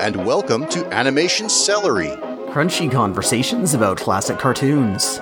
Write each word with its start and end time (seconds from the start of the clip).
And 0.00 0.24
welcome 0.24 0.66
to 0.68 0.86
Animation 0.94 1.50
Celery. 1.50 2.08
Crunchy 2.48 2.90
conversations 2.90 3.74
about 3.74 3.98
classic 3.98 4.38
cartoons. 4.38 5.20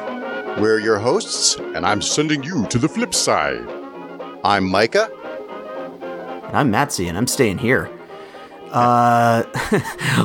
We're 0.61 0.79
your 0.79 1.01
hosts, 1.01 1.57
And 1.57 1.85
I'm 1.85 2.01
sending 2.01 2.45
you 2.45 2.65
to 2.69 2.79
the 2.79 2.89
flip 2.89 3.13
side. 3.13 3.69
I'm 4.45 4.71
Micah. 4.71 5.11
And 6.47 6.57
I'm 6.57 6.71
Matsy, 6.71 7.09
and 7.09 7.19
I'm 7.19 7.27
staying 7.27 7.59
here. 7.59 7.91
Uh, 8.71 9.43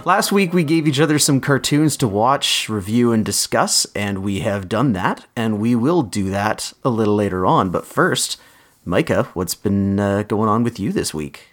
last 0.06 0.32
week 0.32 0.54
we 0.54 0.64
gave 0.64 0.88
each 0.88 1.00
other 1.00 1.18
some 1.18 1.42
cartoons 1.42 1.98
to 1.98 2.08
watch, 2.08 2.70
review, 2.70 3.12
and 3.12 3.26
discuss, 3.26 3.88
and 3.96 4.20
we 4.20 4.42
have 4.42 4.70
done 4.70 4.94
that, 4.94 5.26
and 5.36 5.58
we 5.60 5.74
will 5.74 6.04
do 6.04 6.30
that 6.30 6.74
a 6.84 6.92
little 6.92 7.16
later 7.16 7.44
on. 7.44 7.72
But 7.72 7.88
first, 7.88 8.40
Micah, 8.86 9.24
what's 9.34 9.56
been 9.56 10.00
uh, 10.00 10.22
going 10.22 10.48
on 10.48 10.64
with 10.64 10.80
you 10.80 10.92
this 10.92 11.12
week? 11.12 11.48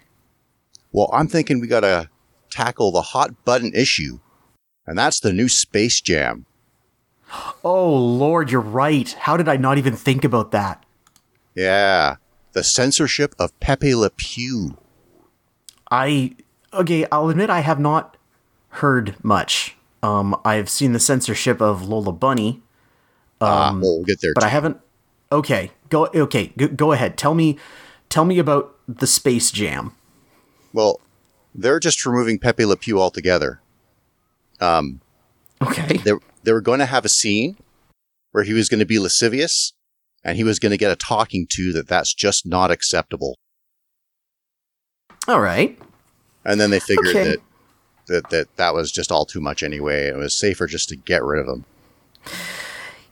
Well, 0.91 1.09
I'm 1.11 1.27
thinking 1.27 1.59
we 1.59 1.65
gotta 1.65 2.07
tackle 2.51 2.91
the 2.91 3.01
hot 3.01 3.43
button 3.45 3.71
issue, 3.73 4.19
and 4.85 4.97
that's 4.97 5.19
the 5.19 5.33
new 5.33 5.49
Space 5.49 6.01
Jam. 6.01 6.45
Oh 7.63 7.95
Lord, 7.95 8.51
you're 8.51 8.61
right. 8.61 9.11
How 9.21 9.37
did 9.37 9.47
I 9.47 9.57
not 9.57 9.77
even 9.77 9.95
think 9.95 10.23
about 10.23 10.51
that? 10.51 10.83
Yeah, 11.55 12.17
the 12.53 12.63
censorship 12.63 13.33
of 13.39 13.57
Pepe 13.59 13.95
Le 13.95 14.09
Pew. 14.09 14.77
I 15.89 16.35
okay, 16.73 17.05
I'll 17.11 17.29
admit 17.29 17.49
I 17.49 17.61
have 17.61 17.79
not 17.79 18.17
heard 18.69 19.15
much. 19.23 19.75
Um, 20.03 20.35
I've 20.43 20.69
seen 20.69 20.93
the 20.93 20.99
censorship 20.99 21.61
of 21.61 21.87
Lola 21.87 22.11
Bunny, 22.11 22.61
Ah, 23.39 23.71
well, 23.73 23.81
we'll 23.97 24.03
get 24.03 24.19
there. 24.21 24.31
but 24.35 24.43
I 24.43 24.47
haven't. 24.49 24.77
Okay, 25.31 25.71
go. 25.89 26.07
Okay, 26.07 26.51
go, 26.57 26.67
go 26.67 26.91
ahead. 26.91 27.17
Tell 27.17 27.33
me, 27.33 27.57
tell 28.09 28.25
me 28.25 28.39
about 28.39 28.75
the 28.87 29.07
Space 29.07 29.51
Jam. 29.51 29.93
Well, 30.73 30.99
they're 31.53 31.79
just 31.79 32.05
removing 32.05 32.39
Pepe 32.39 32.65
Le 32.65 32.77
Pew 32.77 32.99
altogether. 33.01 33.61
Um, 34.59 35.01
Okay. 35.61 35.97
they 35.97 36.11
they 36.43 36.51
were 36.53 36.61
going 36.61 36.79
to 36.79 36.85
have 36.85 37.05
a 37.05 37.09
scene 37.09 37.55
where 38.31 38.43
he 38.43 38.53
was 38.53 38.69
going 38.69 38.79
to 38.79 38.85
be 38.85 38.97
lascivious, 38.99 39.73
and 40.23 40.37
he 40.37 40.43
was 40.43 40.59
going 40.59 40.71
to 40.71 40.77
get 40.77 40.91
a 40.91 40.95
talking 40.95 41.45
to 41.51 41.71
that 41.73 41.87
that's 41.87 42.13
just 42.13 42.45
not 42.45 42.71
acceptable. 42.71 43.35
All 45.27 45.39
right. 45.39 45.77
And 46.43 46.59
then 46.59 46.71
they 46.71 46.79
figured 46.79 47.07
Okay. 47.15 47.23
that, 47.23 47.39
that 48.07 48.29
that 48.29 48.47
that 48.57 48.73
was 48.73 48.91
just 48.91 49.11
all 49.11 49.25
too 49.25 49.39
much 49.41 49.61
anyway. 49.61 50.07
It 50.07 50.15
was 50.17 50.33
safer 50.33 50.65
just 50.65 50.89
to 50.89 50.95
get 50.95 51.23
rid 51.23 51.39
of 51.39 51.47
him. 51.47 51.65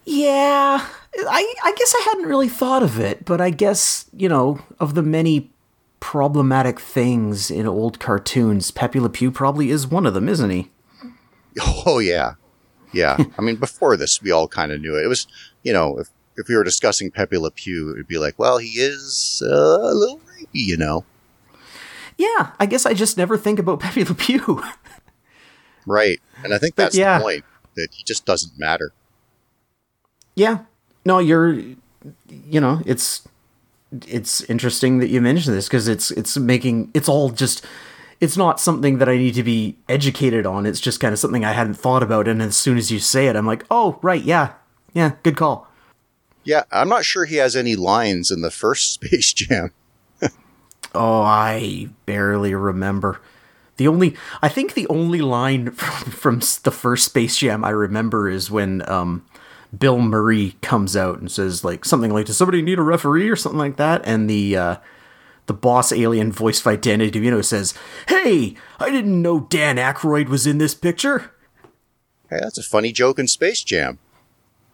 Yeah, 0.05 0.87
I 1.17 1.53
I 1.63 1.73
guess 1.77 1.93
I 1.95 2.01
hadn't 2.09 2.27
really 2.27 2.49
thought 2.49 2.81
of 2.81 2.99
it, 2.99 3.25
but 3.25 3.39
I 3.39 3.51
guess 3.51 4.09
you 4.11 4.27
know 4.27 4.59
of 4.79 4.95
the 4.95 5.03
many 5.03 5.51
problematic 5.99 6.79
things 6.79 7.51
in 7.51 7.67
old 7.67 7.99
cartoons, 7.99 8.71
Pepe 8.71 8.99
Le 8.99 9.09
Pew 9.09 9.31
probably 9.31 9.69
is 9.69 9.87
one 9.87 10.05
of 10.05 10.13
them, 10.13 10.29
isn't 10.29 10.49
he? 10.49 10.69
Oh 11.85 11.99
yeah, 11.99 12.33
yeah. 12.93 13.17
I 13.37 13.41
mean, 13.41 13.57
before 13.57 13.97
this, 13.97 14.21
we 14.21 14.31
all 14.31 14.47
kind 14.47 14.71
of 14.71 14.81
knew 14.81 14.95
it. 14.97 15.03
It 15.03 15.07
was, 15.07 15.27
you 15.63 15.73
know, 15.73 15.99
if 15.99 16.09
if 16.37 16.47
we 16.47 16.55
were 16.55 16.63
discussing 16.63 17.11
Pepe 17.11 17.37
Le 17.37 17.51
Pew, 17.51 17.91
it'd 17.91 18.07
be 18.07 18.17
like, 18.17 18.39
well, 18.39 18.57
he 18.57 18.79
is 18.79 19.43
uh, 19.45 19.49
a 19.49 19.93
little 19.93 20.19
rapey, 20.19 20.47
you 20.53 20.77
know, 20.77 21.03
Yeah, 22.17 22.51
I 22.59 22.65
guess 22.65 22.85
I 22.85 22.93
just 22.93 23.17
never 23.17 23.37
think 23.37 23.59
about 23.59 23.79
Pepe 23.81 24.05
Le 24.05 24.15
Pew. 24.15 24.63
right? 25.85 26.19
And 26.43 26.53
I 26.53 26.57
think 26.57 26.75
that's 26.75 26.95
yeah. 26.95 27.17
the 27.17 27.23
point 27.23 27.43
that 27.75 27.89
he 27.91 28.03
just 28.03 28.25
doesn't 28.25 28.57
matter. 28.57 28.93
Yeah. 30.35 30.59
No, 31.03 31.19
you're 31.19 31.59
you 32.29 32.61
know, 32.61 32.81
it's 32.85 33.27
it's 34.07 34.41
interesting 34.41 34.99
that 34.99 35.09
you 35.09 35.21
mention 35.21 35.53
this 35.53 35.67
because 35.67 35.87
it's 35.87 36.11
it's 36.11 36.37
making 36.37 36.91
it's 36.93 37.09
all 37.09 37.29
just 37.29 37.65
it's 38.19 38.37
not 38.37 38.59
something 38.59 38.97
that 38.97 39.09
I 39.09 39.17
need 39.17 39.33
to 39.35 39.43
be 39.43 39.77
educated 39.87 40.45
on. 40.45 40.65
It's 40.65 40.81
just 40.81 40.99
kind 40.99 41.13
of 41.13 41.19
something 41.19 41.45
I 41.45 41.53
hadn't 41.53 41.75
thought 41.75 42.03
about 42.03 42.27
and 42.27 42.41
as 42.41 42.55
soon 42.55 42.77
as 42.77 42.91
you 42.91 42.99
say 42.99 43.27
it, 43.27 43.35
I'm 43.35 43.47
like, 43.47 43.65
"Oh, 43.71 43.99
right, 44.01 44.21
yeah. 44.21 44.53
Yeah, 44.93 45.13
good 45.23 45.37
call." 45.37 45.67
Yeah, 46.43 46.63
I'm 46.71 46.89
not 46.89 47.05
sure 47.05 47.25
he 47.25 47.35
has 47.37 47.55
any 47.55 47.75
lines 47.75 48.31
in 48.31 48.41
the 48.41 48.51
first 48.51 48.93
Space 48.93 49.33
Jam. 49.33 49.71
Oh, 50.95 51.21
I 51.21 51.89
barely 52.05 52.53
remember. 52.55 53.21
The 53.77 53.87
only 53.87 54.15
I 54.41 54.49
think 54.49 54.73
the 54.73 54.87
only 54.87 55.21
line 55.21 55.71
from, 55.71 56.11
from 56.11 56.39
the 56.63 56.71
first 56.71 57.05
Space 57.05 57.37
Jam 57.37 57.63
I 57.63 57.69
remember 57.69 58.29
is 58.29 58.51
when 58.51 58.87
um 58.89 59.25
Bill 59.77 59.99
Murray 59.99 60.55
comes 60.61 60.95
out 60.97 61.19
and 61.19 61.31
says 61.31 61.63
like 61.63 61.85
something 61.85 62.11
like, 62.11 62.25
"Does 62.25 62.37
somebody 62.37 62.61
need 62.61 62.79
a 62.79 62.83
referee?" 62.83 63.29
or 63.29 63.35
something 63.35 63.59
like 63.59 63.77
that, 63.77 64.01
and 64.05 64.29
the 64.29 64.55
uh, 64.57 64.75
the 65.45 65.53
boss 65.53 65.91
alien 65.91 66.31
voiced 66.31 66.63
by 66.63 66.75
Danny 66.75 67.11
DeVito 67.11 67.43
says, 67.45 67.73
"Hey, 68.07 68.55
I 68.79 68.89
didn't 68.89 69.21
know 69.21 69.41
Dan 69.41 69.77
Aykroyd 69.77 70.27
was 70.29 70.47
in 70.47 70.57
this 70.57 70.73
picture." 70.73 71.31
Hey, 72.29 72.39
that's 72.41 72.57
a 72.57 72.63
funny 72.63 72.91
joke 72.91 73.19
in 73.19 73.27
Space 73.27 73.63
Jam. 73.63 73.99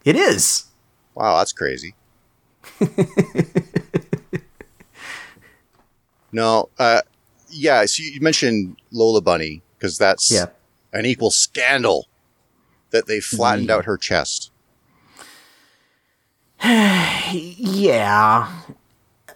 It 0.04 0.16
is. 0.16 0.66
Wow, 1.14 1.38
that's 1.38 1.54
crazy. 1.54 1.96
no, 6.32 6.70
uh, 6.80 7.02
yeah. 7.50 7.86
So 7.86 8.04
you 8.04 8.20
mentioned 8.22 8.78
Lola 8.92 9.22
Bunny 9.22 9.62
because 9.78 9.98
that's 9.98 10.32
Yeah. 10.32 10.48
an 10.94 11.06
equal 11.06 11.32
scandal 11.32 12.08
that 12.92 13.08
they 13.08 13.20
flattened 13.20 13.70
out 13.72 13.86
her 13.86 13.98
chest. 13.98 14.52
Yeah. 17.32 18.52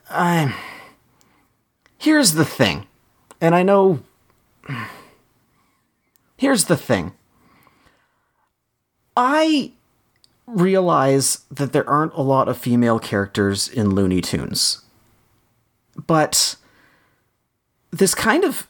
I 0.09 0.55
Here's 1.97 2.33
the 2.33 2.45
thing. 2.45 2.87
And 3.39 3.53
I 3.53 3.61
know 3.61 3.99
Here's 6.37 6.65
the 6.65 6.77
thing. 6.77 7.13
I 9.15 9.73
realize 10.47 11.41
that 11.51 11.73
there 11.73 11.87
aren't 11.87 12.13
a 12.13 12.21
lot 12.21 12.47
of 12.47 12.57
female 12.57 12.97
characters 12.97 13.67
in 13.67 13.93
Looney 13.93 14.21
Tunes. 14.21 14.81
But 16.07 16.55
this 17.91 18.15
kind 18.15 18.43
of 18.43 18.67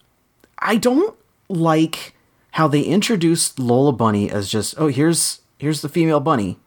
I 0.57 0.75
don't 0.75 1.15
like 1.47 2.13
how 2.51 2.67
they 2.67 2.81
introduced 2.81 3.59
Lola 3.59 3.93
Bunny 3.93 4.29
as 4.29 4.49
just, 4.49 4.75
oh, 4.77 4.87
here's 4.87 5.39
here's 5.57 5.81
the 5.81 5.87
female 5.87 6.19
bunny. 6.19 6.59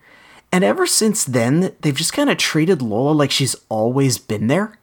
And 0.53 0.63
ever 0.63 0.87
since 0.87 1.25
then, 1.25 1.75
they've 1.81 1.97
just 1.97 2.13
kind 2.13 2.29
of 2.29 2.37
treated 2.37 2.83
Lola 2.83 3.13
like 3.13 3.31
she's 3.31 3.57
always 3.71 4.19
been 4.19 4.49
there. 4.49 4.79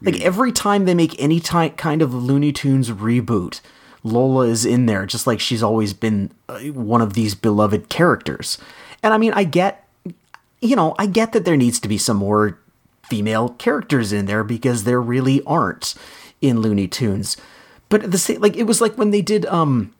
Like 0.00 0.20
every 0.20 0.52
time 0.52 0.84
they 0.84 0.94
make 0.94 1.20
any 1.22 1.40
ty- 1.40 1.70
kind 1.70 2.02
of 2.02 2.12
Looney 2.12 2.52
Tunes 2.52 2.90
reboot, 2.90 3.60
Lola 4.02 4.46
is 4.46 4.66
in 4.66 4.86
there, 4.86 5.06
just 5.06 5.26
like 5.26 5.40
she's 5.40 5.62
always 5.62 5.94
been 5.94 6.30
uh, 6.48 6.58
one 6.60 7.00
of 7.00 7.14
these 7.14 7.34
beloved 7.34 7.88
characters. 7.88 8.58
And 9.02 9.14
I 9.14 9.18
mean, 9.18 9.32
I 9.32 9.44
get, 9.44 9.88
you 10.60 10.76
know, 10.76 10.94
I 10.98 11.06
get 11.06 11.32
that 11.32 11.44
there 11.44 11.56
needs 11.56 11.80
to 11.80 11.88
be 11.88 11.96
some 11.96 12.18
more 12.18 12.58
female 13.04 13.50
characters 13.50 14.12
in 14.12 14.26
there 14.26 14.44
because 14.44 14.84
there 14.84 15.00
really 15.00 15.42
aren't 15.44 15.94
in 16.40 16.60
Looney 16.60 16.88
Tunes. 16.88 17.36
But 17.88 18.10
the 18.10 18.18
same, 18.18 18.40
like 18.40 18.56
it 18.56 18.64
was 18.64 18.80
like 18.80 18.98
when 18.98 19.10
they 19.10 19.22
did, 19.22 19.46
um, 19.46 19.94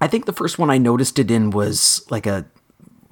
I 0.00 0.08
think 0.08 0.24
the 0.24 0.32
first 0.32 0.58
one 0.58 0.70
I 0.70 0.78
noticed 0.78 1.18
it 1.18 1.30
in 1.30 1.50
was 1.50 2.06
like 2.10 2.26
a 2.26 2.46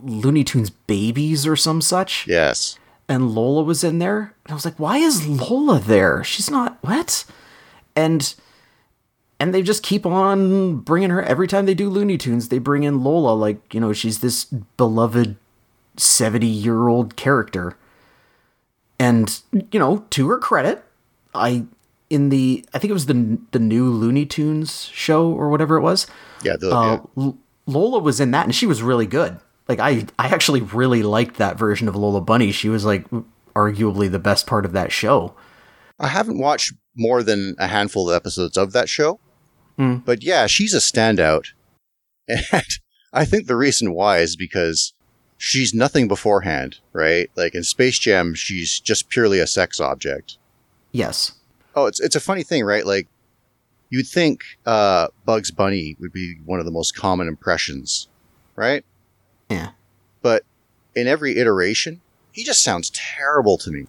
Looney 0.02 0.44
Tunes 0.44 0.70
Babies 0.70 1.46
or 1.46 1.56
some 1.56 1.80
such 1.80 2.26
Yes. 2.26 2.78
and 3.08 3.30
Lola 3.30 3.62
was 3.62 3.82
in 3.84 3.98
there. 3.98 4.34
And 4.44 4.52
I 4.52 4.54
was 4.54 4.64
like, 4.64 4.78
why 4.78 4.98
is 4.98 5.26
Lola 5.26 5.78
there? 5.78 6.22
She's 6.24 6.50
not 6.50 6.78
what? 6.82 7.24
And 7.96 8.34
and 9.38 9.54
they 9.54 9.62
just 9.62 9.82
keep 9.82 10.04
on 10.04 10.76
bringing 10.80 11.10
her 11.10 11.22
every 11.22 11.48
time 11.48 11.64
they 11.66 11.74
do 11.74 11.88
Looney 11.88 12.18
Tunes. 12.18 12.48
They 12.48 12.58
bring 12.58 12.82
in 12.82 13.02
Lola 13.02 13.32
like 13.34 13.72
you 13.74 13.80
know 13.80 13.92
she's 13.92 14.20
this 14.20 14.44
beloved 14.44 15.36
seventy 15.96 16.46
year 16.46 16.88
old 16.88 17.16
character. 17.16 17.76
And 18.98 19.40
you 19.72 19.78
know, 19.78 20.04
to 20.10 20.28
her 20.28 20.38
credit, 20.38 20.84
I 21.34 21.64
in 22.10 22.28
the 22.28 22.64
I 22.74 22.78
think 22.78 22.90
it 22.90 22.94
was 22.94 23.06
the 23.06 23.38
the 23.52 23.58
new 23.58 23.88
Looney 23.90 24.26
Tunes 24.26 24.84
show 24.92 25.30
or 25.32 25.48
whatever 25.48 25.76
it 25.76 25.80
was. 25.82 26.06
Yeah. 26.42 26.56
The, 26.56 26.70
Uh, 26.76 26.92
yeah. 27.16 27.24
L- 27.24 27.38
Lola 27.66 27.98
was 28.00 28.20
in 28.20 28.30
that, 28.32 28.44
and 28.44 28.54
she 28.54 28.66
was 28.66 28.82
really 28.82 29.06
good. 29.06 29.38
Like 29.70 29.78
I, 29.78 30.04
I 30.18 30.26
actually 30.28 30.62
really 30.62 31.02
liked 31.04 31.36
that 31.36 31.56
version 31.56 31.86
of 31.86 31.94
Lola 31.94 32.20
Bunny. 32.20 32.50
She 32.50 32.68
was 32.68 32.84
like 32.84 33.06
arguably 33.54 34.10
the 34.10 34.18
best 34.18 34.46
part 34.46 34.64
of 34.64 34.72
that 34.72 34.90
show. 34.90 35.34
I 36.00 36.08
haven't 36.08 36.38
watched 36.38 36.72
more 36.96 37.22
than 37.22 37.54
a 37.58 37.68
handful 37.68 38.10
of 38.10 38.16
episodes 38.16 38.56
of 38.56 38.72
that 38.72 38.88
show, 38.88 39.20
Hmm. 39.76 39.96
but 39.98 40.22
yeah, 40.24 40.46
she's 40.48 40.74
a 40.74 40.78
standout, 40.78 41.46
and 42.28 42.44
I 43.12 43.24
think 43.24 43.46
the 43.46 43.54
reason 43.56 43.94
why 43.94 44.18
is 44.18 44.34
because 44.34 44.92
she's 45.38 45.72
nothing 45.72 46.08
beforehand, 46.08 46.78
right? 46.92 47.30
Like 47.36 47.54
in 47.54 47.62
Space 47.62 47.98
Jam, 47.98 48.34
she's 48.34 48.80
just 48.80 49.08
purely 49.08 49.38
a 49.38 49.46
sex 49.46 49.78
object. 49.78 50.36
Yes. 50.90 51.32
Oh, 51.76 51.86
it's 51.86 52.00
it's 52.00 52.16
a 52.16 52.20
funny 52.20 52.42
thing, 52.42 52.64
right? 52.64 52.84
Like 52.84 53.06
you'd 53.88 54.08
think 54.08 54.42
uh, 54.66 55.06
Bugs 55.24 55.52
Bunny 55.52 55.96
would 56.00 56.12
be 56.12 56.38
one 56.44 56.58
of 56.58 56.64
the 56.66 56.72
most 56.72 56.96
common 56.96 57.28
impressions, 57.28 58.08
right? 58.56 58.84
Yeah. 59.50 59.70
But 60.22 60.44
in 60.94 61.06
every 61.06 61.36
iteration, 61.36 62.00
he 62.32 62.44
just 62.44 62.62
sounds 62.62 62.90
terrible 62.90 63.58
to 63.58 63.70
me. 63.70 63.86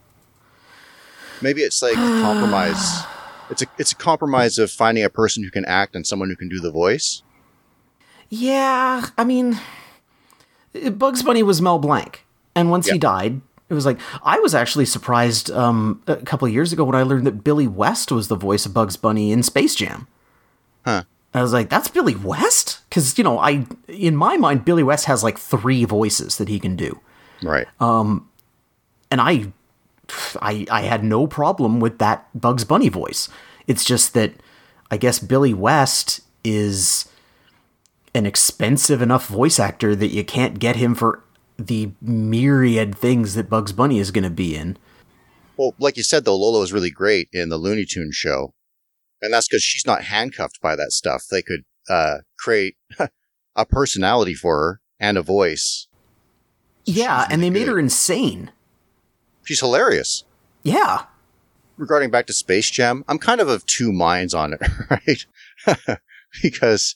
Maybe 1.41 1.61
it's 1.61 1.81
like 1.81 1.93
a 1.93 1.95
compromise 2.21 3.03
it's 3.51 3.61
a 3.61 3.65
it's 3.77 3.91
a 3.91 3.95
compromise 3.95 4.57
of 4.57 4.71
finding 4.71 5.03
a 5.03 5.09
person 5.09 5.43
who 5.43 5.51
can 5.51 5.65
act 5.65 5.95
and 5.95 6.07
someone 6.07 6.29
who 6.29 6.35
can 6.35 6.47
do 6.47 6.59
the 6.59 6.71
voice. 6.71 7.21
Yeah, 8.29 9.07
I 9.17 9.25
mean, 9.25 9.59
Bugs 10.93 11.21
Bunny 11.21 11.43
was 11.43 11.61
Mel 11.61 11.77
Blanc, 11.77 12.25
and 12.55 12.71
once 12.71 12.87
he 12.87 12.97
died, 12.97 13.41
it 13.69 13.73
was 13.73 13.85
like 13.85 13.99
I 14.23 14.39
was 14.39 14.55
actually 14.55 14.85
surprised 14.85 15.51
um, 15.51 16.01
a 16.07 16.15
couple 16.15 16.47
of 16.47 16.53
years 16.53 16.71
ago 16.71 16.85
when 16.85 16.95
I 16.95 17.03
learned 17.03 17.27
that 17.27 17.43
Billy 17.43 17.67
West 17.67 18.11
was 18.11 18.29
the 18.29 18.37
voice 18.37 18.65
of 18.65 18.73
Bugs 18.73 18.95
Bunny 18.95 19.33
in 19.33 19.43
Space 19.43 19.75
Jam. 19.75 20.07
Huh. 20.85 21.03
I 21.33 21.41
was 21.41 21.51
like, 21.51 21.69
"That's 21.69 21.89
Billy 21.89 22.15
West," 22.15 22.79
because 22.91 23.17
you 23.17 23.23
know, 23.23 23.39
I 23.39 23.65
in 23.87 24.17
my 24.17 24.35
mind, 24.35 24.65
Billy 24.65 24.83
West 24.83 25.05
has 25.05 25.23
like 25.23 25.39
three 25.39 25.85
voices 25.85 26.37
that 26.37 26.49
he 26.49 26.59
can 26.59 26.75
do, 26.75 26.99
Right. 27.41 27.67
Um, 27.79 28.29
and 29.09 29.19
I, 29.19 29.51
I, 30.41 30.65
I 30.69 30.81
had 30.81 31.03
no 31.03 31.27
problem 31.27 31.79
with 31.79 31.97
that 31.99 32.27
Bugs 32.39 32.63
Bunny 32.63 32.89
voice. 32.89 33.29
It's 33.67 33.83
just 33.83 34.13
that 34.13 34.33
I 34.89 34.97
guess 34.97 35.19
Billy 35.19 35.53
West 35.53 36.21
is 36.43 37.09
an 38.13 38.25
expensive 38.25 39.01
enough 39.01 39.27
voice 39.27 39.59
actor 39.59 39.95
that 39.95 40.07
you 40.07 40.23
can't 40.23 40.59
get 40.59 40.75
him 40.75 40.95
for 40.95 41.23
the 41.57 41.91
myriad 42.01 42.97
things 42.97 43.35
that 43.35 43.49
Bugs 43.49 43.71
Bunny 43.71 43.99
is 43.99 44.11
going 44.11 44.23
to 44.23 44.29
be 44.29 44.55
in. 44.55 44.77
well, 45.57 45.75
like 45.79 45.97
you 45.97 46.03
said 46.03 46.25
though, 46.25 46.35
Lola 46.35 46.61
is 46.61 46.73
really 46.73 46.89
great 46.89 47.29
in 47.31 47.49
the 47.49 47.57
Looney 47.57 47.85
Tunes 47.85 48.15
show, 48.15 48.53
and 49.21 49.33
that's 49.33 49.47
because 49.47 49.63
she's 49.63 49.85
not 49.85 50.05
handcuffed 50.05 50.59
by 50.61 50.75
that 50.75 50.91
stuff. 50.91 51.25
They 51.29 51.41
could 51.41 51.63
uh, 51.91 52.19
create 52.39 52.75
a 53.55 53.65
personality 53.65 54.33
for 54.33 54.55
her 54.57 54.81
and 54.99 55.17
a 55.17 55.21
voice. 55.21 55.87
Yeah, 56.85 57.23
She's 57.25 57.33
and 57.33 57.43
they 57.43 57.49
made 57.49 57.65
good. 57.65 57.73
her 57.73 57.79
insane. 57.79 58.51
She's 59.43 59.59
hilarious. 59.59 60.23
Yeah. 60.63 61.05
regarding 61.77 62.11
back 62.11 62.27
to 62.27 62.33
Space 62.33 62.69
Jam, 62.69 63.03
I'm 63.07 63.17
kind 63.17 63.41
of 63.41 63.47
of 63.49 63.65
two 63.65 63.91
minds 63.91 64.33
on 64.33 64.53
it, 64.53 64.61
right? 65.67 65.97
because 66.43 66.95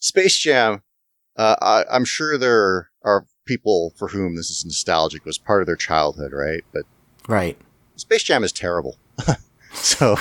Space 0.00 0.36
Jam, 0.38 0.82
uh, 1.36 1.56
I, 1.60 1.84
I'm 1.90 2.04
sure 2.06 2.36
there 2.38 2.90
are 3.04 3.26
people 3.46 3.92
for 3.96 4.08
whom 4.08 4.36
this 4.36 4.48
is 4.50 4.64
nostalgic, 4.64 5.20
it 5.20 5.26
was 5.26 5.38
part 5.38 5.60
of 5.62 5.66
their 5.66 5.76
childhood, 5.76 6.32
right? 6.32 6.64
But 6.72 6.84
Right. 7.28 7.58
Space 7.96 8.22
Jam 8.22 8.42
is 8.44 8.52
terrible. 8.52 8.96
so, 9.74 10.16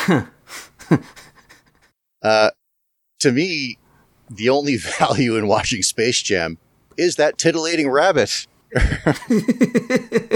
uh, 2.21 2.49
to 3.19 3.31
me, 3.31 3.77
the 4.29 4.49
only 4.49 4.75
value 4.99 5.35
in 5.35 5.47
watching 5.47 5.81
Space 5.83 6.21
Jam 6.21 6.57
is 6.97 7.15
that 7.15 7.37
titillating 7.37 7.89
rabbit. 7.89 8.47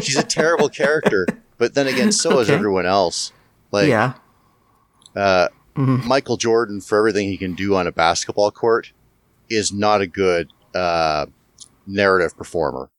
She's 0.01 0.18
a 0.18 0.24
terrible 0.27 0.69
character, 0.81 1.27
but 1.57 1.74
then 1.75 1.88
again, 1.88 2.12
so 2.12 2.39
is 2.39 2.50
everyone 2.50 2.85
else. 2.85 3.31
Like, 3.71 3.88
yeah. 3.89 4.13
uh, 5.15 5.47
Mhm. 5.75 6.06
Michael 6.06 6.38
Jordan, 6.38 6.81
for 6.81 7.00
everything 7.00 7.27
he 7.30 7.38
can 7.38 7.56
do 7.56 7.75
on 7.75 7.88
a 7.88 7.91
basketball 7.91 8.51
court, 8.51 8.94
is 9.50 9.74
not 9.74 10.01
a 10.01 10.07
good 10.07 10.51
uh, 10.75 11.25
narrative 11.88 12.38
performer. 12.38 12.91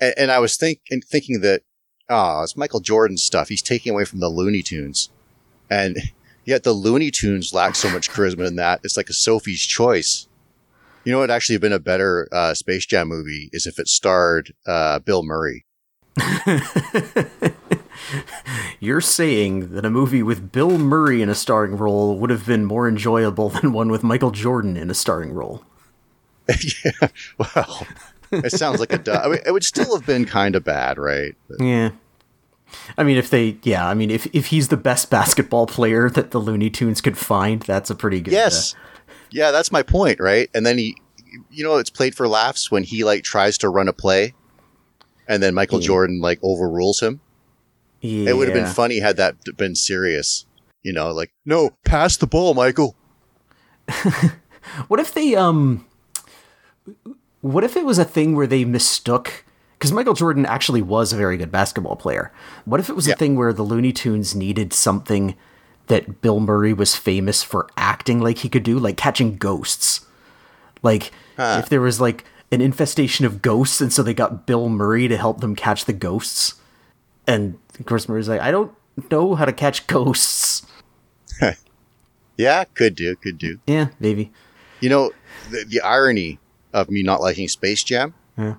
And, 0.00 0.14
and 0.16 0.30
I 0.30 0.38
was 0.38 0.56
think, 0.56 0.80
thinking 1.04 1.42
that, 1.42 1.62
ah, 2.08 2.42
it's 2.42 2.56
Michael 2.56 2.80
Jordan 2.80 3.18
stuff. 3.18 3.48
He's 3.50 3.60
taking 3.60 3.92
away 3.92 4.06
from 4.06 4.20
the 4.20 4.30
Looney 4.30 4.62
Tunes. 4.62 5.10
And 5.68 5.98
yet 6.46 6.62
the 6.62 6.72
Looney 6.72 7.10
Tunes 7.10 7.52
lack 7.52 7.74
so 7.74 7.90
much 7.90 8.08
charisma 8.08 8.46
in 8.46 8.56
that. 8.56 8.80
It's 8.82 8.96
like 8.96 9.10
a 9.10 9.12
Sophie's 9.14 9.60
choice. 9.60 10.26
You 11.04 11.12
know 11.12 11.18
what 11.18 11.30
actually 11.30 11.54
have 11.56 11.62
been 11.62 11.72
a 11.72 11.78
better 11.78 12.26
uh, 12.32 12.54
Space 12.54 12.86
Jam 12.86 13.08
movie 13.08 13.50
is 13.52 13.66
if 13.66 13.78
it 13.78 13.86
starred 13.88 14.54
uh, 14.66 14.98
Bill 15.00 15.22
Murray. 15.22 15.64
You're 18.80 19.00
saying 19.00 19.72
that 19.74 19.84
a 19.84 19.90
movie 19.90 20.22
with 20.22 20.52
Bill 20.52 20.78
Murray 20.78 21.22
in 21.22 21.28
a 21.28 21.34
starring 21.34 21.76
role 21.76 22.18
would 22.18 22.30
have 22.30 22.46
been 22.46 22.64
more 22.64 22.88
enjoyable 22.88 23.48
than 23.50 23.72
one 23.72 23.90
with 23.90 24.02
Michael 24.02 24.30
Jordan 24.30 24.76
in 24.76 24.90
a 24.90 24.94
starring 24.94 25.32
role. 25.32 25.64
yeah, 26.48 27.08
well, 27.38 27.86
it 28.30 28.52
sounds 28.52 28.78
like 28.80 28.92
a. 28.92 28.98
du- 28.98 29.20
I 29.20 29.28
mean, 29.28 29.40
it 29.44 29.50
would 29.50 29.64
still 29.64 29.96
have 29.96 30.06
been 30.06 30.24
kind 30.24 30.54
of 30.54 30.62
bad, 30.64 30.96
right? 30.98 31.34
But- 31.48 31.60
Yeah. 31.64 31.90
I 32.98 33.04
mean, 33.04 33.16
if 33.16 33.30
they, 33.30 33.58
yeah, 33.62 33.88
I 33.88 33.94
mean, 33.94 34.10
if 34.10 34.26
if 34.34 34.46
he's 34.46 34.68
the 34.68 34.76
best 34.76 35.10
basketball 35.10 35.66
player 35.66 36.10
that 36.10 36.30
the 36.32 36.38
Looney 36.38 36.68
Tunes 36.70 37.00
could 37.00 37.16
find, 37.16 37.62
that's 37.62 37.90
a 37.90 37.94
pretty 37.94 38.20
good. 38.20 38.32
Yes. 38.32 38.74
Yeah, 39.30 39.50
that's 39.50 39.72
my 39.72 39.82
point, 39.82 40.20
right? 40.20 40.48
And 40.54 40.64
then 40.66 40.78
he, 40.78 40.96
you 41.50 41.64
know, 41.64 41.76
it's 41.76 41.90
played 41.90 42.14
for 42.14 42.26
laughs 42.28 42.70
when 42.70 42.82
he 42.84 43.04
like 43.04 43.22
tries 43.24 43.58
to 43.58 43.68
run 43.68 43.88
a 43.88 43.92
play, 43.92 44.34
and 45.28 45.42
then 45.42 45.54
Michael 45.54 45.80
Yeah. 45.80 45.86
Jordan 45.86 46.20
like 46.20 46.38
overrules 46.42 47.00
him. 47.00 47.20
uh, 48.04 48.06
yeah. 48.08 48.30
It 48.30 48.36
would 48.36 48.48
have 48.48 48.54
been 48.54 48.66
funny 48.72 48.98
had 49.00 49.16
that 49.16 49.36
been 49.56 49.74
serious. 49.74 50.46
You 50.82 50.92
know, 50.92 51.10
like 51.12 51.32
no, 51.44 51.70
pass 51.84 52.16
the 52.16 52.26
ball, 52.26 52.54
Michael. 52.54 52.94
What 54.88 54.98
if 55.00 55.14
they 55.14 55.34
um 55.36 55.86
what 57.40 57.62
if 57.64 57.76
it 57.76 57.84
was 57.86 57.98
a 57.98 58.04
thing 58.04 58.34
where 58.34 58.46
they 58.48 58.64
mistook 58.64 59.44
because 59.86 59.94
Michael 59.94 60.14
Jordan 60.14 60.44
actually 60.46 60.82
was 60.82 61.12
a 61.12 61.16
very 61.16 61.36
good 61.36 61.52
basketball 61.52 61.94
player. 61.94 62.32
What 62.64 62.80
if 62.80 62.88
it 62.88 62.96
was 62.96 63.06
Yeah. 63.06 63.14
a 63.14 63.16
thing 63.16 63.36
where 63.36 63.52
the 63.52 63.62
Looney 63.62 63.92
Tunes 63.92 64.34
needed 64.34 64.72
something 64.72 65.36
that 65.86 66.20
Bill 66.20 66.40
Murray 66.40 66.72
was 66.72 66.96
famous 66.96 67.44
for 67.44 67.68
acting 67.76 68.18
like 68.20 68.38
he 68.38 68.48
could 68.48 68.64
do, 68.64 68.78
like 68.80 68.96
catching 68.96 69.36
ghosts? 69.36 70.00
Like 70.82 71.12
if 71.38 71.68
there 71.68 71.80
was 71.80 72.00
like 72.00 72.24
an 72.50 72.60
infestation 72.60 73.24
of 73.26 73.42
ghosts 73.42 73.80
and 73.80 73.92
so 73.92 74.02
they 74.02 74.12
got 74.14 74.44
Bill 74.46 74.68
Murray 74.68 75.06
to 75.06 75.16
help 75.16 75.40
them 75.40 75.54
catch 75.54 75.84
the 75.84 75.92
ghosts. 75.92 76.54
And 77.28 77.58
of 77.78 77.86
course 77.86 78.08
Murray's 78.08 78.28
like, 78.28 78.40
I 78.40 78.50
don't 78.50 78.72
know 79.10 79.36
how 79.36 79.44
to 79.44 79.52
catch 79.52 79.86
ghosts. 79.86 80.66
Yeah, 82.38 82.64
could 82.64 82.94
do, 82.96 83.16
could 83.16 83.38
do. 83.38 83.60
Yeah, 83.66 83.88
maybe. 83.98 84.30
You 84.80 84.90
know, 84.90 85.10
the, 85.50 85.64
the 85.66 85.80
irony 85.80 86.38
of 86.74 86.90
me 86.90 87.02
not 87.02 87.22
liking 87.22 87.48
Space 87.48 87.82
Jam 87.82 88.12
Yeah. 88.36 88.56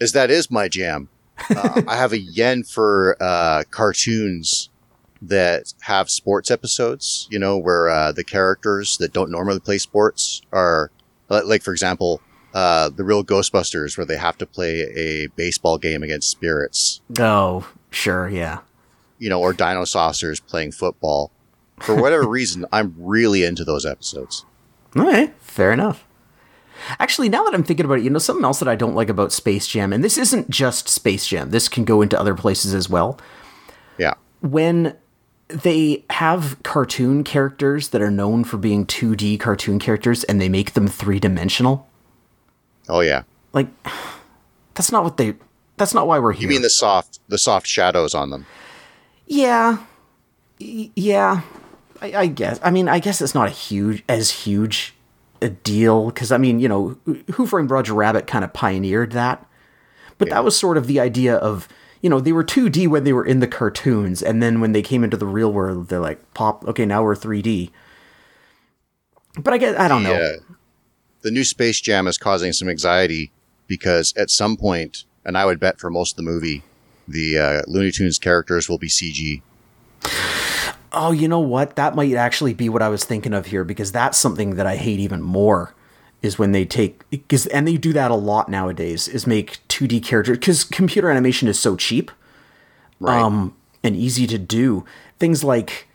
Is 0.00 0.12
that 0.12 0.30
is 0.30 0.50
my 0.50 0.68
jam. 0.68 1.08
Uh, 1.50 1.82
I 1.88 1.96
have 1.96 2.12
a 2.12 2.18
yen 2.18 2.64
for 2.64 3.16
uh, 3.20 3.64
cartoons 3.70 4.70
that 5.22 5.72
have 5.82 6.10
sports 6.10 6.50
episodes. 6.50 7.28
You 7.30 7.38
know, 7.38 7.56
where 7.56 7.88
uh, 7.88 8.12
the 8.12 8.24
characters 8.24 8.96
that 8.98 9.12
don't 9.12 9.30
normally 9.30 9.60
play 9.60 9.78
sports 9.78 10.42
are, 10.52 10.90
like, 11.28 11.62
for 11.62 11.72
example, 11.72 12.20
uh, 12.54 12.88
the 12.88 13.04
real 13.04 13.24
Ghostbusters, 13.24 13.98
where 13.98 14.06
they 14.06 14.16
have 14.16 14.38
to 14.38 14.46
play 14.46 14.80
a 14.94 15.26
baseball 15.28 15.76
game 15.78 16.02
against 16.02 16.30
spirits. 16.30 17.00
Oh, 17.18 17.68
sure, 17.90 18.28
yeah. 18.28 18.60
You 19.18 19.28
know, 19.28 19.40
or 19.40 19.52
Dinosaucers 19.52 20.44
playing 20.44 20.72
football. 20.72 21.32
For 21.80 22.00
whatever 22.00 22.28
reason, 22.28 22.64
I'm 22.72 22.94
really 22.96 23.44
into 23.44 23.64
those 23.64 23.84
episodes. 23.84 24.44
Okay, 24.96 25.32
fair 25.40 25.72
enough. 25.72 26.04
Actually, 26.98 27.28
now 27.28 27.44
that 27.44 27.54
I'm 27.54 27.62
thinking 27.62 27.86
about 27.86 27.98
it, 27.98 28.04
you 28.04 28.10
know, 28.10 28.18
something 28.18 28.44
else 28.44 28.58
that 28.58 28.68
I 28.68 28.76
don't 28.76 28.94
like 28.94 29.08
about 29.08 29.32
Space 29.32 29.66
Jam, 29.66 29.92
and 29.92 30.02
this 30.04 30.18
isn't 30.18 30.50
just 30.50 30.88
Space 30.88 31.26
Jam, 31.26 31.50
this 31.50 31.68
can 31.68 31.84
go 31.84 32.02
into 32.02 32.18
other 32.18 32.34
places 32.34 32.74
as 32.74 32.88
well. 32.88 33.18
Yeah. 33.98 34.14
When 34.40 34.96
they 35.48 36.04
have 36.10 36.62
cartoon 36.62 37.22
characters 37.24 37.88
that 37.90 38.00
are 38.02 38.10
known 38.10 38.44
for 38.44 38.56
being 38.56 38.86
2D 38.86 39.38
cartoon 39.40 39.78
characters 39.78 40.24
and 40.24 40.40
they 40.40 40.48
make 40.48 40.72
them 40.72 40.88
three 40.88 41.20
dimensional, 41.20 41.88
Oh 42.88 43.00
yeah. 43.00 43.22
like, 43.52 43.68
that's 44.74 44.90
not 44.92 45.04
what 45.04 45.16
they. 45.16 45.34
That's 45.76 45.94
not 45.94 46.06
why 46.06 46.18
we're 46.18 46.32
here. 46.32 46.42
You 46.42 46.48
mean 46.48 46.62
the 46.62 46.70
soft, 46.70 47.18
the 47.28 47.38
soft 47.38 47.66
shadows 47.66 48.14
on 48.14 48.30
them? 48.30 48.46
Yeah. 49.26 49.78
Yeah. 50.58 51.40
I, 52.00 52.12
I 52.14 52.26
guess. 52.26 52.60
I 52.62 52.70
mean, 52.70 52.88
I 52.88 52.98
guess 53.00 53.20
it's 53.20 53.34
not 53.34 53.48
a 53.48 53.50
huge, 53.50 54.04
as 54.08 54.30
huge 54.30 54.93
a 55.44 55.50
deal 55.50 56.06
because 56.06 56.32
I 56.32 56.38
mean, 56.38 56.58
you 56.58 56.68
know, 56.68 56.96
Who 57.34 57.46
Framed 57.46 57.70
Roger 57.70 57.94
Rabbit 57.94 58.26
kind 58.26 58.44
of 58.44 58.52
pioneered 58.52 59.12
that, 59.12 59.46
but 60.18 60.30
that 60.30 60.42
was 60.42 60.56
sort 60.58 60.76
of 60.76 60.86
the 60.86 60.98
idea 60.98 61.36
of 61.36 61.68
you 62.00 62.10
know 62.10 62.20
they 62.20 62.32
were 62.32 62.44
2D 62.44 62.88
when 62.88 63.04
they 63.04 63.12
were 63.12 63.24
in 63.24 63.40
the 63.40 63.46
cartoons, 63.46 64.22
and 64.22 64.42
then 64.42 64.60
when 64.60 64.72
they 64.72 64.82
came 64.82 65.04
into 65.04 65.16
the 65.16 65.26
real 65.26 65.52
world, 65.52 65.88
they're 65.88 66.00
like 66.00 66.34
pop. 66.34 66.66
Okay, 66.66 66.86
now 66.86 67.02
we're 67.02 67.14
3D. 67.14 67.70
But 69.38 69.52
I 69.52 69.58
guess 69.58 69.78
I 69.78 69.86
don't 69.86 70.02
know. 70.02 70.12
Yeah. 70.12 70.36
The 71.22 71.30
new 71.30 71.44
Space 71.44 71.80
Jam 71.80 72.06
is 72.06 72.18
causing 72.18 72.52
some 72.52 72.68
anxiety 72.68 73.32
because 73.66 74.12
at 74.16 74.30
some 74.30 74.56
point, 74.56 75.04
and 75.24 75.38
I 75.38 75.46
would 75.46 75.58
bet 75.58 75.78
for 75.78 75.90
most 75.90 76.12
of 76.12 76.16
the 76.16 76.22
movie, 76.22 76.62
the 77.08 77.38
uh, 77.38 77.62
Looney 77.66 77.90
Tunes 77.90 78.18
characters 78.18 78.68
will 78.68 78.78
be 78.78 78.88
CG. 78.88 79.42
Oh, 80.94 81.12
you 81.12 81.28
know 81.28 81.40
what? 81.40 81.76
That 81.76 81.94
might 81.94 82.14
actually 82.14 82.54
be 82.54 82.68
what 82.68 82.82
I 82.82 82.88
was 82.88 83.04
thinking 83.04 83.34
of 83.34 83.46
here 83.46 83.64
because 83.64 83.92
that's 83.92 84.16
something 84.18 84.56
that 84.56 84.66
I 84.66 84.76
hate 84.76 85.00
even 85.00 85.20
more 85.22 85.74
is 86.22 86.38
when 86.38 86.52
they 86.52 86.64
take 86.64 87.08
because 87.10 87.46
and 87.48 87.68
they 87.68 87.76
do 87.76 87.92
that 87.92 88.10
a 88.10 88.14
lot 88.14 88.48
nowadays 88.48 89.08
is 89.08 89.26
make 89.26 89.58
2D 89.68 90.02
characters 90.02 90.38
because 90.38 90.64
computer 90.64 91.10
animation 91.10 91.48
is 91.48 91.58
so 91.58 91.76
cheap 91.76 92.10
Right. 93.00 93.20
um 93.20 93.54
and 93.82 93.94
easy 93.94 94.26
to 94.28 94.38
do. 94.38 94.84
Things 95.18 95.44
like 95.44 95.86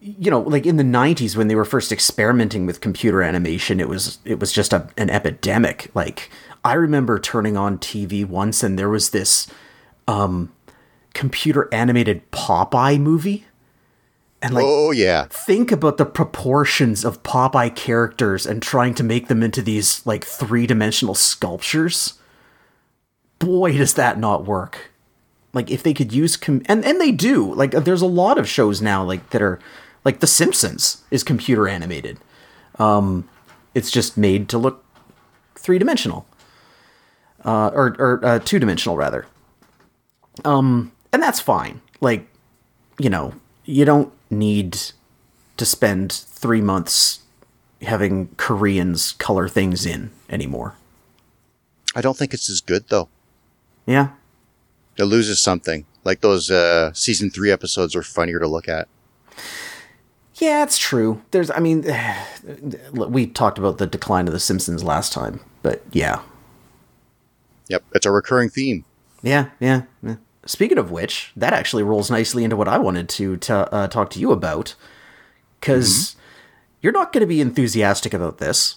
you 0.00 0.30
know, 0.30 0.40
like 0.40 0.64
in 0.66 0.76
the 0.76 0.84
90s 0.84 1.34
when 1.36 1.48
they 1.48 1.56
were 1.56 1.64
first 1.64 1.90
experimenting 1.90 2.66
with 2.66 2.80
computer 2.80 3.20
animation, 3.22 3.80
it 3.80 3.88
was 3.88 4.18
it 4.24 4.38
was 4.38 4.52
just 4.52 4.72
a, 4.72 4.88
an 4.96 5.08
epidemic. 5.10 5.90
Like 5.94 6.30
I 6.64 6.74
remember 6.74 7.18
turning 7.18 7.56
on 7.56 7.78
TV 7.78 8.26
once 8.26 8.62
and 8.62 8.78
there 8.78 8.90
was 8.90 9.10
this 9.10 9.46
um 10.06 10.52
computer 11.14 11.68
animated 11.72 12.30
Popeye 12.30 13.00
movie 13.00 13.46
And 14.40 14.54
like 14.54 14.64
oh 14.66 14.92
yeah, 14.92 15.26
think 15.30 15.72
about 15.72 15.96
the 15.96 16.06
proportions 16.06 17.04
of 17.04 17.22
Popeye 17.24 17.74
characters 17.74 18.46
and 18.46 18.62
trying 18.62 18.94
to 18.94 19.02
make 19.02 19.26
them 19.26 19.42
into 19.42 19.62
these 19.62 20.06
like 20.06 20.24
three-dimensional 20.24 21.14
sculptures. 21.14 22.14
Boy, 23.40 23.76
does 23.76 23.94
that 23.94 24.18
not 24.18 24.44
work. 24.44 24.92
Like 25.52 25.70
if 25.72 25.82
they 25.82 25.92
could 25.92 26.12
use 26.12 26.36
com- 26.36 26.62
and 26.66 26.84
and 26.84 27.00
they 27.00 27.10
do. 27.10 27.52
Like 27.52 27.72
there's 27.72 28.02
a 28.02 28.06
lot 28.06 28.38
of 28.38 28.48
shows 28.48 28.80
now 28.80 29.02
like 29.02 29.30
that 29.30 29.42
are 29.42 29.58
like 30.04 30.20
The 30.20 30.26
Simpsons 30.28 31.02
is 31.10 31.24
computer 31.24 31.66
animated. 31.66 32.18
Um 32.78 33.28
it's 33.74 33.90
just 33.90 34.16
made 34.16 34.48
to 34.50 34.58
look 34.58 34.84
three-dimensional. 35.56 36.26
Uh 37.44 37.70
or 37.74 37.96
or 37.98 38.24
uh, 38.24 38.38
two-dimensional 38.38 38.96
rather. 38.96 39.26
Um 40.44 40.92
and 41.12 41.20
that's 41.20 41.40
fine. 41.40 41.80
Like 42.00 42.28
you 43.00 43.10
know, 43.10 43.34
you 43.64 43.84
don't 43.84 44.12
need 44.30 44.78
to 45.56 45.64
spend 45.64 46.12
three 46.12 46.60
months 46.60 47.20
having 47.82 48.28
Koreans 48.36 49.12
color 49.12 49.48
things 49.48 49.86
in 49.86 50.10
anymore. 50.28 50.74
I 51.94 52.00
don't 52.00 52.16
think 52.16 52.34
it's 52.34 52.50
as 52.50 52.60
good 52.60 52.88
though. 52.88 53.08
Yeah. 53.86 54.10
It 54.96 55.04
loses 55.04 55.40
something. 55.40 55.86
Like 56.04 56.20
those 56.20 56.50
uh, 56.50 56.92
season 56.92 57.30
three 57.30 57.50
episodes 57.50 57.94
are 57.94 58.02
funnier 58.02 58.38
to 58.38 58.48
look 58.48 58.68
at. 58.68 58.88
Yeah, 60.34 60.62
it's 60.62 60.78
true. 60.78 61.22
There's, 61.32 61.50
I 61.50 61.58
mean, 61.58 61.84
we 62.92 63.26
talked 63.26 63.58
about 63.58 63.78
the 63.78 63.86
decline 63.86 64.26
of 64.26 64.32
The 64.32 64.40
Simpsons 64.40 64.84
last 64.84 65.12
time, 65.12 65.40
but 65.62 65.82
yeah. 65.92 66.20
Yep, 67.68 67.84
it's 67.94 68.06
a 68.06 68.10
recurring 68.10 68.48
theme. 68.48 68.84
Yeah, 69.22 69.50
yeah. 69.60 69.82
yeah. 70.02 70.16
Speaking 70.48 70.78
of 70.78 70.90
which, 70.90 71.30
that 71.36 71.52
actually 71.52 71.82
rolls 71.82 72.10
nicely 72.10 72.42
into 72.42 72.56
what 72.56 72.68
I 72.68 72.78
wanted 72.78 73.06
to, 73.10 73.36
to 73.36 73.54
uh, 73.70 73.86
talk 73.86 74.08
to 74.10 74.18
you 74.18 74.32
about. 74.32 74.74
Because 75.60 75.90
mm-hmm. 75.90 76.20
you're 76.80 76.92
not 76.94 77.12
going 77.12 77.20
to 77.20 77.26
be 77.26 77.42
enthusiastic 77.42 78.14
about 78.14 78.38
this, 78.38 78.76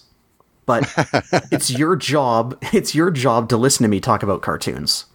but 0.66 0.86
it's 1.50 1.70
your 1.70 1.96
job. 1.96 2.62
It's 2.74 2.94
your 2.94 3.10
job 3.10 3.48
to 3.48 3.56
listen 3.56 3.84
to 3.84 3.88
me 3.88 4.00
talk 4.00 4.22
about 4.22 4.42
cartoons. 4.42 5.06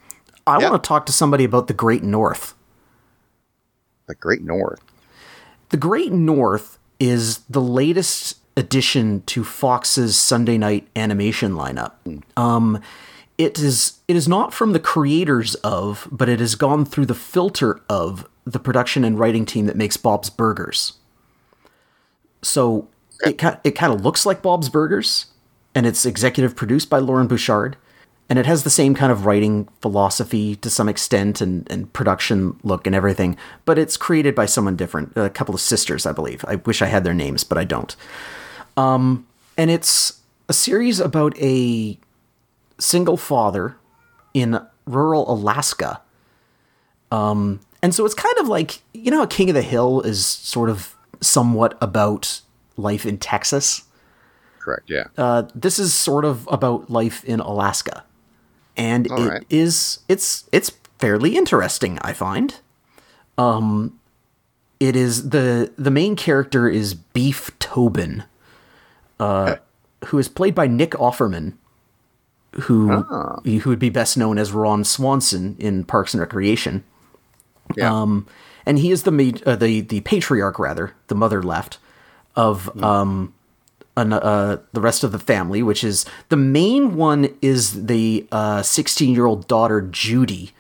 I 0.48 0.60
yep. 0.60 0.72
want 0.72 0.84
to 0.84 0.88
talk 0.88 1.06
to 1.06 1.12
somebody 1.12 1.44
about 1.44 1.68
the 1.68 1.76
Great 1.76 2.02
North. 2.02 2.56
The 4.08 4.16
Great 4.16 4.42
North. 4.42 4.82
The 5.70 5.78
Great 5.78 6.12
North 6.12 6.80
is 7.00 7.40
the 7.50 7.62
latest 7.62 8.40
addition 8.56 9.22
to 9.28 9.44
Fox's 9.44 10.20
Sunday 10.20 10.58
night 10.58 10.88
animation 10.96 11.52
lineup. 11.52 11.92
Mm. 12.08 12.24
Um, 12.36 12.82
it 13.38 13.60
is 13.60 14.00
it 14.08 14.15
is 14.15 14.27
not 14.27 14.53
from 14.53 14.74
the 14.74 14.79
creators 14.79 15.56
of, 15.56 16.08
but 16.12 16.29
it 16.29 16.39
has 16.39 16.56
gone 16.56 16.86
through 16.86 17.06
the 17.06 17.15
filter 17.15 17.82
of 17.89 18.27
the 18.46 18.60
production 18.60 19.03
and 19.03 19.20
writing 19.20 19.46
team 19.46 19.65
that 19.67 19.75
makes 19.75 19.98
Bob's 19.98 20.29
Burgers. 20.29 20.94
So 22.41 22.88
it 23.22 23.41
it 23.63 23.72
kind 23.72 23.94
of 23.94 24.01
looks 24.01 24.25
like 24.25 24.41
Bob's 24.41 24.70
Burgers, 24.70 25.27
and 25.75 25.86
it's 25.86 26.06
executive 26.06 26.56
produced 26.56 26.89
by 26.89 26.98
Loren 26.98 27.27
Bouchard, 27.27 27.77
and 28.29 28.39
it 28.39 28.46
has 28.46 28.63
the 28.63 28.70
same 28.70 28.96
kind 28.96 29.12
of 29.12 29.25
writing 29.25 29.67
philosophy 29.82 30.56
to 30.58 30.70
some 30.70 30.89
extent 30.89 31.39
and, 31.39 31.70
and 31.72 31.91
production 31.94 32.60
look 32.63 32.88
and 32.88 32.96
everything, 32.96 33.38
but 33.65 33.77
it's 33.77 33.98
created 33.98 34.34
by 34.34 34.46
someone 34.46 34.75
different, 34.75 35.13
a 35.15 35.29
couple 35.29 35.56
of 35.56 35.62
sisters, 35.62 36.06
I 36.06 36.12
believe. 36.12 36.44
I 36.48 36.56
wish 36.56 36.82
I 36.82 36.88
had 36.88 37.03
their 37.03 37.13
names, 37.13 37.44
but 37.44 37.58
I 37.58 37.63
don't. 37.63 37.96
Um, 38.75 39.27
and 39.58 39.72
it's 39.72 40.22
a 40.50 40.53
series 40.53 41.00
about 41.00 41.38
a 41.39 41.98
single 42.80 43.18
father 43.18 43.76
in 44.34 44.60
rural 44.86 45.32
Alaska. 45.32 46.02
Um, 47.12 47.60
and 47.82 47.94
so 47.94 48.06
it's 48.06 48.14
kind 48.14 48.38
of 48.40 48.48
like, 48.48 48.82
you 48.94 49.12
know, 49.12 49.26
King 49.28 49.50
of 49.50 49.56
the 49.56 49.62
Hill 49.62 50.02
is 50.02 50.26
sort 50.26 50.70
of 50.70 50.96
somewhat 51.22 51.78
about 51.82 52.42
life 52.76 53.06
in 53.06 53.18
Texas. 53.18 53.84
Correct, 54.60 54.90
yeah. 54.90 55.06
Uh, 55.18 55.44
this 55.56 55.80
is 55.80 55.94
sort 55.94 56.26
of 56.26 56.48
about 56.52 56.90
life 56.90 57.24
in 57.24 57.40
Alaska. 57.40 58.04
And 58.76 59.10
All 59.12 59.24
it 59.24 59.30
right. 59.30 59.46
is 59.50 60.00
it's 60.08 60.48
it's 60.52 60.72
fairly 61.00 61.36
interesting, 61.36 61.98
I 62.02 62.14
find. 62.14 62.60
Um 63.38 64.00
it 64.80 64.96
is 64.96 65.30
the 65.30 65.72
the 65.78 65.92
main 65.92 66.16
character 66.16 66.68
is 66.70 66.94
Beef 66.94 67.58
Tobin, 67.60 68.24
uh, 69.20 69.56
who 70.06 70.20
is 70.20 70.28
played 70.28 70.54
by 70.54 70.68
Nick 70.68 70.92
Offerman, 70.92 71.54
who 72.54 72.92
oh. 72.92 73.42
who 73.44 73.70
would 73.70 73.80
be 73.80 73.89
best 73.89 74.18
known 74.18 74.38
as 74.38 74.51
Ron 74.51 74.84
Swanson 74.84 75.56
in 75.60 75.84
Parks 75.84 76.13
and 76.13 76.22
Recreation. 76.22 76.84
Yeah. 77.75 77.94
Um, 77.94 78.27
and 78.66 78.80
he 78.80 78.92
is 78.92 79.04
the 79.04 79.42
uh, 79.46 79.56
the 79.56 79.82
the 79.82 80.01
patriarch 80.01 80.60
rather, 80.60 80.94
the 81.08 81.16
mother 81.16 81.42
left 81.42 81.77
of 82.36 82.72
mm. 82.75 82.84
um, 82.84 83.34
an, 83.96 84.13
uh, 84.13 84.58
the 84.74 84.82
rest 84.82 85.04
of 85.04 85.12
the 85.12 85.20
family, 85.20 85.63
which 85.63 85.84
is 85.84 86.06
the 86.30 86.38
main 86.38 86.96
one 86.96 87.36
is 87.42 87.86
the 87.88 88.27
sixteen 88.63 89.12
uh, 89.12 89.16
year 89.16 89.25
old 89.25 89.48
daughter 89.48 89.82
Judy. 89.82 90.51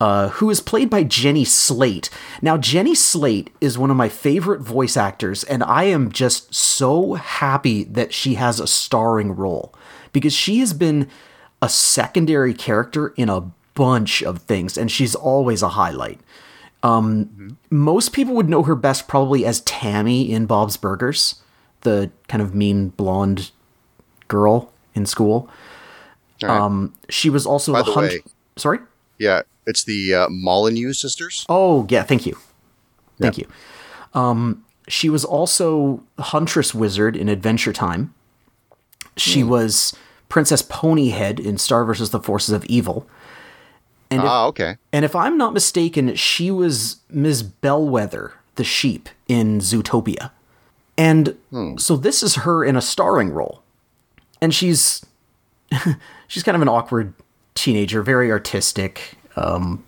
Uh, 0.00 0.28
who 0.30 0.50
is 0.50 0.60
played 0.60 0.90
by 0.90 1.04
Jenny 1.04 1.44
Slate. 1.44 2.10
Now, 2.42 2.58
Jenny 2.58 2.96
Slate 2.96 3.48
is 3.60 3.78
one 3.78 3.90
of 3.92 3.96
my 3.96 4.08
favorite 4.08 4.60
voice 4.60 4.96
actors, 4.96 5.44
and 5.44 5.62
I 5.62 5.84
am 5.84 6.10
just 6.10 6.52
so 6.52 7.14
happy 7.14 7.84
that 7.84 8.12
she 8.12 8.34
has 8.34 8.58
a 8.58 8.66
starring 8.66 9.36
role 9.36 9.72
because 10.14 10.32
she 10.32 10.60
has 10.60 10.72
been 10.72 11.10
a 11.60 11.68
secondary 11.68 12.54
character 12.54 13.08
in 13.16 13.28
a 13.28 13.50
bunch 13.74 14.22
of 14.22 14.38
things, 14.38 14.78
and 14.78 14.90
she's 14.90 15.14
always 15.14 15.60
a 15.60 15.70
highlight. 15.70 16.20
Um, 16.82 17.26
mm-hmm. 17.26 17.48
Most 17.70 18.12
people 18.14 18.34
would 18.34 18.48
know 18.48 18.62
her 18.62 18.74
best 18.74 19.08
probably 19.08 19.44
as 19.44 19.60
Tammy 19.62 20.32
in 20.32 20.46
Bob's 20.46 20.78
Burgers, 20.78 21.42
the 21.82 22.10
kind 22.28 22.42
of 22.42 22.54
mean 22.54 22.90
blonde 22.90 23.50
girl 24.28 24.72
in 24.94 25.04
school. 25.04 25.50
Right. 26.42 26.50
Um, 26.50 26.94
she 27.08 27.28
was 27.28 27.44
also 27.44 27.72
By 27.72 27.82
the 27.82 27.92
way, 27.92 28.20
Sorry. 28.56 28.78
Yeah, 29.18 29.42
it's 29.66 29.84
the 29.84 30.14
uh, 30.14 30.28
Molyneux 30.30 30.92
sisters. 30.92 31.44
Oh 31.48 31.86
yeah, 31.88 32.02
thank 32.02 32.26
you, 32.26 32.38
thank 33.18 33.38
you. 33.38 33.46
Um, 34.12 34.64
she 34.86 35.08
was 35.08 35.24
also 35.24 36.02
Huntress 36.18 36.74
Wizard 36.74 37.16
in 37.16 37.28
Adventure 37.28 37.72
Time. 37.72 38.14
She 39.16 39.40
hmm. 39.40 39.48
was 39.48 39.96
Princess 40.34 40.62
Ponyhead 40.62 41.38
in 41.38 41.58
Star 41.58 41.84
versus 41.84 42.10
the 42.10 42.18
Forces 42.18 42.52
of 42.52 42.64
Evil. 42.64 43.06
And 44.10 44.20
ah, 44.20 44.46
if, 44.46 44.48
okay. 44.48 44.76
And 44.92 45.04
if 45.04 45.14
I'm 45.14 45.38
not 45.38 45.52
mistaken, 45.52 46.16
she 46.16 46.50
was 46.50 46.96
Ms. 47.08 47.44
Bellwether, 47.44 48.32
the 48.56 48.64
sheep, 48.64 49.08
in 49.28 49.60
Zootopia. 49.60 50.32
And 50.98 51.36
hmm. 51.50 51.76
so 51.76 51.96
this 51.96 52.24
is 52.24 52.34
her 52.34 52.64
in 52.64 52.74
a 52.74 52.82
starring 52.82 53.30
role. 53.30 53.62
And 54.40 54.52
she's 54.52 55.06
she's 56.26 56.42
kind 56.42 56.56
of 56.56 56.62
an 56.62 56.68
awkward 56.68 57.14
teenager, 57.54 58.02
very 58.02 58.32
artistic. 58.32 59.16
Um, 59.36 59.84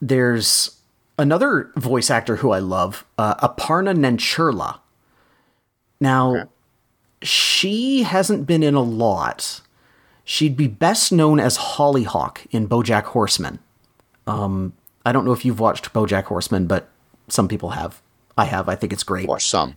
there's 0.00 0.78
another 1.18 1.72
voice 1.74 2.08
actor 2.08 2.36
who 2.36 2.52
I 2.52 2.60
love, 2.60 3.04
uh, 3.18 3.34
Aparna 3.48 3.96
Nancherla. 3.96 4.78
Now, 5.98 6.36
okay 6.36 6.48
she 7.26 8.02
hasn't 8.02 8.46
been 8.46 8.62
in 8.62 8.74
a 8.74 8.82
lot. 8.82 9.60
She'd 10.24 10.56
be 10.56 10.68
best 10.68 11.12
known 11.12 11.38
as 11.38 11.56
Hollyhock 11.56 12.46
in 12.50 12.68
BoJack 12.68 13.04
Horseman. 13.04 13.58
Um, 14.26 14.72
I 15.04 15.12
don't 15.12 15.24
know 15.24 15.32
if 15.32 15.44
you've 15.44 15.60
watched 15.60 15.92
BoJack 15.92 16.24
Horseman, 16.24 16.66
but 16.66 16.88
some 17.28 17.48
people 17.48 17.70
have. 17.70 18.00
I 18.36 18.46
have. 18.46 18.68
I 18.68 18.74
think 18.74 18.92
it's 18.92 19.02
great. 19.02 19.28
Watch 19.28 19.46
some. 19.46 19.76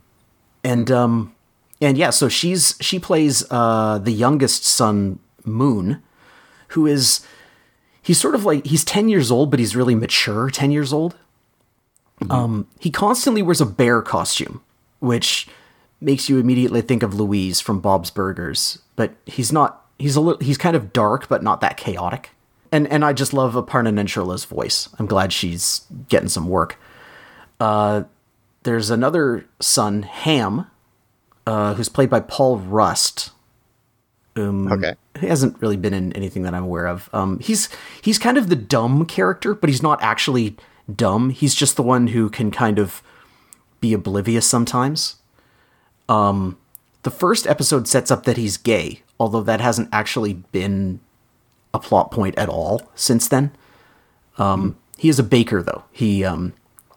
And 0.64 0.90
um, 0.90 1.34
and 1.80 1.96
yeah, 1.96 2.10
so 2.10 2.28
she's 2.28 2.76
she 2.80 2.98
plays 2.98 3.44
uh 3.50 3.98
the 3.98 4.12
youngest 4.12 4.64
son 4.64 5.18
Moon, 5.44 6.02
who 6.68 6.86
is 6.86 7.24
he's 8.02 8.18
sort 8.18 8.34
of 8.34 8.44
like 8.44 8.66
he's 8.66 8.84
ten 8.84 9.08
years 9.08 9.30
old, 9.30 9.50
but 9.50 9.60
he's 9.60 9.76
really 9.76 9.94
mature. 9.94 10.50
Ten 10.50 10.70
years 10.70 10.92
old. 10.92 11.14
Mm-hmm. 12.20 12.32
Um, 12.32 12.66
he 12.80 12.90
constantly 12.90 13.42
wears 13.42 13.60
a 13.60 13.66
bear 13.66 14.02
costume, 14.02 14.60
which 14.98 15.46
makes 16.00 16.28
you 16.28 16.38
immediately 16.38 16.80
think 16.80 17.02
of 17.02 17.14
Louise 17.14 17.60
from 17.60 17.80
Bob's 17.80 18.10
Burgers, 18.10 18.78
but 18.96 19.14
he's 19.26 19.52
not. 19.52 19.84
He's 19.98 20.16
a 20.16 20.20
little. 20.20 20.40
He's 20.44 20.58
kind 20.58 20.76
of 20.76 20.92
dark, 20.92 21.28
but 21.28 21.42
not 21.42 21.60
that 21.60 21.76
chaotic. 21.76 22.30
And 22.70 22.86
and 22.88 23.04
I 23.04 23.12
just 23.12 23.32
love 23.32 23.54
Aparna 23.54 23.92
Nancherla's 23.92 24.44
voice. 24.44 24.88
I'm 24.98 25.06
glad 25.06 25.32
she's 25.32 25.86
getting 26.08 26.28
some 26.28 26.48
work. 26.48 26.78
Uh, 27.60 28.04
there's 28.62 28.90
another 28.90 29.46
son, 29.60 30.02
Ham, 30.02 30.66
uh, 31.46 31.74
who's 31.74 31.88
played 31.88 32.10
by 32.10 32.20
Paul 32.20 32.58
Rust. 32.58 33.30
Um, 34.36 34.70
okay. 34.70 34.94
He 35.18 35.26
hasn't 35.26 35.60
really 35.60 35.76
been 35.76 35.94
in 35.94 36.12
anything 36.12 36.42
that 36.42 36.54
I'm 36.54 36.64
aware 36.64 36.86
of. 36.86 37.10
Um, 37.12 37.40
he's 37.40 37.68
he's 38.02 38.18
kind 38.18 38.38
of 38.38 38.48
the 38.48 38.56
dumb 38.56 39.06
character, 39.06 39.54
but 39.54 39.68
he's 39.68 39.82
not 39.82 40.00
actually 40.02 40.56
dumb. 40.94 41.30
He's 41.30 41.54
just 41.54 41.76
the 41.76 41.82
one 41.82 42.08
who 42.08 42.30
can 42.30 42.50
kind 42.50 42.78
of 42.78 43.02
be 43.80 43.92
oblivious 43.92 44.46
sometimes. 44.46 45.16
Um, 46.08 46.58
the 47.02 47.10
first 47.10 47.46
episode 47.46 47.86
sets 47.86 48.10
up 48.10 48.24
that 48.24 48.36
he's 48.36 48.56
gay, 48.56 49.02
although 49.20 49.42
that 49.42 49.60
hasn't 49.60 49.88
actually 49.92 50.34
been 50.34 51.00
a 51.72 51.78
plot 51.78 52.10
point 52.10 52.36
at 52.38 52.48
all 52.48 52.90
since 52.94 53.28
then. 53.28 53.52
Um, 54.36 54.72
mm. 54.72 54.74
He 54.98 55.08
is 55.08 55.18
a 55.18 55.22
baker, 55.22 55.62
though. 55.62 55.84
He 55.92 56.24
um, 56.24 56.54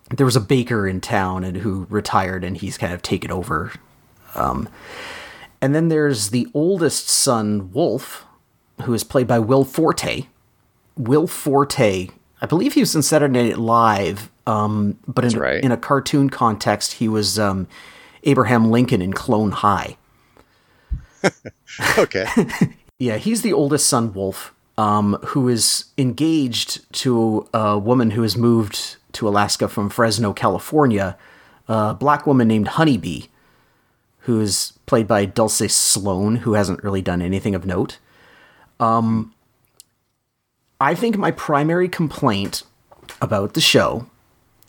there 0.10 0.26
was 0.26 0.36
a 0.36 0.42
baker 0.42 0.88
in 0.88 1.02
town 1.02 1.44
and 1.44 1.58
who 1.58 1.88
retired 1.90 2.44
and 2.44 2.58
he's 2.58 2.78
kind 2.78 2.94
of 2.94 3.02
taken 3.02 3.32
over. 3.32 3.72
Um, 4.36 4.68
and 5.62 5.76
then 5.76 5.90
there's 5.90 6.30
the 6.30 6.48
oldest 6.54 7.08
son, 7.08 7.72
Wolf, 7.72 8.26
who 8.84 8.94
is 8.94 9.04
played 9.04 9.28
by 9.28 9.40
Will 9.40 9.64
Forte. 9.64 10.26
Will 10.98 11.28
Forte, 11.28 12.10
I 12.42 12.46
believe 12.46 12.74
he 12.74 12.80
was 12.80 12.96
in 12.96 13.02
Saturday 13.02 13.50
Night 13.50 13.58
Live, 13.58 14.32
um, 14.48 14.98
but 15.08 15.24
in, 15.24 15.40
right. 15.40 15.64
in 15.64 15.72
a 15.72 15.78
cartoon 15.78 16.30
context, 16.30 16.94
he 16.94 17.08
was 17.08 17.40
um, 17.40 17.68
Abraham 18.24 18.72
Lincoln 18.72 19.02
in 19.02 19.14
Clone 19.14 19.52
High. 19.52 19.98
Okay. 21.98 22.26
Yeah, 23.02 23.18
he's 23.18 23.42
the 23.42 23.52
oldest 23.52 23.88
son, 23.88 24.14
Wolf, 24.14 24.54
um, 24.78 25.18
who 25.30 25.50
is 25.50 25.86
engaged 25.98 26.86
to 27.00 27.48
a 27.52 27.76
woman 27.76 28.12
who 28.12 28.22
has 28.22 28.38
moved 28.38 28.98
to 29.14 29.28
Alaska 29.28 29.68
from 29.68 29.90
Fresno, 29.90 30.34
California, 30.34 31.18
a 31.68 31.96
black 31.96 32.28
woman 32.28 32.48
named 32.48 32.68
Honeybee, 32.68 33.24
who 34.20 34.40
is 34.40 34.74
played 34.86 35.08
by 35.08 35.26
Dulce 35.26 35.74
Sloan, 35.74 36.36
who 36.38 36.54
hasn't 36.54 36.84
really 36.84 37.02
done 37.02 37.24
anything 37.24 37.56
of 37.56 37.66
note. 37.66 37.98
Um, 38.80 39.34
I 40.80 40.94
think 40.94 41.18
my 41.18 41.32
primary 41.32 41.90
complaint 41.90 42.62
about 43.20 43.56
the 43.56 43.62
show 43.62 44.06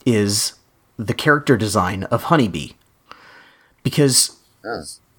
is 0.06 0.54
the 0.96 1.12
character 1.12 1.58
design 1.58 2.04
of 2.04 2.22
Honeybee. 2.24 2.70
Because 3.82 4.36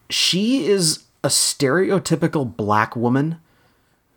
she 0.09 0.65
is 0.65 1.03
a 1.23 1.27
stereotypical 1.27 2.55
black 2.55 2.95
woman 2.95 3.39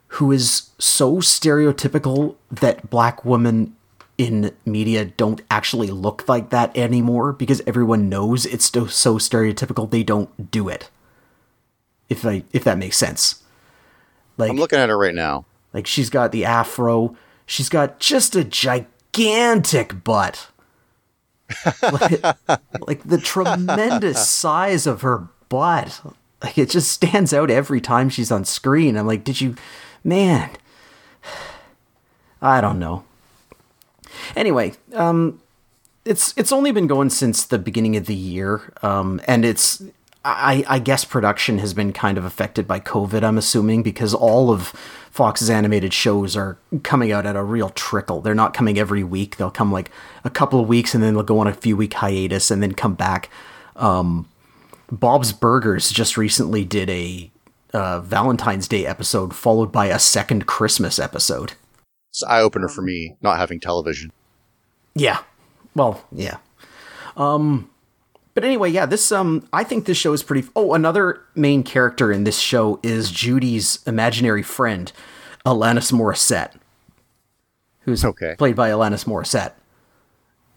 who 0.09 0.33
is 0.33 0.71
so 0.79 1.17
stereotypical 1.17 2.37
that 2.51 2.89
black 2.91 3.25
women 3.25 3.75
in 4.19 4.53
media 4.65 5.05
don't 5.05 5.43
actually 5.51 5.89
look 5.89 6.29
like 6.29 6.51
that 6.51 6.75
anymore 6.77 7.33
because 7.33 7.61
everyone 7.67 8.09
knows 8.09 8.47
it's 8.47 8.71
so, 8.71 8.87
so 8.87 9.17
stereotypical 9.17 9.91
they 9.91 10.03
don't 10.03 10.51
do 10.51 10.69
it. 10.69 10.91
If 12.09 12.25
I 12.25 12.45
if 12.53 12.65
that 12.65 12.79
makes 12.79 12.97
sense. 12.97 13.43
Like 14.39 14.51
I'm 14.51 14.57
looking 14.57 14.79
at 14.79 14.89
her 14.89 14.99
right 14.99 15.15
now. 15.15 15.45
like 15.73 15.87
she's 15.87 16.11
got 16.11 16.33
the 16.33 16.45
afro, 16.45 17.17
she's 17.47 17.69
got 17.69 17.99
just 17.99 18.37
a 18.37 18.45
gigantic 18.45 20.03
butt. 20.05 20.49
Like, 21.83 22.23
like 22.87 23.03
the 23.05 23.21
tremendous 23.23 24.29
size 24.31 24.87
of 24.87 25.03
her 25.03 25.29
butt. 25.49 26.01
Like 26.43 26.59
it 26.59 26.71
just 26.71 26.91
stands 26.91 27.33
out 27.33 27.51
every 27.51 27.81
time 27.81 28.09
she's 28.09 28.31
on 28.31 28.45
screen. 28.45 28.97
I'm 28.97 29.07
like, 29.07 29.25
did 29.25 29.41
you 29.41 29.57
man? 30.05 30.51
I 32.43 32.61
don't 32.61 32.79
know. 32.79 33.05
Anyway, 34.35 34.75
um 34.95 35.41
it's 36.07 36.33
it's 36.37 36.53
only 36.53 36.73
been 36.73 36.87
going 36.87 37.11
since 37.11 37.45
the 37.45 37.59
beginning 37.59 37.97
of 37.97 38.07
the 38.07 38.15
year, 38.15 38.73
um, 38.83 39.21
and 39.27 39.45
it's 39.45 39.83
I, 40.27 40.65
I 40.69 40.79
guess 40.81 41.05
production 41.05 41.59
has 41.59 41.73
been 41.73 41.93
kind 41.93 42.19
of 42.19 42.25
affected 42.25 42.67
by 42.67 42.81
COVID. 42.81 43.23
I'm 43.23 43.39
assuming 43.39 43.85
because 43.85 44.13
all 44.13 44.51
of 44.51 44.73
Fox's 45.13 45.49
animated 45.49 45.95
shows 45.95 46.37
are 46.37 46.59
coming 46.83 47.13
out 47.13 47.27
at 47.27 47.37
a 47.37 47.45
real 47.45 47.71
trickle. 47.71 48.21
They're 48.21 48.35
not 48.35 48.53
coming 48.53 48.77
every 48.77 49.05
week. 49.05 49.37
They'll 49.37 49.53
come 49.53 49.71
like 49.71 49.89
a 50.25 50.31
couple 50.31 50.59
of 50.59 50.67
weeks 50.67 50.97
and 50.97 51.05
then 51.05 51.15
they'll 51.15 51.23
go 51.23 51.39
on 51.39 51.47
a 51.47 51.53
few 51.53 51.77
week 51.77 51.95
hiatus 51.95 52.51
and 52.51 52.61
then 52.61 52.75
come 52.75 52.95
back. 52.95 53.31
Um, 53.77 54.29
Bob's 54.91 55.33
Burgers 55.33 55.91
just 55.91 56.17
recently 56.17 56.65
did 56.65 56.91
a 56.91 57.31
uh, 57.73 58.01
Valentine's 58.01 58.67
Day 58.67 58.85
episode 58.85 59.33
followed 59.33 59.71
by 59.71 59.87
a 59.87 59.99
second 59.99 60.47
Christmas 60.47 60.99
episode. 60.99 61.53
It's 62.11 62.25
eye 62.25 62.41
opener 62.41 62.69
for 62.69 62.83
me 62.83 63.17
not 63.23 63.39
having 63.39 63.61
television. 63.61 64.11
Yeah. 64.97 65.21
Well, 65.77 66.05
yeah. 66.11 66.39
Um 67.17 67.71
but 68.37 68.45
anyway, 68.45 68.71
yeah, 68.71 68.87
this 68.87 69.11
um 69.11 69.49
I 69.53 69.65
think 69.65 69.87
this 69.87 69.97
show 69.97 70.13
is 70.13 70.23
pretty 70.23 70.47
Oh, 70.55 70.75
another 70.75 71.21
main 71.35 71.65
character 71.65 72.13
in 72.13 72.23
this 72.25 72.39
show 72.39 72.79
is 72.85 73.11
Judy's 73.11 73.81
imaginary 73.87 74.43
friend, 74.45 74.93
Alanis 75.45 75.91
Morissette. 75.93 76.53
Who's 77.81 78.05
Okay. 78.05 78.35
played 78.39 78.55
by 78.55 78.71
Alanis 78.71 79.05
Morissette. 79.07 79.53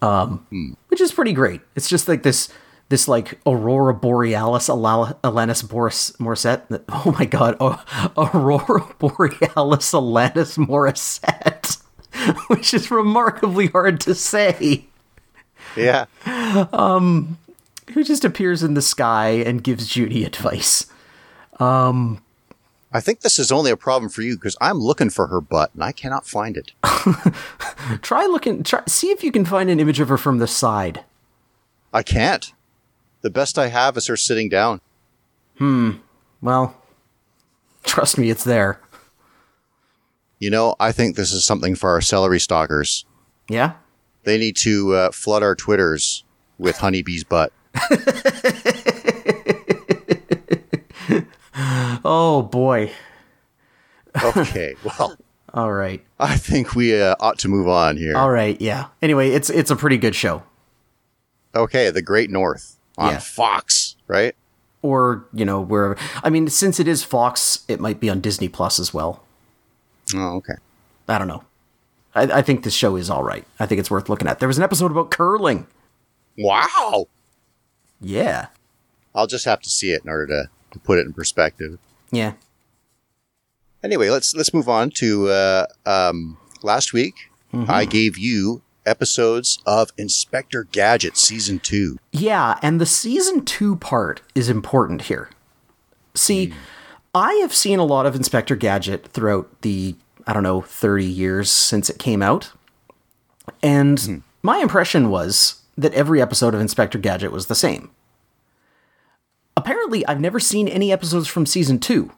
Um 0.01 0.75
which 0.89 1.01
is 1.01 1.11
pretty 1.13 1.33
great. 1.33 1.61
It's 1.75 1.87
just 1.89 2.07
like 2.07 2.23
this 2.23 2.49
this 2.89 3.07
like 3.07 3.39
Aurora 3.45 3.93
Borealis 3.93 4.67
Ala- 4.67 5.15
Alanis 5.23 5.67
Boris 5.67 6.11
Morissette. 6.19 6.63
Oh 6.89 7.15
my 7.17 7.25
god, 7.25 7.55
oh, 7.61 7.81
Aurora 8.17 8.93
Borealis 8.99 9.91
Alanis 9.93 10.57
Morissette. 10.57 11.77
Which 12.49 12.73
is 12.73 12.89
remarkably 12.91 13.67
hard 13.67 14.01
to 14.01 14.15
say 14.15 14.85
Yeah. 15.77 16.05
who 17.91 18.03
just 18.03 18.25
appears 18.25 18.63
in 18.63 18.73
the 18.73 18.81
sky 18.81 19.29
and 19.29 19.63
gives 19.63 19.87
Judy 19.87 20.23
advice. 20.23 20.85
I 22.91 23.01
think 23.01 23.21
this 23.21 23.37
is 23.37 23.51
only 23.51 23.69
a 23.69 23.77
problem 23.77 24.09
for 24.09 24.21
you 24.21 24.35
because 24.35 24.57
I'm 24.59 24.79
looking 24.79 25.09
for 25.09 25.27
her 25.27 25.41
butt 25.41 25.71
and 25.73 25.83
I 25.83 25.91
cannot 25.91 26.25
find 26.25 26.57
it. 26.57 26.71
Try 28.01 28.25
looking, 28.25 28.63
try 28.63 28.81
see 28.87 29.09
if 29.09 29.23
you 29.23 29.31
can 29.31 29.45
find 29.45 29.69
an 29.69 29.79
image 29.79 29.99
of 29.99 30.09
her 30.09 30.17
from 30.17 30.39
the 30.39 30.47
side. 30.47 31.03
I 31.93 32.03
can't. 32.03 32.51
The 33.21 33.29
best 33.29 33.57
I 33.57 33.67
have 33.67 33.97
is 33.97 34.07
her 34.07 34.17
sitting 34.17 34.49
down. 34.49 34.81
Hmm. 35.57 35.91
Well, 36.41 36.75
trust 37.83 38.17
me, 38.17 38.29
it's 38.29 38.43
there. 38.43 38.79
You 40.39 40.49
know, 40.49 40.75
I 40.79 40.91
think 40.91 41.15
this 41.15 41.33
is 41.33 41.45
something 41.45 41.75
for 41.75 41.89
our 41.89 42.01
celery 42.01 42.39
stalkers. 42.39 43.05
Yeah? 43.49 43.73
They 44.23 44.37
need 44.37 44.55
to 44.57 44.93
uh, 44.93 45.11
flood 45.11 45.43
our 45.43 45.55
Twitters 45.55 46.23
with 46.57 46.77
honeybee's 46.77 47.23
butt. 47.23 47.51
Oh 52.05 52.41
boy. 52.41 52.91
Okay, 54.23 54.75
well, 54.83 55.15
All 55.53 55.71
right. 55.71 56.03
I 56.19 56.37
think 56.37 56.75
we 56.75 56.99
uh, 56.99 57.15
ought 57.19 57.39
to 57.39 57.47
move 57.47 57.67
on 57.67 57.97
here. 57.97 58.15
All 58.15 58.29
right, 58.31 58.59
yeah. 58.61 58.87
Anyway, 59.01 59.29
it's 59.31 59.49
it's 59.49 59.71
a 59.71 59.75
pretty 59.75 59.97
good 59.97 60.15
show. 60.15 60.43
Okay, 61.55 61.89
The 61.89 62.01
Great 62.01 62.29
North 62.29 62.77
on 62.97 63.11
Yeah. 63.13 63.19
Fox, 63.19 63.95
right? 64.07 64.35
Or, 64.81 65.25
you 65.33 65.43
know, 65.45 65.59
wherever. 65.59 65.97
I 66.23 66.29
mean, 66.29 66.47
since 66.47 66.79
it 66.79 66.87
is 66.87 67.03
Fox, 67.03 67.65
it 67.67 67.79
might 67.81 67.99
be 67.99 68.09
on 68.09 68.21
Disney 68.21 68.47
Plus 68.47 68.79
as 68.79 68.93
well. 68.93 69.23
Oh, 70.15 70.35
okay. 70.37 70.53
I 71.07 71.17
don't 71.17 71.27
know. 71.27 71.43
I, 72.15 72.23
I 72.23 72.41
think 72.41 72.63
this 72.63 72.73
show 72.73 72.95
is 72.95 73.09
all 73.09 73.23
right. 73.23 73.45
I 73.59 73.65
think 73.65 73.79
it's 73.79 73.91
worth 73.91 74.07
looking 74.09 74.27
at. 74.27 74.39
There 74.39 74.47
was 74.47 74.57
an 74.57 74.63
episode 74.63 74.91
about 74.91 75.11
curling. 75.11 75.67
Wow. 76.37 77.07
Yeah. 78.01 78.47
I'll 79.13 79.27
just 79.27 79.45
have 79.45 79.61
to 79.61 79.69
see 79.69 79.91
it 79.91 80.03
in 80.03 80.09
order 80.09 80.27
to, 80.27 80.49
to 80.71 80.79
put 80.79 80.99
it 80.99 81.05
in 81.05 81.13
perspective. 81.13 81.79
Yeah. 82.11 82.33
Anyway, 83.83 84.09
let's 84.09 84.35
let's 84.35 84.53
move 84.53 84.67
on 84.67 84.89
to 84.95 85.29
uh, 85.29 85.65
um, 85.85 86.37
last 86.61 86.91
week. 86.91 87.15
I 87.67 87.85
gave 87.85 88.15
you 88.17 88.61
episodes 88.85 89.59
of 89.65 89.91
Inspector 89.97 90.63
Gadget 90.65 91.17
season 91.17 91.59
two. 91.59 91.97
Yeah, 92.11 92.59
and 92.61 92.79
the 92.79 92.85
season 92.85 93.43
two 93.45 93.75
part 93.77 94.21
is 94.35 94.49
important 94.49 95.03
here. 95.03 95.29
See, 96.13 96.53
I 97.15 97.33
have 97.35 97.53
seen 97.53 97.79
a 97.79 97.85
lot 97.85 98.05
of 98.05 98.15
Inspector 98.15 98.55
Gadget 98.57 99.07
throughout 99.07 99.61
the, 99.61 99.95
I 100.27 100.33
don't 100.33 100.43
know, 100.43 100.61
30 100.61 101.05
years 101.05 101.49
since 101.49 101.89
it 101.89 101.97
came 101.97 102.21
out. 102.21 102.51
And 103.63 104.21
my 104.43 104.59
impression 104.59 105.09
was 105.09 105.58
that 105.79 105.93
every 105.93 106.21
episode 106.21 106.53
of 106.53 106.61
Inspector 106.61 106.97
Gadget 106.99 107.31
was 107.31 107.47
the 107.47 107.55
same. 107.55 107.91
Apparently, 109.55 110.05
I've 110.05 110.19
never 110.19 110.39
seen 110.39 110.67
any 110.67 110.91
episodes 110.91 111.27
from 111.27 111.45
season 111.45 111.79
two 111.79 112.11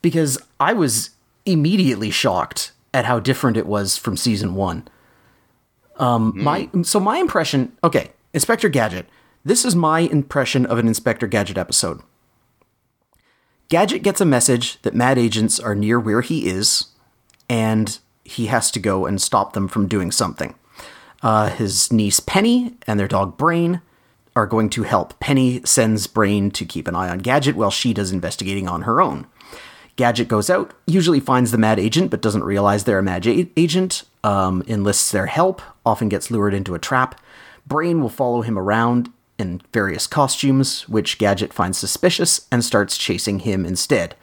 because 0.00 0.38
I 0.58 0.72
was 0.72 1.10
immediately 1.46 2.10
shocked 2.10 2.72
at 2.94 3.04
how 3.04 3.20
different 3.20 3.56
it 3.56 3.66
was 3.66 3.96
from 3.96 4.16
season 4.16 4.54
one. 4.54 4.88
Um, 5.96 6.32
my 6.34 6.68
so 6.82 6.98
my 6.98 7.18
impression. 7.18 7.72
Okay, 7.84 8.10
Inspector 8.32 8.68
Gadget. 8.70 9.06
This 9.44 9.64
is 9.64 9.74
my 9.74 10.00
impression 10.00 10.66
of 10.66 10.78
an 10.78 10.86
Inspector 10.86 11.26
Gadget 11.26 11.58
episode. 11.58 12.00
Gadget 13.68 14.02
gets 14.02 14.20
a 14.20 14.26
message 14.26 14.80
that 14.82 14.94
mad 14.94 15.18
agents 15.18 15.58
are 15.58 15.74
near 15.74 15.98
where 15.98 16.20
he 16.20 16.46
is, 16.46 16.88
and 17.48 17.98
he 18.24 18.46
has 18.46 18.70
to 18.70 18.80
go 18.80 19.06
and 19.06 19.20
stop 19.20 19.52
them 19.52 19.68
from 19.68 19.88
doing 19.88 20.10
something. 20.10 20.54
Uh, 21.22 21.48
his 21.50 21.92
niece 21.92 22.20
Penny 22.20 22.74
and 22.86 22.98
their 22.98 23.08
dog 23.08 23.36
Brain 23.36 23.80
are 24.34 24.46
going 24.46 24.70
to 24.70 24.82
help. 24.82 25.18
Penny 25.20 25.60
sends 25.64 26.06
Brain 26.06 26.50
to 26.52 26.64
keep 26.64 26.88
an 26.88 26.96
eye 26.96 27.08
on 27.08 27.18
Gadget 27.18 27.54
while 27.54 27.70
she 27.70 27.92
does 27.92 28.12
investigating 28.12 28.66
on 28.66 28.82
her 28.82 29.00
own. 29.00 29.26
Gadget 29.96 30.26
goes 30.26 30.48
out, 30.48 30.72
usually 30.86 31.20
finds 31.20 31.50
the 31.50 31.58
mad 31.58 31.78
agent, 31.78 32.10
but 32.10 32.22
doesn't 32.22 32.44
realize 32.44 32.84
they're 32.84 32.98
a 32.98 33.02
mad 33.02 33.26
a- 33.26 33.50
agent, 33.56 34.04
um, 34.24 34.62
enlists 34.66 35.10
their 35.12 35.26
help, 35.26 35.60
often 35.84 36.08
gets 36.08 36.30
lured 36.30 36.54
into 36.54 36.74
a 36.74 36.78
trap. 36.78 37.20
Brain 37.66 38.00
will 38.00 38.08
follow 38.08 38.40
him 38.40 38.58
around 38.58 39.12
in 39.38 39.60
various 39.72 40.06
costumes, 40.06 40.88
which 40.88 41.18
Gadget 41.18 41.52
finds 41.52 41.76
suspicious 41.76 42.46
and 42.50 42.64
starts 42.64 42.96
chasing 42.96 43.40
him 43.40 43.66
instead. 43.66 44.14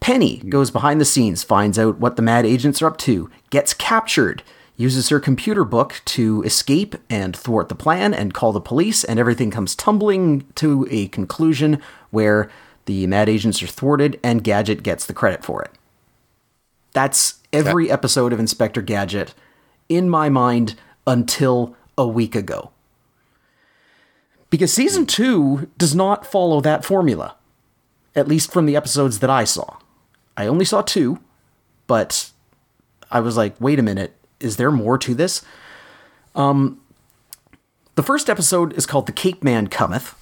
Penny 0.00 0.38
goes 0.48 0.70
behind 0.70 1.00
the 1.00 1.04
scenes, 1.04 1.44
finds 1.44 1.78
out 1.78 1.98
what 1.98 2.16
the 2.16 2.22
mad 2.22 2.44
agents 2.44 2.82
are 2.82 2.86
up 2.88 2.98
to, 2.98 3.30
gets 3.50 3.74
captured, 3.74 4.42
uses 4.80 5.10
her 5.10 5.20
computer 5.20 5.62
book 5.62 6.00
to 6.06 6.42
escape 6.42 6.94
and 7.10 7.36
thwart 7.36 7.68
the 7.68 7.74
plan 7.74 8.14
and 8.14 8.32
call 8.32 8.50
the 8.50 8.60
police, 8.62 9.04
and 9.04 9.18
everything 9.18 9.50
comes 9.50 9.76
tumbling 9.76 10.46
to 10.54 10.86
a 10.90 11.06
conclusion 11.08 11.78
where 12.10 12.50
the 12.86 13.06
mad 13.06 13.28
agents 13.28 13.62
are 13.62 13.66
thwarted 13.66 14.18
and 14.24 14.42
Gadget 14.42 14.82
gets 14.82 15.04
the 15.04 15.12
credit 15.12 15.44
for 15.44 15.62
it. 15.62 15.70
That's 16.92 17.40
every 17.52 17.90
episode 17.90 18.32
of 18.32 18.40
Inspector 18.40 18.80
Gadget 18.82 19.34
in 19.90 20.08
my 20.08 20.30
mind 20.30 20.76
until 21.06 21.76
a 21.98 22.08
week 22.08 22.34
ago. 22.34 22.70
Because 24.48 24.72
season 24.72 25.02
hmm. 25.02 25.08
two 25.08 25.70
does 25.76 25.94
not 25.94 26.26
follow 26.26 26.62
that 26.62 26.86
formula, 26.86 27.36
at 28.16 28.28
least 28.28 28.50
from 28.50 28.64
the 28.64 28.76
episodes 28.76 29.18
that 29.18 29.28
I 29.28 29.44
saw. 29.44 29.76
I 30.38 30.46
only 30.46 30.64
saw 30.64 30.80
two, 30.80 31.18
but 31.86 32.30
I 33.10 33.20
was 33.20 33.36
like, 33.36 33.60
wait 33.60 33.78
a 33.78 33.82
minute, 33.82 34.16
is 34.40 34.56
there 34.56 34.70
more 34.70 34.98
to 34.98 35.14
this? 35.14 35.42
Um, 36.34 36.80
the 37.94 38.02
first 38.02 38.28
episode 38.30 38.72
is 38.74 38.86
called 38.86 39.06
"The 39.06 39.12
Cape 39.12 39.42
Man 39.44 39.68
Cometh," 39.68 40.14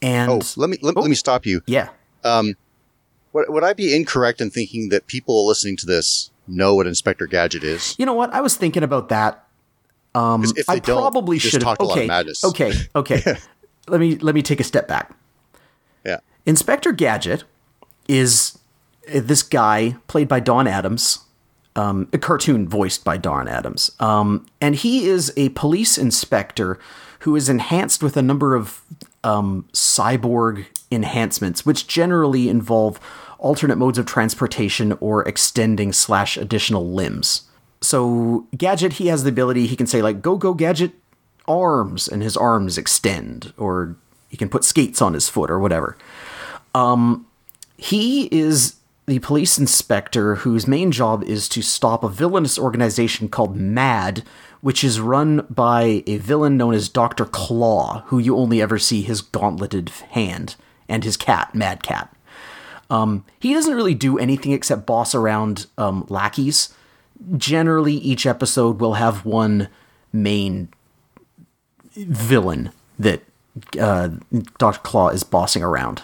and 0.00 0.30
Oh, 0.30 0.40
let 0.56 0.70
me 0.70 0.78
let, 0.82 0.96
let 0.96 1.08
me 1.08 1.14
stop 1.14 1.46
you. 1.46 1.62
yeah, 1.66 1.88
Would, 2.24 3.46
would 3.48 3.64
I 3.64 3.72
be 3.72 3.94
incorrect 3.94 4.40
in 4.40 4.50
thinking 4.50 4.88
that 4.90 5.06
people 5.06 5.46
listening 5.46 5.76
to 5.78 5.86
this 5.86 6.30
know 6.48 6.74
what 6.74 6.86
Inspector 6.86 7.26
Gadget 7.28 7.64
is? 7.64 7.94
you 7.98 8.06
know 8.06 8.14
what? 8.14 8.32
I 8.34 8.40
was 8.40 8.56
thinking 8.56 8.82
about 8.82 9.08
that. 9.10 9.46
'Cause 10.14 10.52
if 10.58 10.66
they 10.66 10.74
I 10.74 10.78
don't, 10.78 10.98
probably 11.00 11.38
should 11.38 11.54
have. 11.54 11.62
talked 11.62 11.80
a 11.80 11.84
lot 11.84 11.92
Okay, 11.92 12.02
of 12.02 12.08
madness. 12.08 12.44
okay, 12.44 12.72
okay. 12.94 13.22
let 13.88 13.98
me 14.00 14.16
let 14.16 14.34
me 14.34 14.42
take 14.42 14.60
a 14.60 14.64
step 14.64 14.86
back. 14.86 15.14
Yeah. 16.04 16.18
Inspector 16.44 16.92
Gadget 16.92 17.44
is 18.08 18.58
uh, 19.08 19.20
this 19.22 19.42
guy 19.42 19.96
played 20.08 20.28
by 20.28 20.38
Don 20.40 20.66
Adams, 20.66 21.20
um, 21.76 22.08
a 22.12 22.18
cartoon 22.18 22.68
voiced 22.68 23.04
by 23.04 23.16
Don 23.16 23.48
Adams, 23.48 23.90
um, 24.00 24.46
and 24.60 24.74
he 24.76 25.08
is 25.08 25.32
a 25.36 25.50
police 25.50 25.98
inspector 25.98 26.78
who 27.20 27.36
is 27.36 27.48
enhanced 27.48 28.02
with 28.02 28.16
a 28.16 28.22
number 28.22 28.54
of 28.54 28.82
um, 29.24 29.68
cyborg 29.72 30.66
enhancements, 30.90 31.64
which 31.64 31.86
generally 31.86 32.48
involve 32.48 33.00
alternate 33.38 33.76
modes 33.76 33.98
of 33.98 34.06
transportation 34.06 34.92
or 35.00 35.26
extending 35.28 35.92
slash 35.92 36.36
additional 36.36 36.92
limbs. 36.92 37.42
So 37.80 38.46
Gadget, 38.56 38.94
he 38.94 39.08
has 39.08 39.24
the 39.24 39.30
ability 39.30 39.66
he 39.66 39.76
can 39.76 39.86
say 39.86 40.02
like 40.02 40.22
"Go 40.22 40.36
go 40.36 40.54
Gadget," 40.54 40.92
arms, 41.48 42.08
and 42.08 42.22
his 42.22 42.36
arms 42.36 42.78
extend, 42.78 43.52
or 43.56 43.96
he 44.28 44.36
can 44.36 44.48
put 44.48 44.64
skates 44.64 45.02
on 45.02 45.14
his 45.14 45.28
foot 45.28 45.50
or 45.50 45.58
whatever. 45.58 45.96
He 47.76 48.28
is 48.30 48.76
the 49.12 49.18
police 49.18 49.58
inspector 49.58 50.36
whose 50.36 50.66
main 50.66 50.90
job 50.90 51.22
is 51.24 51.46
to 51.46 51.60
stop 51.60 52.02
a 52.02 52.08
villainous 52.08 52.58
organization 52.58 53.28
called 53.28 53.54
MAD, 53.54 54.22
which 54.62 54.82
is 54.82 55.00
run 55.00 55.46
by 55.50 56.02
a 56.06 56.16
villain 56.16 56.56
known 56.56 56.72
as 56.72 56.88
Dr. 56.88 57.26
Claw, 57.26 58.04
who 58.06 58.18
you 58.18 58.38
only 58.38 58.62
ever 58.62 58.78
see 58.78 59.02
his 59.02 59.20
gauntleted 59.20 59.90
hand, 60.12 60.56
and 60.88 61.04
his 61.04 61.18
cat, 61.18 61.54
Mad 61.54 61.82
Cat. 61.82 62.10
Um, 62.88 63.26
he 63.38 63.52
doesn't 63.52 63.74
really 63.74 63.92
do 63.92 64.18
anything 64.18 64.52
except 64.52 64.86
boss 64.86 65.14
around 65.14 65.66
um, 65.76 66.06
lackeys. 66.08 66.74
Generally, 67.36 67.96
each 67.96 68.24
episode 68.24 68.80
will 68.80 68.94
have 68.94 69.26
one 69.26 69.68
main 70.10 70.70
villain 71.94 72.70
that 72.98 73.20
uh, 73.78 74.08
Dr. 74.56 74.80
Claw 74.80 75.08
is 75.08 75.22
bossing 75.22 75.62
around. 75.62 76.00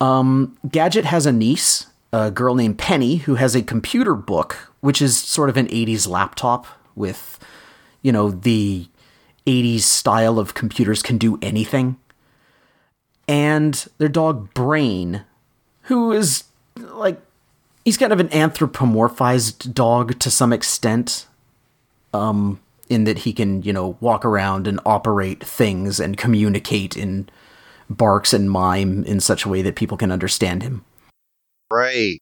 Gadget 0.00 1.04
has 1.04 1.26
a 1.26 1.32
niece, 1.32 1.88
a 2.12 2.30
girl 2.30 2.54
named 2.54 2.78
Penny, 2.78 3.16
who 3.16 3.36
has 3.36 3.54
a 3.54 3.62
computer 3.62 4.14
book, 4.14 4.72
which 4.80 5.00
is 5.00 5.16
sort 5.16 5.48
of 5.48 5.56
an 5.56 5.68
80s 5.68 6.08
laptop 6.08 6.66
with, 6.94 7.38
you 8.02 8.12
know, 8.12 8.30
the 8.30 8.88
80s 9.46 9.80
style 9.80 10.38
of 10.38 10.54
computers 10.54 11.02
can 11.02 11.18
do 11.18 11.38
anything. 11.40 11.96
And 13.28 13.86
their 13.98 14.08
dog 14.08 14.52
Brain, 14.54 15.24
who 15.82 16.12
is 16.12 16.44
like, 16.76 17.20
he's 17.84 17.96
kind 17.96 18.12
of 18.12 18.20
an 18.20 18.28
anthropomorphized 18.28 19.72
dog 19.72 20.18
to 20.18 20.30
some 20.30 20.52
extent. 20.52 21.26
Um, 22.12 22.60
in 22.90 23.04
that 23.04 23.18
he 23.18 23.32
can, 23.32 23.62
you 23.62 23.72
know, 23.72 23.96
walk 24.00 24.24
around 24.24 24.66
and 24.66 24.80
operate 24.84 25.42
things 25.42 26.00
and 26.00 26.16
communicate 26.16 26.96
in 26.96 27.28
barks 27.88 28.34
and 28.34 28.50
mime 28.50 29.04
in 29.04 29.20
such 29.20 29.44
a 29.44 29.48
way 29.48 29.62
that 29.62 29.76
people 29.76 29.96
can 29.96 30.10
understand 30.10 30.62
him. 30.62 30.84
Right. 31.70 32.18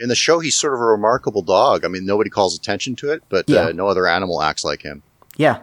In 0.00 0.08
the 0.08 0.14
show, 0.14 0.38
he's 0.38 0.54
sort 0.56 0.74
of 0.74 0.80
a 0.80 0.84
remarkable 0.84 1.42
dog. 1.42 1.84
I 1.84 1.88
mean, 1.88 2.06
nobody 2.06 2.30
calls 2.30 2.56
attention 2.56 2.94
to 2.96 3.10
it, 3.10 3.22
but 3.28 3.48
Yeah. 3.48 3.66
uh, 3.66 3.72
no 3.72 3.88
other 3.88 4.06
animal 4.06 4.42
acts 4.42 4.64
like 4.64 4.82
him. 4.82 5.02
Yeah. 5.36 5.58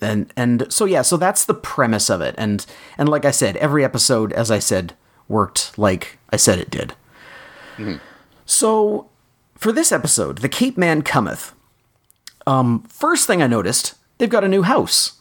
And 0.00 0.32
and 0.36 0.72
so 0.72 0.84
yeah, 0.84 1.02
so 1.02 1.16
that's 1.16 1.44
the 1.44 1.54
premise 1.54 2.08
of 2.10 2.20
it. 2.20 2.34
And 2.38 2.64
and 2.98 3.08
like 3.08 3.24
I 3.24 3.30
said, 3.32 3.56
every 3.56 3.84
episode 3.84 4.32
as 4.32 4.50
I 4.50 4.58
said 4.60 4.94
worked 5.28 5.76
like 5.78 6.18
I 6.30 6.36
said 6.36 6.58
it 6.58 6.70
did. 6.70 6.94
So 8.46 9.08
for 9.56 9.72
this 9.72 9.92
episode, 9.92 10.38
The 10.38 10.48
Cape 10.48 10.76
Man 10.78 11.02
Cometh. 11.02 11.52
Um 12.46 12.84
first 12.88 13.26
thing 13.26 13.42
I 13.42 13.46
noticed, 13.46 13.94
they've 14.18 14.30
got 14.30 14.44
a 14.44 14.48
new 14.48 14.62
house 14.62 15.12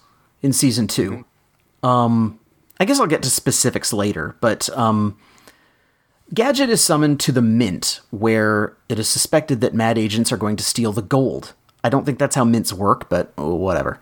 in 0.41 0.53
season 0.53 0.87
2. 0.87 1.25
Um 1.83 2.39
I 2.79 2.85
guess 2.85 2.99
I'll 2.99 3.07
get 3.07 3.23
to 3.23 3.29
specifics 3.29 3.91
later, 3.91 4.35
but 4.41 4.69
um 4.77 5.17
Gadget 6.33 6.69
is 6.69 6.83
summoned 6.83 7.19
to 7.21 7.31
the 7.31 7.41
Mint, 7.41 8.01
where 8.11 8.75
it 8.89 8.99
is 8.99 9.07
suspected 9.07 9.61
that 9.61 9.73
mad 9.73 9.97
agents 9.97 10.31
are 10.31 10.37
going 10.37 10.57
to 10.57 10.63
steal 10.63 10.91
the 10.91 11.01
gold. 11.01 11.53
I 11.83 11.89
don't 11.89 12.05
think 12.05 12.19
that's 12.19 12.35
how 12.35 12.43
mints 12.43 12.73
work, 12.73 13.07
but 13.09 13.31
oh, 13.37 13.55
whatever. 13.55 13.99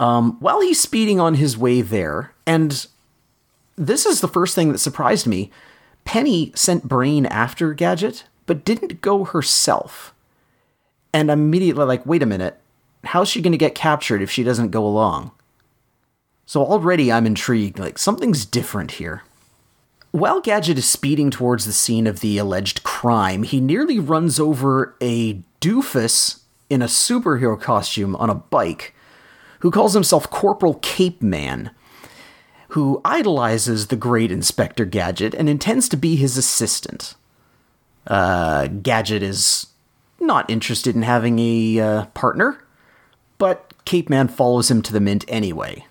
Um, 0.00 0.38
while 0.40 0.60
he's 0.60 0.80
speeding 0.80 1.20
on 1.20 1.34
his 1.34 1.56
way 1.56 1.82
there, 1.82 2.32
and 2.46 2.86
this 3.76 4.06
is 4.06 4.20
the 4.20 4.28
first 4.28 4.54
thing 4.54 4.72
that 4.72 4.78
surprised 4.78 5.26
me, 5.26 5.50
Penny 6.04 6.52
sent 6.56 6.88
Brain 6.88 7.26
after 7.26 7.74
Gadget, 7.74 8.24
but 8.46 8.64
didn't 8.64 9.00
go 9.00 9.24
herself. 9.24 10.12
And 11.12 11.30
I'm 11.30 11.40
immediately 11.40 11.84
like, 11.84 12.04
wait 12.06 12.22
a 12.22 12.26
minute, 12.26 12.58
how's 13.04 13.28
she 13.28 13.42
going 13.42 13.52
to 13.52 13.58
get 13.58 13.74
captured 13.74 14.22
if 14.22 14.30
she 14.30 14.42
doesn't 14.42 14.70
go 14.70 14.84
along? 14.84 15.30
So 16.46 16.64
already 16.64 17.12
I'm 17.12 17.26
intrigued, 17.26 17.78
like, 17.78 17.98
something's 17.98 18.44
different 18.44 18.92
here. 18.92 19.22
While 20.12 20.40
Gadget 20.40 20.78
is 20.78 20.88
speeding 20.88 21.30
towards 21.30 21.66
the 21.66 21.72
scene 21.72 22.06
of 22.06 22.20
the 22.20 22.36
alleged 22.38 22.82
crime, 22.82 23.44
he 23.44 23.60
nearly 23.60 23.98
runs 23.98 24.40
over 24.40 24.96
a 25.00 25.40
doofus 25.60 26.40
in 26.68 26.82
a 26.82 26.86
superhero 26.86 27.60
costume 27.60 28.16
on 28.16 28.28
a 28.28 28.34
bike 28.34 28.94
who 29.60 29.70
calls 29.70 29.94
himself 29.94 30.28
Corporal 30.30 30.74
Cape 30.82 31.22
Man, 31.22 31.70
who 32.70 33.00
idolizes 33.04 33.86
the 33.86 33.96
great 33.96 34.32
Inspector 34.32 34.84
Gadget 34.86 35.34
and 35.34 35.48
intends 35.48 35.88
to 35.88 35.96
be 35.96 36.16
his 36.16 36.36
assistant. 36.36 37.14
Uh, 38.06 38.66
Gadget 38.66 39.22
is 39.22 39.68
not 40.18 40.50
interested 40.50 40.96
in 40.96 41.02
having 41.02 41.38
a 41.38 41.78
uh, 41.78 42.06
partner, 42.06 42.64
but 43.38 43.72
Cape 43.84 44.08
Man 44.08 44.26
follows 44.26 44.70
him 44.70 44.82
to 44.82 44.92
the 44.92 45.00
mint 45.00 45.24
anyway. 45.28 45.86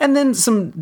And 0.00 0.16
then 0.16 0.32
some 0.32 0.72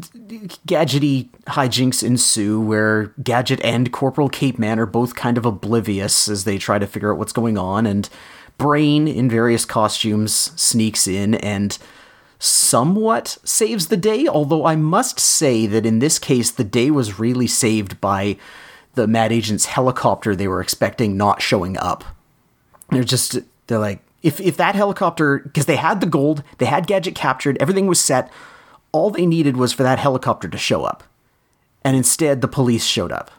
gadgety 0.66 1.28
hijinks 1.48 2.04
ensue 2.04 2.60
where 2.60 3.06
Gadget 3.22 3.60
and 3.64 3.92
Corporal 3.92 4.28
Cape 4.28 4.60
Man 4.60 4.78
are 4.78 4.86
both 4.86 5.16
kind 5.16 5.36
of 5.36 5.44
oblivious 5.44 6.28
as 6.28 6.44
they 6.44 6.56
try 6.56 6.78
to 6.78 6.86
figure 6.86 7.12
out 7.12 7.18
what's 7.18 7.32
going 7.32 7.58
on, 7.58 7.84
and 7.84 8.08
Brain, 8.58 9.06
in 9.06 9.28
various 9.28 9.64
costumes, 9.64 10.32
sneaks 10.60 11.06
in 11.06 11.34
and 11.36 11.78
somewhat 12.38 13.38
saves 13.44 13.88
the 13.88 13.96
day, 13.96 14.28
although 14.28 14.64
I 14.64 14.76
must 14.76 15.18
say 15.18 15.66
that 15.66 15.84
in 15.84 15.98
this 15.98 16.18
case, 16.18 16.50
the 16.50 16.64
day 16.64 16.90
was 16.90 17.18
really 17.18 17.46
saved 17.46 18.00
by 18.00 18.36
the 18.94 19.06
Mad 19.06 19.32
Agent's 19.32 19.66
helicopter 19.66 20.34
they 20.34 20.48
were 20.48 20.60
expecting 20.60 21.16
not 21.16 21.42
showing 21.42 21.76
up. 21.78 22.04
They're 22.90 23.04
just, 23.04 23.38
they're 23.66 23.78
like, 23.78 24.00
if, 24.22 24.40
if 24.40 24.56
that 24.56 24.74
helicopter, 24.74 25.38
because 25.38 25.66
they 25.66 25.76
had 25.76 26.00
the 26.00 26.06
gold, 26.06 26.42
they 26.58 26.66
had 26.66 26.86
Gadget 26.86 27.14
captured, 27.14 27.56
everything 27.60 27.86
was 27.86 28.00
set, 28.00 28.30
all 28.92 29.10
they 29.10 29.26
needed 29.26 29.56
was 29.56 29.72
for 29.72 29.82
that 29.82 29.98
helicopter 29.98 30.48
to 30.48 30.58
show 30.58 30.84
up. 30.84 31.04
And 31.82 31.96
instead, 31.96 32.40
the 32.40 32.48
police 32.48 32.84
showed 32.84 33.12
up. 33.12 33.30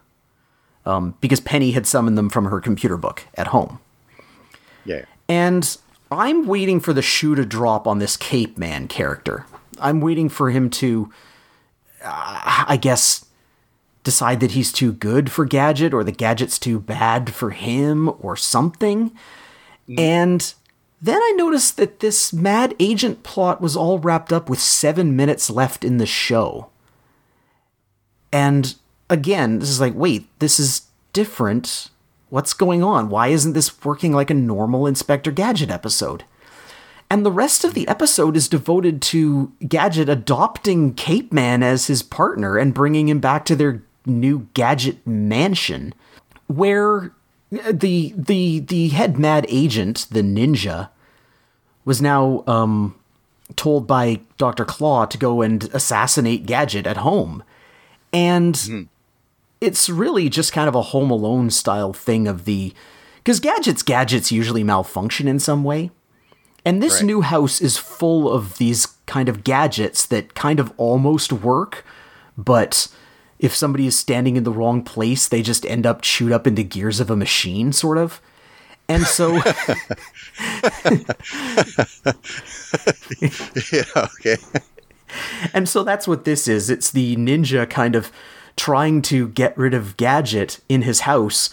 Um, 0.85 1.15
because 1.21 1.39
Penny 1.39 1.71
had 1.71 1.85
summoned 1.85 2.17
them 2.17 2.29
from 2.29 2.45
her 2.45 2.59
computer 2.59 2.97
book 2.97 3.25
at 3.35 3.47
home. 3.47 3.79
Yeah. 4.85 5.05
And 5.27 5.77
I'm 6.11 6.47
waiting 6.47 6.79
for 6.79 6.93
the 6.93 7.01
shoe 7.01 7.35
to 7.35 7.45
drop 7.45 7.85
on 7.85 7.99
this 7.99 8.17
Cape 8.17 8.57
Man 8.57 8.87
character. 8.87 9.45
I'm 9.79 10.01
waiting 10.01 10.29
for 10.29 10.49
him 10.49 10.69
to, 10.71 11.11
uh, 12.03 12.65
I 12.67 12.77
guess, 12.81 13.25
decide 14.03 14.39
that 14.39 14.51
he's 14.51 14.71
too 14.71 14.91
good 14.91 15.31
for 15.31 15.45
Gadget 15.45 15.93
or 15.93 16.03
the 16.03 16.11
Gadget's 16.11 16.57
too 16.57 16.79
bad 16.79 17.33
for 17.33 17.51
him 17.51 18.11
or 18.21 18.35
something. 18.35 19.11
And 19.97 20.53
then 21.01 21.21
I 21.21 21.33
noticed 21.37 21.77
that 21.77 21.99
this 21.99 22.33
mad 22.33 22.75
agent 22.79 23.23
plot 23.23 23.61
was 23.61 23.75
all 23.75 23.99
wrapped 23.99 24.33
up 24.33 24.49
with 24.49 24.59
seven 24.59 25.15
minutes 25.15 25.49
left 25.49 25.83
in 25.83 25.97
the 25.97 26.05
show. 26.05 26.69
And 28.31 28.75
again, 29.09 29.59
this 29.59 29.69
is 29.69 29.79
like, 29.79 29.95
wait, 29.95 30.27
this 30.39 30.59
is 30.59 30.83
different. 31.13 31.89
What's 32.29 32.53
going 32.53 32.83
on? 32.83 33.09
Why 33.09 33.27
isn't 33.27 33.53
this 33.53 33.83
working 33.83 34.11
like 34.11 34.29
a 34.29 34.35
normal 34.35 34.85
Inspector 34.85 35.31
Gadget 35.31 35.71
episode? 35.71 36.25
And 37.09 37.25
the 37.25 37.31
rest 37.31 37.63
of 37.63 37.73
the 37.73 37.87
episode 37.87 38.37
is 38.37 38.47
devoted 38.47 39.01
to 39.03 39.51
Gadget 39.67 40.09
adopting 40.09 40.93
Cape 40.93 41.33
Man 41.33 41.63
as 41.63 41.87
his 41.87 42.03
partner 42.03 42.57
and 42.57 42.73
bringing 42.73 43.09
him 43.09 43.19
back 43.19 43.45
to 43.45 43.55
their 43.55 43.81
new 44.05 44.47
Gadget 44.53 45.07
mansion, 45.07 45.95
where 46.45 47.13
the 47.51 48.13
the 48.15 48.59
the 48.59 48.89
head 48.89 49.17
mad 49.17 49.45
agent, 49.49 50.07
the 50.11 50.21
ninja, 50.21 50.89
was 51.85 52.01
now 52.01 52.43
um, 52.47 52.95
told 53.55 53.87
by 53.87 54.19
Doctor 54.37 54.65
Claw 54.65 55.05
to 55.05 55.17
go 55.17 55.41
and 55.41 55.63
assassinate 55.73 56.45
Gadget 56.45 56.85
at 56.85 56.97
home, 56.97 57.43
and 58.13 58.87
it's 59.61 59.89
really 59.89 60.29
just 60.29 60.53
kind 60.53 60.67
of 60.69 60.75
a 60.75 60.81
Home 60.81 61.11
Alone 61.11 61.49
style 61.49 61.93
thing 61.93 62.27
of 62.27 62.45
the 62.45 62.73
because 63.17 63.39
gadgets 63.39 63.83
gadgets 63.83 64.31
usually 64.31 64.63
malfunction 64.63 65.27
in 65.27 65.39
some 65.39 65.63
way. 65.63 65.91
And 66.65 66.83
this 66.83 66.95
Right. 66.95 67.05
new 67.05 67.21
house 67.21 67.61
is 67.61 67.77
full 67.77 68.31
of 68.31 68.57
these 68.57 68.85
kind 69.05 69.29
of 69.29 69.43
gadgets 69.43 70.05
that 70.07 70.35
kind 70.35 70.59
of 70.59 70.73
almost 70.77 71.31
work, 71.31 71.85
but 72.37 72.87
if 73.39 73.55
somebody 73.55 73.87
is 73.87 73.97
standing 73.97 74.35
in 74.35 74.43
the 74.43 74.51
wrong 74.51 74.83
place, 74.83 75.27
they 75.27 75.41
just 75.41 75.65
end 75.65 75.85
up 75.85 76.01
chewed 76.01 76.31
up 76.31 76.45
into 76.45 76.63
gears 76.63 76.99
of 76.99 77.09
a 77.09 77.15
machine, 77.15 77.71
sort 77.71 77.97
of. 77.97 78.21
And 78.87 79.03
so, 79.03 79.35
yeah, 83.71 83.83
okay. 83.95 84.37
and 85.53 85.69
so 85.69 85.83
that's 85.83 86.07
what 86.07 86.25
this 86.25 86.47
is. 86.47 86.69
It's 86.69 86.91
the 86.91 87.15
ninja 87.15 87.69
kind 87.69 87.95
of 87.95 88.11
trying 88.55 89.01
to 89.03 89.29
get 89.29 89.57
rid 89.57 89.73
of 89.73 89.95
Gadget 89.95 90.59
in 90.67 90.81
his 90.81 91.01
house, 91.01 91.49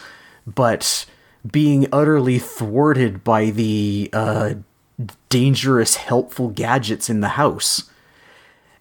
but 0.46 1.07
being 1.51 1.87
utterly 1.92 2.38
thwarted 2.38 3.22
by 3.22 3.51
the 3.51 4.11
uh, 4.12 4.55
dangerous, 5.29 5.96
helpful 5.96 6.49
gadgets 6.49 7.09
in 7.09 7.20
the 7.20 7.29
house. 7.29 7.85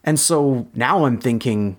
And 0.03 0.19
so 0.19 0.67
now 0.73 1.05
I'm 1.05 1.19
thinking, 1.19 1.77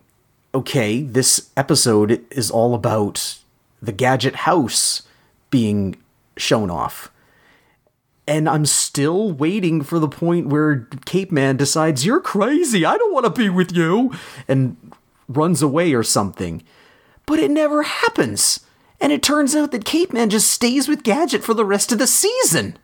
okay, 0.57 1.03
this 1.03 1.51
episode 1.55 2.25
is 2.31 2.51
all 2.51 2.75
about 2.75 3.37
the 3.83 3.93
gadget 3.93 4.35
house 4.37 5.03
being 5.51 5.97
shown 6.37 6.71
off. 6.71 7.13
And 8.27 8.49
I'm 8.49 8.65
still 8.65 9.31
waiting 9.33 9.83
for 9.83 9.99
the 9.99 10.09
point 10.09 10.49
where 10.49 10.89
Cape 11.05 11.31
Man 11.31 11.57
decides, 11.57 12.05
You're 12.05 12.21
crazy. 12.21 12.85
I 12.85 12.97
don't 12.97 13.13
want 13.13 13.27
to 13.27 13.31
be 13.31 13.49
with 13.49 13.71
you. 13.77 14.13
And 14.49 14.77
runs 15.29 15.61
away 15.61 15.93
or 15.93 16.03
something. 16.03 16.63
But 17.27 17.39
it 17.39 17.51
never 17.51 17.83
happens. 17.83 18.61
And 19.01 19.13
it 19.13 19.23
turns 19.23 19.55
out 19.55 19.73
that 19.73 19.85
Cape 19.85 20.13
Man 20.13 20.31
just 20.31 20.51
stays 20.51 20.89
with 20.89 21.03
Gadget 21.03 21.45
for 21.45 21.53
the 21.53 21.65
rest 21.65 21.93
of 21.93 21.99
the 21.99 22.07
season. 22.07 22.79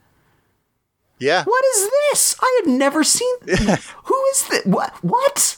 Yeah. 1.18 1.44
What 1.44 1.64
is 1.74 1.90
this? 2.10 2.36
I 2.40 2.60
have 2.60 2.72
never 2.72 3.02
seen. 3.02 3.34
Who 3.46 4.24
is 4.32 4.48
this? 4.48 4.66
What? 4.66 4.92
What? 5.02 5.56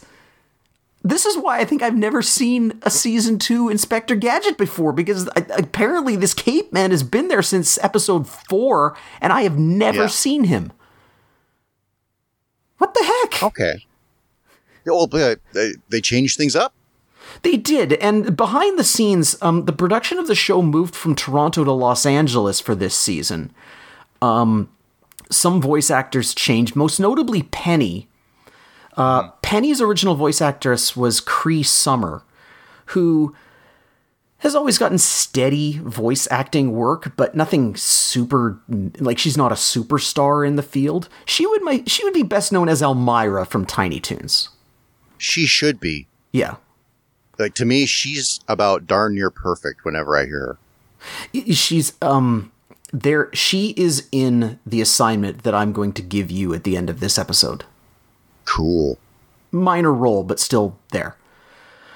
This 1.06 1.26
is 1.26 1.36
why 1.36 1.58
I 1.58 1.66
think 1.66 1.82
I've 1.82 1.96
never 1.96 2.22
seen 2.22 2.80
a 2.82 2.90
season 2.90 3.38
two 3.38 3.68
Inspector 3.68 4.14
Gadget 4.16 4.56
before 4.56 4.90
because 4.94 5.28
I, 5.36 5.44
apparently 5.58 6.16
this 6.16 6.32
Cape 6.32 6.72
Man 6.72 6.90
has 6.92 7.02
been 7.02 7.28
there 7.28 7.42
since 7.42 7.78
episode 7.84 8.26
four, 8.26 8.96
and 9.20 9.30
I 9.30 9.42
have 9.42 9.58
never 9.58 10.02
Yeah. 10.02 10.06
seen 10.08 10.44
him. 10.44 10.72
What 12.78 12.94
the 12.94 13.04
heck? 13.04 13.42
Okay. 13.42 13.84
Well, 14.86 15.06
but 15.06 15.40
they, 15.52 15.72
they 15.90 16.00
changed 16.00 16.38
things 16.38 16.56
up. 16.56 16.72
They 17.42 17.56
did, 17.56 17.94
and 17.94 18.36
behind 18.36 18.78
the 18.78 18.84
scenes, 18.84 19.36
um, 19.42 19.64
the 19.64 19.72
production 19.72 20.18
of 20.18 20.26
the 20.26 20.34
show 20.34 20.60
moved 20.62 20.94
from 20.94 21.14
Toronto 21.14 21.64
to 21.64 21.72
Los 21.72 22.04
Angeles 22.06 22.60
for 22.60 22.74
this 22.74 22.94
season. 22.94 23.50
Um, 24.22 24.68
some 25.30 25.60
voice 25.60 25.90
actors 25.90 26.34
changed, 26.34 26.76
most 26.76 26.98
notably 27.00 27.42
Penny. 27.44 28.08
Uh, 28.96 29.30
Penny's 29.42 29.80
original 29.80 30.14
voice 30.14 30.40
actress 30.40 30.96
was 30.96 31.20
Cree 31.20 31.62
Summer, 31.62 32.22
who 32.86 33.34
has 34.38 34.54
always 34.54 34.76
gotten 34.76 34.98
steady 34.98 35.78
voice 35.78 36.28
acting 36.30 36.72
work, 36.72 37.16
but 37.16 37.34
nothing 37.34 37.74
super 37.76 38.60
like 38.98 39.18
she's 39.18 39.38
not 39.38 39.50
a 39.50 39.56
superstar 39.56 40.46
in 40.46 40.56
the 40.56 40.62
field. 40.62 41.08
She 41.24 41.46
would 41.46 41.62
my 41.62 41.82
she 41.86 42.04
would 42.04 42.12
be 42.12 42.22
best 42.22 42.52
known 42.52 42.68
as 42.68 42.82
Elmyra 42.82 43.46
from 43.46 43.64
Tiny 43.64 44.00
Toons. 44.00 44.50
She 45.16 45.46
should 45.46 45.80
be. 45.80 46.06
Yeah. 46.30 46.56
Like 47.38 47.54
to 47.54 47.64
me, 47.64 47.86
she's 47.86 48.40
about 48.46 48.86
darn 48.86 49.14
near 49.14 49.30
perfect 49.30 49.84
whenever 49.84 50.16
I 50.16 50.26
hear 50.26 50.58
her. 51.32 51.52
she's 51.54 51.94
um 52.02 52.52
there 52.92 53.30
she 53.32 53.74
is 53.78 54.08
in 54.12 54.60
the 54.66 54.80
assignment 54.80 55.42
that 55.42 55.54
I'm 55.54 55.72
going 55.72 55.94
to 55.94 56.02
give 56.02 56.30
you 56.30 56.52
at 56.52 56.64
the 56.64 56.76
end 56.76 56.90
of 56.90 57.00
this 57.00 57.18
episode. 57.18 57.64
Cool. 58.44 58.98
Minor 59.52 59.92
role, 59.92 60.24
but 60.24 60.38
still 60.40 60.76
there. 60.92 61.16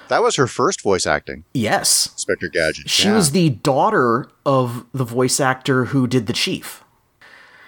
That 0.09 0.23
was 0.23 0.37
her 0.37 0.47
first 0.47 0.81
voice 0.81 1.07
acting, 1.07 1.45
Yes. 1.53 2.07
Inspector 2.13 2.49
Gadget. 2.49 2.89
She 2.89 3.09
Yeah. 3.09 3.15
was 3.15 3.33
the 3.33 3.51
daughter 3.51 4.29
of 4.47 4.87
the 4.95 5.05
voice 5.05 5.39
actor 5.41 5.87
who 5.87 6.07
did 6.07 6.27
the 6.27 6.33
chief. 6.33 6.83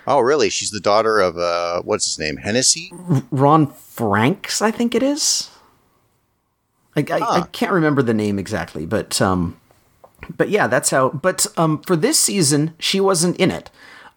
Oh, 0.07 0.21
really? 0.21 0.49
She's 0.49 0.71
the 0.71 0.81
daughter 0.81 1.19
of 1.21 1.37
uh, 1.37 1.83
what's 1.83 2.07
his 2.07 2.19
name? 2.19 2.39
Hennessy. 2.39 2.93
Ron 3.31 3.67
Franks, 3.67 4.63
I 4.63 4.71
think 4.71 4.95
it 4.95 5.03
is. 5.03 5.51
I, 6.97 7.05
I, 7.13 7.19
I 7.21 7.41
can't 7.53 7.73
remember 7.73 8.03
the 8.03 8.15
name 8.15 8.39
exactly, 8.39 8.87
but 8.87 9.21
um, 9.23 9.61
but 10.37 10.49
yeah, 10.49 10.67
that's 10.67 10.91
how. 10.91 11.11
But 11.11 11.47
um, 11.57 11.83
for 11.83 11.95
this 11.95 12.19
season, 12.19 12.75
she 12.81 13.01
wasn't 13.01 13.37
in 13.37 13.51
it. 13.51 13.71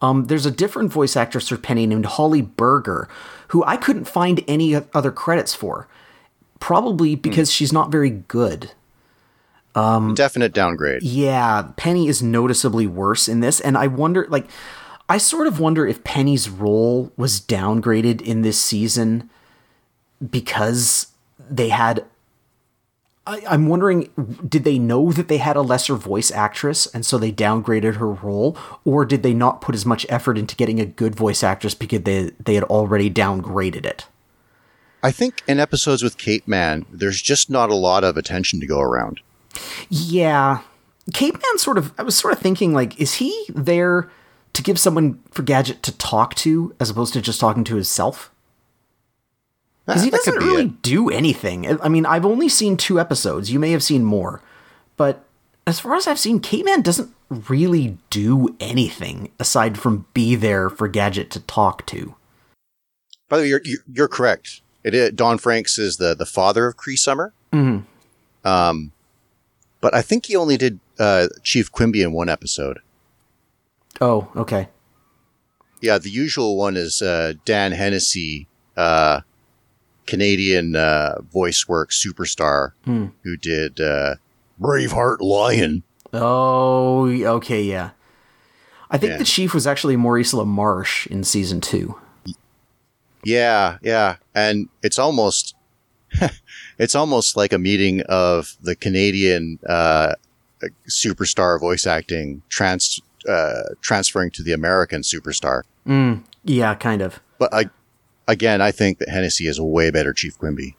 Um, 0.03 0.25
there's 0.25 0.45
a 0.45 0.51
different 0.51 0.91
voice 0.91 1.15
actress 1.15 1.47
for 1.47 1.57
Penny 1.57 1.87
named 1.87 2.05
Holly 2.05 2.41
Berger, 2.41 3.07
who 3.47 3.63
I 3.63 3.77
couldn't 3.77 4.05
find 4.05 4.43
any 4.47 4.75
other 4.75 5.11
credits 5.11 5.55
for. 5.55 5.87
Probably 6.59 7.15
because 7.15 7.51
she's 7.51 7.73
not 7.73 7.89
very 7.91 8.09
good. 8.09 8.71
Definite 10.13 10.53
downgrade. 10.53 11.03
Yeah, 11.03 11.69
Penny 11.77 12.07
is 12.07 12.21
noticeably 12.21 12.85
worse 12.85 13.27
in 13.27 13.39
this, 13.39 13.59
and 13.59 13.77
I 13.77 13.87
wonder, 13.87 14.27
like, 14.29 14.47
I 15.09 15.17
sort 15.17 15.47
of 15.47 15.59
wonder 15.59 15.87
if 15.87 16.03
Penny's 16.03 16.49
role 16.49 17.11
was 17.17 17.41
downgraded 17.41 18.21
in 18.21 18.43
this 18.43 18.59
season 18.59 19.29
because 20.29 21.07
they 21.49 21.69
had. 21.69 22.05
I, 23.25 23.41
I'm 23.47 23.67
wondering, 23.67 24.09
did 24.47 24.65
they 24.65 24.77
know 24.77 25.11
that 25.13 25.29
they 25.29 25.37
had 25.37 25.55
a 25.55 25.61
lesser 25.61 25.95
voice 25.95 26.29
actress, 26.31 26.85
and 26.87 27.05
so 27.05 27.17
they 27.17 27.31
downgraded 27.31 27.95
her 27.95 28.11
role, 28.11 28.57
or 28.83 29.05
did 29.05 29.23
they 29.23 29.33
not 29.33 29.61
put 29.61 29.75
as 29.75 29.85
much 29.85 30.05
effort 30.09 30.37
into 30.37 30.55
getting 30.55 30.79
a 30.79 30.85
good 30.85 31.15
voice 31.15 31.43
actress 31.43 31.73
because 31.73 32.01
they 32.01 32.31
they 32.39 32.55
had 32.55 32.65
already 32.65 33.09
downgraded 33.09 33.85
it? 33.85 34.07
I 35.01 35.11
think 35.11 35.41
in 35.47 35.59
episodes 35.59 36.03
with 36.03 36.17
Cape 36.17 36.47
Man, 36.47 36.85
there's 36.91 37.21
just 37.21 37.49
not 37.49 37.69
a 37.69 37.75
lot 37.75 38.03
of 38.03 38.17
attention 38.17 38.59
to 38.61 38.67
go 38.67 38.79
around. 38.79 39.19
Yeah. 39.89 40.61
Cape 41.13 41.33
Man 41.33 41.57
sort 41.57 41.77
of 41.77 41.93
I 41.97 42.03
was 42.03 42.15
sort 42.15 42.33
of 42.33 42.39
thinking 42.39 42.73
like 42.73 42.99
is 42.99 43.15
he 43.15 43.45
there 43.49 44.09
to 44.53 44.63
give 44.63 44.79
someone 44.79 45.21
for 45.31 45.43
Gadget 45.43 45.83
to 45.83 45.97
talk 45.97 46.35
to 46.35 46.73
as 46.79 46.89
opposed 46.89 47.13
to 47.13 47.21
just 47.21 47.39
talking 47.39 47.63
to 47.65 47.75
himself? 47.75 48.31
Cuz 49.87 50.03
he 50.03 50.09
doesn't 50.09 50.35
really 50.37 50.65
it. 50.65 50.81
do 50.81 51.09
anything. 51.09 51.79
I 51.81 51.89
mean, 51.89 52.05
I've 52.05 52.25
only 52.25 52.47
seen 52.49 52.77
2 52.77 52.99
episodes. 52.99 53.51
You 53.51 53.59
may 53.59 53.71
have 53.71 53.83
seen 53.83 54.03
more. 54.05 54.41
But 54.95 55.25
as 55.67 55.79
far 55.79 55.95
as 55.95 56.07
I've 56.07 56.19
seen, 56.19 56.39
Cape 56.39 56.65
Man 56.65 56.81
doesn't 56.81 57.13
really 57.29 57.97
do 58.09 58.55
anything 58.59 59.31
aside 59.39 59.77
from 59.77 60.05
be 60.13 60.35
there 60.35 60.69
for 60.69 60.87
Gadget 60.87 61.31
to 61.31 61.39
talk 61.41 61.85
to. 61.87 62.15
By 63.29 63.37
the 63.37 63.43
way, 63.43 63.49
you're 63.49 63.61
you're, 63.65 63.79
you're 63.91 64.07
correct. 64.07 64.61
It 64.83 64.93
is, 64.93 65.11
Don 65.11 65.37
Franks 65.37 65.77
is 65.79 65.97
the 65.97 66.13
the 66.15 66.25
father 66.25 66.67
of 66.67 66.77
Cree 66.77 66.95
Summer. 66.97 67.33
Mhm. 67.51 67.83
Um, 68.45 68.91
but 69.81 69.93
I 69.95 70.01
think 70.01 70.25
he 70.27 70.35
only 70.35 70.57
did 70.57 70.79
uh, 70.99 71.27
Chief 71.43 71.71
Quimby 71.71 72.01
in 72.03 72.11
one 72.13 72.29
episode. 72.29 72.79
Oh, 74.01 74.29
okay. 74.35 74.69
Yeah, 75.81 75.97
the 75.97 76.09
usual 76.09 76.55
one 76.57 76.75
is 76.77 77.01
uh, 77.01 77.33
Dan 77.45 77.71
Hennessy, 77.73 78.47
uh, 78.77 79.21
Canadian 80.05 80.75
uh, 80.75 81.21
voice 81.31 81.67
work 81.67 81.91
superstar 81.91 82.71
Hmm. 82.85 83.07
who 83.23 83.37
did 83.37 83.79
uh, 83.79 84.15
Braveheart 84.61 85.19
Lion. 85.21 85.83
Oh, 86.13 87.07
okay, 87.09 87.61
yeah. 87.63 87.91
I 88.91 88.97
think 88.97 89.11
Yeah. 89.13 89.17
the 89.17 89.23
chief 89.23 89.53
was 89.53 89.65
actually 89.65 89.95
Maurice 89.97 90.33
LaMarche 90.33 91.07
in 91.07 91.23
season 91.23 91.59
2. 91.61 91.95
Yeah, 93.23 93.77
yeah, 93.81 94.17
and 94.35 94.67
it's 94.81 94.99
almost 94.99 95.55
it's 96.77 96.93
almost 96.93 97.35
like 97.37 97.53
a 97.53 97.57
meeting 97.57 98.01
of 98.01 98.55
the 98.61 98.75
Canadian 98.75 99.59
uh, 99.67 100.13
superstar 100.89 101.59
voice 101.59 101.87
acting 101.87 102.41
trans 102.49 102.99
uh, 103.27 103.63
transferring 103.81 104.29
to 104.31 104.43
the 104.43 104.51
American 104.51 105.01
superstar. 105.01 105.63
Mm, 105.87 106.23
yeah, 106.43 106.75
kind 106.75 107.01
of. 107.01 107.21
But 107.39 107.53
I, 107.53 107.69
again, 108.27 108.61
I 108.61 108.71
think 108.71 108.99
that 108.99 109.09
Hennessy 109.09 109.47
is 109.47 109.57
a 109.57 109.63
way 109.63 109.91
better 109.91 110.13
Chief 110.13 110.37
Quimby. 110.37 110.75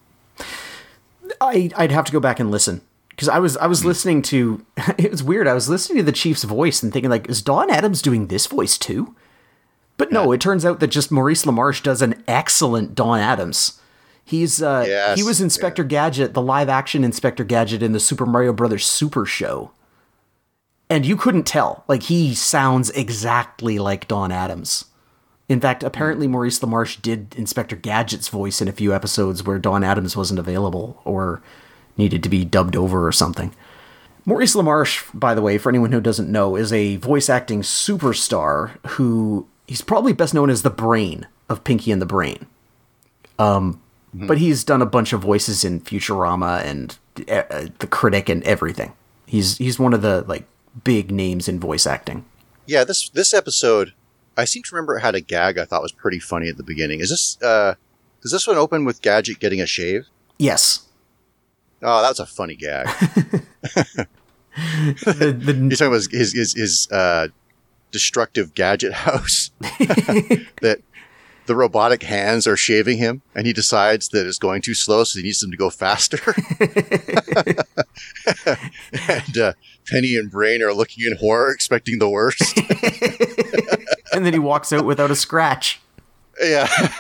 I, 1.41 1.71
I'd 1.77 1.93
have 1.93 2.05
to 2.07 2.13
go 2.13 2.21
back 2.21 2.41
and 2.41 2.51
listen 2.51 2.81
because 3.11 3.29
I 3.29 3.39
was 3.39 3.57
I 3.57 3.67
was 3.67 3.85
listening 3.85 4.23
to 4.23 4.65
it 4.99 5.11
was 5.11 5.23
weird. 5.23 5.49
I 5.49 5.55
was 5.55 5.69
listening 5.69 5.99
to 5.99 6.05
the 6.05 6.13
Chief's 6.13 6.45
voice 6.45 6.83
and 6.83 6.93
thinking 6.93 7.11
like, 7.11 7.29
is 7.29 7.43
Don 7.43 7.71
Adams 7.71 8.03
doing 8.03 8.27
this 8.27 8.47
voice 8.47 8.79
too? 8.79 9.15
But 9.97 10.11
no, 10.11 10.33
it 10.33 10.41
turns 10.41 10.65
out 10.65 10.81
that 10.81 10.89
just 10.89 11.13
Maurice 11.13 11.45
LaMarche 11.45 11.83
does 11.83 12.03
an 12.03 12.25
excellent 12.27 12.97
Don 12.97 13.21
Adams. 13.21 13.81
He's 14.25 14.63
uh 14.63 14.85
Yes, 14.87 15.19
he 15.19 15.23
was 15.23 15.41
Inspector 15.41 15.85
Gadget, 15.85 16.35
the 16.35 16.43
live 16.43 16.69
action 16.69 17.05
Inspector 17.05 17.45
Gadget 17.45 17.83
in 17.83 17.93
the 17.93 18.01
Super 18.01 18.27
Mario 18.27 18.53
Brothers 18.53 18.87
Super 18.87 19.25
Show. 19.25 19.71
And 20.91 21.07
you 21.07 21.17
couldn't 21.17 21.45
tell. 21.45 21.85
Like 21.89 22.05
he 22.05 22.35
sounds 22.35 22.91
exactly 22.91 23.79
like 23.79 24.09
Don 24.09 24.33
Adams. 24.33 24.87
In 25.49 25.61
fact, 25.61 25.83
apparently 25.83 26.27
Maurice 26.27 26.61
LaMarche 26.61 27.03
did 27.03 27.35
Inspector 27.37 27.77
Gadget's 27.77 28.29
voice 28.29 28.63
in 28.63 28.69
a 28.69 28.73
few 28.73 28.95
episodes 28.95 29.43
where 29.45 29.59
Don 29.59 29.85
Adams 29.85 30.17
wasn't 30.17 30.41
available 30.41 31.01
or 31.05 31.43
needed 31.97 32.23
to 32.23 32.29
be 32.29 32.45
dubbed 32.45 32.77
over 32.77 33.07
or 33.07 33.13
something. 33.13 33.55
Maurice 34.25 34.55
LaMarche, 34.55 35.07
by 35.13 35.35
the 35.35 35.43
way, 35.43 35.59
for 35.59 35.69
anyone 35.69 35.93
who 35.93 36.01
doesn't 36.01 36.33
know, 36.33 36.57
is 36.57 36.73
a 36.73 36.97
voice 36.97 37.29
acting 37.29 37.61
superstar 37.61 38.71
who 38.93 39.47
he's 39.69 39.83
probably 39.83 40.15
best 40.15 40.33
known 40.33 40.49
as 40.49 40.63
the 40.63 40.71
brain 40.71 41.27
of 41.51 41.63
Pinky 41.63 41.93
and 41.93 42.01
the 42.01 42.07
Brain. 42.07 42.47
Um, 43.39 43.83
but 44.15 44.39
he's 44.39 44.63
done 44.63 44.81
a 44.81 44.87
bunch 44.87 45.13
of 45.13 45.21
voices 45.21 45.65
in 45.65 45.81
Futurama 45.81 46.65
and 46.65 46.97
uh, 47.29 47.67
the 47.81 47.89
Critic 47.89 48.29
and 48.29 48.43
everything. 48.45 48.93
He's 49.27 49.59
he's 49.59 49.79
one 49.79 49.93
of 49.93 50.03
the 50.03 50.25
like 50.29 50.45
big 50.85 51.11
names 51.11 51.49
in 51.49 51.59
voice 51.59 51.87
acting. 51.87 52.25
Yeah, 52.67 52.85
this 52.85 53.09
this 53.11 53.35
episode, 53.35 53.93
I 54.37 54.45
seem 54.45 54.63
to 54.65 54.75
remember 54.75 54.97
it 54.97 55.01
had 55.01 55.15
a 55.15 55.21
gag 55.21 55.59
I 55.59 55.65
thought 55.65 55.83
was 55.83 55.93
pretty 55.93 56.19
funny 56.19 56.49
at 56.49 56.57
the 56.57 56.63
beginning. 56.63 57.01
Is 57.01 57.11
this 57.11 57.41
uh 57.43 57.75
does 58.23 58.33
this 58.33 58.47
one 58.47 58.57
open 58.57 58.85
with 58.85 59.03
Gadget 59.03 59.39
getting 59.39 59.61
a 59.61 59.67
shave? 59.67 60.07
Yes, 60.39 60.85
Oh, 61.87 62.01
that's 62.01 62.19
a 62.19 62.25
funny 62.27 62.57
gag. 62.57 62.87
the, 64.57 65.37
the, 65.39 65.53
You're 65.53 65.71
talking 65.71 65.87
about 65.89 66.11
his 66.11 66.33
his, 66.33 66.55
his 66.55 66.89
uh, 66.91 67.29
destructive 67.91 68.55
gadget 68.55 68.93
house 69.05 69.51
that 70.63 70.81
the 71.47 71.55
robotic 71.55 72.05
hands 72.05 72.47
are 72.47 72.57
shaving 72.57 72.97
him, 72.97 73.21
and 73.35 73.47
he 73.47 73.53
decides 73.53 74.09
that 74.09 74.27
it's 74.27 74.39
going 74.39 74.63
too 74.63 74.73
slow, 74.73 75.05
so 75.05 75.19
he 75.19 75.25
needs 75.25 75.41
them 75.41 75.51
to 75.51 75.57
go 75.59 75.69
faster. 75.69 76.19
and 79.09 79.37
uh, 79.39 79.53
Penny 79.87 80.17
and 80.17 80.31
Brain 80.31 80.63
are 80.63 80.73
looking 80.73 81.05
in 81.05 81.19
horror, 81.19 81.53
expecting 81.53 81.99
the 81.99 82.09
worst. 82.09 82.59
And 84.15 84.27
then 84.27 84.33
he 84.33 84.39
walks 84.39 84.73
out 84.73 84.85
without 84.85 85.11
a 85.11 85.17
scratch. 85.17 85.81
yeah, 86.41 86.67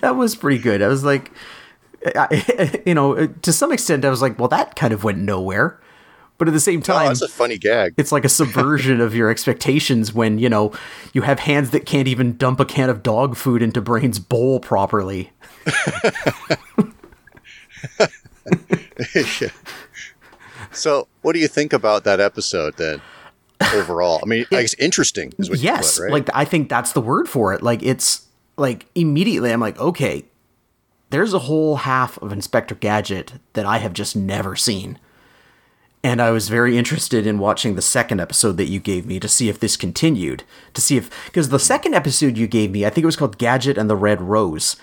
that 0.00 0.14
was 0.16 0.34
pretty 0.34 0.58
good. 0.58 0.82
I 0.82 0.88
was 0.88 1.04
like, 1.04 1.30
I, 2.16 2.82
you 2.86 2.94
know, 2.94 3.26
to 3.26 3.52
some 3.52 3.72
extent, 3.72 4.04
I 4.04 4.10
was 4.10 4.22
like, 4.22 4.38
well, 4.38 4.48
that 4.48 4.76
kind 4.76 4.92
of 4.92 5.04
went 5.04 5.18
nowhere. 5.18 5.78
But 6.38 6.48
at 6.48 6.54
the 6.54 6.60
same 6.60 6.80
oh, 6.80 6.82
time, 6.82 7.08
that's 7.08 7.22
a 7.22 7.28
funny 7.28 7.56
gag. 7.56 7.94
it's 7.96 8.10
like 8.10 8.24
a 8.24 8.28
subversion 8.28 9.00
of 9.00 9.14
your 9.14 9.30
expectations 9.30 10.12
when, 10.12 10.40
you 10.40 10.48
know, 10.48 10.72
you 11.12 11.22
have 11.22 11.38
hands 11.38 11.70
that 11.70 11.86
can't 11.86 12.08
even 12.08 12.36
dump 12.36 12.58
a 12.58 12.64
can 12.64 12.90
of 12.90 13.02
dog 13.04 13.36
food 13.36 13.62
into 13.62 13.80
Brain's 13.80 14.18
bowl 14.18 14.58
properly. 14.58 15.30
Yeah. 19.40 19.48
So, 20.70 21.08
what 21.22 21.32
do 21.34 21.38
you 21.38 21.48
think 21.48 21.72
about 21.72 22.04
that 22.04 22.20
episode 22.20 22.76
then? 22.76 23.02
Overall, 23.74 24.20
I 24.22 24.26
mean, 24.26 24.46
I 24.52 24.62
guess 24.62 24.74
interesting 24.74 25.32
is 25.38 25.50
what 25.50 25.58
yes, 25.58 25.96
you 25.96 26.04
put, 26.04 26.04
right? 26.04 26.12
like 26.12 26.30
I 26.34 26.44
think 26.44 26.68
that's 26.68 26.92
the 26.92 27.00
word 27.00 27.28
for 27.28 27.52
it. 27.54 27.62
Like 27.62 27.82
it's 27.82 28.26
like 28.56 28.86
immediately 28.94 29.52
I'm 29.52 29.60
like, 29.60 29.78
okay, 29.78 30.24
there's 31.10 31.34
a 31.34 31.40
whole 31.40 31.76
half 31.76 32.16
of 32.18 32.32
Inspector 32.32 32.74
Gadget 32.76 33.34
that 33.52 33.66
I 33.66 33.78
have 33.78 33.92
just 33.92 34.16
never 34.16 34.56
seen. 34.56 34.98
And 36.04 36.20
I 36.20 36.30
was 36.30 36.48
very 36.48 36.76
interested 36.76 37.26
in 37.26 37.38
watching 37.38 37.76
the 37.76 37.82
second 37.82 38.20
episode 38.20 38.56
that 38.56 38.68
you 38.68 38.80
gave 38.80 39.06
me 39.06 39.20
to 39.20 39.28
see 39.28 39.48
if 39.48 39.60
this 39.60 39.76
continued. 39.76 40.42
To 40.74 40.80
see 40.80 40.96
if 40.96 41.10
because 41.26 41.50
the 41.50 41.60
second 41.60 41.94
episode 41.94 42.36
you 42.36 42.48
gave 42.48 42.72
me, 42.72 42.84
I 42.84 42.90
think 42.90 43.04
it 43.04 43.06
was 43.06 43.16
called 43.16 43.38
Gadget 43.38 43.78
and 43.78 43.88
the 43.88 43.96
Red 43.96 44.20
Rose. 44.20 44.76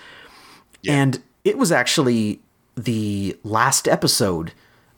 And 0.88 1.22
it 1.44 1.58
was 1.58 1.70
actually 1.70 2.40
the 2.74 3.36
last 3.44 3.86
episode 3.86 4.52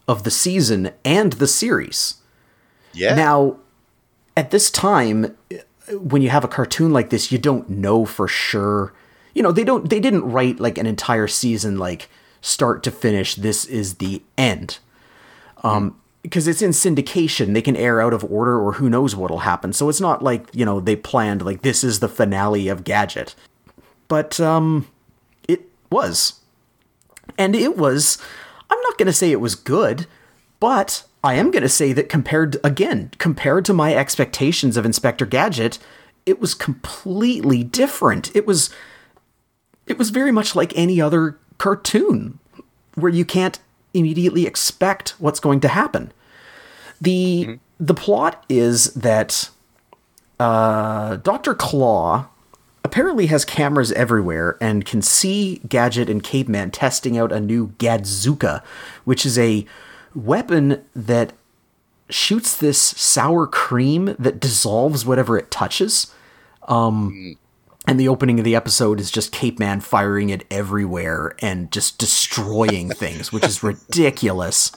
of 0.06 0.22
the 0.22 0.30
season 0.30 0.92
and 1.04 1.34
the 1.34 1.48
series. 1.48 2.16
yeah. 2.92 3.14
Now, 3.14 3.56
at 4.36 4.50
this 4.50 4.70
time, 4.70 5.36
when 5.90 6.22
you 6.22 6.30
have 6.30 6.44
a 6.44 6.48
cartoon 6.48 6.92
like 6.92 7.10
this, 7.10 7.32
you 7.32 7.38
don't 7.38 7.68
know 7.68 8.04
for 8.04 8.28
sure. 8.28 8.92
You 9.34 9.42
know, 9.42 9.52
they 9.52 9.64
don't. 9.64 9.88
They 9.88 10.00
didn't 10.00 10.30
write 10.30 10.60
like 10.60 10.78
an 10.78 10.86
entire 10.86 11.28
season, 11.28 11.78
like 11.78 12.08
start 12.40 12.82
to 12.84 12.90
finish. 12.90 13.34
This 13.34 13.64
is 13.64 13.94
the 13.94 14.22
end. 14.36 14.78
Um, 15.64 15.96
because 16.22 16.46
it's 16.46 16.62
in 16.62 16.70
syndication, 16.70 17.52
they 17.52 17.62
can 17.62 17.76
air 17.76 18.00
out 18.00 18.14
of 18.14 18.24
order, 18.24 18.60
or 18.60 18.74
who 18.74 18.88
knows 18.88 19.16
what'll 19.16 19.40
happen. 19.40 19.72
So 19.72 19.88
it's 19.88 20.00
not 20.00 20.22
like 20.22 20.46
you 20.52 20.64
know 20.64 20.80
they 20.80 20.96
planned 20.96 21.42
like 21.42 21.62
this 21.62 21.82
is 21.82 22.00
the 22.00 22.08
finale 22.08 22.68
of 22.68 22.84
Gadget, 22.84 23.34
but 24.08 24.38
um, 24.38 24.88
it 25.48 25.62
was, 25.90 26.40
and 27.36 27.54
it 27.54 27.76
was. 27.76 28.18
I'm 28.70 28.80
not 28.80 28.96
going 28.96 29.06
to 29.06 29.12
say 29.12 29.30
it 29.30 29.40
was 29.40 29.54
good, 29.54 30.06
but 30.58 31.04
I 31.24 31.34
am 31.34 31.50
going 31.50 31.62
to 31.62 31.68
say 31.68 31.92
that 31.92 32.08
compared 32.08 32.56
again, 32.64 33.10
compared 33.18 33.64
to 33.66 33.72
my 33.72 33.94
expectations 33.94 34.76
of 34.76 34.84
Inspector 34.84 35.24
Gadget, 35.26 35.78
it 36.26 36.40
was 36.40 36.54
completely 36.54 37.62
different. 37.62 38.34
It 38.34 38.46
was 38.46 38.70
it 39.86 39.98
was 39.98 40.10
very 40.10 40.32
much 40.32 40.54
like 40.54 40.76
any 40.76 41.00
other 41.00 41.38
cartoon 41.58 42.38
where 42.94 43.12
you 43.12 43.24
can't 43.24 43.58
immediately 43.94 44.46
expect 44.46 45.10
what's 45.18 45.40
going 45.40 45.60
to 45.60 45.68
happen. 45.68 46.12
The 47.00 47.58
the 47.78 47.94
plot 47.94 48.44
is 48.48 48.94
that 48.94 49.50
uh, 50.38 51.16
Dr. 51.16 51.54
Claw 51.54 52.26
apparently 52.84 53.26
has 53.26 53.44
cameras 53.44 53.92
everywhere 53.92 54.56
and 54.60 54.84
can 54.84 55.02
see 55.02 55.60
Gadget 55.68 56.08
and 56.10 56.22
Cape 56.22 56.48
Man 56.48 56.70
testing 56.70 57.16
out 57.16 57.32
a 57.32 57.40
new 57.40 57.68
Gadzuka, 57.78 58.62
which 59.04 59.24
is 59.24 59.38
a 59.38 59.64
weapon 60.14 60.84
that 60.94 61.32
shoots 62.10 62.56
this 62.56 62.80
sour 62.80 63.46
cream 63.46 64.14
that 64.18 64.40
dissolves 64.40 65.04
whatever 65.04 65.38
it 65.38 65.50
touches. 65.50 66.12
Um, 66.68 67.36
and 67.86 67.98
the 67.98 68.08
opening 68.08 68.38
of 68.38 68.44
the 68.44 68.54
episode 68.54 69.00
is 69.00 69.10
just 69.10 69.32
Cape 69.32 69.58
Man 69.58 69.80
firing 69.80 70.30
it 70.30 70.44
everywhere 70.50 71.34
and 71.40 71.72
just 71.72 71.98
destroying 71.98 72.90
things, 72.94 73.32
which 73.32 73.44
is 73.44 73.62
ridiculous. 73.62 74.72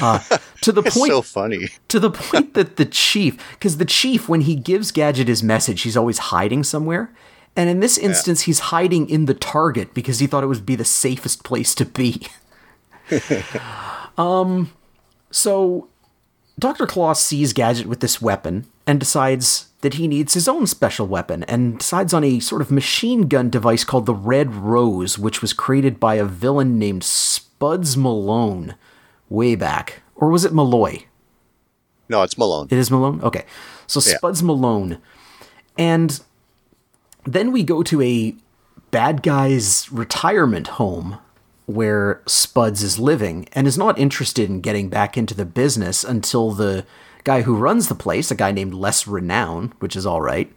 Uh, 0.00 0.20
to 0.62 0.72
the 0.72 0.82
it's 0.86 0.96
point 0.96 1.10
so 1.10 1.20
funny. 1.20 1.68
to 1.88 1.98
the 1.98 2.10
point 2.10 2.54
that 2.54 2.76
the 2.76 2.86
chief, 2.86 3.36
because 3.54 3.76
the 3.76 3.84
chief, 3.84 4.28
when 4.28 4.42
he 4.42 4.54
gives 4.54 4.92
Gadget 4.92 5.28
his 5.28 5.42
message, 5.42 5.82
he's 5.82 5.96
always 5.96 6.18
hiding 6.18 6.64
somewhere. 6.64 7.12
And 7.56 7.68
in 7.68 7.80
this 7.80 7.98
instance, 7.98 8.42
he's 8.42 8.60
hiding 8.60 9.10
in 9.10 9.26
the 9.26 9.34
target 9.34 9.92
because 9.92 10.20
he 10.20 10.28
thought 10.28 10.44
it 10.44 10.46
would 10.46 10.64
be 10.64 10.76
the 10.76 10.84
safest 10.84 11.42
place 11.42 11.74
to 11.74 11.84
be. 11.84 12.26
um, 14.18 14.70
so 15.30 15.88
Dr. 16.58 16.86
Claw 16.86 17.14
sees 17.14 17.52
Gadget 17.52 17.86
with 17.86 18.00
this 18.00 18.20
weapon 18.20 18.66
and 18.86 19.00
decides 19.00 19.68
that 19.80 19.94
he 19.94 20.06
needs 20.06 20.34
his 20.34 20.46
own 20.46 20.66
special 20.66 21.06
weapon 21.06 21.42
and 21.44 21.78
decides 21.78 22.12
on 22.12 22.22
a 22.22 22.38
sort 22.40 22.60
of 22.60 22.70
machine 22.70 23.28
gun 23.28 23.48
device 23.48 23.82
called 23.82 24.06
the 24.06 24.14
Red 24.14 24.54
Rose, 24.54 25.18
which 25.18 25.40
was 25.40 25.52
created 25.52 25.98
by 25.98 26.16
a 26.16 26.24
villain 26.24 26.78
named 26.78 27.02
Spuds 27.02 27.96
Malone 27.96 28.74
way 29.30 29.54
back. 29.54 30.02
Or 30.16 30.28
was 30.28 30.44
it 30.44 30.52
Malloy? 30.52 31.04
No, 32.10 32.22
it's 32.22 32.36
Malone. 32.36 32.66
It 32.70 32.76
is 32.76 32.90
Malone? 32.90 33.22
Okay. 33.22 33.44
So 33.86 34.00
Yeah. 34.00 34.16
Spuds 34.16 34.42
Malone. 34.42 34.98
And 35.78 36.20
then 37.24 37.52
we 37.52 37.62
go 37.62 37.82
to 37.82 38.02
a 38.02 38.34
bad 38.90 39.22
guy's 39.22 39.90
retirement 39.90 40.66
home 40.66 41.18
where 41.72 42.22
Spuds 42.26 42.82
is 42.82 42.98
living 42.98 43.48
and 43.52 43.66
is 43.66 43.78
not 43.78 43.98
interested 43.98 44.48
in 44.48 44.60
getting 44.60 44.88
back 44.88 45.16
into 45.16 45.34
the 45.34 45.44
business 45.44 46.04
until 46.04 46.50
the 46.50 46.84
guy 47.24 47.42
who 47.42 47.56
runs 47.56 47.88
the 47.88 47.94
place, 47.94 48.30
a 48.30 48.34
guy 48.34 48.52
named 48.52 48.74
Less 48.74 49.06
Renown, 49.06 49.72
which 49.78 49.96
is 49.96 50.06
all 50.06 50.20
right, 50.20 50.52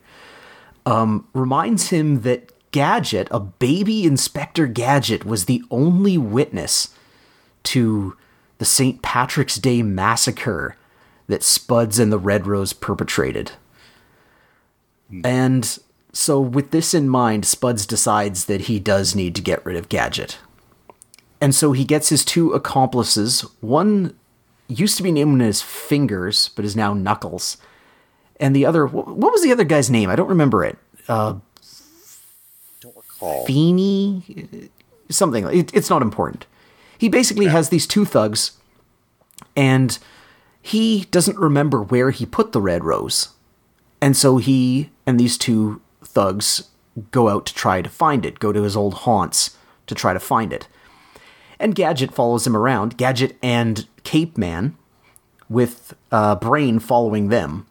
um, 0.85 1.27
reminds 1.33 1.89
him 1.89 2.21
that 2.21 2.51
Gadget, 2.71 3.27
a 3.31 3.39
baby 3.39 4.05
Inspector 4.05 4.65
Gadget, 4.67 5.25
was 5.25 5.45
the 5.45 5.63
only 5.69 6.17
witness 6.17 6.95
to 7.63 8.17
the 8.57 8.65
St. 8.65 9.01
Patrick's 9.01 9.57
Day 9.57 9.81
massacre 9.81 10.75
that 11.27 11.43
Spuds 11.43 11.99
and 11.99 12.11
the 12.11 12.19
Red 12.19 12.47
Rose 12.47 12.73
perpetrated. 12.73 13.51
And 15.23 15.77
so, 16.11 16.39
with 16.39 16.71
this 16.71 16.93
in 16.93 17.07
mind, 17.07 17.45
Spuds 17.45 17.85
decides 17.85 18.45
that 18.45 18.61
he 18.61 18.79
does 18.79 19.15
need 19.15 19.35
to 19.35 19.41
get 19.41 19.65
rid 19.65 19.75
of 19.75 19.89
Gadget. 19.89 20.39
And 21.43 21.53
so 21.53 21.73
he 21.73 21.83
gets 21.83 22.07
his 22.07 22.23
two 22.23 22.53
accomplices. 22.53 23.41
One 23.59 24.15
used 24.69 24.95
to 24.95 25.03
be 25.03 25.11
named 25.11 25.41
as 25.41 25.61
Fingers, 25.61 26.47
but 26.55 26.63
is 26.63 26.73
now 26.73 26.93
Knuckles. 26.93 27.57
And 28.39 28.55
the 28.55 28.65
other, 28.65 28.87
what 28.87 29.33
was 29.33 29.43
the 29.43 29.51
other 29.51 29.65
guy's 29.65 29.89
name? 29.89 30.09
I 30.09 30.15
don't 30.15 30.29
remember 30.29 30.63
it. 30.63 30.77
Uh, 31.05 31.39
Don't 32.79 32.95
recall. 32.95 33.45
Feeny? 33.45 34.69
Something. 35.09 35.45
It, 35.47 35.73
it's 35.73 35.89
not 35.89 36.01
important. 36.01 36.45
He 36.97 37.09
basically 37.09 37.47
has 37.47 37.67
these 37.67 37.85
two 37.85 38.05
thugs 38.05 38.53
and 39.53 39.99
he 40.61 41.07
doesn't 41.11 41.37
remember 41.37 41.83
where 41.83 42.11
he 42.11 42.25
put 42.25 42.53
the 42.53 42.61
red 42.61 42.85
rose. 42.85 43.33
And 43.99 44.15
so 44.15 44.37
he 44.37 44.91
and 45.05 45.19
these 45.19 45.37
two 45.37 45.81
thugs 46.05 46.69
go 47.11 47.27
out 47.27 47.45
to 47.47 47.53
try 47.53 47.81
to 47.81 47.89
find 47.89 48.25
it, 48.25 48.39
go 48.39 48.53
to 48.53 48.63
his 48.63 48.77
old 48.77 48.93
haunts 48.93 49.57
to 49.87 49.93
try 49.93 50.13
to 50.13 50.21
find 50.21 50.53
it. 50.53 50.69
And 51.59 51.75
Gadget 51.75 52.13
follows 52.13 52.45
him 52.45 52.55
around, 52.55 52.97
Gadget 52.97 53.37
and 53.41 53.87
Cape 54.03 54.37
Man, 54.37 54.75
with 55.49 55.93
uh, 56.11 56.35
Brain 56.35 56.79
following 56.79 57.29
them. 57.29 57.67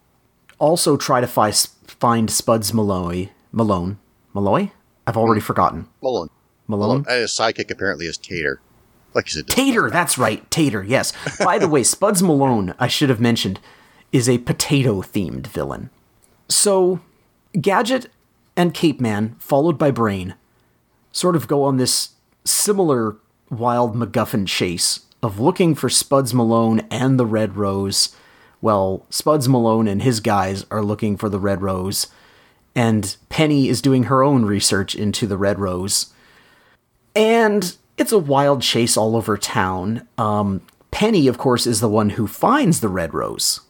Also 0.58 0.96
try 0.96 1.20
to 1.20 1.26
fi- 1.26 1.50
find 1.52 2.30
Spuds 2.30 2.72
Malloy. 2.72 3.30
Malone. 3.50 3.98
Malloy? 4.34 4.70
I've 5.06 5.16
already 5.16 5.40
forgotten. 5.40 5.88
Mullen. 6.00 6.30
Malone? 6.68 7.04
And 7.08 7.20
his 7.20 7.32
sidekick 7.32 7.70
apparently 7.70 8.06
is 8.06 8.16
Tater. 8.16 8.60
Like 9.14 9.26
you 9.26 9.32
said. 9.32 9.48
Tater, 9.48 9.90
that's 9.90 10.16
right, 10.16 10.48
Tater, 10.50 10.82
yes. 10.82 11.12
By 11.38 11.58
the 11.58 11.68
way, 11.68 11.82
Spuds 11.82 12.22
Malone, 12.22 12.74
I 12.78 12.86
should 12.86 13.10
have 13.10 13.20
mentioned, 13.20 13.60
is 14.10 14.28
a 14.28 14.38
potato 14.38 15.02
themed 15.02 15.46
villain. 15.46 15.90
So, 16.48 17.00
Gadget 17.60 18.08
and 18.56 18.72
Cape 18.72 19.00
Man, 19.00 19.36
followed 19.38 19.76
by 19.76 19.90
Brain, 19.90 20.34
sort 21.10 21.36
of 21.36 21.46
go 21.46 21.64
on 21.64 21.76
this 21.76 22.10
similar 22.44 23.16
wild 23.52 23.94
MacGuffin 23.94 24.46
chase 24.46 25.00
of 25.22 25.38
looking 25.38 25.74
for 25.74 25.88
Spuds 25.88 26.34
Malone 26.34 26.80
and 26.90 27.18
the 27.18 27.26
Red 27.26 27.56
Rose. 27.56 28.16
Well, 28.60 29.06
Spuds 29.10 29.48
Malone 29.48 29.86
and 29.86 30.02
his 30.02 30.20
guys 30.20 30.66
are 30.70 30.82
looking 30.82 31.16
for 31.16 31.28
the 31.28 31.38
Red 31.38 31.62
Rose, 31.62 32.08
and 32.74 33.16
Penny 33.28 33.68
is 33.68 33.82
doing 33.82 34.04
her 34.04 34.22
own 34.22 34.44
research 34.44 34.94
into 34.94 35.26
the 35.26 35.36
Red 35.36 35.58
Rose. 35.58 36.12
And 37.14 37.76
it's 37.98 38.12
a 38.12 38.18
wild 38.18 38.62
chase 38.62 38.96
all 38.96 39.16
over 39.16 39.36
town. 39.36 40.08
Um, 40.16 40.62
Penny, 40.90 41.28
of 41.28 41.38
course, 41.38 41.66
is 41.66 41.80
the 41.80 41.88
one 41.88 42.10
who 42.10 42.26
finds 42.26 42.80
the 42.80 42.88
Red 42.88 43.12
Rose. 43.14 43.60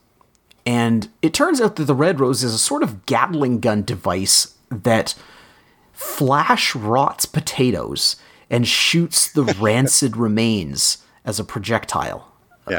And 0.64 1.08
it 1.22 1.34
turns 1.34 1.60
out 1.60 1.76
that 1.76 1.84
the 1.84 1.94
Red 1.94 2.20
Rose 2.20 2.44
is 2.44 2.54
a 2.54 2.58
sort 2.58 2.82
of 2.82 3.04
Gatling 3.06 3.60
gun 3.60 3.82
device 3.82 4.54
that 4.70 5.14
flash 5.92 6.74
rots 6.74 7.26
potatoes 7.26 8.16
and 8.52 8.68
shoots 8.68 9.32
the 9.32 9.42
rancid 9.60 10.16
remains 10.16 10.98
as 11.24 11.40
a 11.40 11.44
projectile. 11.44 12.28
Yeah. 12.70 12.76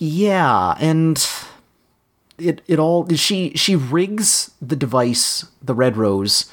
Yeah, 0.00 0.74
and 0.80 1.24
it 2.38 2.62
it 2.66 2.80
all 2.80 3.08
she 3.14 3.52
she 3.54 3.76
rigs 3.76 4.50
the 4.60 4.74
device, 4.74 5.46
the 5.62 5.74
Red 5.74 5.96
Rose, 5.96 6.50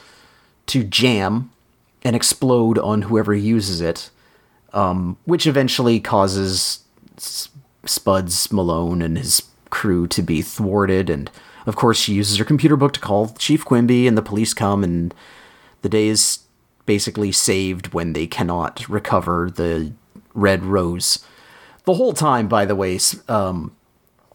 to 0.67 0.83
jam 0.83 1.51
and 2.03 2.15
explode 2.15 2.77
on 2.77 3.03
whoever 3.03 3.33
uses 3.33 3.81
it, 3.81 4.11
um, 4.73 5.17
which 5.25 5.47
eventually 5.47 5.99
causes 5.99 6.83
Spuds 7.85 8.51
Malone 8.51 9.01
and 9.01 9.17
his 9.17 9.41
crew 9.71 10.05
to 10.07 10.21
be 10.21 10.43
thwarted. 10.43 11.09
And 11.09 11.31
of 11.65 11.75
course, 11.75 11.97
she 11.97 12.13
uses 12.13 12.37
her 12.37 12.45
computer 12.45 12.75
book 12.75 12.93
to 12.93 12.99
call 12.99 13.29
Chief 13.29 13.65
Quimby, 13.65 14.07
and 14.07 14.15
the 14.15 14.21
police 14.21 14.53
come, 14.53 14.83
and 14.83 15.13
the 15.81 15.89
day 15.89 16.07
is 16.07 16.39
basically 16.87 17.31
saved 17.31 17.93
when 17.93 18.13
they 18.13 18.25
cannot 18.25 18.89
recover 18.89 19.51
the 19.53 19.93
Red 20.33 20.63
Rose. 20.63 21.23
The 21.85 21.93
whole 21.93 22.13
time, 22.13 22.47
by 22.47 22.65
the 22.65 22.75
way, 22.75 22.99
um, 23.27 23.75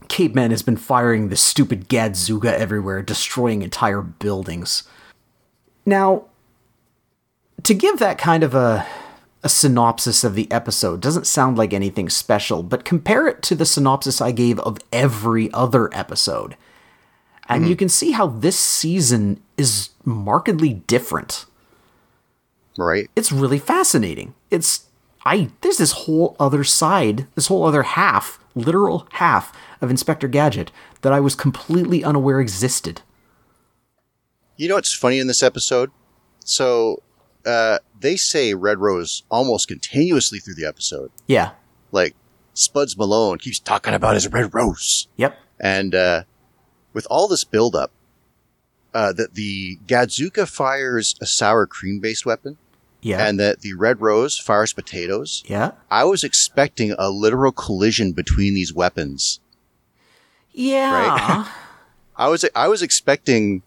Cape 0.09 0.37
Man 0.37 0.53
has 0.53 0.63
been 0.63 0.77
firing 0.77 1.29
the 1.29 1.37
stupid 1.37 1.89
Gadzuga 1.89 2.53
everywhere, 2.53 3.03
destroying 3.03 3.63
entire 3.63 4.03
buildings. 4.03 4.85
Now, 5.85 6.27
to 7.65 7.75
give 7.75 7.99
that 7.99 8.19
kind 8.19 8.45
of 8.45 8.55
a 8.55 8.87
a 9.45 9.49
synopsis 9.49 10.23
of 10.23 10.35
the 10.35 10.51
episode 10.53 11.01
doesn't 11.01 11.27
sound 11.27 11.59
like 11.59 11.73
anything 11.73 12.09
special, 12.09 12.63
but 12.63 12.85
compare 12.85 13.27
it 13.27 13.43
to 13.43 13.57
the 13.57 13.67
synopsis 13.67 14.21
I 14.21 14.31
gave 14.31 14.61
of 14.61 14.79
every 14.93 15.53
other 15.53 15.91
episode. 15.93 16.57
And 17.49 17.69
you 17.69 17.77
can 17.77 17.89
see 17.89 18.13
how 18.13 18.29
this 18.29 18.59
season 18.59 19.43
is 19.59 19.91
markedly 20.05 20.75
different. 20.75 21.45
Right. 22.79 23.09
It's 23.17 23.33
really 23.33 23.59
fascinating. 23.59 24.35
It's 24.51 24.87
I 25.25 25.51
there's 25.61 25.79
this 25.79 25.93
whole 25.93 26.37
other 26.39 26.65
side, 26.65 27.27
this 27.35 27.47
whole 27.47 27.65
other 27.65 27.83
half, 27.83 28.39
literal 28.55 29.07
half 29.13 29.57
of 29.81 29.91
Inspector 29.91 30.27
Gadget 30.29 30.71
that 31.03 31.13
I 31.13 31.21
was 31.21 31.35
completely 31.35 32.03
unaware 32.05 32.41
existed. 32.41 33.03
You 34.57 34.69
know 34.69 34.77
what's 34.77 34.95
funny 34.95 35.19
in 35.19 35.27
this 35.27 35.43
episode? 35.43 35.91
So, 36.45 37.03
uh, 37.47 37.79
they 37.99 38.17
say 38.17 38.55
Red 38.55 38.79
Rose 38.79 39.25
almost 39.31 39.69
continuously 39.69 40.39
through 40.39 40.55
the 40.55 40.67
episode. 40.67 41.11
Yeah. 41.27 41.53
Like, 41.91 42.15
Spuds 42.55 42.97
Malone 42.97 43.39
keeps 43.39 43.59
talking 43.59 43.95
about 43.95 44.15
his 44.15 44.31
Red 44.31 44.55
Rose. 44.55 45.09
Yep. 45.17 45.37
And, 45.59 45.95
uh, 45.95 46.25
with 46.93 47.07
all 47.11 47.29
this 47.29 47.45
buildup, 47.45 47.91
uh, 48.95 49.13
that 49.15 49.35
the 49.35 49.79
Gadzuka 49.87 50.47
fires 50.47 51.15
a 51.21 51.27
sour 51.27 51.67
cream 51.67 51.99
based 51.99 52.27
weapon 52.27 52.59
Yeah. 53.03 53.27
and 53.27 53.39
that 53.41 53.61
the 53.61 53.75
Red 53.75 54.01
Rose 54.01 54.39
fires 54.39 54.73
potatoes, 54.73 55.43
yeah. 55.47 55.73
I 55.91 56.05
was 56.05 56.23
expecting 56.23 56.95
a 56.99 57.11
literal 57.11 57.53
collision 57.53 58.13
between 58.13 58.55
these 58.55 58.73
weapons. 58.73 59.41
Yeah. 60.53 61.49
I 62.17 62.29
was 62.29 62.45
I 62.55 62.69
was 62.69 62.83
expecting 62.83 63.63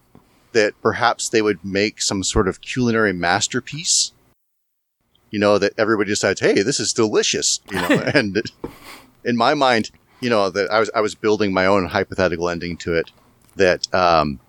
that 0.52 0.72
perhaps 0.80 1.28
they 1.28 1.42
would 1.42 1.62
make 1.64 2.00
some 2.00 2.22
sort 2.22 2.48
of 2.48 2.60
culinary 2.60 3.12
masterpiece. 3.12 4.12
You 5.30 5.38
know 5.38 5.58
that 5.58 5.72
everybody 5.76 6.08
decides, 6.08 6.40
"Hey, 6.40 6.62
this 6.62 6.80
is 6.80 6.92
delicious," 6.92 7.60
you 7.70 7.76
know, 7.76 7.88
and 8.14 8.42
in 9.24 9.36
my 9.36 9.52
mind, 9.54 9.90
you 10.20 10.30
know 10.30 10.48
that 10.48 10.70
I 10.70 10.78
was 10.78 10.90
I 10.94 11.00
was 11.00 11.14
building 11.14 11.52
my 11.52 11.66
own 11.66 11.86
hypothetical 11.86 12.48
ending 12.48 12.76
to 12.78 12.94
it. 12.94 13.10
That 13.56 13.92
um, 13.92 14.40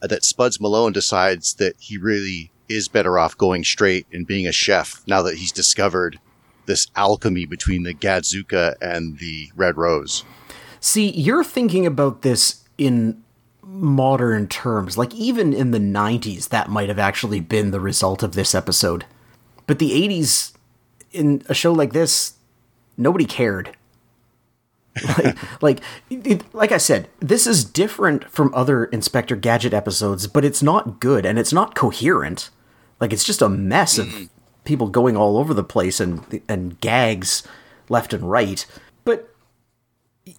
that 0.00 0.22
Spuds 0.22 0.60
Malone 0.60 0.92
decides 0.92 1.54
that 1.54 1.74
he 1.78 1.96
really 1.96 2.52
is 2.68 2.88
better 2.88 3.18
off 3.18 3.36
going 3.36 3.64
straight 3.64 4.06
and 4.12 4.26
being 4.26 4.46
a 4.46 4.52
chef 4.52 5.02
now 5.06 5.22
that 5.22 5.36
he's 5.36 5.52
discovered 5.52 6.18
this 6.66 6.88
alchemy 6.96 7.46
between 7.46 7.82
the 7.82 7.94
Gadzuka 7.94 8.74
and 8.80 9.18
the 9.18 9.50
Red 9.54 9.76
Rose. 9.76 10.24
See, 10.80 11.10
you're 11.10 11.44
thinking 11.44 11.86
about 11.86 12.22
this 12.22 12.64
in 12.78 13.22
modern 13.62 14.48
terms. 14.48 14.96
Like, 14.96 15.14
even 15.14 15.52
in 15.52 15.70
the 15.70 15.78
90s, 15.78 16.48
that 16.48 16.68
might 16.68 16.88
have 16.88 16.98
actually 16.98 17.40
been 17.40 17.70
the 17.70 17.80
result 17.80 18.22
of 18.22 18.34
this 18.34 18.54
episode. 18.54 19.04
But 19.66 19.78
the 19.78 19.90
80s, 19.90 20.52
in 21.12 21.42
a 21.48 21.54
show 21.54 21.72
like 21.72 21.92
this, 21.92 22.34
nobody 22.96 23.24
cared. 23.24 23.76
like, 25.18 25.36
like, 25.62 25.80
it, 26.10 26.54
like 26.54 26.70
I 26.70 26.78
said, 26.78 27.08
this 27.18 27.46
is 27.46 27.64
different 27.64 28.30
from 28.30 28.54
other 28.54 28.84
Inspector 28.84 29.34
Gadget 29.36 29.74
episodes, 29.74 30.26
but 30.26 30.44
it's 30.44 30.62
not 30.62 31.00
good 31.00 31.26
and 31.26 31.38
it's 31.38 31.52
not 31.52 31.74
coherent. 31.74 32.50
Like, 33.04 33.12
it's 33.12 33.24
just 33.24 33.42
a 33.42 33.48
mess 33.50 33.98
of 33.98 34.30
people 34.64 34.88
going 34.88 35.14
all 35.14 35.36
over 35.36 35.52
the 35.52 35.62
place 35.62 36.00
and 36.00 36.42
and 36.48 36.80
gags 36.80 37.42
left 37.90 38.14
and 38.14 38.30
right. 38.30 38.64
But 39.04 39.28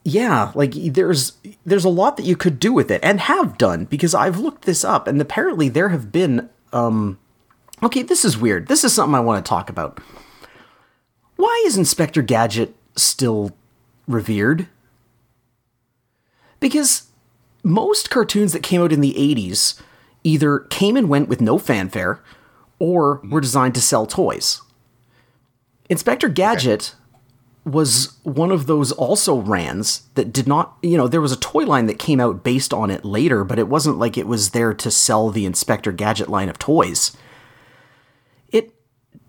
yeah, 0.03 0.51
like 0.55 0.73
there's 0.73 1.33
there's 1.63 1.85
a 1.85 1.89
lot 1.89 2.17
that 2.17 2.25
you 2.25 2.35
could 2.35 2.59
do 2.59 2.73
with 2.73 2.89
it 2.89 3.01
and 3.03 3.19
have 3.21 3.57
done 3.57 3.85
because 3.85 4.15
I've 4.15 4.39
looked 4.39 4.65
this 4.65 4.83
up 4.83 5.07
and 5.07 5.21
apparently 5.21 5.69
there 5.69 5.89
have 5.89 6.11
been 6.11 6.49
um 6.73 7.19
okay, 7.83 8.01
this 8.01 8.25
is 8.25 8.37
weird. 8.37 8.67
This 8.67 8.83
is 8.83 8.93
something 8.93 9.15
I 9.15 9.19
want 9.19 9.45
to 9.45 9.47
talk 9.47 9.69
about. 9.69 9.99
Why 11.35 11.63
is 11.67 11.77
Inspector 11.77 12.21
Gadget 12.23 12.75
still 12.95 13.51
revered? 14.07 14.67
Because 16.59 17.09
most 17.61 18.09
cartoons 18.09 18.53
that 18.53 18.63
came 18.63 18.81
out 18.81 18.91
in 18.93 19.01
the 19.01 19.13
80s 19.13 19.79
either 20.23 20.59
came 20.59 20.97
and 20.97 21.09
went 21.09 21.29
with 21.29 21.41
no 21.41 21.59
fanfare 21.59 22.21
or 22.79 23.21
were 23.29 23.41
designed 23.41 23.75
to 23.75 23.81
sell 23.81 24.05
toys. 24.05 24.61
Inspector 25.89 26.27
Gadget 26.29 26.95
was 27.65 28.17
one 28.23 28.51
of 28.51 28.67
those 28.67 28.91
also 28.91 29.37
rans 29.37 30.03
that 30.13 30.31
did 30.31 30.47
not, 30.47 30.77
you 30.83 30.97
know, 30.97 31.07
there 31.07 31.21
was 31.21 31.31
a 31.31 31.37
toy 31.37 31.65
line 31.65 31.87
that 31.87 31.97
came 31.97 32.19
out 32.19 32.43
based 32.43 32.73
on 32.73 32.91
it 32.91 33.03
later, 33.03 33.43
but 33.43 33.57
it 33.57 33.67
wasn't 33.67 33.97
like 33.97 34.17
it 34.17 34.27
was 34.27 34.51
there 34.51 34.73
to 34.73 34.91
sell 34.91 35.29
the 35.29 35.45
Inspector 35.45 35.91
Gadget 35.93 36.29
line 36.29 36.47
of 36.47 36.59
toys. 36.59 37.17
It 38.49 38.75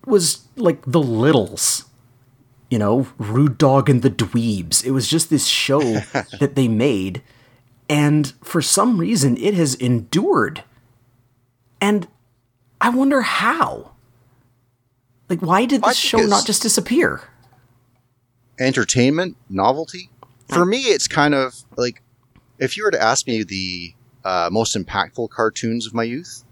was 0.04 0.46
like 0.56 0.82
the 0.82 1.00
Littles, 1.00 1.86
you 2.70 2.78
know, 2.78 3.08
Rude 3.16 3.56
Dog 3.56 3.88
and 3.88 4.02
the 4.02 4.10
Dweebs. 4.10 4.84
It 4.84 4.90
was 4.90 5.08
just 5.08 5.30
this 5.30 5.46
show 5.46 5.80
that 6.38 6.56
they 6.56 6.68
made, 6.68 7.22
and 7.88 8.34
for 8.42 8.60
some 8.60 8.98
reason 8.98 9.38
it 9.38 9.54
has 9.54 9.74
endured. 9.74 10.62
And 11.80 12.06
I 12.86 12.90
wonder 12.90 13.20
how. 13.22 13.90
Like, 15.28 15.40
why 15.40 15.64
did 15.64 15.82
this 15.82 15.96
show 15.96 16.18
not 16.18 16.46
just 16.46 16.62
disappear? 16.62 17.22
entertainment, 18.58 19.36
novelty. 19.50 20.08
For 20.48 20.64
me, 20.64 20.78
it's 20.78 21.08
kind 21.08 21.34
of 21.34 21.54
like 21.76 22.00
if 22.58 22.76
you 22.76 22.84
were 22.84 22.90
to 22.92 23.02
ask 23.02 23.26
me 23.26 23.42
the 23.42 23.94
uh, 24.24 24.48
most 24.52 24.76
impactful 24.76 25.30
cartoons 25.30 25.86
of 25.86 25.94
my 25.94 26.04
youth, 26.04 26.44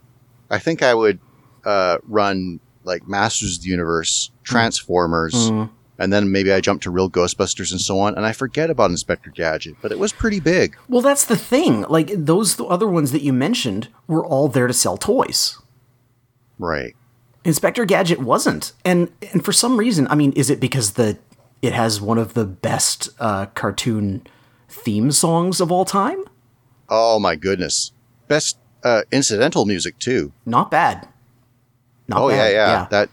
I 0.50 0.58
think 0.58 0.82
I 0.82 0.92
would 0.92 1.20
uh, 1.64 1.98
run 2.02 2.58
like 2.82 3.06
Masters 3.08 3.56
of 3.56 3.62
the 3.62 3.70
Universe, 3.70 4.30
Transformers, 4.42 5.50
and 5.98 6.12
then 6.12 6.30
maybe 6.30 6.52
I 6.52 6.60
jump 6.60 6.82
to 6.82 6.90
Real 6.90 7.08
Ghostbusters 7.08 7.70
and 7.70 7.80
so 7.80 8.00
on, 8.00 8.16
and 8.16 8.26
I 8.26 8.32
forget 8.32 8.68
about 8.68 8.90
Inspector 8.90 9.30
Gadget. 9.30 9.76
But 9.80 9.92
it 9.92 9.98
was 9.98 10.12
pretty 10.12 10.40
big. 10.40 10.76
Well, 10.88 11.00
that's 11.00 11.24
the 11.24 11.36
thing. 11.36 11.82
Like 11.82 12.08
those 12.08 12.60
other 12.60 12.88
ones 12.88 13.12
that 13.12 13.22
you 13.22 13.32
mentioned 13.32 13.88
were 14.08 14.26
all 14.26 14.48
there 14.48 14.66
to 14.66 14.74
sell 14.74 14.96
toys. 14.96 15.58
Right. 16.58 16.94
Inspector 17.44 17.84
Gadget 17.84 18.20
wasn't, 18.20 18.72
and 18.84 19.10
and 19.32 19.44
for 19.44 19.52
some 19.52 19.76
reason, 19.76 20.06
I 20.08 20.14
mean, 20.14 20.32
is 20.32 20.48
it 20.50 20.60
because 20.60 20.92
the 20.92 21.18
it 21.60 21.72
has 21.74 22.00
one 22.00 22.16
of 22.18 22.34
the 22.34 22.44
best 22.46 23.08
uh, 23.20 23.46
cartoon 23.46 24.26
theme 24.68 25.10
songs 25.10 25.60
of 25.60 25.70
all 25.70 25.84
time? 25.84 26.24
Oh 26.88 27.18
my 27.18 27.36
goodness. 27.36 27.92
Best 28.28 28.58
uh, 28.82 29.02
incidental 29.12 29.66
music 29.66 29.98
too. 29.98 30.32
Not 30.46 30.70
bad. 30.70 31.06
Not 32.08 32.20
oh 32.22 32.28
bad. 32.28 32.36
yeah, 32.36 32.48
yeah, 32.50 32.86
That 32.90 33.08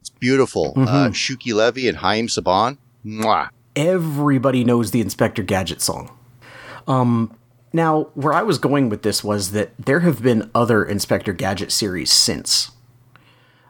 it's 0.00 0.10
beautiful. 0.10 0.72
Uh, 0.76 1.08
Shuki 1.10 1.54
Levy 1.54 1.88
and 1.88 1.98
Haim 1.98 2.26
Saban. 2.26 2.78
Mwah. 3.04 3.50
everybody 3.76 4.62
knows 4.64 4.90
the 4.92 5.00
Inspector 5.00 5.42
Gadget 5.44 5.80
song. 5.80 6.16
Um, 6.86 7.36
now, 7.72 8.08
where 8.14 8.32
I 8.32 8.42
was 8.42 8.58
going 8.58 8.88
with 8.88 9.02
this 9.02 9.24
was 9.24 9.52
that 9.52 9.72
there 9.78 10.00
have 10.00 10.22
been 10.22 10.50
other 10.54 10.84
Inspector 10.84 11.32
Gadget 11.32 11.72
series 11.72 12.10
since. 12.10 12.72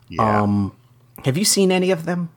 Yeah. 0.08 0.42
Um, 0.42 0.76
have 1.24 1.36
you 1.36 1.44
seen 1.44 1.70
any 1.70 1.90
of 1.90 2.04
them? 2.04 2.30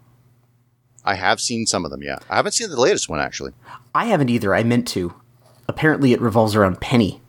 I 1.03 1.15
have 1.15 1.39
seen 1.39 1.65
some 1.65 1.85
of 1.85 1.91
them. 1.91 2.01
Yeah. 2.01 2.19
I 2.29 2.35
haven't 2.35 2.53
seen 2.53 2.69
the 2.69 2.79
latest 2.79 3.09
one 3.09 3.19
actually. 3.19 3.51
I 3.93 4.05
haven't 4.05 4.29
either. 4.29 4.53
I 4.55 4.63
meant 4.63 4.87
to. 4.89 5.13
Apparently, 5.67 6.13
it 6.13 6.21
revolves 6.21 6.55
around 6.55 6.81
Penny. 6.81 7.21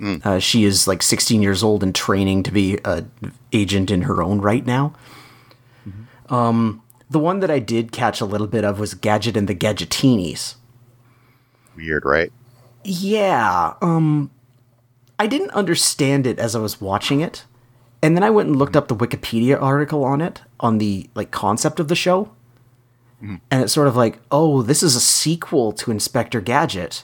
Uh, 0.00 0.38
she 0.38 0.64
is 0.64 0.86
like 0.86 1.02
16 1.02 1.42
years 1.42 1.62
old 1.64 1.82
and 1.82 1.92
training 1.92 2.44
to 2.44 2.52
be 2.52 2.78
an 2.84 3.10
agent 3.52 3.90
in 3.90 4.02
her 4.02 4.22
own 4.22 4.40
right 4.40 4.64
now. 4.64 4.92
Um, 6.28 6.82
the 7.10 7.18
one 7.18 7.40
that 7.40 7.50
I 7.50 7.58
did 7.58 7.90
catch 7.90 8.20
a 8.20 8.24
little 8.24 8.46
bit 8.46 8.64
of 8.64 8.78
was 8.78 8.94
Gadget 8.94 9.36
and 9.36 9.48
the 9.48 9.56
Gadgetinis. 9.56 10.54
Weird, 11.74 12.04
right? 12.04 12.32
Yeah, 12.84 13.74
um 13.82 14.30
I 15.18 15.26
didn't 15.26 15.50
understand 15.50 16.26
it 16.26 16.38
as 16.38 16.54
I 16.54 16.60
was 16.60 16.80
watching 16.80 17.20
it. 17.20 17.44
And 18.02 18.16
then 18.16 18.22
I 18.22 18.30
went 18.30 18.48
and 18.48 18.56
looked 18.56 18.76
up 18.76 18.86
the 18.86 18.94
Wikipedia 18.94 19.60
article 19.60 20.04
on 20.04 20.20
it, 20.20 20.42
on 20.60 20.78
the 20.78 21.10
like 21.14 21.30
concept 21.32 21.80
of 21.80 21.88
the 21.88 21.96
show. 21.96 22.30
And 23.50 23.62
it's 23.64 23.72
sort 23.72 23.88
of 23.88 23.96
like, 23.96 24.20
"Oh, 24.30 24.62
this 24.62 24.80
is 24.80 24.94
a 24.94 25.00
sequel 25.00 25.72
to 25.72 25.90
Inspector 25.90 26.40
Gadget 26.42 27.02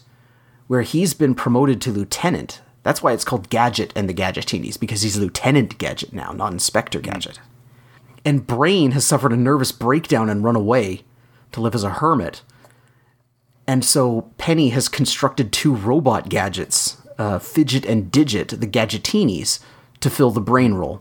where 0.68 0.82
he's 0.82 1.12
been 1.12 1.34
promoted 1.34 1.80
to 1.82 1.90
lieutenant. 1.90 2.62
That's 2.84 3.02
why 3.02 3.12
it's 3.12 3.24
called 3.24 3.50
Gadget 3.50 3.92
and 3.96 4.08
the 4.08 4.14
Gadgetinis 4.14 4.78
because 4.78 5.02
he's 5.02 5.18
Lieutenant 5.18 5.76
Gadget 5.76 6.12
now, 6.12 6.30
not 6.30 6.52
Inspector 6.52 7.00
Gadget." 7.00 7.40
And 8.24 8.46
Brain 8.46 8.92
has 8.92 9.04
suffered 9.04 9.32
a 9.32 9.36
nervous 9.36 9.72
breakdown 9.72 10.30
and 10.30 10.44
run 10.44 10.54
away 10.56 11.02
to 11.50 11.60
live 11.60 11.74
as 11.74 11.82
a 11.84 11.90
hermit. 11.90 12.42
And 13.66 13.84
so 13.84 14.30
Penny 14.38 14.70
has 14.70 14.88
constructed 14.88 15.52
two 15.52 15.74
robot 15.74 16.28
gadgets, 16.28 16.98
uh, 17.18 17.38
Fidget 17.38 17.86
and 17.86 18.10
Digit, 18.10 18.48
the 18.48 18.66
Gadgetinis, 18.66 19.60
to 20.00 20.10
fill 20.10 20.30
the 20.30 20.40
brain 20.40 20.74
role. 20.74 21.00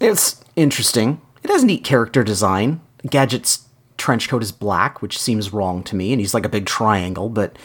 It's 0.00 0.44
interesting. 0.54 1.20
It 1.42 1.50
has 1.50 1.64
neat 1.64 1.84
character 1.84 2.22
design. 2.22 2.80
Gadget's 3.08 3.66
trench 3.96 4.28
coat 4.28 4.42
is 4.42 4.52
black, 4.52 5.02
which 5.02 5.18
seems 5.18 5.52
wrong 5.52 5.82
to 5.84 5.96
me, 5.96 6.12
and 6.12 6.20
he's 6.20 6.34
like 6.34 6.44
a 6.44 6.50
big 6.50 6.66
triangle, 6.66 7.28
but 7.28 7.58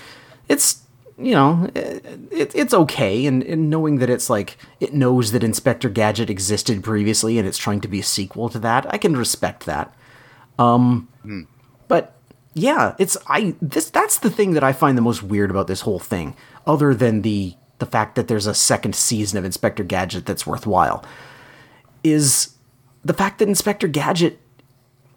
it's, 0.47 0.81
you 1.17 1.35
know, 1.35 1.69
it, 1.75 2.55
it's 2.55 2.73
okay. 2.73 3.25
And, 3.25 3.43
and 3.43 3.69
knowing 3.69 3.99
that 3.99 4.09
it's 4.09 4.29
like, 4.29 4.57
it 4.79 4.93
knows 4.93 5.31
that 5.31 5.43
Inspector 5.43 5.87
Gadget 5.89 6.29
existed 6.29 6.83
previously 6.83 7.37
and 7.37 7.47
it's 7.47 7.57
trying 7.57 7.81
to 7.81 7.87
be 7.87 7.99
a 7.99 8.03
sequel 8.03 8.49
to 8.49 8.59
that, 8.59 8.91
I 8.91 8.97
can 8.97 9.15
respect 9.15 9.65
that. 9.65 9.93
But 10.57 11.47
yeah, 12.53 12.95
it's 12.97 13.17
I 13.27 13.55
this 13.61 13.89
that's 13.89 14.19
the 14.19 14.29
thing 14.29 14.51
that 14.53 14.63
I 14.63 14.73
find 14.73 14.97
the 14.97 15.01
most 15.01 15.23
weird 15.23 15.49
about 15.49 15.67
this 15.67 15.81
whole 15.81 15.99
thing, 15.99 16.35
other 16.65 16.93
than 16.93 17.21
the 17.21 17.55
the 17.79 17.85
fact 17.85 18.15
that 18.15 18.27
there's 18.27 18.47
a 18.47 18.53
second 18.53 18.95
season 18.95 19.39
of 19.39 19.45
Inspector 19.45 19.83
Gadget 19.85 20.25
that's 20.25 20.45
worthwhile, 20.45 21.03
is 22.03 22.55
the 23.03 23.13
fact 23.13 23.39
that 23.39 23.47
Inspector 23.47 23.87
Gadget 23.87 24.39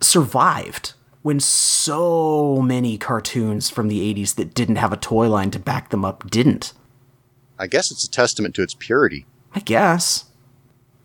survived 0.00 0.94
when 1.22 1.40
so 1.40 2.60
many 2.60 2.98
cartoons 2.98 3.70
from 3.70 3.88
the 3.88 4.14
80s 4.14 4.34
that 4.34 4.52
didn't 4.52 4.76
have 4.76 4.92
a 4.92 4.96
toy 4.96 5.28
line 5.28 5.50
to 5.50 5.58
back 5.58 5.88
them 5.88 6.04
up 6.04 6.30
didn't. 6.30 6.74
I 7.58 7.66
guess 7.66 7.90
it's 7.90 8.04
a 8.04 8.10
testament 8.10 8.54
to 8.56 8.62
its 8.62 8.74
purity. 8.74 9.24
I 9.54 9.60
guess. 9.60 10.26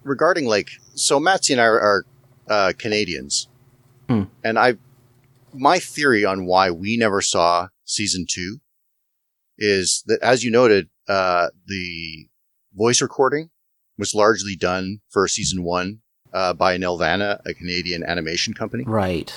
Regarding 0.03 0.45
like, 0.45 0.71
so 0.93 1.19
Matsy 1.19 1.51
and 1.51 1.61
I 1.61 1.65
are, 1.65 1.79
are 1.79 2.05
uh, 2.49 2.73
Canadians, 2.77 3.47
and 4.43 4.59
I, 4.59 4.75
my 5.53 5.79
theory 5.79 6.25
on 6.25 6.45
why 6.45 6.71
we 6.71 6.97
never 6.97 7.21
saw 7.21 7.69
season 7.85 8.25
two 8.29 8.59
is 9.57 10.03
that, 10.07 10.21
as 10.21 10.43
you 10.43 10.51
noted, 10.51 10.89
uh, 11.07 11.47
the 11.65 12.27
voice 12.73 13.01
recording 13.01 13.49
was 13.97 14.15
largely 14.15 14.55
done 14.55 15.01
for 15.09 15.27
season 15.27 15.63
one 15.63 15.99
uh, 16.33 16.53
by 16.53 16.77
Nelvana, 16.77 17.41
a 17.45 17.53
Canadian 17.53 18.03
animation 18.03 18.53
company. 18.53 18.83
Right. 18.85 19.33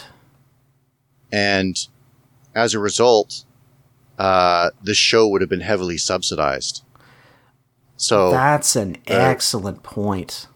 and 1.33 1.77
as 2.55 2.75
a 2.75 2.79
result, 2.79 3.45
uh, 4.19 4.71
the 4.83 4.93
show 4.95 5.27
would 5.29 5.41
have 5.41 5.49
been 5.49 5.63
heavily 5.63 5.97
subsidized. 5.97 6.85
So 7.97 8.31
That's 8.31 8.77
an 8.77 8.99
excellent 9.07 9.83
point. 9.83 10.49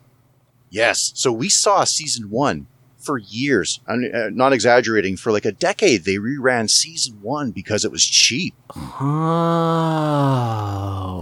yes, 0.69 1.13
so 1.15 1.33
we 1.33 1.49
saw 1.49 1.85
season 1.85 2.29
one 2.29 2.67
for 3.07 3.17
years. 3.19 3.81
I'm 3.87 4.05
uh, 4.13 4.31
not 4.31 4.53
exaggerating. 4.53 5.17
For 5.17 5.33
like 5.33 5.47
a 5.47 5.53
decade, 5.53 6.05
they 6.05 6.17
reran 6.17 6.69
season 6.69 7.23
one 7.23 7.53
because 7.53 7.85
it 7.85 7.93
was 7.93 8.05
cheap. 8.05 8.55
Oh, 8.75 8.83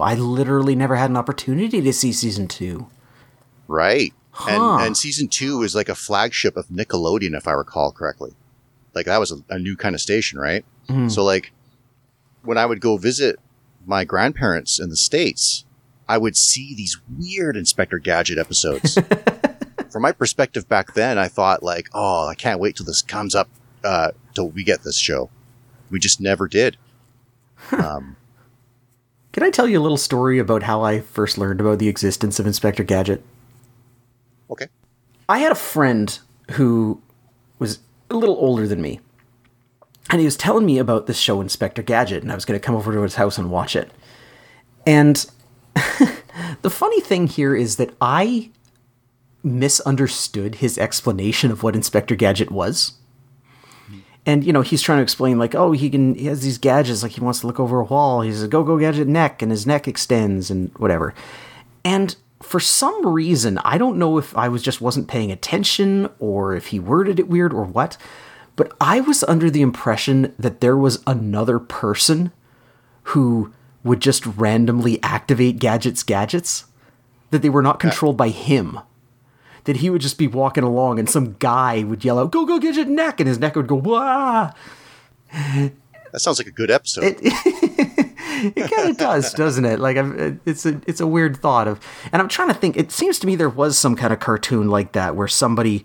I 0.03 0.15
literally 0.15 0.75
never 0.75 0.97
had 0.97 1.11
an 1.11 1.17
opportunity 1.17 1.81
to 1.83 1.93
see 1.93 2.13
season 2.13 2.49
two. 2.49 2.89
Right. 3.69 4.13
Huh. 4.31 4.51
And 4.79 4.87
and 4.87 4.97
season 4.97 5.29
two 5.29 5.63
is 5.63 5.77
like 5.77 5.89
a 5.89 5.95
flagship 5.95 6.57
of 6.57 6.67
Nickelodeon, 6.69 7.37
if 7.37 7.47
I 7.47 7.53
recall 7.53 7.93
correctly. 7.93 8.33
Like 8.95 9.07
that 9.07 9.21
was 9.21 9.31
a, 9.31 9.37
a 9.51 9.59
new 9.59 9.77
kind 9.77 9.95
of 9.95 10.01
station, 10.01 10.39
right? 10.39 10.65
So 11.09 11.25
like 11.25 11.53
when 12.43 12.59
I 12.59 12.67
would 12.67 12.81
go 12.81 12.97
visit 12.97 13.39
my 13.87 14.05
grandparents 14.05 14.79
in 14.79 14.91
the 14.91 14.97
States, 14.97 15.65
I 16.09 16.19
would 16.19 16.37
see 16.37 16.75
these 16.75 17.01
weird 17.19 17.57
Inspector 17.57 17.99
Gadget 18.01 18.39
episodes. 18.39 18.99
From 19.95 20.03
my 20.03 20.11
perspective 20.11 20.69
back 20.69 20.95
then, 20.95 21.19
I 21.19 21.29
thought 21.29 21.63
like, 21.63 21.89
oh, 21.95 22.27
I 22.27 22.35
can't 22.35 22.59
wait 22.59 22.75
till 22.75 22.85
this 22.85 23.01
comes 23.01 23.33
up, 23.33 23.49
uh, 23.85 24.11
till 24.35 24.49
we 24.49 24.65
get 24.65 24.83
this 24.83 24.99
show. 24.99 25.31
We 25.89 26.01
just 26.01 26.21
never 26.21 26.49
did. 26.49 26.77
Um, 27.71 28.17
Can 29.33 29.45
I 29.45 29.51
tell 29.51 29.69
you 29.69 29.79
a 29.79 29.85
little 29.85 29.97
story 29.97 30.41
about 30.41 30.65
how 30.65 30.83
I 30.83 30.99
first 30.99 31.39
learned 31.39 31.61
about 31.61 31.79
the 31.79 31.87
existence 31.87 32.41
of 32.41 32.47
Inspector 32.47 32.83
Gadget? 32.83 33.23
okay. 34.51 34.67
I 35.29 35.39
had 35.39 35.53
a 35.53 35.55
friend 35.55 36.19
who 36.51 37.01
was 37.61 37.79
a 38.11 38.17
little 38.17 38.35
older 38.35 38.67
than 38.67 38.83
me, 38.83 38.99
and 40.11 40.19
he 40.19 40.25
was 40.25 40.37
telling 40.37 40.67
me 40.67 40.79
about 40.79 41.07
this 41.07 41.19
show, 41.19 41.41
Inspector 41.41 41.83
Gadget, 41.85 42.25
and 42.25 42.33
I 42.33 42.35
was 42.35 42.45
going 42.45 42.59
to 42.59 42.67
come 42.67 42.75
over 42.75 42.93
to 42.93 43.03
his 43.03 43.15
house 43.15 43.39
and 43.39 43.49
watch 43.49 43.77
it. 43.77 43.93
And 44.85 45.25
the 46.63 46.71
funny 46.71 47.01
thing 47.01 47.29
here 47.29 47.55
is 47.55 47.77
that 47.77 47.95
I 48.01 48.51
misunderstood 49.45 50.57
his 50.57 50.79
explanation 50.79 51.51
of 51.51 51.63
what 51.63 51.77
Inspector 51.77 52.15
Gadget 52.17 52.51
was. 52.51 52.95
And 54.27 54.43
you 54.43 54.53
know, 54.53 54.63
he's 54.63 54.83
trying 54.83 54.99
to 54.99 55.03
explain 55.03 55.39
like, 55.39 55.55
oh, 55.55 55.73
he 55.73 55.91
can 55.91 56.15
he 56.15 56.27
has 56.27 56.43
these 56.43 56.59
gadgets, 56.59 57.03
like 57.03 57.13
he 57.13 57.21
wants 57.21 57.41
to 57.41 57.47
look 57.47 57.61
over 57.61 57.81
a 57.81 57.85
wall. 57.85 58.23
He's 58.23 58.43
a 58.43 58.49
go-go 58.49 58.79
gadget 58.79 59.07
neck, 59.07 59.43
and 59.43 59.51
his 59.51 59.67
neck 59.67 59.87
extends 59.87 60.51
and 60.51 60.73
whatever. 60.79 61.15
And 61.85 62.17
for 62.43 62.59
some 62.61 63.07
reason, 63.07 63.59
I 63.59 63.77
don't 63.77 63.99
know 63.99 64.19
if 64.19 64.37
I 64.37 64.49
was 64.49 64.63
just 64.63 64.81
wasn't 64.81 65.09
paying 65.09 65.31
attention 65.31 66.09
or 66.19 66.55
if 66.55 66.69
he 66.69 66.81
worded 66.81 67.19
it 67.19 67.29
weird 67.29 67.53
or 67.53 67.65
what, 67.65 67.99
but 68.57 68.73
I 68.81 69.01
was 69.01 69.25
under 69.25 69.51
the 69.51 69.63
impression 69.63 70.35
that 70.39 70.61
there 70.61 70.77
was 70.77 71.03
another 71.07 71.59
person 71.59 72.33
who 73.09 73.53
would 73.83 74.01
just 74.01 74.25
randomly 74.25 75.03
activate 75.03 75.59
gadgets 75.59 76.03
gadgets 76.03 76.65
that 77.31 77.43
they 77.43 77.51
were 77.51 77.63
not 77.63 77.81
controlled 77.81 78.17
by 78.17 78.31
him 78.31 78.79
that 79.65 79.77
he 79.77 79.91
would 79.91 80.01
just 80.03 80.19
be 80.19 80.27
walking 80.27 80.65
along 80.65 80.99
and 80.99 81.09
some 81.09 81.37
guy 81.39 81.83
would 81.85 82.05
yell 82.05 82.19
out 82.19 82.31
go 82.31 82.45
go 82.45 82.59
gadget 82.59 82.89
neck 82.89 83.21
and 83.21 83.29
his 83.29 83.39
neck 83.39 83.57
would 83.57 83.67
go 83.67 83.77
wah! 83.77 84.53
That 85.33 86.21
sounds 86.21 86.39
like 86.39 86.47
a 86.47 86.53
good 86.53 86.71
episode. 86.71 87.17
it 87.23 88.71
kind 88.75 88.91
of 88.91 88.97
does 88.97 89.33
doesn't 89.33 89.65
it? 89.65 89.81
Like 89.81 89.97
I'm, 89.97 90.41
it's 90.47 90.65
a 90.65 90.81
it's 90.87 91.01
a 91.01 91.07
weird 91.07 91.37
thought 91.39 91.67
of 91.67 91.81
and 92.13 92.21
i'm 92.23 92.29
trying 92.29 92.49
to 92.49 92.55
think 92.55 92.77
it 92.77 92.93
seems 92.93 93.19
to 93.21 93.27
me 93.27 93.35
there 93.37 93.49
was 93.49 93.77
some 93.77 93.97
kind 93.97 94.13
of 94.13 94.21
cartoon 94.21 94.69
like 94.69 94.93
that 94.93 95.17
where 95.17 95.29
somebody 95.29 95.85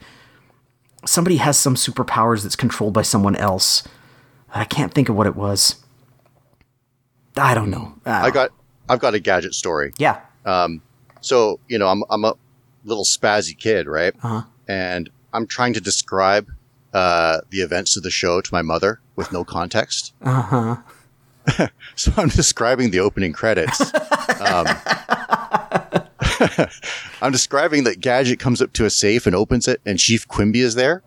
somebody 1.05 1.37
has 1.37 1.57
some 1.57 1.75
superpowers 1.75 2.43
that's 2.43 2.55
controlled 2.55 2.93
by 2.93 3.01
someone 3.01 3.35
else. 3.37 3.83
I 4.53 4.65
can't 4.65 4.93
think 4.93 5.09
of 5.09 5.15
what 5.15 5.27
it 5.27 5.35
was. 5.35 5.77
I 7.37 7.53
don't 7.53 7.69
know. 7.69 7.93
Uh, 8.05 8.09
I 8.23 8.31
got, 8.31 8.51
I've 8.89 8.99
got 8.99 9.13
a 9.13 9.19
gadget 9.19 9.53
story. 9.53 9.93
yeah. 9.97 10.19
Um, 10.45 10.81
So, 11.21 11.59
you 11.67 11.77
know, 11.77 11.87
I'm, 11.87 12.03
I'm 12.09 12.25
a 12.25 12.33
little 12.89 13.05
spazzy 13.05 13.57
kid, 13.57 13.87
right? 13.87 14.13
Uh-huh. 14.23 14.43
And 14.67 15.09
I'm 15.33 15.47
trying 15.47 15.73
to 15.73 15.81
describe 15.81 16.47
uh, 16.93 17.41
the 17.49 17.59
events 17.59 17.95
of 17.95 18.03
the 18.03 18.11
show 18.11 18.41
to 18.41 18.53
my 18.53 18.61
mother 18.61 18.99
with 19.15 19.31
no 19.31 19.43
context. 19.43 20.13
Uh 20.21 20.41
huh. 20.41 20.75
So 21.95 22.13
I'm 22.15 22.29
describing 22.29 22.91
the 22.91 22.99
opening 23.01 23.33
credits. 23.33 23.81
Um, 24.39 24.67
I'm 27.21 27.31
describing 27.31 27.83
that 27.83 27.99
Gadget 27.99 28.39
comes 28.39 28.61
up 28.61 28.71
to 28.73 28.85
a 28.85 28.89
safe 28.89 29.27
and 29.27 29.35
opens 29.35 29.67
it, 29.67 29.81
and 29.85 29.99
Chief 29.99 30.25
Quimby 30.27 30.61
is 30.61 30.75
there. 30.75 31.03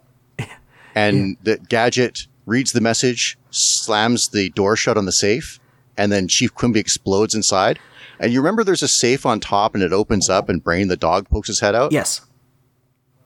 And 0.95 1.39
that 1.45 1.71
Gadget 1.71 2.27
reads 2.45 2.73
the 2.73 2.83
message, 2.83 3.39
slams 3.51 4.29
the 4.29 4.51
door 4.51 4.77
shut 4.77 4.99
on 4.99 5.07
the 5.07 5.13
safe, 5.13 5.59
and 5.97 6.13
then 6.13 6.29
Chief 6.29 6.55
Quimby 6.55 6.81
explodes 6.81 7.35
inside. 7.35 7.79
And 8.23 8.33
you 8.33 8.41
remember 8.41 8.63
there's 8.63 8.85
a 8.85 8.89
safe 8.89 9.27
on 9.27 9.41
top, 9.41 9.75
and 9.75 9.83
it 9.83 9.93
opens 9.93 10.31
up, 10.31 10.49
and 10.49 10.63
Brain 10.63 10.87
the 10.87 10.97
dog 10.97 11.29
pokes 11.29 11.49
his 11.49 11.59
head 11.59 11.75
out. 11.75 11.91
Yes. 11.91 12.21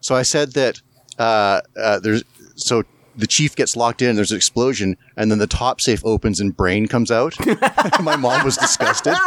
So 0.00 0.14
I 0.14 0.22
said 0.22 0.54
that 0.54 0.80
uh, 1.18 1.60
uh, 1.78 2.00
there's 2.00 2.24
so 2.56 2.82
the 3.14 3.26
chief 3.26 3.54
gets 3.54 3.76
locked 3.76 4.00
in, 4.00 4.16
there's 4.16 4.30
an 4.30 4.38
explosion, 4.38 4.96
and 5.16 5.30
then 5.30 5.38
the 5.38 5.46
top 5.46 5.82
safe 5.82 6.02
opens 6.04 6.40
and 6.40 6.56
Brain 6.56 6.86
comes 6.86 7.10
out. 7.10 7.36
My 8.00 8.16
mom 8.16 8.42
was 8.42 8.56
disgusted. 8.56 9.14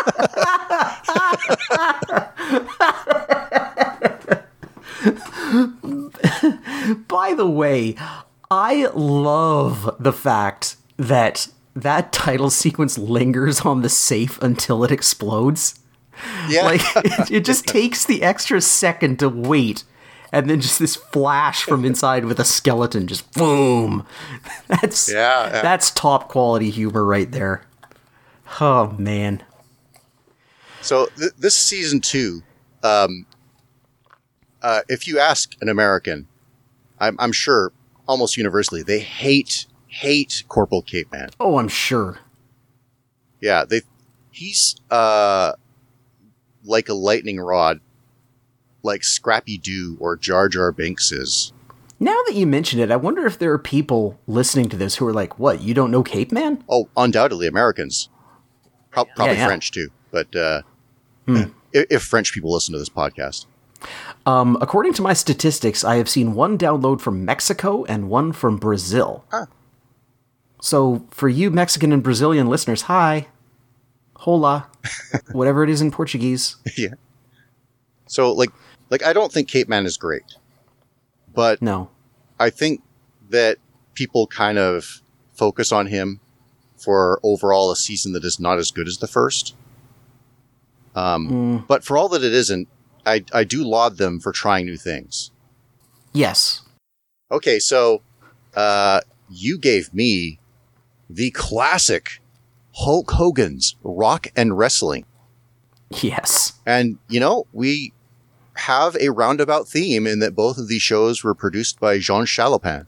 By 7.07 7.35
the 7.35 7.47
way, 7.47 7.95
I 8.49 8.87
love 8.93 9.95
the 9.99 10.13
fact 10.13 10.77
that 10.97 11.47
that 11.75 12.11
title 12.11 12.49
sequence 12.49 12.97
lingers 12.97 13.61
on 13.61 13.81
the 13.81 13.89
safe 13.89 14.41
until 14.41 14.83
it 14.83 14.91
explodes. 14.91 15.79
Yeah. 16.49 16.63
Like 16.63 16.81
it, 16.97 17.31
it 17.31 17.45
just 17.45 17.65
takes 17.67 18.05
the 18.05 18.23
extra 18.23 18.59
second 18.61 19.19
to 19.19 19.29
wait, 19.29 19.83
and 20.31 20.49
then 20.49 20.59
just 20.61 20.79
this 20.79 20.95
flash 20.95 21.63
from 21.63 21.85
inside 21.85 22.25
with 22.25 22.39
a 22.39 22.45
skeleton, 22.45 23.07
just 23.07 23.31
boom. 23.33 24.05
That's 24.67 25.11
Yeah, 25.11 25.45
yeah. 25.47 25.61
that's 25.61 25.91
top 25.91 26.27
quality 26.27 26.69
humor 26.69 27.05
right 27.05 27.31
there. 27.31 27.63
Oh 28.59 28.91
man, 28.97 29.43
So 30.81 31.07
th- 31.17 31.31
this 31.37 31.55
season 31.55 32.01
two, 32.01 32.41
um, 32.83 33.25
uh, 34.61 34.81
if 34.89 35.07
you 35.07 35.19
ask 35.19 35.55
an 35.61 35.69
American, 35.69 36.27
I'm, 36.99 37.15
I'm 37.19 37.31
sure 37.31 37.71
almost 38.07 38.37
universally 38.37 38.81
they 38.81 38.99
hate 38.99 39.67
hate 39.89 40.43
Corporal 40.47 40.81
Cape 40.81 41.11
Man. 41.11 41.29
oh 41.39 41.57
I'm 41.57 41.67
sure. 41.67 42.19
Yeah, 43.41 43.65
they 43.65 43.81
he's 44.31 44.75
uh 44.89 45.53
like 46.63 46.89
a 46.89 46.93
lightning 46.93 47.39
rod, 47.39 47.79
like 48.83 49.03
Scrappy 49.03 49.57
Doo 49.57 49.97
or 49.99 50.15
Jar 50.15 50.47
Jar 50.49 50.71
Binks 50.71 51.11
is. 51.11 51.51
Now 51.99 52.17
that 52.27 52.35
you 52.35 52.45
mention 52.47 52.79
it, 52.79 52.91
I 52.91 52.95
wonder 52.95 53.25
if 53.25 53.37
there 53.37 53.51
are 53.51 53.59
people 53.59 54.17
listening 54.27 54.69
to 54.69 54.77
this 54.77 54.95
who 54.95 55.07
are 55.07 55.13
like, 55.13 55.37
"What? 55.39 55.61
You 55.61 55.73
don't 55.73 55.91
know 55.91 56.03
Cape 56.03 56.31
Man?" 56.31 56.63
Oh, 56.69 56.87
undoubtedly 56.95 57.47
Americans, 57.47 58.07
Pro- 58.91 59.05
probably 59.05 59.35
yeah. 59.35 59.47
French 59.47 59.71
too. 59.71 59.89
But 60.11 60.33
uh, 60.35 60.61
if, 61.27 61.51
if 61.73 62.03
French 62.03 62.33
people 62.33 62.53
listen 62.53 62.73
to 62.73 62.79
this 62.79 62.89
podcast, 62.89 63.47
Um, 64.25 64.57
according 64.61 64.93
to 64.93 65.01
my 65.01 65.13
statistics, 65.13 65.83
I 65.83 65.95
have 65.95 66.09
seen 66.09 66.35
one 66.35 66.57
download 66.57 67.01
from 67.01 67.25
Mexico 67.25 67.83
and 67.85 68.09
one 68.09 68.31
from 68.33 68.57
Brazil. 68.57 69.23
Ah. 69.31 69.47
So, 70.61 71.05
for 71.11 71.29
you 71.29 71.51
Mexican 71.51 71.91
and 71.93 72.03
Brazilian 72.03 72.47
listeners, 72.47 72.83
hi, 72.83 73.27
hola, 74.17 74.67
whatever 75.31 75.63
it 75.63 75.69
is 75.69 75.81
in 75.81 75.91
Portuguese. 75.91 76.57
yeah. 76.77 76.95
So 78.07 78.31
like 78.33 78.49
like 78.89 79.03
I 79.03 79.13
don't 79.13 79.31
think 79.31 79.47
Cape 79.47 79.69
Man 79.69 79.85
is 79.85 79.97
great, 79.97 80.23
but 81.33 81.61
No. 81.61 81.89
I 82.39 82.49
think 82.49 82.81
that 83.29 83.57
people 83.93 84.25
kind 84.27 84.57
of 84.57 85.01
focus 85.33 85.71
on 85.71 85.87
him 85.87 86.19
for 86.77 87.19
overall 87.23 87.69
a 87.71 87.75
season 87.75 88.13
that 88.13 88.23
is 88.23 88.39
not 88.39 88.57
as 88.57 88.71
good 88.71 88.87
as 88.87 88.97
the 88.97 89.07
first. 89.07 89.55
Um, 90.95 91.65
But 91.67 91.83
for 91.83 91.97
all 91.97 92.09
that 92.09 92.23
it 92.23 92.33
isn't, 92.33 92.67
I, 93.05 93.23
I 93.33 93.43
do 93.43 93.63
laud 93.63 93.97
them 93.97 94.19
for 94.19 94.31
trying 94.31 94.65
new 94.65 94.77
things. 94.77 95.31
Yes. 96.13 96.63
Okay, 97.31 97.59
so 97.59 98.01
uh, 98.55 99.01
you 99.29 99.57
gave 99.59 99.93
me 99.93 100.38
the 101.09 101.31
classic 101.31 102.21
Hulk 102.75 103.11
Hogan's 103.11 103.75
Rock 103.83 104.27
and 104.35 104.57
Wrestling. 104.57 105.05
Yes. 105.89 106.53
And, 106.65 106.99
you 107.07 107.19
know, 107.19 107.47
we 107.51 107.93
have 108.53 108.95
a 108.97 109.09
roundabout 109.09 109.67
theme 109.67 110.05
in 110.05 110.19
that 110.19 110.35
both 110.35 110.57
of 110.57 110.67
these 110.67 110.81
shows 110.81 111.23
were 111.23 111.33
produced 111.33 111.79
by 111.79 111.97
Jean 111.97 112.25
Chalopin. 112.25 112.85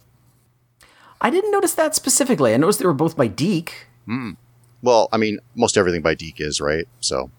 I 1.20 1.30
didn't 1.30 1.52
notice 1.52 1.74
that 1.76 1.96
specifically. 1.96 2.54
I 2.54 2.58
noticed 2.58 2.80
they 2.80 2.86
were 2.86 2.94
both 2.94 3.16
by 3.16 3.28
DiC. 3.28 3.88
Hmm. 4.06 4.32
Well, 4.82 5.10
I 5.12 5.18
mean, 5.18 5.40
most 5.56 5.78
everything 5.78 6.02
by 6.02 6.16
DiC 6.16 6.42
is, 6.42 6.60
right? 6.60 6.88
So, 7.00 7.32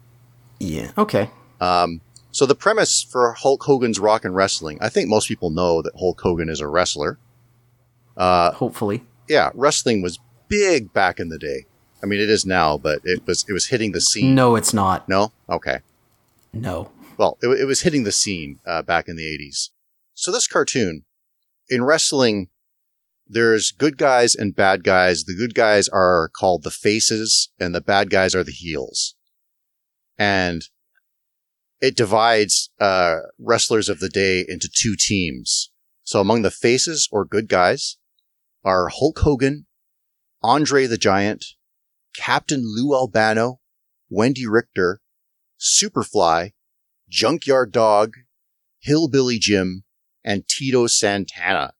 Yeah. 0.59 0.91
Okay. 0.97 1.29
Um, 1.59 2.01
so 2.31 2.45
the 2.45 2.55
premise 2.55 3.03
for 3.03 3.33
Hulk 3.33 3.63
Hogan's 3.63 3.99
Rock 3.99 4.25
and 4.25 4.35
Wrestling, 4.35 4.77
I 4.81 4.89
think 4.89 5.07
most 5.07 5.27
people 5.27 5.49
know 5.49 5.81
that 5.81 5.93
Hulk 5.97 6.19
Hogan 6.19 6.49
is 6.49 6.59
a 6.59 6.67
wrestler. 6.67 7.19
Uh, 8.17 8.51
Hopefully. 8.53 9.03
Yeah, 9.29 9.51
wrestling 9.53 10.01
was 10.01 10.19
big 10.47 10.93
back 10.93 11.19
in 11.19 11.29
the 11.29 11.39
day. 11.39 11.65
I 12.01 12.05
mean, 12.05 12.19
it 12.19 12.29
is 12.29 12.45
now, 12.45 12.77
but 12.77 12.99
it 13.03 13.25
was 13.25 13.45
it 13.47 13.53
was 13.53 13.67
hitting 13.67 13.93
the 13.93 14.01
scene. 14.01 14.35
No, 14.35 14.55
it's 14.55 14.73
not. 14.73 15.07
No? 15.07 15.31
Okay. 15.49 15.79
No. 16.51 16.91
Well, 17.17 17.37
it, 17.41 17.47
it 17.47 17.65
was 17.65 17.81
hitting 17.81 18.03
the 18.03 18.11
scene 18.11 18.59
uh, 18.65 18.81
back 18.81 19.07
in 19.07 19.15
the 19.15 19.23
80s. 19.23 19.69
So 20.13 20.31
this 20.31 20.47
cartoon, 20.47 21.03
in 21.69 21.83
wrestling, 21.83 22.49
there's 23.27 23.71
good 23.71 23.97
guys 23.97 24.35
and 24.35 24.55
bad 24.55 24.83
guys. 24.83 25.23
The 25.23 25.35
good 25.35 25.55
guys 25.55 25.87
are 25.89 26.29
called 26.37 26.63
the 26.63 26.71
faces 26.71 27.51
and 27.59 27.73
the 27.73 27.81
bad 27.81 28.09
guys 28.09 28.35
are 28.35 28.43
the 28.43 28.51
heels. 28.51 29.15
And 30.17 30.63
it 31.81 31.95
divides 31.95 32.69
uh, 32.79 33.17
wrestlers 33.39 33.89
of 33.89 33.99
the 33.99 34.09
day 34.09 34.45
into 34.47 34.69
two 34.73 34.95
teams. 34.97 35.71
So 36.03 36.19
among 36.19 36.41
the 36.41 36.51
faces 36.51 37.07
or 37.11 37.25
good 37.25 37.47
guys 37.47 37.97
are 38.63 38.89
Hulk 38.89 39.19
Hogan, 39.19 39.65
Andre 40.43 40.87
the 40.87 40.97
Giant, 40.97 41.45
Captain 42.15 42.61
Lou 42.63 42.93
Albano, 42.93 43.59
Wendi 44.11 44.45
Richter, 44.47 44.99
Superfly, 45.59 46.51
Junkyard 47.09 47.71
Dog, 47.71 48.15
Hillbilly 48.79 49.39
Jim, 49.39 49.83
and 50.23 50.47
Tito 50.47 50.87
Santana. 50.87 51.73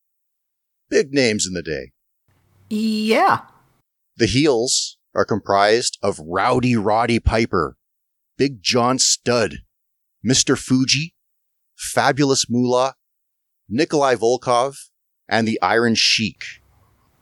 Big 0.88 1.12
names 1.12 1.46
in 1.46 1.52
the 1.52 1.62
day. 1.62 1.92
Yeah. 2.70 3.42
The 4.16 4.26
heels 4.26 4.96
are 5.14 5.24
comprised 5.24 5.98
of 6.02 6.18
Rowdy 6.18 6.76
Roddy 6.76 7.20
Piper, 7.20 7.76
Big 8.38 8.62
John 8.62 8.98
Studd, 8.98 9.58
Mr. 10.26 10.58
Fuji, 10.58 11.14
Fabulous 11.76 12.46
Moolah, 12.48 12.94
Nikolai 13.68 14.14
Volkov, 14.14 14.76
and 15.28 15.46
the 15.46 15.60
Iron 15.60 15.94
Sheik. 15.94 16.44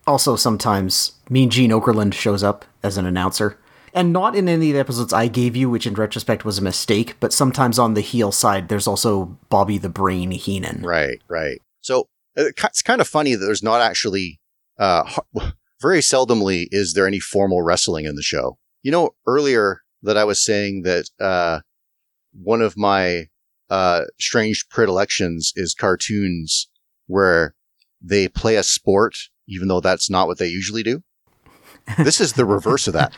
Also, 0.07 0.37
sometimes 0.37 1.13
Mean 1.31 1.51
Gene 1.51 1.71
Okerlund 1.71 2.15
shows 2.15 2.43
up 2.43 2.65
as 2.83 2.97
an 2.97 3.07
announcer. 3.07 3.59
And 3.95 4.13
not 4.13 4.35
in 4.35 4.49
any 4.49 4.71
of 4.71 4.75
the 4.75 4.81
episodes 4.81 5.13
I 5.13 5.29
gave 5.29 5.55
you, 5.55 5.69
which 5.69 5.87
in 5.87 5.95
retrospect 5.95 6.45
was 6.45 6.59
a 6.59 6.63
mistake, 6.63 7.17
but 7.21 7.33
sometimes 7.33 7.79
on 7.79 7.95
the 7.95 8.01
heel 8.01 8.33
side, 8.33 8.69
there's 8.69 8.87
also 8.87 9.37
Bobby 9.49 9.77
the 9.79 9.91
Brain 9.91 10.31
Heenan. 10.31 10.83
Right, 10.83 11.21
right. 11.29 11.61
So 11.83 12.09
uh, 12.37 12.45
it's 12.57 12.83
kind 12.83 13.01
of 13.01 13.07
funny 13.07 13.35
that 13.35 13.45
there's 13.45 13.63
not 13.63 13.81
actually, 13.83 14.41
uh, 14.79 15.05
very 15.81 16.01
seldomly 16.01 16.69
is 16.71 16.95
there 16.95 17.07
any 17.07 17.21
formal 17.21 17.63
wrestling 17.63 18.07
in 18.07 18.17
the 18.17 18.23
show. 18.23 18.57
You 18.83 18.93
know, 18.93 19.11
earlier 19.27 19.83
that 20.03 20.17
I 20.17 20.25
was 20.25 20.43
saying 20.43 20.83
that, 20.83 21.11
uh, 21.21 21.61
one 22.33 22.63
of 22.63 22.79
my, 22.79 23.27
uh, 23.69 24.05
strange 24.19 24.67
predilections 24.71 25.53
is 25.55 25.75
cartoons 25.75 26.69
where 27.07 27.55
they 28.01 28.27
play 28.27 28.57
a 28.57 28.63
sport, 28.63 29.15
even 29.47 29.69
though 29.69 29.81
that's 29.81 30.11
not 30.11 30.27
what 30.27 30.39
they 30.39 30.49
usually 30.49 30.83
do. 30.83 31.03
This 31.99 32.21
is 32.21 32.35
the 32.35 32.45
reverse 32.45 32.87
of 32.87 32.95
that. 32.95 33.13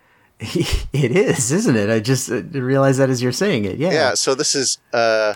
it 0.40 1.16
is, 1.16 1.52
isn't 1.52 1.76
it? 1.76 1.90
I 1.90 2.00
just 2.00 2.30
uh, 2.30 2.42
realized 2.42 2.98
that 2.98 3.10
as 3.10 3.22
you're 3.22 3.32
saying 3.32 3.64
it. 3.64 3.78
Yeah. 3.78 3.90
Yeah, 3.90 4.14
so 4.14 4.34
this 4.34 4.54
is 4.54 4.78
uh, 4.92 5.34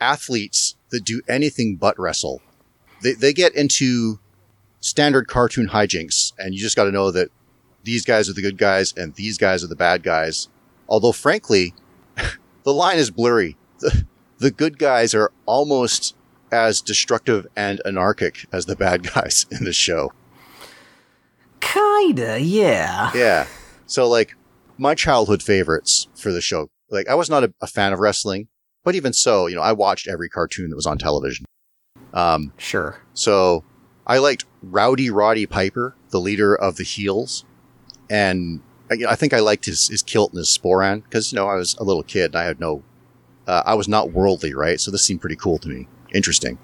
athletes 0.00 0.76
that 0.90 1.04
do 1.04 1.22
anything 1.28 1.76
but 1.76 1.98
wrestle. 1.98 2.42
They 3.02 3.12
they 3.12 3.32
get 3.32 3.54
into 3.54 4.18
standard 4.80 5.26
cartoon 5.28 5.68
hijinks, 5.68 6.32
and 6.38 6.54
you 6.54 6.60
just 6.60 6.76
got 6.76 6.84
to 6.84 6.90
know 6.90 7.10
that 7.10 7.30
these 7.84 8.04
guys 8.04 8.28
are 8.28 8.32
the 8.32 8.42
good 8.42 8.58
guys 8.58 8.92
and 8.96 9.14
these 9.14 9.38
guys 9.38 9.64
are 9.64 9.68
the 9.68 9.76
bad 9.76 10.02
guys. 10.02 10.48
Although, 10.88 11.12
frankly, 11.12 11.74
the 12.64 12.74
line 12.74 12.98
is 12.98 13.10
blurry. 13.10 13.56
The, 13.80 14.06
the 14.38 14.50
good 14.50 14.78
guys 14.78 15.14
are 15.14 15.32
almost 15.46 16.14
as 16.52 16.80
destructive 16.80 17.46
and 17.56 17.80
anarchic 17.86 18.46
as 18.52 18.66
the 18.66 18.76
bad 18.76 19.02
guys 19.14 19.46
in 19.50 19.64
the 19.64 19.72
show. 19.72 20.12
Kinda, 21.60 22.40
yeah. 22.40 23.10
Yeah. 23.14 23.46
So 23.86 24.08
like 24.08 24.34
my 24.78 24.94
childhood 24.94 25.42
favorites 25.42 26.08
for 26.14 26.32
the 26.32 26.40
show, 26.40 26.68
like 26.90 27.08
I 27.08 27.14
was 27.14 27.30
not 27.30 27.44
a, 27.44 27.52
a 27.60 27.66
fan 27.66 27.92
of 27.92 27.98
wrestling, 28.00 28.48
but 28.84 28.94
even 28.94 29.12
so, 29.12 29.46
you 29.46 29.54
know, 29.56 29.62
I 29.62 29.72
watched 29.72 30.08
every 30.08 30.28
cartoon 30.28 30.70
that 30.70 30.76
was 30.76 30.86
on 30.86 30.98
television. 30.98 31.44
Um, 32.12 32.52
Sure. 32.58 33.00
so 33.14 33.64
I 34.06 34.18
liked 34.18 34.44
Rowdy 34.62 35.08
Roddy 35.10 35.46
Piper, 35.46 35.94
the 36.10 36.18
leader 36.20 36.54
of 36.54 36.76
the 36.76 36.84
Heels, 36.84 37.44
and 38.10 38.60
I, 38.90 39.12
I 39.12 39.14
think 39.14 39.32
I 39.32 39.38
liked 39.40 39.64
his, 39.64 39.88
his 39.88 40.02
kilt 40.02 40.32
and 40.32 40.38
his 40.38 40.48
sporran 40.48 41.04
because 41.04 41.32
you 41.32 41.36
know 41.36 41.46
I 41.48 41.54
was 41.54 41.74
a 41.78 41.84
little 41.84 42.02
kid 42.02 42.26
and 42.32 42.36
I 42.36 42.44
had 42.44 42.60
no, 42.60 42.82
uh, 43.46 43.62
I 43.64 43.74
was 43.74 43.88
not 43.88 44.12
worldly, 44.12 44.52
right? 44.52 44.78
So 44.80 44.90
this 44.90 45.04
seemed 45.04 45.20
pretty 45.20 45.36
cool 45.36 45.58
to 45.60 45.68
me, 45.68 45.86
interesting. 46.12 46.58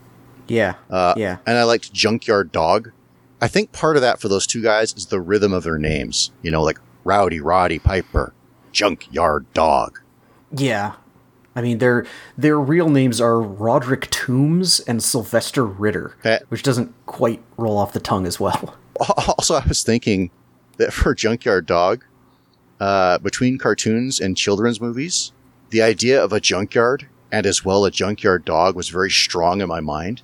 Yeah. 0.46 0.74
Uh, 0.90 1.14
yeah. 1.16 1.38
and 1.46 1.58
I 1.58 1.64
liked 1.64 1.92
Junkyard 1.92 2.52
Dog. 2.52 2.92
I 3.40 3.48
think 3.48 3.72
part 3.72 3.96
of 3.96 4.02
that 4.02 4.20
for 4.20 4.28
those 4.28 4.46
two 4.46 4.62
guys 4.62 4.92
is 4.94 5.06
the 5.06 5.20
rhythm 5.20 5.52
of 5.52 5.62
their 5.64 5.78
names. 5.78 6.32
You 6.42 6.50
know, 6.50 6.62
like 6.62 6.78
Rowdy 7.04 7.40
Roddy 7.40 7.78
Piper, 7.78 8.32
Junkyard 8.72 9.46
Dog. 9.54 10.00
Yeah. 10.56 10.94
I 11.54 11.60
mean, 11.62 11.78
their 11.78 12.06
their 12.36 12.58
real 12.58 12.88
names 12.88 13.20
are 13.20 13.40
Roderick 13.40 14.08
Toombs 14.10 14.80
and 14.80 15.02
Sylvester 15.02 15.64
Ritter, 15.64 16.16
Eh. 16.24 16.38
which 16.48 16.62
doesn't 16.62 16.94
quite 17.06 17.42
roll 17.56 17.76
off 17.78 17.92
the 17.92 18.00
tongue 18.00 18.26
as 18.26 18.38
well. 18.40 18.76
Also, 19.38 19.54
I 19.54 19.64
was 19.68 19.84
thinking 19.84 20.30
that 20.78 20.92
for 20.92 21.14
Junkyard 21.14 21.66
Dog, 21.66 22.04
uh, 22.80 23.18
between 23.18 23.56
cartoons 23.56 24.18
and 24.18 24.36
children's 24.36 24.80
movies, 24.80 25.30
the 25.70 25.82
idea 25.82 26.20
of 26.20 26.32
a 26.32 26.40
junkyard 26.40 27.06
and 27.32 27.46
as 27.46 27.64
well 27.64 27.84
a 27.84 27.90
junkyard 27.90 28.44
dog 28.44 28.74
was 28.76 28.88
very 28.88 29.10
strong 29.10 29.60
in 29.60 29.68
my 29.68 29.80
mind. 29.80 30.22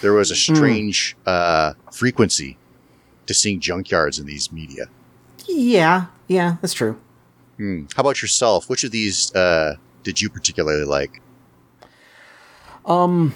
There 0.00 0.12
was 0.12 0.30
a 0.30 0.36
strange 0.36 1.16
uh, 1.26 1.72
frequency 1.92 2.56
to 3.26 3.34
seeing 3.34 3.60
junkyards 3.60 4.20
in 4.20 4.26
these 4.26 4.52
media. 4.52 4.86
Yeah, 5.46 6.06
yeah, 6.28 6.56
that's 6.60 6.74
true. 6.74 7.00
Hmm. 7.56 7.84
How 7.96 8.02
about 8.02 8.22
yourself? 8.22 8.68
Which 8.70 8.84
of 8.84 8.90
these 8.92 9.34
uh, 9.34 9.76
did 10.04 10.20
you 10.22 10.28
particularly 10.30 10.84
like? 10.84 11.20
Um, 12.86 13.34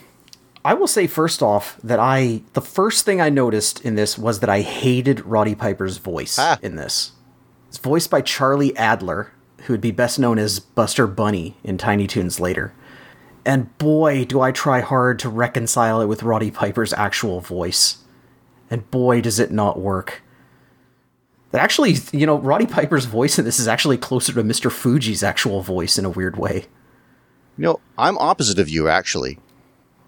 I 0.64 0.74
will 0.74 0.86
say 0.86 1.06
first 1.06 1.42
off 1.42 1.78
that 1.82 1.98
I 1.98 2.42
the 2.52 2.60
first 2.60 3.04
thing 3.04 3.20
I 3.20 3.28
noticed 3.28 3.80
in 3.84 3.96
this 3.96 4.16
was 4.16 4.40
that 4.40 4.48
I 4.48 4.60
hated 4.60 5.20
Roddy 5.26 5.54
Piper's 5.54 5.98
voice 5.98 6.38
Ah. 6.38 6.58
in 6.62 6.76
this. 6.76 7.12
It's 7.68 7.78
voiced 7.78 8.10
by 8.10 8.20
Charlie 8.20 8.76
Adler, 8.76 9.32
who 9.62 9.72
would 9.72 9.80
be 9.80 9.90
best 9.90 10.18
known 10.18 10.38
as 10.38 10.60
Buster 10.60 11.06
Bunny 11.06 11.56
in 11.64 11.78
Tiny 11.78 12.06
Toons 12.06 12.38
later. 12.38 12.72
And 13.44 13.76
boy, 13.78 14.24
do 14.24 14.40
I 14.40 14.52
try 14.52 14.80
hard 14.80 15.18
to 15.20 15.28
reconcile 15.28 16.00
it 16.00 16.06
with 16.06 16.22
Roddy 16.22 16.50
Piper's 16.50 16.92
actual 16.92 17.40
voice. 17.40 17.98
And 18.70 18.88
boy, 18.90 19.20
does 19.20 19.38
it 19.38 19.50
not 19.50 19.80
work. 19.80 20.22
That 21.50 21.60
actually, 21.60 21.96
you 22.12 22.24
know, 22.24 22.38
Roddy 22.38 22.66
Piper's 22.66 23.04
voice 23.04 23.38
in 23.38 23.44
this 23.44 23.60
is 23.60 23.68
actually 23.68 23.98
closer 23.98 24.32
to 24.32 24.42
Mr. 24.42 24.70
Fuji's 24.70 25.22
actual 25.22 25.60
voice 25.60 25.98
in 25.98 26.04
a 26.04 26.10
weird 26.10 26.36
way. 26.36 26.66
You 27.58 27.64
know, 27.64 27.80
I'm 27.98 28.16
opposite 28.18 28.58
of 28.58 28.70
you 28.70 28.88
actually, 28.88 29.38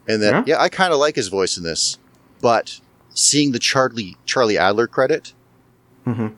and 0.08 0.22
that 0.22 0.32
Yeah? 0.32 0.54
yeah, 0.54 0.62
I 0.62 0.70
kind 0.70 0.94
of 0.94 0.98
like 0.98 1.16
his 1.16 1.28
voice 1.28 1.58
in 1.58 1.62
this, 1.62 1.98
but 2.40 2.80
seeing 3.12 3.52
the 3.52 3.58
Charlie 3.58 4.16
Charlie 4.24 4.56
Adler 4.56 4.86
credit 4.86 5.34
mm-hmm. 6.06 6.28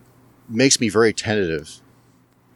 makes 0.49 0.80
me 0.80 0.88
very 0.88 1.12
tentative 1.12 1.80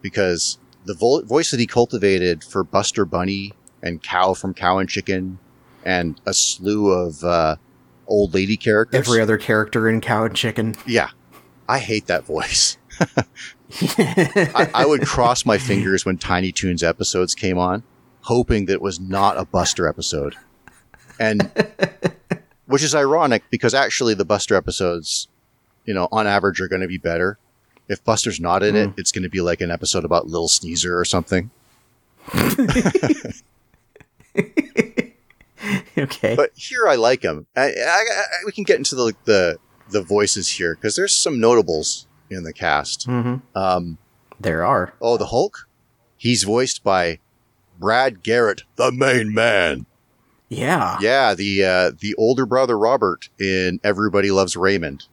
because 0.01 0.57
the 0.83 0.93
vo- 0.93 1.21
voice 1.21 1.51
that 1.51 1.59
he 1.61 1.67
cultivated 1.67 2.43
for 2.43 2.65
Buster 2.65 3.05
Bunny 3.05 3.53
and 3.81 4.01
Cow 4.01 4.33
from 4.33 4.53
Cow 4.53 4.77
and 4.77 4.89
Chicken 4.89 5.39
and 5.83 6.19
a 6.25 6.33
slew 6.33 6.91
of 6.91 7.23
uh, 7.23 7.55
old 8.07 8.33
lady 8.33 8.57
characters. 8.57 9.07
Every 9.07 9.21
other 9.21 9.37
character 9.37 9.89
in 9.89 10.01
Cow 10.01 10.25
and 10.25 10.35
Chicken. 10.35 10.75
yeah, 10.85 11.09
I 11.67 11.79
hate 11.79 12.07
that 12.07 12.25
voice. 12.25 12.77
I, 13.97 14.69
I 14.73 14.85
would 14.85 15.05
cross 15.05 15.45
my 15.45 15.57
fingers 15.57 16.05
when 16.05 16.17
Tiny 16.17 16.51
Toons 16.51 16.83
episodes 16.83 17.33
came 17.33 17.57
on, 17.57 17.83
hoping 18.21 18.65
that 18.65 18.73
it 18.73 18.81
was 18.81 18.99
not 18.99 19.37
a 19.37 19.45
Buster 19.45 19.87
episode. 19.87 20.35
And 21.19 21.51
which 22.65 22.83
is 22.83 22.95
ironic 22.95 23.43
because 23.49 23.73
actually 23.73 24.13
the 24.13 24.25
Buster 24.25 24.55
episodes, 24.55 25.27
you 25.85 25.93
know, 25.93 26.07
on 26.11 26.27
average 26.27 26.59
are 26.61 26.67
going 26.67 26.81
to 26.81 26.87
be 26.87 26.97
better. 26.97 27.37
If 27.87 28.03
Buster's 28.03 28.39
not 28.39 28.63
in 28.63 28.75
it, 28.75 28.93
it's 28.97 29.11
going 29.11 29.23
to 29.23 29.29
be 29.29 29.41
like 29.41 29.59
an 29.59 29.71
episode 29.71 30.05
about 30.05 30.27
Little 30.27 30.47
Sneezer 30.47 30.97
or 30.97 31.03
something. 31.03 31.51
okay. 35.97 36.35
But 36.35 36.51
here 36.55 36.87
I 36.87 36.95
like 36.95 37.21
him. 37.23 37.45
I, 37.55 37.63
I, 37.69 37.71
I, 37.71 38.23
we 38.45 38.51
can 38.51 38.63
get 38.63 38.77
into 38.77 38.95
the 38.95 39.13
the, 39.25 39.57
the 39.89 40.01
voices 40.01 40.49
here 40.49 40.75
because 40.75 40.95
there's 40.95 41.13
some 41.13 41.39
notables 41.39 42.07
in 42.29 42.43
the 42.43 42.53
cast. 42.53 43.05
hmm 43.05 43.35
Um, 43.55 43.97
There 44.39 44.65
are. 44.65 44.93
Oh, 45.01 45.17
the 45.17 45.27
Hulk? 45.27 45.67
He's 46.17 46.43
voiced 46.43 46.83
by 46.83 47.19
Brad 47.79 48.23
Garrett, 48.23 48.63
the 48.75 48.91
main 48.91 49.33
man. 49.33 49.85
Yeah. 50.49 50.97
Yeah, 51.01 51.33
the 51.33 51.63
uh, 51.63 51.91
the 51.97 52.13
older 52.15 52.45
brother 52.45 52.77
Robert 52.77 53.29
in 53.39 53.79
Everybody 53.83 54.31
Loves 54.31 54.55
Raymond, 54.57 55.05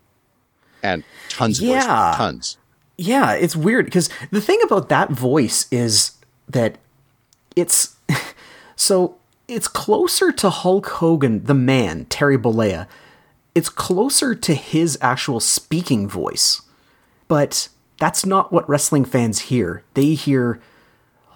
and 0.82 1.04
tons 1.28 1.60
of 1.60 1.66
voice- 1.66 1.84
Yeah. 1.84 2.14
tons. 2.16 2.58
Yeah, 3.00 3.34
it's 3.34 3.54
weird 3.54 3.84
because 3.84 4.10
the 4.32 4.40
thing 4.40 4.58
about 4.64 4.88
that 4.88 5.10
voice 5.10 5.66
is 5.70 6.12
that 6.48 6.78
it's 7.54 7.94
so 8.78 9.16
it's 9.46 9.68
closer 9.68 10.32
to 10.32 10.48
Hulk 10.48 10.86
Hogan, 10.86 11.44
the 11.44 11.54
man, 11.54 12.06
Terry 12.06 12.38
Bollea. 12.38 12.86
It's 13.54 13.68
closer 13.68 14.34
to 14.34 14.54
his 14.54 14.96
actual 15.00 15.40
speaking 15.40 16.08
voice. 16.08 16.62
But 17.26 17.68
that's 17.98 18.24
not 18.24 18.52
what 18.52 18.68
wrestling 18.68 19.04
fans 19.04 19.40
hear. 19.40 19.82
They 19.92 20.14
hear 20.14 20.60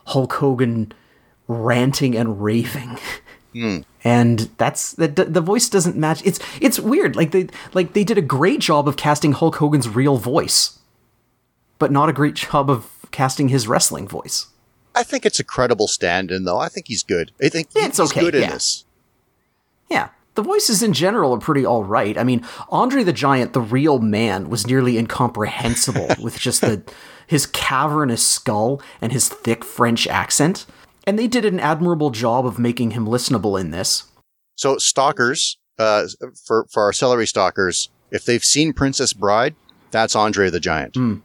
Hulk 0.06 0.32
Hogan 0.34 0.92
ranting 1.46 2.16
and 2.16 2.42
raving. 2.42 2.98
Hmm. 3.54 3.80
And 4.02 4.48
that's 4.56 4.92
the 4.92 5.08
the 5.08 5.42
voice 5.42 5.68
doesn't 5.68 5.94
match. 5.94 6.22
It's 6.24 6.40
it's 6.58 6.80
weird. 6.80 7.16
Like 7.16 7.32
they 7.32 7.48
like 7.74 7.92
they 7.92 8.02
did 8.02 8.16
a 8.16 8.22
great 8.22 8.60
job 8.60 8.88
of 8.88 8.96
casting 8.96 9.32
Hulk 9.32 9.56
Hogan's 9.56 9.90
real 9.90 10.16
voice 10.16 10.78
but 11.82 11.90
not 11.90 12.08
a 12.08 12.12
great 12.12 12.36
job 12.36 12.70
of 12.70 12.88
casting 13.10 13.48
his 13.48 13.66
wrestling 13.66 14.06
voice. 14.06 14.46
I 14.94 15.02
think 15.02 15.24
it's 15.24 15.40
a 15.40 15.44
credible 15.44 15.88
stand-in, 15.88 16.44
though. 16.44 16.58
I 16.58 16.68
think 16.68 16.88
he's 16.88 17.02
good. 17.02 17.32
I 17.42 17.48
think 17.48 17.68
It's 17.74 17.98
he's 17.98 18.10
okay, 18.10 18.20
good 18.20 18.34
in 18.34 18.42
yeah. 18.42 18.50
this. 18.52 18.84
Yeah, 19.90 20.08
the 20.34 20.42
voices 20.42 20.82
in 20.82 20.92
general 20.92 21.34
are 21.34 21.38
pretty 21.38 21.64
all 21.64 21.84
right. 21.84 22.16
I 22.16 22.24
mean, 22.24 22.44
Andre 22.70 23.02
the 23.02 23.12
Giant, 23.12 23.52
the 23.52 23.60
real 23.60 23.98
man, 23.98 24.48
was 24.48 24.66
nearly 24.66 24.98
incomprehensible 24.98 26.08
with 26.22 26.38
just 26.38 26.60
the 26.60 26.82
his 27.26 27.46
cavernous 27.46 28.26
skull 28.26 28.82
and 29.00 29.12
his 29.12 29.28
thick 29.28 29.64
French 29.64 30.06
accent. 30.06 30.66
And 31.06 31.18
they 31.18 31.26
did 31.26 31.44
an 31.44 31.58
admirable 31.58 32.10
job 32.10 32.46
of 32.46 32.58
making 32.58 32.92
him 32.92 33.06
listenable 33.06 33.60
in 33.60 33.70
this. 33.70 34.04
So, 34.56 34.78
stalkers, 34.78 35.58
uh, 35.78 36.06
for 36.46 36.66
for 36.70 36.82
our 36.84 36.92
celery 36.92 37.26
stalkers, 37.26 37.90
if 38.10 38.24
they've 38.24 38.44
seen 38.44 38.72
Princess 38.72 39.12
Bride, 39.12 39.54
that's 39.90 40.14
Andre 40.14 40.50
the 40.50 40.60
Giant. 40.60 40.94
Hmm. 40.94 41.16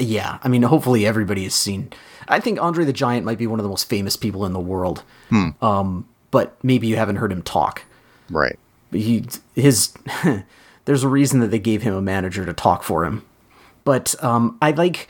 Yeah, 0.00 0.38
I 0.42 0.48
mean, 0.48 0.62
hopefully 0.62 1.06
everybody 1.06 1.44
has 1.44 1.54
seen. 1.54 1.92
I 2.28 2.40
think 2.40 2.60
Andre 2.60 2.84
the 2.84 2.92
Giant 2.92 3.24
might 3.26 3.38
be 3.38 3.46
one 3.46 3.58
of 3.58 3.62
the 3.64 3.68
most 3.68 3.88
famous 3.88 4.16
people 4.16 4.44
in 4.46 4.52
the 4.52 4.60
world. 4.60 5.02
Hmm. 5.28 5.50
Um, 5.60 6.08
but 6.30 6.56
maybe 6.62 6.86
you 6.86 6.96
haven't 6.96 7.16
heard 7.16 7.32
him 7.32 7.42
talk. 7.42 7.82
Right. 8.30 8.58
he 8.92 9.24
his 9.54 9.92
there's 10.84 11.02
a 11.04 11.08
reason 11.08 11.40
that 11.40 11.48
they 11.50 11.58
gave 11.58 11.82
him 11.82 11.94
a 11.94 12.00
manager 12.02 12.46
to 12.46 12.52
talk 12.54 12.82
for 12.82 13.04
him 13.04 13.24
but 13.84 14.14
um 14.24 14.56
i 14.62 14.70
like 14.70 15.08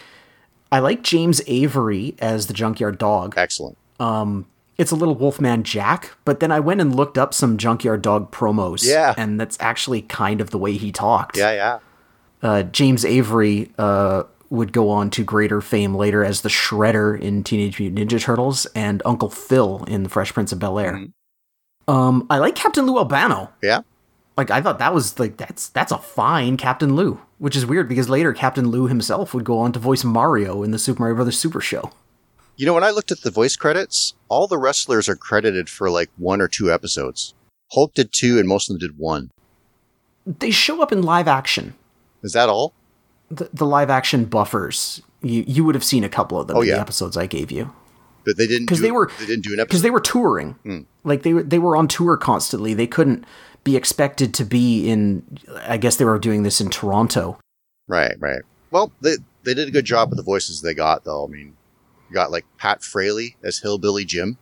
i 0.72 0.78
like 0.80 1.02
james 1.02 1.40
avery 1.46 2.14
as 2.18 2.46
the 2.48 2.52
junkyard 2.52 2.98
dog 2.98 3.34
Excellent. 3.36 3.76
Um, 4.00 4.46
it's 4.78 4.90
a 4.90 4.96
little 4.96 5.14
wolfman 5.14 5.62
jack 5.62 6.10
but 6.24 6.40
then 6.40 6.50
i 6.50 6.58
went 6.58 6.80
and 6.80 6.94
looked 6.96 7.16
up 7.18 7.32
some 7.32 7.56
junkyard 7.58 8.02
dog 8.02 8.32
promos 8.32 8.84
Yeah. 8.84 9.14
and 9.16 9.38
that's 9.38 9.56
actually 9.60 10.02
kind 10.02 10.40
of 10.40 10.50
the 10.50 10.58
way 10.58 10.72
he 10.72 10.90
talked 10.90 11.36
Yeah, 11.36 11.52
yeah. 11.52 11.78
uh, 12.42 12.62
james 12.64 13.04
avery 13.04 13.70
uh 13.78 14.24
would 14.52 14.72
go 14.72 14.90
on 14.90 15.10
to 15.10 15.24
greater 15.24 15.60
fame 15.60 15.94
later 15.94 16.22
as 16.24 16.42
the 16.42 16.48
shredder 16.48 17.18
in 17.20 17.42
teenage 17.42 17.80
mutant 17.80 17.98
ninja 18.10 18.20
turtles 18.20 18.66
and 18.74 19.02
uncle 19.04 19.28
phil 19.30 19.84
in 19.88 20.02
the 20.04 20.08
fresh 20.08 20.32
prince 20.32 20.52
of 20.52 20.58
bel 20.58 20.78
air 20.78 21.06
um 21.88 22.26
i 22.30 22.38
like 22.38 22.54
captain 22.54 22.86
lou 22.86 22.98
albano 22.98 23.50
Yeah. 23.62 23.80
like 24.36 24.50
I 24.50 24.60
thought 24.62 24.78
that 24.78 24.94
was 24.94 25.18
like 25.18 25.36
that's 25.36 25.68
that's 25.70 25.92
a 25.92 25.98
fine 25.98 26.56
Captain 26.56 26.94
Lou, 26.96 27.20
which 27.38 27.56
is 27.56 27.66
weird 27.66 27.88
because 27.88 28.08
later 28.08 28.32
Captain 28.32 28.68
Lou 28.68 28.86
himself 28.86 29.34
would 29.34 29.44
go 29.44 29.58
on 29.58 29.72
to 29.72 29.78
voice 29.78 30.04
Mario 30.04 30.62
in 30.62 30.70
the 30.70 30.78
Super 30.78 31.02
Mario 31.02 31.16
Brothers 31.16 31.38
Super 31.38 31.60
Show. 31.60 31.90
You 32.56 32.64
know, 32.66 32.72
when 32.74 32.84
I 32.84 32.90
looked 32.90 33.10
at 33.10 33.20
the 33.22 33.30
voice 33.30 33.56
credits, 33.56 34.14
all 34.28 34.46
the 34.46 34.56
wrestlers 34.58 35.08
are 35.08 35.16
credited 35.16 35.68
for 35.68 35.90
like 35.90 36.08
one 36.16 36.40
or 36.40 36.48
two 36.48 36.72
episodes. 36.72 37.34
Hulk 37.72 37.92
did 37.94 38.10
two, 38.12 38.38
and 38.38 38.48
most 38.48 38.70
of 38.70 38.78
them 38.78 38.88
did 38.88 38.98
one. 38.98 39.30
They 40.26 40.50
show 40.50 40.80
up 40.82 40.92
in 40.92 41.02
live 41.02 41.28
action. 41.28 41.74
Is 42.22 42.32
that 42.32 42.48
all? 42.48 42.72
The, 43.34 43.48
the 43.52 43.64
live 43.66 43.88
action 43.90 44.24
buffers. 44.26 45.00
You 45.22 45.44
you 45.46 45.64
would 45.64 45.74
have 45.74 45.84
seen 45.84 46.04
a 46.04 46.08
couple 46.08 46.38
of 46.40 46.48
them 46.48 46.56
Oh, 46.56 46.60
in 46.62 46.68
yeah. 46.68 46.74
the 46.74 46.80
episodes 46.80 47.16
I 47.16 47.26
gave 47.26 47.50
you 47.50 47.72
But 48.24 48.36
they 48.36 48.46
didn't 48.46 48.66
'Cause 48.66 48.78
do 48.78 48.82
they 48.82 48.90
were- 48.90 49.10
they 49.20 49.26
didn't 49.26 49.44
do 49.44 49.52
an 49.52 49.60
episode 49.60 49.68
because 49.68 49.82
they 49.82 49.90
were 49.90 50.00
touring. 50.00 50.86
Like 51.04 51.22
they 51.22 51.32
were 51.32 51.42
they 51.42 51.58
were 51.58 51.76
on 51.76 51.88
tour 51.88 52.16
constantly. 52.16 52.74
They 52.74 52.86
couldn't 52.86 53.24
be 53.64 53.76
expected 53.76 54.34
to 54.34 54.44
be 54.44 54.88
in. 54.90 55.22
I 55.66 55.76
guess 55.76 55.96
they 55.96 56.04
were 56.04 56.18
doing 56.18 56.42
this 56.42 56.60
in 56.60 56.68
Toronto. 56.70 57.38
right, 57.88 58.16
right. 58.20 58.42
Well, 58.70 58.90
they 59.00 59.16
they 59.44 59.54
did 59.54 59.68
a 59.68 59.70
good 59.70 59.84
job 59.84 60.10
with 60.10 60.16
the 60.18 60.22
voices 60.24 60.60
they 60.62 60.74
got, 60.74 61.04
though. 61.04 61.24
I 61.24 61.28
mean, 61.28 61.54
you 62.08 62.14
got 62.14 62.30
like 62.32 62.44
Pat 62.58 62.82
Fraley 62.82 63.36
as 63.42 63.58
Hillbilly 63.58 64.04
Jim. 64.04 64.36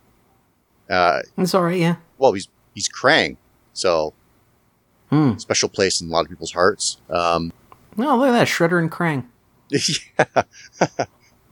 Uh, 0.89 1.21
It's 1.37 1.53
all 1.53 1.63
right, 1.63 1.79
yeah. 1.79 1.95
well, 2.17 2.33
he's 2.33 2.47
he's 2.73 2.89
Krang, 2.89 3.37
so 3.73 4.13
Hmm. 5.09 5.37
special 5.37 5.69
place 5.69 6.01
in 6.01 6.07
a 6.09 6.11
lot 6.11 6.23
of 6.25 6.29
people's 6.29 6.53
hearts. 6.53 6.97
Um, 7.09 7.51
Oh, 7.97 8.17
look 8.17 8.29
at 8.29 8.31
that 8.31 8.47
Shredder 8.47 8.79
and 8.79 8.91
Krang. 8.91 9.25
yeah, 9.69 10.43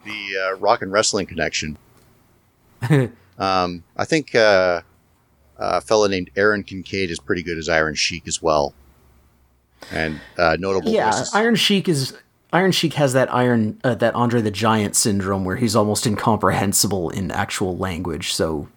the 0.05 0.51
uh, 0.51 0.55
rock 0.57 0.81
and 0.81 0.91
wrestling 0.91 1.25
connection. 1.25 1.77
Um, 3.39 3.83
I 3.95 4.03
think 4.03 4.35
uh, 4.35 4.81
a 5.57 5.79
fella 5.79 6.09
named 6.09 6.29
Aron 6.35 6.61
Kincaid 6.61 7.09
is 7.09 7.21
pretty 7.21 7.41
good 7.41 7.57
as 7.57 7.69
Iron 7.69 7.95
Sheik 7.95 8.27
as 8.27 8.41
well, 8.41 8.73
and 9.93 10.19
uh, 10.37 10.57
notable. 10.59 10.91
Yeah, 10.91 11.09
voices. 11.09 11.33
Iron 11.33 11.55
Sheik 11.55 11.87
is 11.87 12.17
Iron 12.51 12.73
Sheik 12.73 12.95
has 12.95 13.13
that 13.13 13.33
Iron 13.33 13.79
uh, 13.83 13.95
that 13.95 14.13
Andre 14.15 14.41
the 14.41 14.51
Giant 14.51 14.95
syndrome 14.97 15.45
where 15.45 15.55
he's 15.55 15.73
almost 15.73 16.05
incomprehensible 16.05 17.09
in 17.11 17.31
actual 17.31 17.77
language. 17.77 18.33
So, 18.33 18.67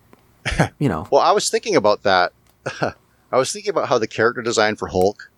you 0.79 0.89
know, 0.89 1.09
Well, 1.11 1.23
I 1.23 1.33
was 1.33 1.51
thinking 1.51 1.75
about 1.75 2.05
that. 2.05 2.33
I 2.81 3.37
was 3.37 3.53
thinking 3.53 3.71
about 3.71 3.89
how 3.89 3.99
the 3.99 4.07
character 4.07 4.43
design 4.43 4.77
for 4.77 4.87
Hulk 4.89 5.29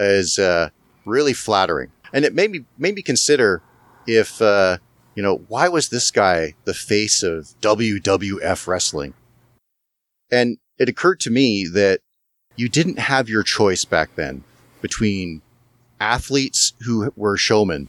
is 0.00 0.38
uh, 0.38 0.70
really 1.04 1.32
flattering, 1.32 1.90
and 2.12 2.24
it 2.24 2.34
made 2.34 2.50
me 2.50 2.64
made 2.78 2.94
me 2.94 3.02
consider 3.02 3.62
if 4.06 4.40
uh, 4.40 4.78
you 5.14 5.22
know 5.22 5.44
why 5.48 5.68
was 5.68 5.88
this 5.88 6.10
guy 6.10 6.54
the 6.64 6.74
face 6.74 7.22
of 7.22 7.54
WWF 7.60 8.66
wrestling, 8.66 9.14
and 10.30 10.58
it 10.78 10.88
occurred 10.88 11.20
to 11.20 11.30
me 11.30 11.66
that 11.66 12.00
you 12.56 12.68
didn't 12.68 12.98
have 12.98 13.28
your 13.28 13.42
choice 13.42 13.84
back 13.84 14.14
then 14.14 14.44
between 14.80 15.42
athletes 16.00 16.74
who 16.80 17.12
were 17.16 17.36
showmen, 17.36 17.88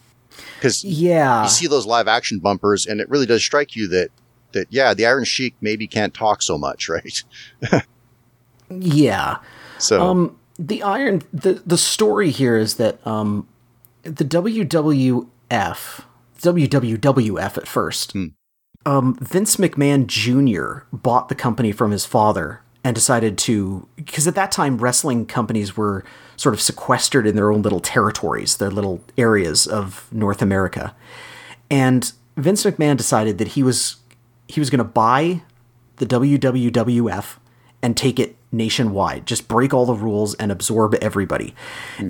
because 0.56 0.84
yeah, 0.84 1.44
you 1.44 1.50
see 1.50 1.68
those 1.68 1.86
live 1.86 2.08
action 2.08 2.40
bumpers, 2.40 2.86
and 2.86 3.00
it 3.02 3.10
really 3.10 3.26
does 3.26 3.44
strike 3.44 3.76
you 3.76 3.88
that 3.90 4.10
that 4.54 4.68
yeah, 4.72 4.94
the 4.94 5.06
Iron 5.06 5.26
Sheik 5.26 5.56
maybe 5.62 5.88
can't 5.88 6.14
talk 6.14 6.42
so 6.42 6.58
much, 6.58 6.90
right? 6.90 7.24
yeah. 8.70 9.38
So 9.78 10.02
Um, 10.02 10.40
the 10.58 10.84
Iron 10.84 11.22
the 11.34 11.62
the 11.66 11.78
story 11.78 12.32
here 12.32 12.58
is 12.58 12.76
that 12.76 13.06
um, 13.06 13.48
the 14.04 14.26
WWF 14.26 15.28
WWWF 16.42 17.58
at 17.58 17.68
first. 17.68 18.16
Um, 18.88 19.18
Vince 19.20 19.56
McMahon 19.56 20.06
Jr. 20.06 20.86
bought 20.94 21.30
the 21.30 21.36
company 21.36 21.72
from 21.72 21.92
his 21.92 22.06
father 22.06 22.62
and 22.84 22.94
decided 22.94 23.38
to 23.40 23.88
because 23.96 24.28
at 24.28 24.36
that 24.36 24.52
time 24.52 24.78
wrestling 24.78 25.26
companies 25.26 25.76
were 25.76 26.04
sort 26.38 26.54
of 26.54 26.62
sequestered 26.62 27.26
in 27.26 27.36
their 27.36 27.52
own 27.52 27.62
little 27.62 27.80
territories, 27.80 28.58
their 28.58 28.70
little 28.70 29.02
areas 29.18 29.66
of 29.66 30.08
North 30.12 30.42
America. 30.42 30.96
And 31.72 32.12
Vince 32.38 32.64
McMahon 32.64 32.96
decided 32.96 33.38
that 33.40 33.50
he 33.50 33.64
was 33.64 33.98
he 34.48 34.60
was 34.60 34.70
going 34.70 34.80
to 34.80 34.84
buy 34.84 35.42
the 35.98 36.06
WWWF 36.06 37.38
and 37.82 37.98
take 37.98 38.20
it 38.20 38.36
nationwide, 38.56 39.26
just 39.26 39.48
break 39.48 39.74
all 39.74 39.86
the 39.86 39.94
rules 39.94 40.34
and 40.36 40.52
absorb 40.52 40.96
everybody. 40.96 41.54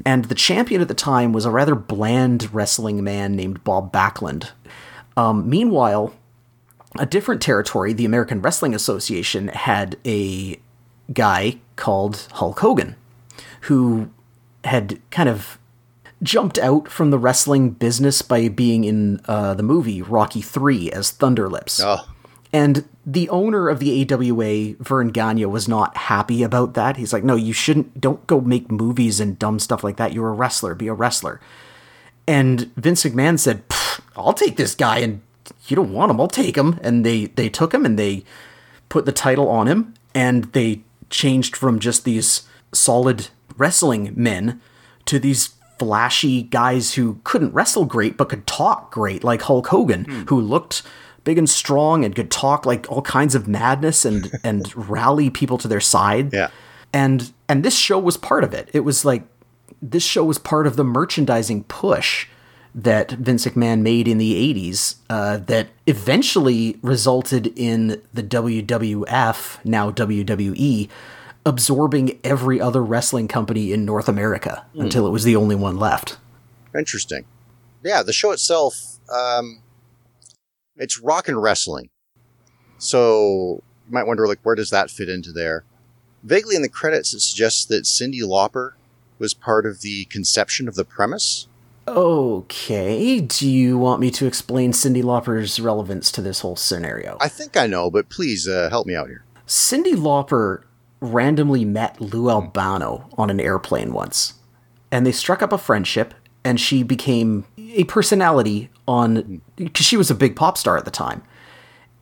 And 0.05 0.25
the 0.25 0.35
champion 0.35 0.81
at 0.81 0.87
the 0.87 0.93
time 0.93 1.33
was 1.33 1.45
a 1.45 1.51
rather 1.51 1.75
bland 1.75 2.53
wrestling 2.53 3.03
man 3.03 3.35
named 3.35 3.63
Bob 3.63 3.91
Backlund. 3.91 4.51
Um, 5.17 5.49
meanwhile, 5.49 6.13
a 6.97 7.05
different 7.05 7.41
territory, 7.41 7.93
the 7.93 8.05
American 8.05 8.41
Wrestling 8.41 8.73
Association, 8.73 9.49
had 9.49 9.97
a 10.05 10.59
guy 11.13 11.57
called 11.75 12.27
Hulk 12.33 12.59
Hogan, 12.59 12.95
who 13.61 14.09
had 14.63 14.99
kind 15.11 15.29
of 15.29 15.57
jumped 16.23 16.57
out 16.57 16.89
from 16.89 17.11
the 17.11 17.19
wrestling 17.19 17.71
business 17.71 18.21
by 18.21 18.47
being 18.47 18.83
in 18.83 19.19
uh, 19.25 19.53
the 19.53 19.63
movie 19.63 20.01
Rocky 20.01 20.41
Three 20.41 20.91
as 20.91 21.11
Thunderlips. 21.11 21.81
oh, 21.83 22.07
And 22.53 22.87
the 23.05 23.29
owner 23.29 23.69
of 23.69 23.79
the 23.79 24.07
AWA, 24.11 24.75
Verne 24.79 25.09
Gagne, 25.09 25.45
was 25.45 25.67
not 25.67 25.95
happy 25.95 26.41
about 26.41 26.73
that. 26.73 26.97
He's 26.97 27.13
like, 27.13 27.23
no, 27.23 27.35
you 27.35 27.53
shouldn't, 27.53 28.01
don't 28.01 28.25
go 28.25 28.41
make 28.41 28.71
movies 28.71 29.19
and 29.19 29.37
dumb 29.37 29.59
stuff 29.59 29.83
like 29.83 29.97
that. 29.97 30.13
You're 30.13 30.29
a 30.29 30.33
wrestler, 30.33 30.73
be 30.73 30.87
a 30.87 30.93
wrestler. 30.93 31.39
And 32.27 32.71
Vince 32.75 33.03
McMahon 33.03 33.37
said, 33.37 33.63
I'll 34.15 34.33
take 34.33 34.57
this 34.57 34.73
guy, 34.73 34.99
and 34.99 35.21
you 35.67 35.75
don't 35.75 35.93
want 35.93 36.09
him, 36.09 36.19
I'll 36.19 36.27
take 36.27 36.57
him. 36.57 36.79
And 36.81 37.05
they, 37.05 37.25
they 37.25 37.47
took 37.47 37.73
him 37.73 37.85
and 37.85 37.99
they 37.99 38.23
put 38.89 39.05
the 39.05 39.11
title 39.11 39.49
on 39.49 39.67
him, 39.67 39.93
and 40.15 40.45
they 40.53 40.81
changed 41.11 41.55
from 41.55 41.79
just 41.79 42.05
these 42.05 42.47
solid 42.73 43.27
wrestling 43.55 44.13
men 44.15 44.59
to 45.05 45.19
these 45.19 45.53
flashy 45.77 46.41
guys 46.41 46.93
who 46.95 47.19
couldn't 47.23 47.53
wrestle 47.53 47.85
great 47.85 48.17
but 48.17 48.29
could 48.29 48.47
talk 48.47 48.91
great, 48.91 49.23
like 49.23 49.43
Hulk 49.43 49.67
Hogan, 49.67 50.05
hmm. 50.05 50.21
who 50.23 50.41
looked 50.41 50.81
big 51.25 51.37
and 51.37 51.49
strong 51.49 52.05
and 52.05 52.15
could 52.15 52.31
talk 52.31 52.65
like 52.65 52.89
all 52.89 53.01
kinds 53.01 53.35
of 53.35 53.47
madness 53.47 54.05
and 54.05 54.31
and 54.45 54.73
rally 54.89 55.29
people 55.29 55.57
to 55.57 55.67
their 55.67 55.81
side. 55.81 56.31
Yeah. 56.31 56.49
And 56.93 57.33
and 57.49 57.65
this 57.65 57.77
show 57.77 57.99
was 57.99 58.15
part 58.15 58.45
of 58.45 58.53
it. 58.53 58.69
It 58.71 58.81
was 58.81 59.03
like 59.03 59.23
this 59.81 60.03
show 60.03 60.23
was 60.23 60.37
part 60.37 60.65
of 60.65 60.77
the 60.77 60.85
merchandising 60.85 61.65
push 61.65 62.27
that 62.73 63.11
Vince 63.11 63.45
McMahon 63.45 63.81
made 63.81 64.07
in 64.07 64.17
the 64.17 64.53
80s 64.53 64.95
uh, 65.09 65.37
that 65.37 65.69
eventually 65.87 66.77
resulted 66.81 67.47
in 67.55 68.01
the 68.13 68.21
WWF, 68.21 69.59
now 69.63 69.91
WWE, 69.91 70.89
absorbing 71.45 72.19
every 72.23 72.59
other 72.59 72.83
wrestling 72.83 73.29
company 73.29 73.71
in 73.71 73.85
North 73.85 74.09
America 74.09 74.65
until 74.73 75.07
it 75.07 75.11
was 75.11 75.23
the 75.23 75.37
only 75.37 75.55
one 75.55 75.77
left. 75.77 76.17
interesting. 76.77 77.23
Yeah, 77.81 78.03
the 78.03 78.11
show 78.11 78.31
itself, 78.31 78.99
um, 79.09 79.61
it's 80.77 80.99
rock 80.99 81.27
and 81.27 81.41
wrestling. 81.41 81.89
So 82.77 83.61
you 83.87 83.93
might 83.93 84.07
wonder, 84.07 84.27
like, 84.27 84.39
where 84.43 84.55
does 84.55 84.69
that 84.69 84.89
fit 84.89 85.09
into 85.09 85.31
there? 85.31 85.63
Vaguely 86.23 86.55
in 86.55 86.61
the 86.61 86.69
credits, 86.69 87.13
it 87.13 87.21
suggests 87.21 87.65
that 87.65 87.83
Cyndi 87.83 88.21
Lauper 88.21 88.71
was 89.19 89.33
part 89.33 89.65
of 89.65 89.81
the 89.81 90.05
conception 90.05 90.67
of 90.67 90.75
the 90.75 90.85
premise. 90.85 91.47
Okay, 91.87 93.21
do 93.21 93.47
you 93.47 93.77
want 93.77 94.01
me 94.01 94.09
to 94.11 94.25
explain 94.25 94.71
Cyndi 94.71 95.03
Lauper's 95.03 95.59
relevance 95.59 96.11
to 96.13 96.21
this 96.21 96.39
whole 96.39 96.55
scenario? 96.55 97.15
I 97.21 97.27
think 97.27 97.55
I 97.55 97.67
know, 97.67 97.91
but 97.91 98.09
please 98.09 98.47
uh, 98.47 98.69
help 98.71 98.87
me 98.87 98.95
out 98.95 99.07
here. 99.07 99.23
Cyndi 99.45 99.93
Lauper 99.93 100.63
randomly 100.99 101.63
met 101.63 102.01
Lou 102.01 102.29
Albano 102.29 103.07
on 103.17 103.29
an 103.29 103.39
airplane 103.39 103.93
once, 103.93 104.33
and 104.91 105.05
they 105.05 105.11
struck 105.11 105.43
up 105.43 105.53
a 105.53 105.59
friendship, 105.59 106.15
and 106.45 106.61
she 106.61 106.83
became 106.83 107.43
a 107.57 107.83
personality 107.85 108.69
on 108.87 109.41
because 109.57 109.85
she 109.85 109.97
was 109.97 110.11
a 110.11 110.15
big 110.15 110.35
pop 110.35 110.57
star 110.57 110.77
at 110.77 110.85
the 110.85 110.91
time. 110.91 111.23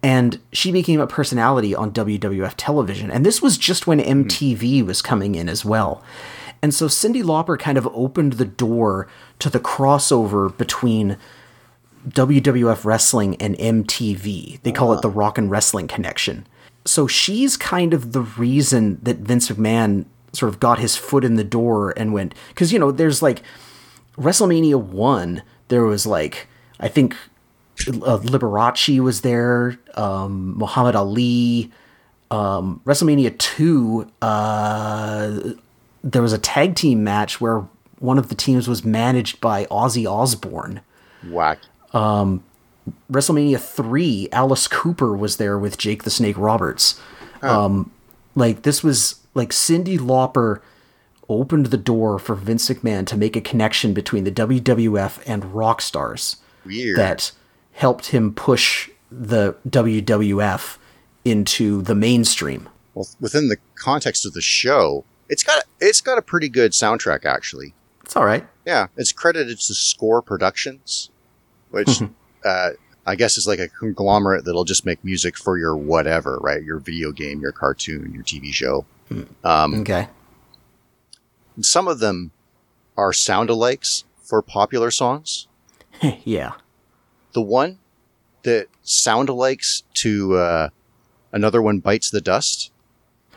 And 0.03 0.41
she 0.51 0.73
became 0.73 0.99
a 0.99 1.07
personality 1.07 1.73
on 1.73 1.93
WWF 1.93 2.55
television. 2.57 3.09
And 3.09 3.25
this 3.25 3.41
was 3.41 3.57
just 3.57 3.87
when 3.87 3.99
hmm. 3.99 4.23
MTV 4.23 4.85
was 4.85 5.01
coming 5.01 5.35
in 5.35 5.47
as 5.47 5.63
well. 5.63 6.03
And 6.61 6.73
so 6.73 6.87
Cyndi 6.87 7.23
Lauper 7.23 7.57
kind 7.57 7.77
of 7.77 7.87
opened 7.93 8.33
the 8.33 8.45
door 8.45 9.07
to 9.39 9.49
the 9.49 9.61
crossover 9.61 10.55
between 10.57 11.17
WWF 12.07 12.83
wrestling 12.83 13.37
and 13.37 13.57
MTV. 13.57 14.61
They 14.61 14.71
call 14.73 14.91
it 14.93 15.01
the 15.01 15.09
ah. 15.09 15.13
Rock 15.13 15.37
and 15.37 15.49
Wrestling 15.49 15.87
Connection. 15.87 16.45
So 16.85 17.07
she's 17.07 17.55
kind 17.55 17.93
of 17.93 18.11
the 18.11 18.21
reason 18.21 18.99
that 19.03 19.19
Vince 19.19 19.49
McMahon 19.49 20.05
sort 20.33 20.49
of 20.49 20.59
got 20.59 20.79
his 20.79 20.97
foot 20.97 21.23
in 21.23 21.35
the 21.35 21.43
door 21.45 21.93
and 21.95 22.11
went 22.11 22.33
because 22.49 22.73
you 22.73 22.79
know 22.79 22.91
there's 22.91 23.21
like 23.21 23.41
WrestleMania 24.17 24.81
one. 24.81 25.43
There 25.67 25.83
was 25.83 26.05
like 26.05 26.47
I 26.79 26.87
think 26.87 27.15
uh, 27.87 28.19
Liberace 28.19 28.99
was 28.99 29.21
there, 29.21 29.79
um, 29.95 30.57
Muhammad 30.57 30.95
Ali. 30.95 31.71
Um, 32.31 32.81
WrestleMania 32.85 33.37
two. 33.37 34.09
Uh, 34.21 35.53
there 36.03 36.21
was 36.21 36.33
a 36.33 36.37
tag 36.37 36.75
team 36.75 37.03
match 37.03 37.39
where 37.39 37.67
one 37.99 38.17
of 38.17 38.27
the 38.29 38.35
teams 38.35 38.67
was 38.67 38.83
managed 38.83 39.39
by 39.39 39.65
Ozzy 39.65 40.05
Osbourne. 40.05 40.81
Whack. 41.29 41.59
Um, 41.93 42.43
WrestleMania 43.09 43.59
3, 43.59 44.27
Alice 44.33 44.67
Cooper 44.67 45.15
was 45.15 45.37
there 45.37 45.57
with 45.57 45.77
Jake 45.77 46.03
the 46.03 46.09
Snake 46.09 46.37
Roberts. 46.37 46.99
Um, 47.41 47.91
like, 48.35 48.63
this 48.63 48.83
was 48.83 49.21
like 49.33 49.49
Cyndi 49.51 49.97
Lauper 49.97 50.59
opened 51.33 51.67
the 51.67 51.77
door 51.77 52.19
for 52.19 52.35
Vince 52.35 52.69
McMahon 52.69 53.05
to 53.07 53.17
make 53.17 53.35
a 53.35 53.41
connection 53.41 53.93
between 53.93 54.23
the 54.23 54.31
WWF 54.31 55.21
and 55.25 55.53
rock 55.53 55.81
stars 55.81 56.37
Weird. 56.65 56.97
that 56.97 57.31
helped 57.73 58.07
him 58.07 58.33
push 58.33 58.89
the 59.11 59.55
WWF 59.69 60.77
into 61.25 61.81
the 61.81 61.95
mainstream. 61.95 62.69
well, 62.93 63.07
within 63.19 63.47
the 63.49 63.57
context 63.75 64.25
of 64.25 64.33
the 64.33 64.41
show, 64.41 65.05
it's 65.29 65.43
got 65.43 65.63
it's 65.79 66.01
got 66.01 66.17
a 66.17 66.21
pretty 66.21 66.49
good 66.49 66.71
soundtrack 66.71 67.25
actually. 67.25 67.73
It's 68.03 68.15
all 68.15 68.25
right. 68.25 68.45
Yeah, 68.65 68.87
it's 68.97 69.11
credited 69.11 69.59
to 69.59 69.73
Score 69.73 70.21
Productions, 70.21 71.09
which 71.71 72.01
uh, 72.45 72.71
I 73.05 73.15
guess 73.15 73.37
is 73.37 73.47
like 73.47 73.59
a 73.59 73.67
conglomerate 73.69 74.45
that'll 74.45 74.65
just 74.65 74.85
make 74.85 75.03
music 75.03 75.37
for 75.37 75.57
your 75.57 75.75
whatever, 75.75 76.37
right? 76.41 76.63
Your 76.63 76.79
video 76.79 77.11
game, 77.11 77.39
your 77.41 77.51
cartoon, 77.51 78.13
your 78.13 78.23
TV 78.23 78.53
show. 78.53 78.85
Um, 79.43 79.75
Okay. 79.75 80.07
Some 81.61 81.87
of 81.87 81.99
them 81.99 82.31
are 82.97 83.13
sound 83.13 83.49
alikes 83.49 84.03
for 84.21 84.41
popular 84.41 84.91
songs. 84.91 85.47
yeah. 86.23 86.53
The 87.33 87.41
one 87.41 87.79
that 88.43 88.67
sound 88.81 89.29
alikes 89.29 89.83
to 89.95 90.35
uh, 90.35 90.69
another 91.31 91.61
one 91.61 91.79
bites 91.79 92.09
the 92.09 92.21
dust 92.21 92.71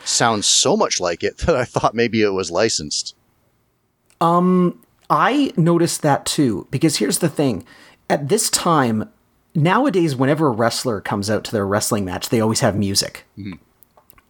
sounds 0.05 0.47
so 0.47 0.77
much 0.77 1.01
like 1.01 1.23
it 1.23 1.39
that 1.39 1.57
I 1.57 1.65
thought 1.65 1.95
maybe 1.95 2.23
it 2.23 2.31
was 2.31 2.51
licensed. 2.51 3.15
Um, 4.21 4.83
I 5.11 5.53
noticed 5.57 6.03
that 6.03 6.27
too, 6.27 6.67
because 6.71 6.97
here's 6.97 7.19
the 7.19 7.29
thing. 7.29 7.65
At 8.09 8.29
this 8.29 8.49
time, 8.51 9.11
nowadays, 9.55 10.17
whenever 10.17 10.47
a 10.47 10.53
wrestler 10.53 11.01
comes 11.01 11.29
out 11.29 11.45
to 11.45 11.53
their 11.53 11.67
wrestling 11.67 12.05
match, 12.05 12.29
they 12.29 12.41
always 12.41 12.61
have 12.61 12.77
music. 12.77 13.25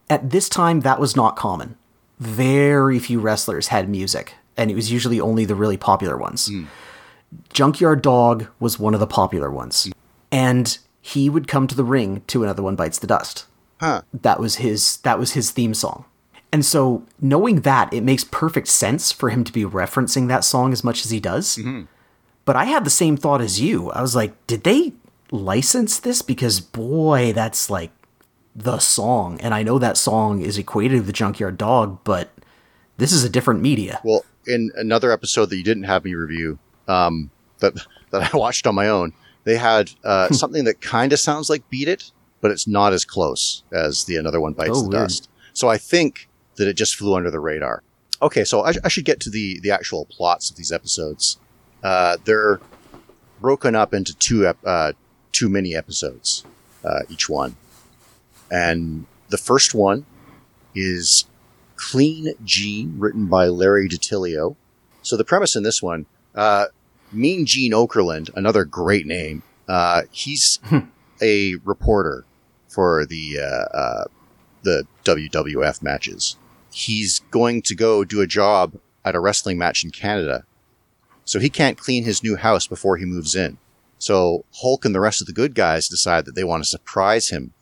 At 0.09 0.30
this 0.30 0.49
time, 0.49 0.80
that 0.80 0.99
was 0.99 1.14
not 1.14 1.37
common. 1.37 1.76
Very 2.18 2.98
few 2.98 3.20
wrestlers 3.20 3.68
had 3.68 3.88
music, 3.88 4.34
and 4.56 4.70
it 4.70 4.74
was 4.74 4.90
usually 4.90 5.20
only 5.20 5.44
the 5.44 5.54
really 5.54 5.76
popular 5.76 6.16
ones. 6.16 6.46
Hmm. 6.48 6.64
Junkyard 7.52 8.02
Dog 8.02 8.46
was 8.60 8.78
one 8.78 8.94
of 8.94 9.00
the 9.00 9.06
popular 9.06 9.50
ones. 9.50 9.90
And 10.30 10.78
he 11.00 11.28
would 11.30 11.48
come 11.48 11.66
to 11.66 11.74
the 11.74 11.84
ring 11.84 12.22
to 12.28 12.42
Another 12.42 12.62
One 12.62 12.76
Bites 12.76 12.98
the 12.98 13.06
Dust. 13.06 13.46
Huh. 13.80 14.02
That 14.12 14.40
was 14.40 14.56
his 14.56 14.98
that 14.98 15.18
was 15.18 15.32
his 15.32 15.50
theme 15.50 15.74
song. 15.74 16.04
And 16.52 16.64
so 16.64 17.04
knowing 17.20 17.60
that, 17.62 17.92
it 17.92 18.02
makes 18.02 18.24
perfect 18.24 18.68
sense 18.68 19.12
for 19.12 19.28
him 19.28 19.44
to 19.44 19.52
be 19.52 19.64
referencing 19.64 20.28
that 20.28 20.44
song 20.44 20.72
as 20.72 20.82
much 20.82 21.04
as 21.04 21.10
he 21.10 21.20
does. 21.20 21.56
Mm-hmm. 21.56 21.82
But 22.44 22.56
I 22.56 22.64
had 22.64 22.84
the 22.84 22.90
same 22.90 23.16
thought 23.16 23.40
as 23.40 23.60
you. 23.60 23.90
I 23.90 24.00
was 24.00 24.16
like, 24.16 24.34
did 24.46 24.64
they 24.64 24.94
license 25.30 25.98
this? 25.98 26.22
Because 26.22 26.60
boy, 26.60 27.32
that's 27.32 27.68
like 27.68 27.90
the 28.57 28.78
song. 28.78 29.38
And 29.40 29.52
I 29.54 29.62
know 29.62 29.78
that 29.78 29.96
song 29.96 30.40
is 30.40 30.57
equated 30.59 30.98
with 30.98 31.07
the 31.07 31.12
Junkyard 31.12 31.59
Dog, 31.59 31.98
but 32.04 32.30
this 32.96 33.12
is 33.12 33.22
a 33.22 33.28
different 33.28 33.61
media. 33.61 34.00
Well, 34.02 34.24
in 34.46 34.70
another 34.76 35.12
episode 35.12 35.50
that 35.50 35.57
you 35.57 35.62
didn't 35.64 35.82
have 35.84 36.04
me 36.04 36.14
review, 36.14 36.59
um, 36.88 37.30
that 37.59 37.74
that 38.11 38.32
I 38.34 38.36
watched 38.36 38.66
on 38.66 38.74
my 38.74 38.88
own, 38.88 39.12
they 39.44 39.57
had 39.57 39.90
uh, 40.04 40.28
something 40.30 40.64
that 40.64 40.80
kind 40.80 41.12
of 41.12 41.18
sounds 41.18 41.50
like 41.50 41.68
"Beat 41.68 41.88
It," 41.88 42.11
but 42.40 42.50
it's 42.50 42.66
not 42.66 42.92
as 42.92 43.04
close 43.04 43.62
as 43.72 44.04
the 44.04 44.16
another 44.16 44.40
one 44.40 44.52
bites 44.54 44.70
Oh, 44.74 44.82
the 44.82 44.88
weird. 44.88 45.02
dust. 45.09 45.28
So 45.52 45.68
I 45.68 45.76
think 45.78 46.28
that 46.57 46.66
it 46.68 46.74
just 46.74 46.94
flew 46.96 47.14
under 47.14 47.30
the 47.30 47.40
radar. 47.40 47.82
Okay, 48.22 48.44
so 48.44 48.62
I, 48.64 48.72
I 48.84 48.88
should 48.88 49.04
get 49.04 49.20
to 49.20 49.30
the 49.30 49.61
the 49.61 49.70
actual 49.70 50.07
plots 50.07 50.48
of 50.50 50.57
these 50.57 50.72
episodes. 50.72 51.38
Uh, 51.82 52.16
they're 52.24 52.61
broken 53.40 53.74
up 53.74 53.92
into 53.92 54.14
two 54.16 54.46
ep- 54.46 54.57
uh, 54.64 54.92
two 55.32 55.48
mini 55.50 55.74
episodes, 55.76 56.44
uh, 56.84 57.00
each 57.11 57.28
one, 57.28 57.57
and 58.51 59.07
the 59.28 59.38
first 59.38 59.74
one 59.74 60.07
is 60.74 61.24
Clean 61.76 62.34
Gene, 62.44 62.94
written 62.99 63.26
by 63.26 63.47
Larry 63.47 63.88
DiTilio. 63.88 64.57
So 65.03 65.16
the 65.16 65.24
premise 65.24 65.57
in 65.57 65.62
this 65.62 65.82
one, 65.82 66.07
uh, 66.34 66.66
Mean 67.12 67.47
Gene 67.47 67.72
Okerlund, 67.72 68.30
another 68.34 68.64
great 68.64 69.07
name. 69.07 69.42
Uh, 69.68 70.03
he's 70.11 70.59
a 71.22 71.55
reporter 71.64 72.24
for 72.68 73.07
the 73.07 73.38
uh, 73.40 73.76
uh, 73.76 74.05
the 74.62 74.86
WWF 75.05 75.82
matches. 75.82 76.36
He's 76.72 77.20
going 77.30 77.62
to 77.62 77.74
go 77.74 78.05
do 78.05 78.20
a 78.20 78.26
job 78.26 78.74
at 79.05 79.14
a 79.14 79.20
wrestling 79.20 79.57
match 79.57 79.84
in 79.84 79.90
Canada, 79.90 80.44
so 81.24 81.38
he 81.38 81.49
can't 81.49 81.78
clean 81.78 82.05
his 82.05 82.22
new 82.22 82.36
house 82.36 82.66
before 82.66 82.97
he 82.97 83.05
moves 83.05 83.34
in. 83.34 83.59
So 83.99 84.44
Hulk 84.61 84.84
and 84.84 84.94
the 84.94 85.01
rest 85.01 85.20
of 85.20 85.26
the 85.26 85.32
good 85.32 85.55
guys 85.55 85.88
decide 85.88 86.26
that 86.26 86.34
they 86.34 86.44
want 86.44 86.62
to 86.62 86.68
surprise 86.68 87.30
him 87.30 87.55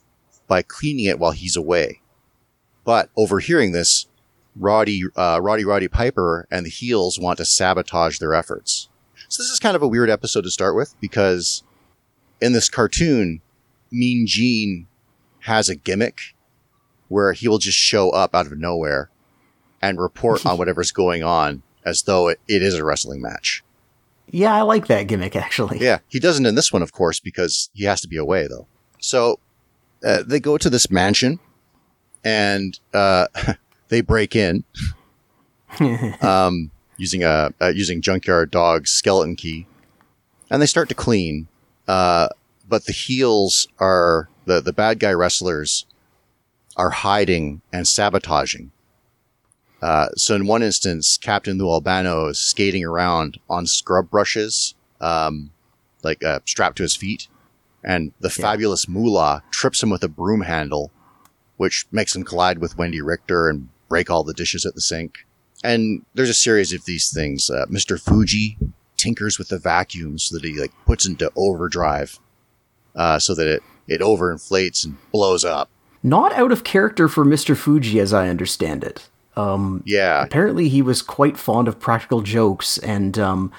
by 0.46 0.62
cleaning 0.62 1.06
it 1.06 1.18
while 1.18 1.32
he's 1.32 1.56
away. 1.56 2.00
But 2.84 3.10
overhearing 3.16 3.72
this, 3.72 4.06
Roddy, 4.56 5.02
uh, 5.16 5.40
Roddy 5.42 5.64
Roddy 5.64 5.88
Piper 5.88 6.46
and 6.50 6.64
the 6.64 6.70
heels 6.70 7.18
want 7.18 7.38
to 7.38 7.44
sabotage 7.44 8.18
their 8.18 8.34
efforts. 8.34 8.88
So 9.28 9.42
this 9.42 9.50
is 9.50 9.58
kind 9.58 9.74
of 9.74 9.82
a 9.82 9.88
weird 9.88 10.10
episode 10.10 10.42
to 10.42 10.50
start 10.50 10.76
with 10.76 10.94
because 11.00 11.64
in 12.40 12.52
this 12.52 12.68
cartoon, 12.68 13.40
Mean 13.90 14.26
Gene 14.26 14.86
has 15.40 15.68
a 15.68 15.74
gimmick 15.74 16.20
where 17.08 17.32
he 17.32 17.48
will 17.48 17.58
just 17.58 17.78
show 17.78 18.10
up 18.10 18.34
out 18.34 18.46
of 18.46 18.58
nowhere 18.58 19.10
and 19.82 19.98
report 19.98 20.44
on 20.46 20.58
whatever's 20.58 20.92
going 20.92 21.22
on 21.22 21.62
as 21.84 22.02
though 22.02 22.28
it, 22.28 22.40
it 22.48 22.62
is 22.62 22.74
a 22.74 22.84
wrestling 22.84 23.20
match. 23.20 23.62
Yeah, 24.30 24.54
I 24.54 24.62
like 24.62 24.86
that 24.86 25.06
gimmick 25.06 25.36
actually. 25.36 25.78
Yeah, 25.78 25.98
he 26.08 26.18
doesn't 26.18 26.46
in 26.46 26.54
this 26.54 26.72
one, 26.72 26.82
of 26.82 26.92
course, 26.92 27.20
because 27.20 27.70
he 27.74 27.84
has 27.84 28.00
to 28.02 28.08
be 28.08 28.16
away 28.16 28.46
though. 28.46 28.66
So 29.00 29.38
uh, 30.04 30.22
they 30.22 30.38
go 30.38 30.58
to 30.58 30.70
this 30.70 30.90
mansion 30.90 31.38
and 32.22 32.78
uh, 32.92 33.26
they 33.88 34.00
break 34.00 34.36
in 34.36 34.64
um, 36.20 36.70
using 36.96 37.22
a 37.24 37.52
uh, 37.60 37.72
using 37.74 38.00
junkyard 38.00 38.50
dog's 38.50 38.90
skeleton 38.90 39.36
key, 39.36 39.66
and 40.50 40.60
they 40.60 40.66
start 40.66 40.88
to 40.88 40.94
clean. 40.94 41.48
Uh, 41.86 42.28
but 42.68 42.86
the 42.86 42.92
heels 42.92 43.68
are 43.78 44.28
the 44.46 44.60
the 44.60 44.72
bad 44.72 44.98
guy 44.98 45.12
wrestlers 45.12 45.86
are 46.76 46.90
hiding 46.90 47.62
and 47.72 47.86
sabotaging. 47.86 48.72
Uh, 49.80 50.08
so 50.16 50.34
in 50.34 50.46
one 50.46 50.62
instance, 50.62 51.18
Captain 51.18 51.58
Lou 51.58 51.70
Albano 51.70 52.28
is 52.28 52.38
skating 52.38 52.84
around 52.84 53.38
on 53.50 53.66
scrub 53.66 54.10
brushes, 54.10 54.74
um, 55.00 55.50
like 56.02 56.24
uh, 56.24 56.40
strapped 56.46 56.78
to 56.78 56.82
his 56.82 56.96
feet, 56.96 57.28
and 57.84 58.12
the 58.20 58.30
fabulous 58.30 58.88
Moolah 58.88 59.42
trips 59.50 59.82
him 59.82 59.90
with 59.90 60.02
a 60.02 60.08
broom 60.08 60.40
handle, 60.40 60.90
which 61.56 61.86
makes 61.92 62.16
him 62.16 62.24
collide 62.24 62.58
with 62.58 62.76
Wendi 62.76 63.00
Richter 63.04 63.48
and 63.48 63.68
break 63.88 64.10
all 64.10 64.24
the 64.24 64.32
dishes 64.32 64.64
at 64.64 64.74
the 64.74 64.80
sink. 64.80 65.26
And 65.62 66.04
there's 66.14 66.30
a 66.30 66.34
series 66.34 66.72
of 66.72 66.84
these 66.84 67.12
things. 67.12 67.50
Uh, 67.50 67.66
Mr. 67.70 68.00
Fuji 68.00 68.58
tinkers 68.96 69.38
with 69.38 69.48
the 69.48 69.58
vacuum 69.58 70.18
so 70.18 70.36
that 70.36 70.44
he 70.44 70.58
like 70.58 70.72
puts 70.86 71.06
into 71.06 71.30
overdrive, 71.36 72.18
uh, 72.96 73.18
so 73.18 73.34
that 73.34 73.46
it 73.46 73.62
it 73.86 74.00
overinflates 74.00 74.84
and 74.84 74.96
blows 75.12 75.44
up. 75.44 75.68
Not 76.02 76.32
out 76.32 76.52
of 76.52 76.64
character 76.64 77.08
for 77.08 77.24
Mr. 77.24 77.56
Fuji 77.56 78.00
as 78.00 78.12
I 78.12 78.28
understand 78.28 78.82
it. 78.84 79.08
Um 79.36 79.82
Yeah, 79.84 80.22
apparently 80.22 80.68
he 80.68 80.80
was 80.80 81.02
quite 81.02 81.36
fond 81.36 81.68
of 81.68 81.80
practical 81.80 82.20
jokes 82.22 82.78
and 82.78 83.18
um, 83.18 83.52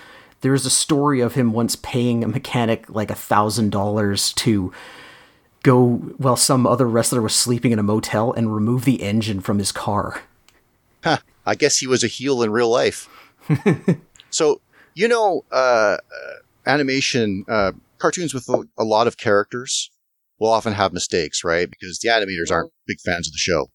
there's 0.46 0.66
a 0.66 0.70
story 0.70 1.22
of 1.22 1.34
him 1.34 1.52
once 1.52 1.76
paying 1.76 2.24
a 2.24 2.28
mechanic 2.28 2.88
like 2.90 3.10
a 3.10 3.16
thousand 3.16 3.72
dollars 3.72 4.32
to 4.34 4.72
go 5.64 5.96
while 6.18 6.38
some 6.38 6.68
other 6.68 6.88
wrestler 6.88 7.22
was 7.22 7.34
sleeping 7.34 7.72
in 7.72 7.80
a 7.80 7.84
motel 7.84 8.32
and 8.32 8.54
remove 8.54 8.86
the 8.86 9.02
engine 9.02 9.42
from 9.42 9.58
his 9.58 9.72
car 9.72 10.22
I 11.46 11.56
guess 11.56 11.78
he 11.78 11.88
was 11.88 12.04
a 12.04 12.08
heel 12.08 12.42
in 12.42 12.52
real 12.52 12.70
life. 12.70 13.08
so, 14.30 14.62
you 14.96 15.08
know, 15.08 15.46
uh, 15.52 15.98
uh, 15.98 16.34
animation, 16.66 17.46
uh, 17.48 17.74
cartoons 18.00 18.34
with 18.34 18.50
a 18.50 18.84
lot 18.84 19.08
of 19.08 19.18
characters 19.18 19.92
will 20.40 20.50
often 20.50 20.74
have 20.74 20.94
mistakes, 20.94 21.44
right? 21.44 21.70
Because 21.70 22.00
the 22.00 22.10
animators 22.10 22.52
aren't 22.52 22.72
big 22.88 23.00
fans 23.00 23.28
of 23.28 23.34
the 23.34 23.40
show, 23.40 23.68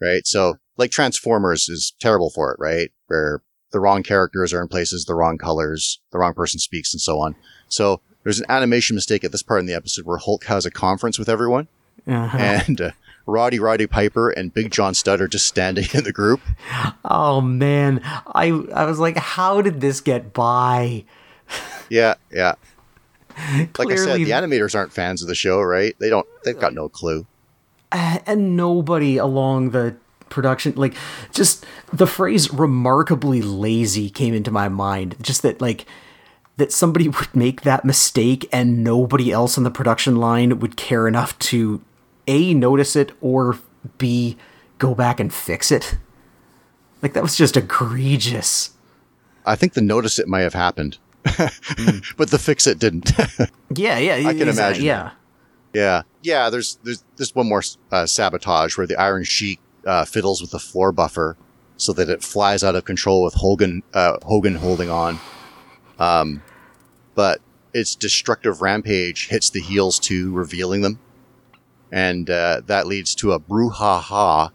right? 0.00 0.26
So, 0.26 0.54
like 0.76 0.90
Transformers 0.90 1.68
is 1.68 1.92
terrible 2.00 2.30
for 2.30 2.52
it, 2.52 2.60
right? 2.60 2.90
Where 3.08 3.42
the 3.72 3.80
wrong 3.80 4.02
characters 4.02 4.52
are 4.52 4.60
in 4.62 4.68
places, 4.68 5.04
the 5.04 5.14
wrong 5.14 5.38
colors, 5.38 6.00
the 6.10 6.18
wrong 6.18 6.34
person 6.34 6.58
speaks, 6.58 6.92
and 6.92 7.00
so 7.00 7.18
on. 7.20 7.34
So, 7.68 8.00
there's 8.24 8.38
an 8.40 8.46
animation 8.48 8.96
mistake 8.96 9.24
at 9.24 9.32
this 9.32 9.42
part 9.42 9.60
in 9.60 9.66
the 9.66 9.74
episode 9.74 10.04
where 10.04 10.18
Hulk 10.18 10.44
has 10.44 10.66
a 10.66 10.70
conference 10.70 11.18
with 11.18 11.28
everyone, 11.28 11.68
and 12.06 12.80
uh, 12.80 12.90
Roddy 13.26 13.58
Roddy 13.58 13.86
Piper 13.86 14.30
and 14.30 14.52
Big 14.52 14.70
John 14.72 14.94
Studd 14.94 15.20
are 15.20 15.28
just 15.28 15.46
standing 15.46 15.86
in 15.94 16.04
the 16.04 16.12
group. 16.12 16.40
oh 17.04 17.40
man 17.40 18.00
i 18.34 18.46
i 18.74 18.84
was 18.84 18.98
like 18.98 19.16
how 19.16 19.60
did 19.62 19.80
this 19.80 20.00
get 20.00 20.32
by 20.32 21.04
Yeah, 21.88 22.14
yeah. 22.32 22.54
Like 23.78 23.90
I 23.90 23.96
said, 23.96 24.18
the 24.18 24.30
animators 24.30 24.74
aren't 24.74 24.92
fans 24.92 25.22
of 25.22 25.28
the 25.28 25.34
show, 25.34 25.60
right? 25.62 25.96
They 25.98 26.10
don't. 26.10 26.26
They've 26.44 26.58
got 26.58 26.74
no 26.74 26.88
clue. 26.88 27.26
and 27.92 28.56
nobody 28.56 29.16
along 29.16 29.70
the 29.70 29.96
production 30.30 30.72
like 30.76 30.94
just 31.32 31.66
the 31.92 32.06
phrase 32.06 32.52
remarkably 32.52 33.42
lazy 33.42 34.08
came 34.08 34.32
into 34.32 34.50
my 34.50 34.68
mind. 34.68 35.16
Just 35.20 35.42
that 35.42 35.60
like 35.60 35.86
that 36.56 36.72
somebody 36.72 37.08
would 37.08 37.34
make 37.34 37.62
that 37.62 37.84
mistake 37.84 38.48
and 38.52 38.82
nobody 38.82 39.32
else 39.32 39.58
on 39.58 39.64
the 39.64 39.70
production 39.70 40.16
line 40.16 40.60
would 40.60 40.76
care 40.76 41.06
enough 41.06 41.38
to 41.40 41.82
a 42.26 42.54
notice 42.54 42.94
it 42.96 43.12
or 43.20 43.58
b 43.98 44.36
go 44.78 44.94
back 44.94 45.20
and 45.20 45.32
fix 45.32 45.70
it. 45.70 45.96
Like 47.02 47.14
that 47.14 47.22
was 47.22 47.36
just 47.36 47.56
egregious. 47.56 48.70
I 49.46 49.56
think 49.56 49.72
the 49.72 49.80
notice 49.80 50.18
it 50.18 50.28
may 50.28 50.42
have 50.42 50.54
happened, 50.54 50.98
but 51.24 52.30
the 52.30 52.38
fix 52.38 52.66
it 52.66 52.78
didn't. 52.78 53.10
yeah 53.74 53.98
yeah 53.98 54.28
I 54.28 54.34
can 54.34 54.48
imagine 54.48 54.84
yeah. 54.84 55.12
yeah, 55.72 56.02
yeah. 56.22 56.50
There's 56.50 56.78
there's 56.84 57.04
there's 57.16 57.34
one 57.34 57.48
more 57.48 57.62
uh, 57.90 58.06
sabotage 58.06 58.76
where 58.76 58.86
the 58.86 59.00
Iron 59.00 59.24
Sheik 59.24 59.60
uh, 59.86 60.04
fiddles 60.04 60.40
with 60.40 60.50
the 60.50 60.58
floor 60.58 60.92
buffer 60.92 61.36
so 61.76 61.92
that 61.94 62.10
it 62.10 62.22
flies 62.22 62.62
out 62.62 62.76
of 62.76 62.84
control 62.84 63.22
with 63.22 63.34
Hogan 63.34 63.82
uh, 63.94 64.18
Hogan 64.22 64.56
holding 64.56 64.90
on. 64.90 65.18
Um, 65.98 66.42
but 67.14 67.40
its 67.72 67.94
destructive 67.94 68.60
rampage 68.62 69.28
hits 69.28 69.50
the 69.50 69.60
heels 69.60 69.98
too, 69.98 70.32
revealing 70.32 70.82
them, 70.82 70.98
and 71.90 72.28
uh, 72.28 72.62
that 72.66 72.86
leads 72.86 73.14
to 73.16 73.32
a 73.32 73.40
brouhaha 73.40 74.50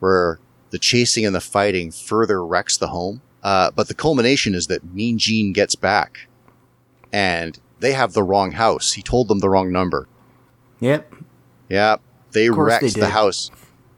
where 0.00 0.38
the 0.70 0.78
chasing 0.78 1.26
and 1.26 1.34
the 1.34 1.40
fighting 1.40 1.90
further 1.90 2.44
wrecks 2.44 2.76
the 2.76 2.88
home. 2.88 3.20
Uh, 3.42 3.70
but 3.70 3.88
the 3.88 3.94
culmination 3.94 4.54
is 4.54 4.68
that 4.68 4.84
Mean 4.94 5.18
Gene 5.18 5.52
gets 5.52 5.74
back, 5.74 6.28
and 7.12 7.58
they 7.80 7.92
have 7.92 8.12
the 8.12 8.22
wrong 8.22 8.52
house. 8.52 8.92
He 8.92 9.02
told 9.02 9.28
them 9.28 9.40
the 9.40 9.50
wrong 9.50 9.70
number. 9.72 10.08
yep 10.80 11.12
Yep. 11.68 12.00
they 12.32 12.50
wrecked 12.50 12.94
they 12.94 13.00
the 13.00 13.08
house. 13.08 13.50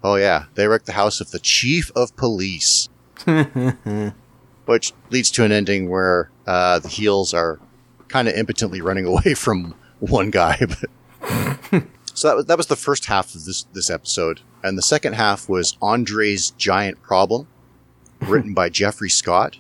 Oh 0.05 0.16
yeah, 0.16 0.44
they 0.55 0.68
wrecked 0.68 0.86
the 0.86 0.92
house 0.92 1.20
of 1.20 1.30
the 1.32 1.38
chief 1.40 1.90
of 1.96 2.14
police. 2.14 2.88
which 4.66 4.92
leads 5.11 5.30
to 5.30 5.44
an 5.44 5.52
ending 5.52 5.88
where 5.88 6.30
uh, 6.46 6.78
the 6.78 6.88
heels 6.88 7.34
are 7.34 7.59
kind 8.09 8.28
of 8.28 8.34
impotently 8.34 8.80
running 8.80 9.07
away 9.12 9.34
from 9.34 9.74
one 10.00 10.30
guy. 10.30 10.59
But 10.61 11.82
so 12.14 12.28
that 12.28 12.36
was, 12.36 12.44
that 12.46 12.57
was 12.57 12.66
the 12.66 12.76
first 12.76 13.07
half 13.07 13.34
of 13.34 13.44
this 13.44 13.64
this 13.72 13.90
episode, 13.90 14.40
and 14.62 14.76
the 14.76 14.82
second 14.82 15.14
half 15.14 15.48
was 15.48 15.76
Andre's 15.80 16.50
giant 16.52 17.02
problem, 17.02 17.46
written 18.20 18.55
by 18.55 18.68
Jeffrey 18.68 19.11
Scott. 19.11 19.59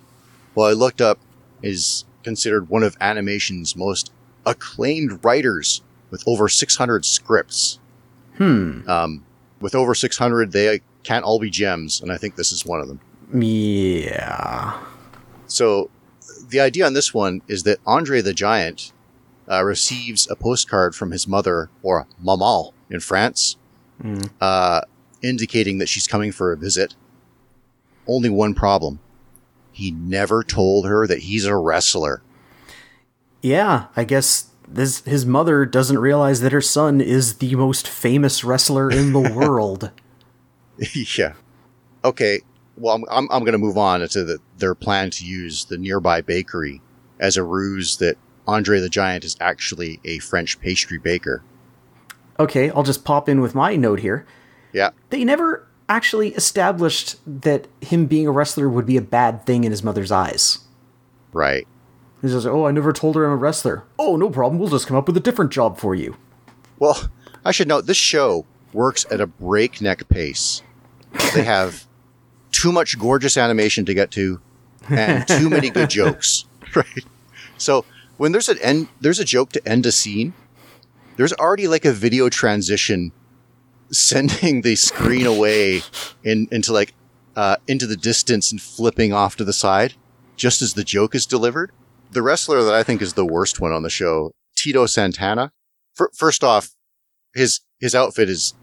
Well, 0.54 0.68
I 0.68 0.72
looked 0.72 1.00
up 1.00 1.18
is 1.62 2.04
considered 2.22 2.68
one 2.68 2.82
of 2.82 2.96
animation's 3.00 3.74
most 3.74 4.12
acclaimed 4.44 5.24
writers 5.24 5.82
with 6.10 6.22
over 6.26 6.48
600 6.48 7.04
scripts. 7.04 7.78
Hmm. 8.36 8.88
Um, 8.88 9.24
with 9.64 9.74
over 9.74 9.94
600, 9.94 10.52
they 10.52 10.82
can't 11.04 11.24
all 11.24 11.38
be 11.40 11.48
gems, 11.48 12.02
and 12.02 12.12
I 12.12 12.18
think 12.18 12.36
this 12.36 12.52
is 12.52 12.66
one 12.66 12.80
of 12.82 12.86
them. 12.88 13.00
Yeah. 13.32 14.78
So 15.46 15.88
the 16.50 16.60
idea 16.60 16.84
on 16.84 16.92
this 16.92 17.14
one 17.14 17.40
is 17.48 17.62
that 17.62 17.78
Andre 17.86 18.20
the 18.20 18.34
Giant 18.34 18.92
uh, 19.50 19.64
receives 19.64 20.30
a 20.30 20.36
postcard 20.36 20.94
from 20.94 21.12
his 21.12 21.26
mother, 21.26 21.70
or 21.82 22.06
maman 22.20 22.72
in 22.90 23.00
France, 23.00 23.56
Mm. 24.02 24.28
uh, 24.40 24.80
indicating 25.22 25.78
that 25.78 25.88
she's 25.88 26.06
coming 26.08 26.30
for 26.32 26.50
a 26.52 26.56
visit. 26.56 26.94
Only 28.08 28.28
one 28.28 28.52
problem. 28.52 28.98
He 29.72 29.92
never 29.92 30.42
told 30.42 30.84
her 30.86 31.06
that 31.06 31.20
he's 31.20 31.44
a 31.46 31.56
wrestler. 31.56 32.20
Yeah, 33.40 33.86
I 33.96 34.02
guess 34.04 34.50
this 34.66 35.00
his 35.04 35.26
mother 35.26 35.64
doesn't 35.64 35.98
realize 35.98 36.40
that 36.40 36.52
her 36.52 36.60
son 36.60 37.00
is 37.00 37.38
the 37.38 37.54
most 37.54 37.88
famous 37.88 38.44
wrestler 38.44 38.90
in 38.90 39.12
the 39.12 39.32
world. 39.34 39.90
yeah. 40.94 41.34
Okay. 42.04 42.40
Well, 42.76 42.96
I'm, 42.96 43.04
I'm, 43.10 43.28
I'm 43.30 43.40
going 43.40 43.52
to 43.52 43.58
move 43.58 43.78
on 43.78 44.06
to 44.06 44.24
the, 44.24 44.38
their 44.58 44.74
plan 44.74 45.10
to 45.10 45.24
use 45.24 45.66
the 45.66 45.78
nearby 45.78 46.20
bakery 46.20 46.80
as 47.20 47.36
a 47.36 47.44
ruse 47.44 47.98
that 47.98 48.18
Andre 48.46 48.80
the 48.80 48.88
Giant 48.88 49.24
is 49.24 49.36
actually 49.40 50.00
a 50.04 50.18
French 50.18 50.58
pastry 50.60 50.98
baker. 50.98 51.42
Okay, 52.38 52.70
I'll 52.70 52.82
just 52.82 53.04
pop 53.04 53.28
in 53.28 53.40
with 53.40 53.54
my 53.54 53.76
note 53.76 54.00
here. 54.00 54.26
Yeah. 54.72 54.90
They 55.10 55.24
never 55.24 55.68
actually 55.88 56.34
established 56.34 57.16
that 57.26 57.68
him 57.80 58.06
being 58.06 58.26
a 58.26 58.32
wrestler 58.32 58.68
would 58.68 58.86
be 58.86 58.96
a 58.96 59.02
bad 59.02 59.46
thing 59.46 59.64
in 59.64 59.70
his 59.70 59.84
mother's 59.84 60.10
eyes. 60.10 60.58
Right. 61.32 61.66
Just 62.32 62.46
like, 62.46 62.54
oh, 62.54 62.66
I 62.66 62.70
never 62.70 62.92
told 62.92 63.16
her 63.16 63.26
I'm 63.26 63.32
a 63.32 63.36
wrestler. 63.36 63.84
Oh, 63.98 64.16
no 64.16 64.30
problem. 64.30 64.58
We'll 64.58 64.70
just 64.70 64.86
come 64.86 64.96
up 64.96 65.06
with 65.06 65.16
a 65.16 65.20
different 65.20 65.52
job 65.52 65.78
for 65.78 65.94
you. 65.94 66.16
Well, 66.78 67.10
I 67.44 67.52
should 67.52 67.68
note 67.68 67.86
this 67.86 67.98
show 67.98 68.46
works 68.72 69.04
at 69.10 69.20
a 69.20 69.26
breakneck 69.26 70.08
pace. 70.08 70.62
They 71.34 71.44
have 71.44 71.86
too 72.50 72.72
much 72.72 72.98
gorgeous 72.98 73.36
animation 73.36 73.84
to 73.84 73.94
get 73.94 74.10
to 74.12 74.40
and 74.88 75.26
too 75.28 75.50
many 75.50 75.70
good 75.70 75.90
jokes. 75.90 76.46
Right. 76.74 77.04
So 77.58 77.84
when 78.16 78.32
there's 78.32 78.48
an 78.48 78.58
end 78.60 78.88
there's 79.00 79.18
a 79.18 79.24
joke 79.24 79.50
to 79.52 79.68
end 79.68 79.86
a 79.86 79.92
scene, 79.92 80.32
there's 81.16 81.32
already 81.34 81.68
like 81.68 81.84
a 81.84 81.92
video 81.92 82.28
transition 82.28 83.12
sending 83.90 84.62
the 84.62 84.76
screen 84.76 85.26
away 85.26 85.82
in 86.22 86.48
into 86.50 86.72
like 86.72 86.94
uh, 87.36 87.56
into 87.68 87.86
the 87.86 87.96
distance 87.96 88.50
and 88.50 88.60
flipping 88.60 89.12
off 89.12 89.36
to 89.36 89.44
the 89.44 89.52
side 89.52 89.94
just 90.36 90.62
as 90.62 90.74
the 90.74 90.84
joke 90.84 91.14
is 91.14 91.26
delivered. 91.26 91.70
The 92.14 92.22
wrestler 92.22 92.62
that 92.62 92.74
I 92.74 92.82
think 92.84 93.02
is 93.02 93.14
the 93.14 93.26
worst 93.26 93.60
one 93.60 93.72
on 93.72 93.82
the 93.82 93.90
show, 93.90 94.32
Tito 94.56 94.86
Santana. 94.86 95.50
Fir- 95.94 96.10
first 96.14 96.42
off, 96.44 96.70
his 97.34 97.60
his 97.80 97.94
outfit 97.94 98.28
is 98.30 98.54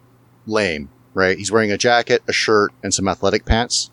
lame, 0.46 0.90
right? 1.14 1.38
He's 1.38 1.52
wearing 1.52 1.72
a 1.72 1.78
jacket, 1.78 2.24
a 2.28 2.34
shirt, 2.34 2.72
and 2.82 2.94
some 2.94 3.08
athletic 3.10 3.46
pants. 3.46 3.92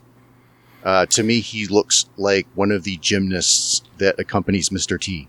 Uh, 0.83 1.05
to 1.07 1.23
me, 1.23 1.41
he 1.41 1.67
looks 1.67 2.09
like 2.15 2.47
one 2.55 2.71
of 2.71 2.85
the 2.85 2.95
gymnasts 2.97 3.81
that 3.97 4.17
accompanies 4.17 4.69
Mr. 4.69 4.99
T. 4.99 5.27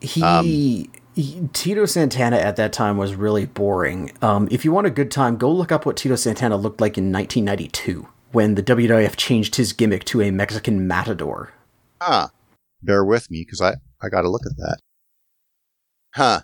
He, 0.00 0.22
Um, 0.22 0.46
he- 0.46 0.90
Tito 1.52 1.86
Santana 1.86 2.36
at 2.36 2.54
that 2.56 2.72
time 2.72 2.96
was 2.96 3.14
really 3.16 3.46
boring. 3.46 4.12
Um, 4.22 4.46
if 4.52 4.64
you 4.64 4.70
want 4.70 4.86
a 4.86 4.90
good 4.90 5.10
time, 5.10 5.36
go 5.36 5.50
look 5.50 5.72
up 5.72 5.84
what 5.86 5.96
Tito 5.96 6.14
Santana 6.16 6.56
looked 6.56 6.80
like 6.80 6.96
in 6.96 7.10
1992 7.12 8.06
when 8.30 8.54
the 8.54 8.62
WWF 8.62 9.16
changed 9.16 9.56
his 9.56 9.72
gimmick 9.72 10.04
to 10.04 10.22
a 10.22 10.30
Mexican 10.30 10.86
matador. 10.86 11.52
Ah, 12.00 12.30
bear 12.84 13.04
with 13.04 13.30
me 13.30 13.42
because 13.42 13.60
I 13.60 13.76
I 14.00 14.08
got 14.08 14.22
to 14.22 14.30
look 14.30 14.46
at 14.46 14.56
that. 14.56 14.78
Huh? 16.14 16.40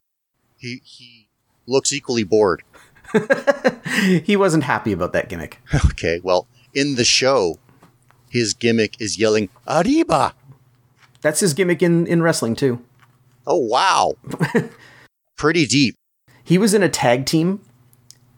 He 0.57 0.81
he 0.85 1.29
looks 1.67 1.93
equally 1.93 2.25
bored. 2.25 2.63
he 4.23 4.37
wasn't 4.37 4.65
happy 4.65 4.93
about 4.93 5.13
that 5.13 5.29
gimmick. 5.29 5.61
Okay, 5.87 6.21
well, 6.23 6.47
in 6.75 6.95
the 6.95 7.05
show, 7.05 7.59
his 8.31 8.55
gimmick 8.55 9.01
is 9.01 9.19
yelling 9.19 9.49
"Arriba!" 9.67 10.35
That's 11.21 11.41
his 11.41 11.55
gimmick 11.55 11.83
in, 11.83 12.07
in 12.07 12.23
wrestling 12.23 12.57
too. 12.57 12.83
Oh 13.47 13.59
wow, 13.59 14.15
pretty 15.37 15.67
deep. 15.67 15.95
He 16.43 16.59
was 16.59 16.75
in 16.75 16.83
a 16.83 16.89
tag 16.89 17.27
team 17.27 17.61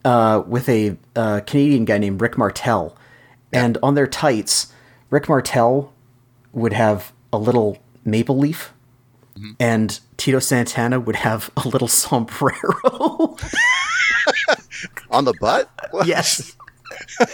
uh, 0.03 0.43
with 0.45 0.67
a 0.69 0.97
uh, 1.15 1.41
Canadian 1.45 1.85
guy 1.85 1.97
named 1.97 2.21
Rick 2.21 2.37
Martel, 2.37 2.95
and 3.51 3.77
on 3.81 3.95
their 3.95 4.07
tights, 4.07 4.73
Rick 5.09 5.29
Martel 5.29 5.93
would 6.51 6.73
have 6.73 7.13
a 7.31 7.37
little 7.37 7.79
maple 8.05 8.37
leaf, 8.37 8.73
and 9.59 9.99
Tito 10.17 10.39
Santana 10.39 10.99
would 10.99 11.17
have 11.17 11.49
a 11.57 11.67
little 11.67 11.87
sombrero. 12.03 12.73
On 15.09 15.25
the 15.25 15.33
butt? 15.39 15.69
What? 15.91 16.07
yes. 16.07 16.55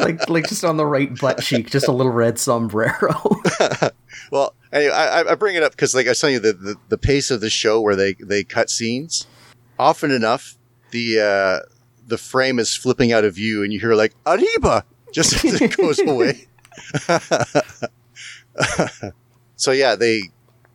like 0.00 0.28
like 0.28 0.46
just 0.46 0.64
on 0.64 0.76
the 0.76 0.84
right 0.84 1.18
butt 1.18 1.40
cheek, 1.40 1.70
just 1.70 1.88
a 1.88 1.92
little 1.92 2.12
red 2.12 2.38
sombrero. 2.38 3.14
Well, 4.30 4.54
anyway, 4.72 4.92
I, 4.92 5.20
I 5.22 5.34
bring 5.34 5.54
it 5.54 5.62
up 5.62 5.72
because, 5.72 5.94
like 5.94 6.06
I 6.06 6.10
was 6.10 6.20
telling 6.20 6.34
you, 6.34 6.40
the, 6.40 6.52
the, 6.52 6.76
the 6.88 6.98
pace 6.98 7.30
of 7.30 7.40
the 7.40 7.50
show 7.50 7.80
where 7.80 7.96
they, 7.96 8.14
they 8.14 8.44
cut 8.44 8.70
scenes, 8.70 9.26
often 9.78 10.10
enough, 10.10 10.56
the 10.90 11.20
uh, 11.20 11.60
the 12.06 12.18
frame 12.18 12.58
is 12.58 12.74
flipping 12.74 13.12
out 13.12 13.24
of 13.24 13.34
view, 13.34 13.62
and 13.62 13.72
you 13.72 13.80
hear 13.80 13.94
like 13.94 14.14
"Arriba" 14.26 14.84
just 15.12 15.44
as 15.44 15.60
it 15.60 15.76
goes 15.76 15.98
away. 16.00 16.46
So 19.56 19.70
yeah, 19.72 19.94
they 19.94 20.22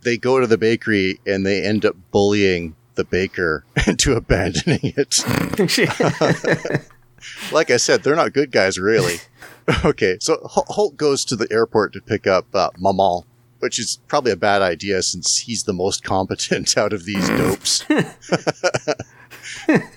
they 0.02 0.18
go 0.18 0.40
to 0.40 0.48
the 0.48 0.58
bakery 0.58 1.20
and 1.26 1.46
they 1.46 1.64
end 1.64 1.86
up 1.86 1.96
bullying 2.12 2.76
the 2.96 3.04
baker 3.04 3.66
into 3.88 4.16
abandoning 4.16 4.80
it. 4.84 5.20
like 7.52 7.72
I 7.72 7.78
said, 7.78 8.04
they're 8.04 8.16
not 8.16 8.34
good 8.34 8.52
guys, 8.52 8.78
really. 8.78 9.18
okay, 9.86 10.18
so 10.20 10.40
Hulk 10.46 10.96
goes 10.98 11.24
to 11.26 11.36
the 11.36 11.48
airport 11.52 11.94
to 11.94 12.02
pick 12.02 12.28
up 12.28 12.48
uh, 12.54 12.70
Maman, 12.78 13.24
which 13.60 13.80
is 13.80 14.00
probably 14.08 14.32
a 14.32 14.38
bad 14.38 14.62
idea 14.62 15.02
since 15.02 15.38
he's 15.38 15.64
the 15.64 15.74
most 15.74 16.04
competent 16.04 16.78
out 16.78 16.94
of 16.94 17.06
these 17.06 17.28
dopes. 17.30 17.84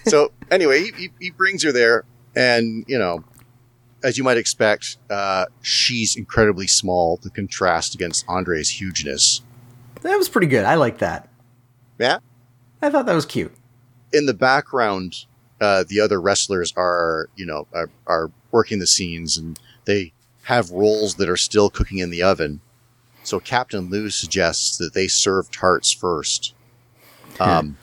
so 0.05 0.33
anyway, 0.51 0.85
he, 0.85 0.93
he, 0.97 1.11
he 1.21 1.31
brings 1.31 1.63
her 1.63 1.73
there, 1.73 2.05
and 2.37 2.85
you 2.87 2.99
know, 2.99 3.25
as 4.03 4.19
you 4.19 4.25
might 4.25 4.37
expect, 4.37 4.97
uh, 5.11 5.47
she's 5.61 6.17
incredibly 6.17 6.67
small 6.67 7.17
to 7.19 7.31
contrast 7.31 7.95
against 7.95 8.25
Andre's 8.29 8.69
hugeness. 8.69 9.43
that 10.03 10.17
was 10.17 10.29
pretty 10.29 10.47
good. 10.49 10.65
I 10.65 10.75
like 10.75 10.99
that. 10.99 11.29
Yeah. 11.99 12.19
I 12.81 12.91
thought 12.91 13.07
that 13.07 13.15
was 13.15 13.27
cute. 13.27 13.53
in 14.13 14.27
the 14.27 14.35
background, 14.35 15.25
uh, 15.61 15.85
the 15.89 16.01
other 16.01 16.21
wrestlers 16.21 16.73
are, 16.77 17.29
you 17.37 17.47
know, 17.47 17.67
are, 17.73 17.89
are 18.07 18.31
working 18.51 18.79
the 18.81 18.87
scenes 18.87 19.39
and 19.39 19.59
they 19.85 20.13
have 20.45 20.71
rolls 20.71 21.15
that 21.15 21.29
are 21.29 21.37
still 21.37 21.71
cooking 21.71 21.99
in 21.99 22.11
the 22.11 22.23
oven. 22.23 22.61
So 23.23 23.39
Captain 23.39 23.89
Lou 23.89 24.11
suggests 24.11 24.77
that 24.79 24.93
they 24.95 25.07
serve 25.07 25.51
tarts 25.53 25.93
first. 25.93 26.55
Um, 27.39 27.77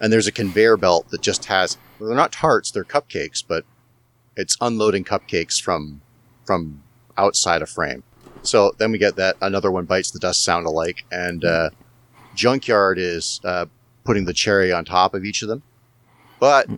and 0.00 0.10
there's 0.12 0.26
a 0.26 0.32
conveyor 0.32 0.78
belt 0.78 1.10
that 1.10 1.20
just 1.20 1.44
has, 1.44 1.76
well, 1.98 2.08
they're 2.08 2.16
not 2.16 2.32
tarts, 2.32 2.70
they're 2.70 2.84
cupcakes, 2.84 3.44
but 3.46 3.64
it's 4.38 4.56
unloading 4.62 5.04
cupcakes 5.04 5.60
from, 5.60 6.00
from 6.46 6.82
outside 7.18 7.60
a 7.60 7.66
frame. 7.66 8.02
So 8.42 8.72
then 8.78 8.92
we 8.92 8.98
get 8.98 9.16
that 9.16 9.36
another 9.42 9.70
one 9.70 9.84
bites 9.84 10.10
the 10.10 10.18
dust 10.18 10.42
sound 10.44 10.64
alike 10.64 11.04
and, 11.12 11.44
uh, 11.44 11.70
Junkyard 12.34 12.98
is, 12.98 13.40
uh, 13.44 13.66
putting 14.04 14.24
the 14.24 14.32
cherry 14.32 14.72
on 14.72 14.86
top 14.86 15.12
of 15.12 15.24
each 15.24 15.42
of 15.42 15.48
them. 15.48 15.62
But 16.38 16.70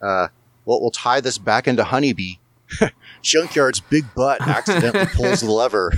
uh, 0.00 0.28
we'll, 0.64 0.80
we'll 0.80 0.92
tie 0.92 1.20
this 1.20 1.36
back 1.36 1.66
into 1.66 1.84
Honeybee. 1.84 2.34
Junkyard's 3.22 3.80
big 3.80 4.04
butt 4.14 4.40
accidentally 4.46 5.06
pulls 5.06 5.40
the 5.40 5.50
lever. 5.50 5.92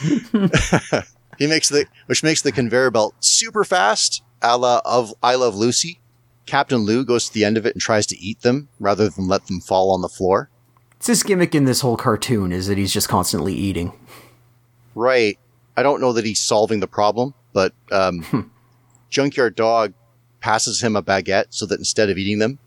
he 1.38 1.46
makes 1.46 1.70
the 1.70 1.86
which 2.06 2.22
makes 2.22 2.42
the 2.42 2.52
conveyor 2.52 2.90
belt 2.90 3.14
super 3.20 3.64
fast, 3.64 4.22
a 4.42 4.56
la 4.58 4.80
of 4.84 5.14
I 5.22 5.34
Love 5.36 5.56
Lucy. 5.56 6.00
Captain 6.46 6.78
Lou 6.78 7.04
goes 7.04 7.26
to 7.26 7.34
the 7.34 7.44
end 7.44 7.56
of 7.56 7.66
it 7.66 7.74
and 7.74 7.80
tries 7.80 8.06
to 8.06 8.18
eat 8.18 8.42
them 8.42 8.68
rather 8.78 9.08
than 9.08 9.28
let 9.28 9.46
them 9.46 9.60
fall 9.60 9.92
on 9.92 10.02
the 10.02 10.08
floor. 10.08 10.50
It's 10.96 11.06
his 11.06 11.22
gimmick 11.22 11.54
in 11.54 11.64
this 11.64 11.80
whole 11.80 11.96
cartoon 11.96 12.52
is 12.52 12.66
that 12.66 12.78
he's 12.78 12.92
just 12.92 13.08
constantly 13.08 13.54
eating. 13.54 13.92
Right. 14.94 15.38
I 15.76 15.82
don't 15.82 16.00
know 16.00 16.12
that 16.12 16.24
he's 16.24 16.40
solving 16.40 16.80
the 16.80 16.86
problem, 16.86 17.34
but 17.52 17.72
um, 17.90 18.50
Junkyard 19.10 19.56
Dog 19.56 19.92
passes 20.40 20.82
him 20.82 20.96
a 20.96 21.02
baguette 21.02 21.46
so 21.50 21.66
that 21.66 21.78
instead 21.78 22.10
of 22.10 22.18
eating 22.18 22.38
them, 22.38 22.58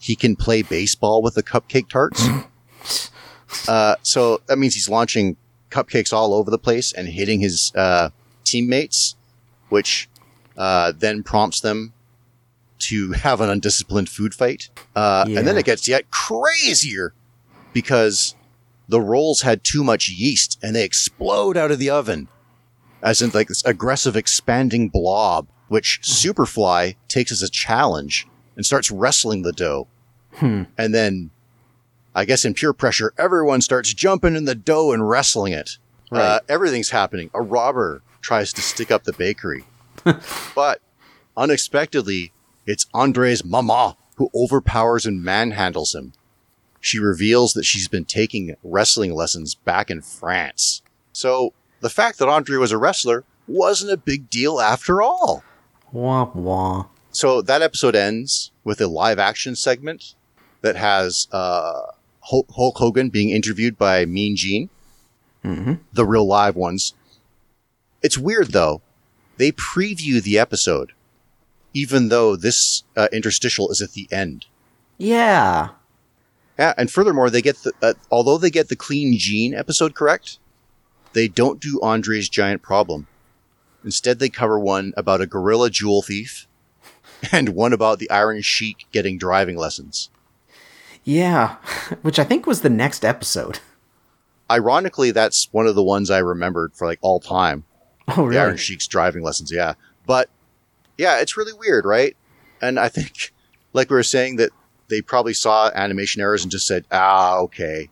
he 0.00 0.16
can 0.16 0.36
play 0.36 0.62
baseball 0.62 1.22
with 1.22 1.34
the 1.34 1.42
cupcake 1.42 1.88
tarts. 1.88 2.26
uh, 3.68 3.96
so 4.02 4.40
that 4.46 4.58
means 4.58 4.74
he's 4.74 4.88
launching 4.88 5.36
cupcakes 5.70 6.12
all 6.12 6.34
over 6.34 6.50
the 6.50 6.58
place 6.58 6.92
and 6.92 7.08
hitting 7.08 7.40
his 7.40 7.72
uh, 7.74 8.10
teammates, 8.44 9.16
which 9.70 10.08
uh, 10.56 10.92
then 10.96 11.22
prompts 11.22 11.60
them 11.60 11.92
to 12.82 13.12
have 13.12 13.40
an 13.40 13.48
undisciplined 13.48 14.08
food 14.08 14.34
fight. 14.34 14.70
Uh, 14.94 15.24
And 15.28 15.46
then 15.46 15.56
it 15.56 15.64
gets 15.64 15.88
yet 15.88 16.10
crazier 16.10 17.14
because 17.72 18.34
the 18.88 19.00
rolls 19.00 19.42
had 19.42 19.64
too 19.64 19.82
much 19.82 20.08
yeast 20.08 20.58
and 20.62 20.76
they 20.76 20.84
explode 20.84 21.56
out 21.56 21.70
of 21.70 21.78
the 21.78 21.90
oven 21.90 22.28
as 23.02 23.20
in 23.20 23.30
like 23.30 23.48
this 23.48 23.64
aggressive 23.64 24.16
expanding 24.16 24.88
blob, 24.88 25.48
which 25.68 26.00
Superfly 26.02 26.96
takes 27.08 27.32
as 27.32 27.42
a 27.42 27.48
challenge 27.50 28.26
and 28.56 28.64
starts 28.64 28.90
wrestling 28.90 29.42
the 29.42 29.52
dough. 29.52 29.88
Hmm. 30.34 30.64
And 30.78 30.94
then, 30.94 31.30
I 32.14 32.24
guess 32.24 32.44
in 32.44 32.54
pure 32.54 32.72
pressure, 32.72 33.12
everyone 33.18 33.60
starts 33.60 33.92
jumping 33.92 34.36
in 34.36 34.44
the 34.44 34.54
dough 34.54 34.92
and 34.92 35.08
wrestling 35.08 35.52
it. 35.52 35.78
Uh, 36.20 36.40
everything's 36.48 36.90
happening. 36.90 37.30
A 37.34 37.40
robber 37.40 38.02
tries 38.20 38.52
to 38.52 38.60
stick 38.60 38.90
up 38.90 39.04
the 39.04 39.12
bakery. 39.14 39.64
but 40.54 40.80
unexpectedly, 41.36 42.31
it's 42.66 42.86
Andre's 42.94 43.44
mama 43.44 43.96
who 44.16 44.30
overpowers 44.34 45.06
and 45.06 45.24
manhandles 45.24 45.94
him. 45.94 46.12
She 46.80 46.98
reveals 46.98 47.52
that 47.54 47.64
she's 47.64 47.88
been 47.88 48.04
taking 48.04 48.56
wrestling 48.62 49.14
lessons 49.14 49.54
back 49.54 49.90
in 49.90 50.02
France. 50.02 50.82
So 51.12 51.52
the 51.80 51.90
fact 51.90 52.18
that 52.18 52.28
Andre 52.28 52.56
was 52.56 52.72
a 52.72 52.78
wrestler 52.78 53.24
wasn't 53.46 53.92
a 53.92 53.96
big 53.96 54.30
deal 54.30 54.60
after 54.60 55.00
all. 55.02 55.42
Wah 55.92 56.30
wah. 56.34 56.86
So 57.10 57.42
that 57.42 57.62
episode 57.62 57.94
ends 57.94 58.50
with 58.64 58.80
a 58.80 58.86
live 58.86 59.18
action 59.18 59.54
segment 59.54 60.14
that 60.62 60.76
has 60.76 61.28
uh, 61.32 61.82
Hulk 62.20 62.76
Hogan 62.76 63.10
being 63.10 63.30
interviewed 63.30 63.76
by 63.76 64.04
Mean 64.06 64.36
Gene, 64.36 64.70
hmm 65.42 65.74
the 65.92 66.06
real 66.06 66.26
live 66.26 66.56
ones. 66.56 66.94
It's 68.02 68.16
weird 68.18 68.52
though. 68.52 68.80
They 69.36 69.52
preview 69.52 70.22
the 70.22 70.38
episode, 70.38 70.92
even 71.74 72.08
though 72.08 72.36
this 72.36 72.84
uh, 72.96 73.08
interstitial 73.12 73.70
is 73.70 73.80
at 73.80 73.92
the 73.92 74.08
end. 74.10 74.46
Yeah. 74.98 75.70
Yeah, 76.58 76.74
and 76.76 76.90
furthermore, 76.90 77.30
they 77.30 77.42
get 77.42 77.56
the 77.58 77.72
uh, 77.82 77.94
although 78.10 78.38
they 78.38 78.50
get 78.50 78.68
the 78.68 78.76
Clean 78.76 79.18
Gene 79.18 79.54
episode 79.54 79.94
correct, 79.94 80.38
they 81.12 81.28
don't 81.28 81.60
do 81.60 81.80
Andre's 81.82 82.28
giant 82.28 82.62
problem. 82.62 83.06
Instead, 83.84 84.18
they 84.18 84.28
cover 84.28 84.58
one 84.58 84.92
about 84.96 85.20
a 85.20 85.26
gorilla 85.26 85.70
jewel 85.70 86.02
thief, 86.02 86.46
and 87.32 87.50
one 87.50 87.72
about 87.72 87.98
the 87.98 88.10
Iron 88.10 88.42
Sheik 88.42 88.86
getting 88.92 89.18
driving 89.18 89.56
lessons. 89.56 90.10
Yeah. 91.04 91.56
Which 92.02 92.18
I 92.18 92.24
think 92.24 92.46
was 92.46 92.60
the 92.60 92.70
next 92.70 93.04
episode. 93.04 93.60
Ironically, 94.50 95.10
that's 95.10 95.48
one 95.52 95.66
of 95.66 95.74
the 95.74 95.82
ones 95.82 96.10
I 96.10 96.18
remembered 96.18 96.74
for 96.74 96.86
like 96.86 96.98
all 97.00 97.20
time. 97.20 97.64
Oh, 98.08 98.24
really? 98.24 98.36
The 98.36 98.42
Iron? 98.42 98.56
Sheik's 98.56 98.86
driving 98.86 99.22
lessons, 99.22 99.50
yeah. 99.50 99.74
But 100.06 100.28
yeah, 100.98 101.20
it's 101.20 101.36
really 101.36 101.52
weird, 101.52 101.84
right? 101.84 102.16
And 102.60 102.78
I 102.78 102.88
think, 102.88 103.32
like 103.72 103.90
we 103.90 103.96
were 103.96 104.02
saying, 104.02 104.36
that 104.36 104.50
they 104.88 105.00
probably 105.00 105.34
saw 105.34 105.70
animation 105.74 106.22
errors 106.22 106.42
and 106.42 106.50
just 106.50 106.66
said, 106.66 106.84
ah, 106.92 107.38
okay. 107.38 107.88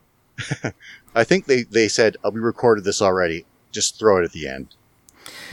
I 1.14 1.24
think 1.24 1.46
they, 1.46 1.62
they 1.62 1.88
said, 1.88 2.16
oh, 2.22 2.30
we 2.30 2.40
recorded 2.40 2.84
this 2.84 3.02
already. 3.02 3.46
Just 3.72 3.98
throw 3.98 4.18
it 4.18 4.24
at 4.24 4.32
the 4.32 4.48
end. 4.48 4.74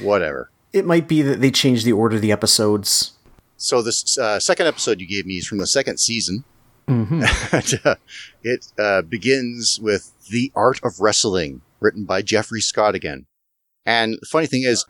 Whatever. 0.02 0.52
It 0.74 0.86
might 0.86 1.08
be 1.08 1.22
that 1.22 1.42
they 1.42 1.52
changed 1.52 1.86
the 1.86 1.94
order 1.94 2.18
of 2.18 2.22
the 2.22 2.32
episodes. 2.32 3.14
So 3.58 3.82
this 3.82 4.18
uh, 4.18 4.40
second 4.40 4.68
episode 4.68 5.00
you 5.00 5.08
gave 5.08 5.26
me 5.26 5.38
is 5.38 5.48
from 5.48 5.58
the 5.58 5.68
second 5.68 6.00
season. 6.00 6.44
hmm 6.88 7.24
and, 7.52 7.82
uh, 7.84 7.96
it 8.44 8.72
uh, 8.78 9.02
begins 9.02 9.80
with 9.82 10.14
The 10.30 10.52
Art 10.56 10.80
of 10.84 11.00
Wrestling, 11.00 11.62
written 11.80 12.06
by 12.06 12.22
Jeffrey 12.22 12.62
Scott 12.62 12.94
again. 12.94 13.26
And 13.86 14.16
the 14.20 14.28
funny 14.28 14.48
thing 14.48 14.64
is, 14.64 14.86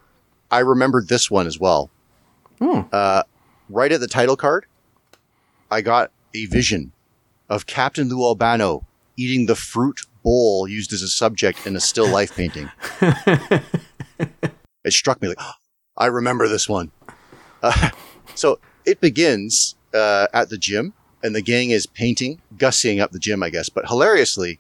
I 0.50 0.60
remembered 0.60 1.08
this 1.08 1.30
one 1.30 1.48
as 1.48 1.60
well. 1.60 1.92
Hmm. 2.60 2.82
Uh, 2.92 3.24
right 3.70 3.92
at 3.92 4.00
the 4.00 4.08
title 4.08 4.36
card, 4.36 4.66
I 5.70 5.82
got 5.82 6.12
a 6.34 6.46
vision 6.46 6.92
of 7.50 7.66
Captain 7.66 8.10
Lou 8.10 8.24
Albano 8.24 8.86
eating 9.16 9.46
the 9.46 9.56
fruit 9.56 10.02
bowl 10.24 10.68
used 10.68 10.94
as 10.94 11.02
a 11.02 11.08
subject 11.08 11.66
in 11.66 11.76
a 11.76 11.80
still 11.80 12.08
life 12.08 12.36
painting. 12.36 12.70
it 13.02 13.64
struck 14.90 15.22
me 15.22 15.30
like, 15.30 15.40
I 15.98 16.08
remember 16.08 16.48
this 16.48 16.70
one. 16.70 16.92
Uh, 17.64 17.90
so 18.36 18.60
it 18.86 19.02
begins 19.02 19.76
uh, 19.94 20.28
at 20.34 20.50
the 20.50 20.58
gym, 20.58 20.94
and 21.24 21.36
the 21.36 21.42
gang 21.42 21.72
is 21.72 21.88
painting, 21.88 22.40
gussying 22.56 23.02
up 23.02 23.12
the 23.12 23.20
gym, 23.20 23.42
I 23.42 23.50
guess. 23.50 23.70
But 23.70 23.88
hilariously, 23.88 24.60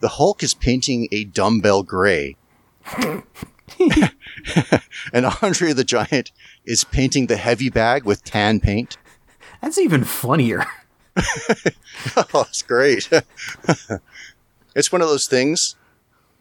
the 0.00 0.08
Hulk 0.08 0.42
is 0.42 0.52
painting 0.52 1.08
a 1.10 1.24
dumbbell 1.24 1.82
gray. 1.82 2.36
and 5.12 5.26
Andre 5.42 5.72
the 5.72 5.84
Giant 5.84 6.32
is 6.64 6.84
painting 6.84 7.26
the 7.26 7.36
heavy 7.36 7.70
bag 7.70 8.04
with 8.04 8.24
tan 8.24 8.60
paint. 8.60 8.96
That's 9.60 9.78
even 9.78 10.04
funnier. 10.04 10.64
oh, 12.16 12.46
it's 12.48 12.62
great. 12.62 13.08
it's 14.74 14.92
one 14.92 15.00
of 15.00 15.08
those 15.08 15.26
things 15.26 15.76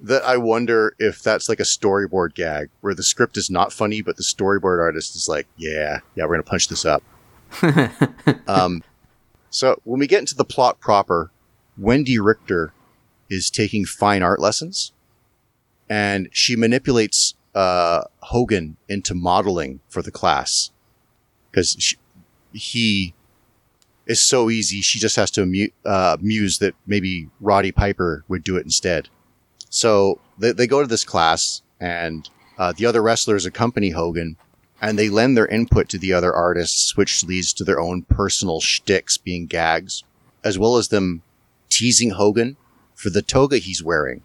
that 0.01 0.23
I 0.23 0.37
wonder 0.37 0.95
if 0.99 1.23
that's 1.23 1.47
like 1.47 1.59
a 1.59 1.63
storyboard 1.63 2.35
gag 2.35 2.69
where 2.81 2.93
the 2.93 3.03
script 3.03 3.37
is 3.37 3.49
not 3.49 3.71
funny, 3.71 4.01
but 4.01 4.17
the 4.17 4.23
storyboard 4.23 4.79
artist 4.79 5.15
is 5.15 5.29
like, 5.29 5.47
yeah, 5.55 5.99
yeah, 6.15 6.23
we're 6.23 6.35
going 6.35 6.43
to 6.43 6.49
punch 6.49 6.67
this 6.67 6.85
up. 6.85 7.03
um, 8.47 8.83
so 9.49 9.79
when 9.85 9.99
we 9.99 10.07
get 10.07 10.19
into 10.19 10.35
the 10.35 10.43
plot 10.43 10.79
proper, 10.81 11.31
Wendi 11.79 12.17
Richter 12.21 12.73
is 13.29 13.49
taking 13.49 13.85
fine 13.85 14.21
art 14.21 14.41
lessons 14.41 14.91
and 15.89 16.29
she 16.31 16.55
manipulates 16.55 17.35
uh, 17.53 18.03
Hogan 18.21 18.77
into 18.89 19.13
modeling 19.13 19.79
for 19.89 20.01
the 20.01 20.11
class 20.11 20.71
because 21.49 21.95
he 22.51 23.13
is 24.05 24.21
so 24.21 24.49
easy. 24.49 24.81
She 24.81 24.99
just 24.99 25.15
has 25.15 25.31
to 25.31 25.43
amu- 25.43 25.71
uh, 25.85 26.17
muse 26.21 26.59
that 26.59 26.75
maybe 26.85 27.29
Roddy 27.39 27.71
Piper 27.71 28.23
would 28.27 28.43
do 28.43 28.57
it 28.57 28.65
instead. 28.65 29.09
So 29.69 30.19
they, 30.37 30.51
they 30.51 30.67
go 30.67 30.81
to 30.81 30.87
this 30.87 31.03
class, 31.03 31.61
and 31.79 32.29
uh, 32.57 32.73
the 32.75 32.85
other 32.85 33.01
wrestlers 33.01 33.45
accompany 33.45 33.91
Hogan, 33.91 34.37
and 34.81 34.99
they 34.99 35.09
lend 35.09 35.35
their 35.35 35.47
input 35.47 35.89
to 35.89 35.97
the 35.97 36.13
other 36.13 36.33
artists, 36.33 36.95
which 36.95 37.23
leads 37.23 37.53
to 37.53 37.63
their 37.63 37.79
own 37.79 38.03
personal 38.03 38.61
shticks 38.61 39.17
being 39.17 39.47
gags, 39.47 40.03
as 40.43 40.59
well 40.59 40.77
as 40.77 40.89
them 40.89 41.23
teasing 41.69 42.11
Hogan 42.11 42.57
for 42.93 43.09
the 43.09 43.21
toga 43.21 43.57
he's 43.57 43.83
wearing, 43.83 44.21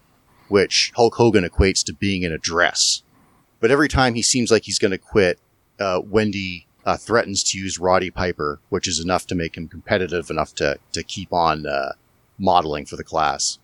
which 0.51 0.93
Hulk 0.97 1.15
Hogan 1.15 1.45
equates 1.45 1.85
to 1.85 1.95
being 1.95 2.23
in 2.23 2.33
a 2.33 2.39
dress. 2.39 3.03
But 3.61 3.71
every 3.71 3.89
time 3.89 4.15
he 4.15 4.23
seems 4.23 4.51
like 4.51 4.65
he's 4.65 4.79
going 4.79 4.91
to 4.91 4.99
quit, 4.99 5.39
uh, 5.79 6.01
Wendi 6.03 6.67
uh, 6.85 6.97
threatens 6.97 7.43
to 7.45 7.59
use 7.59 7.79
Roddy 7.79 8.11
Piper, 8.11 8.61
which 8.69 8.89
is 8.89 9.01
enough 9.01 9.27
to 9.29 9.35
make 9.35 9.57
him 9.57 9.69
competitive 9.69 10.29
enough 10.29 10.55
to, 10.57 10.79
to 10.93 11.03
keep 11.03 11.33
on 11.33 11.67
uh, 11.67 11.93
modeling 12.39 12.85
for 12.85 12.97
the 12.97 13.05
class. 13.05 13.59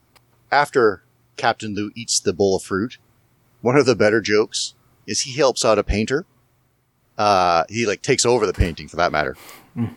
After 0.53 1.03
Captain 1.37 1.75
Lou 1.75 1.91
eats 1.95 2.21
the 2.21 2.33
bowl 2.33 2.57
of 2.57 2.63
fruit, 2.63 2.99
one 3.63 3.77
of 3.77 3.87
the 3.87 3.97
better 3.97 4.21
jokes 4.21 4.75
is 5.07 5.23
he 5.23 5.37
helps 5.37 5.65
out 5.65 5.79
a 5.79 5.85
painter. 5.85 6.25
Uh, 7.19 7.65
he 7.69 7.87
like 7.87 8.03
takes 8.03 8.25
over 8.27 8.47
the 8.47 8.53
painting 8.53 8.89
for 8.89 8.97
that 8.97 9.13
matter. 9.13 9.37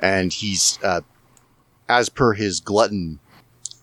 And 0.02 0.34
he's, 0.34 0.80
uh, 0.84 1.02
as 1.88 2.10
per 2.10 2.34
his 2.34 2.60
glutton 2.60 3.20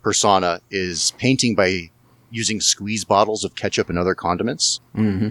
persona, 0.03 0.61
is 0.71 1.13
painting 1.19 1.55
by 1.55 1.91
using 2.37 2.61
squeeze 2.61 3.05
bottles 3.05 3.45
of 3.45 3.55
ketchup 3.55 3.89
and 3.89 3.99
other 3.99 4.15
condiments. 4.15 4.81
hmm 4.95 5.29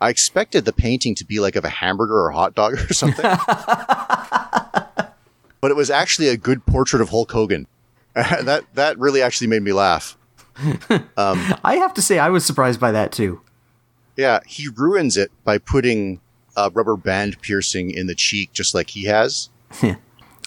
I 0.00 0.10
expected 0.10 0.64
the 0.64 0.72
painting 0.72 1.16
to 1.16 1.24
be 1.24 1.40
like 1.40 1.56
of 1.56 1.64
a 1.64 1.68
hamburger 1.68 2.14
or 2.14 2.28
a 2.28 2.34
hot 2.34 2.54
dog 2.54 2.74
or 2.90 2.94
something. 2.94 3.24
but 5.60 5.70
it 5.70 5.76
was 5.76 5.90
actually 5.90 6.28
a 6.28 6.36
good 6.36 6.64
portrait 6.66 7.02
of 7.02 7.08
Hulk 7.08 7.32
Hogan. 7.32 7.66
that 8.14 8.64
that 8.74 8.98
really 8.98 9.22
actually 9.22 9.48
made 9.48 9.62
me 9.62 9.72
laugh. 9.72 10.16
Um, 11.16 11.54
I 11.64 11.76
have 11.76 11.94
to 11.94 12.02
say, 12.02 12.18
I 12.18 12.28
was 12.30 12.44
surprised 12.44 12.80
by 12.80 12.90
that 12.92 13.12
too. 13.12 13.40
yeah, 14.16 14.40
he 14.46 14.68
ruins 14.68 15.16
it 15.16 15.30
by 15.44 15.58
putting 15.58 16.20
a 16.56 16.70
rubber 16.70 16.96
band 16.96 17.40
piercing 17.42 17.90
in 17.90 18.06
the 18.08 18.14
cheek, 18.14 18.52
just 18.52 18.74
like 18.74 18.90
he 18.90 19.04
has. 19.04 19.50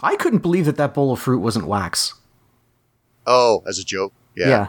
I 0.04 0.16
couldn't 0.18 0.40
believe 0.40 0.66
that 0.66 0.76
that 0.78 0.94
bowl 0.94 1.12
of 1.14 1.20
fruit 1.20 1.40
wasn't 1.40 1.68
wax. 1.68 2.16
Oh, 3.28 3.64
as 3.68 3.80
a 3.80 3.84
joke. 3.86 4.14
Yeah, 4.36 4.48
yeah. 4.50 4.68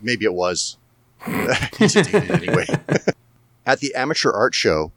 Maybe 0.00 0.24
it 0.24 0.34
was. 0.34 0.76
he 1.26 1.86
just 1.86 2.14
anyway. 2.14 2.66
At 3.66 3.80
the 3.80 3.94
amateur 3.94 4.32
art 4.32 4.54
show, 4.54 4.92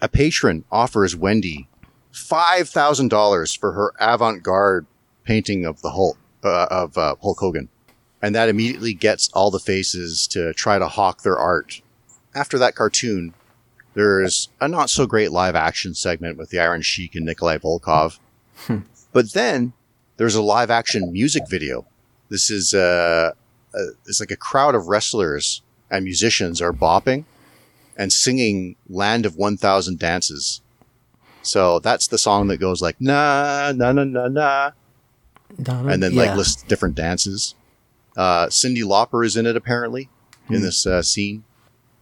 a 0.00 0.08
patron 0.08 0.64
offers 0.70 1.14
Wendi 1.14 1.66
five 2.12 2.68
thousand 2.68 3.08
dollars 3.08 3.54
for 3.54 3.72
her 3.72 3.92
avant-garde 3.98 4.86
painting 5.24 5.64
of 5.64 5.80
the 5.82 5.90
Hulk 5.90 6.18
uh, 6.44 6.66
of 6.70 6.96
uh, 6.98 7.16
Hulk 7.20 7.38
Hogan, 7.38 7.68
and 8.22 8.34
that 8.34 8.48
immediately 8.48 8.94
gets 8.94 9.28
all 9.32 9.50
the 9.50 9.58
faces 9.58 10.26
to 10.28 10.52
try 10.54 10.78
to 10.78 10.88
hawk 10.88 11.22
their 11.22 11.38
art. 11.38 11.80
After 12.34 12.58
that 12.58 12.74
cartoon, 12.74 13.34
there's 13.94 14.48
a 14.60 14.68
not 14.68 14.90
so 14.90 15.06
great 15.06 15.32
live 15.32 15.56
action 15.56 15.94
segment 15.94 16.36
with 16.36 16.50
the 16.50 16.60
Iron 16.60 16.82
Sheik 16.82 17.14
and 17.14 17.24
Nikolai 17.24 17.58
Volkov, 17.58 18.18
but 19.12 19.32
then 19.32 19.72
there's 20.18 20.34
a 20.34 20.42
live 20.42 20.70
action 20.70 21.12
music 21.12 21.48
video. 21.48 21.86
This 22.28 22.50
is 22.50 22.74
uh, 22.74 23.32
uh, 23.74 23.92
it's 24.06 24.20
like 24.20 24.30
a 24.30 24.36
crowd 24.36 24.74
of 24.74 24.88
wrestlers 24.88 25.62
and 25.90 26.04
musicians 26.04 26.60
are 26.60 26.72
bopping 26.72 27.24
and 27.96 28.12
singing 28.12 28.76
Land 28.88 29.26
of 29.26 29.36
1000 29.36 29.98
Dances. 29.98 30.60
So 31.42 31.78
that's 31.78 32.06
the 32.08 32.18
song 32.18 32.48
that 32.48 32.58
goes 32.58 32.80
like 32.82 32.96
na 33.00 33.72
na 33.74 33.92
na 33.92 34.04
na 34.04 34.28
na 34.28 34.70
and 35.58 36.02
then 36.02 36.12
Yeah. 36.12 36.22
like 36.22 36.36
lists 36.36 36.62
different 36.64 36.94
dances. 36.94 37.54
Uh, 38.16 38.46
Cyndi 38.46 38.82
Lauper 38.82 39.24
is 39.24 39.36
in 39.36 39.46
it 39.46 39.56
apparently 39.56 40.08
in 40.50 40.62
this 40.62 40.86
uh, 40.86 41.02
scene 41.02 41.44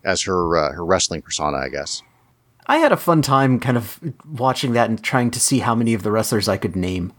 as 0.05 0.23
her 0.23 0.57
uh, 0.57 0.73
her 0.73 0.85
wrestling 0.85 1.23
persona, 1.23 1.59
I 1.59 1.69
guess. 1.69 2.03
I 2.67 2.79
had 2.79 2.91
a 2.91 2.97
fun 2.97 3.23
time 3.23 3.61
kind 3.61 3.77
of 3.77 4.01
watching 4.29 4.73
that 4.73 4.89
and 4.91 5.01
trying 5.03 5.31
to 5.33 5.39
see 5.41 5.61
how 5.61 5.75
many 5.75 5.95
of 5.95 6.03
the 6.03 6.11
wrestlers 6.11 6.49
I 6.49 6.57
could 6.57 6.75
name. 6.75 7.13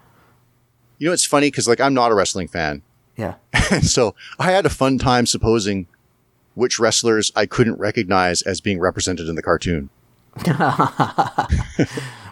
You 0.97 1.07
know, 1.07 1.13
it's 1.13 1.25
funny 1.25 1.47
because 1.49 1.67
like 1.67 1.79
I'm 1.79 1.93
not 1.93 2.11
a 2.11 2.15
wrestling 2.15 2.47
fan, 2.49 2.81
Yeah. 3.17 3.35
and 3.71 3.85
so 3.87 4.15
I 4.39 4.51
had 4.51 4.65
a 4.65 4.69
fun 4.69 4.97
time 4.99 5.25
supposing 5.25 5.87
which 6.55 6.79
wrestlers 6.79 7.31
I 7.35 7.45
couldn't 7.45 7.77
recognize 7.79 8.41
as 8.43 8.61
being 8.61 8.79
represented 8.79 9.27
in 9.27 9.35
the 9.35 9.41
cartoon. 9.43 9.89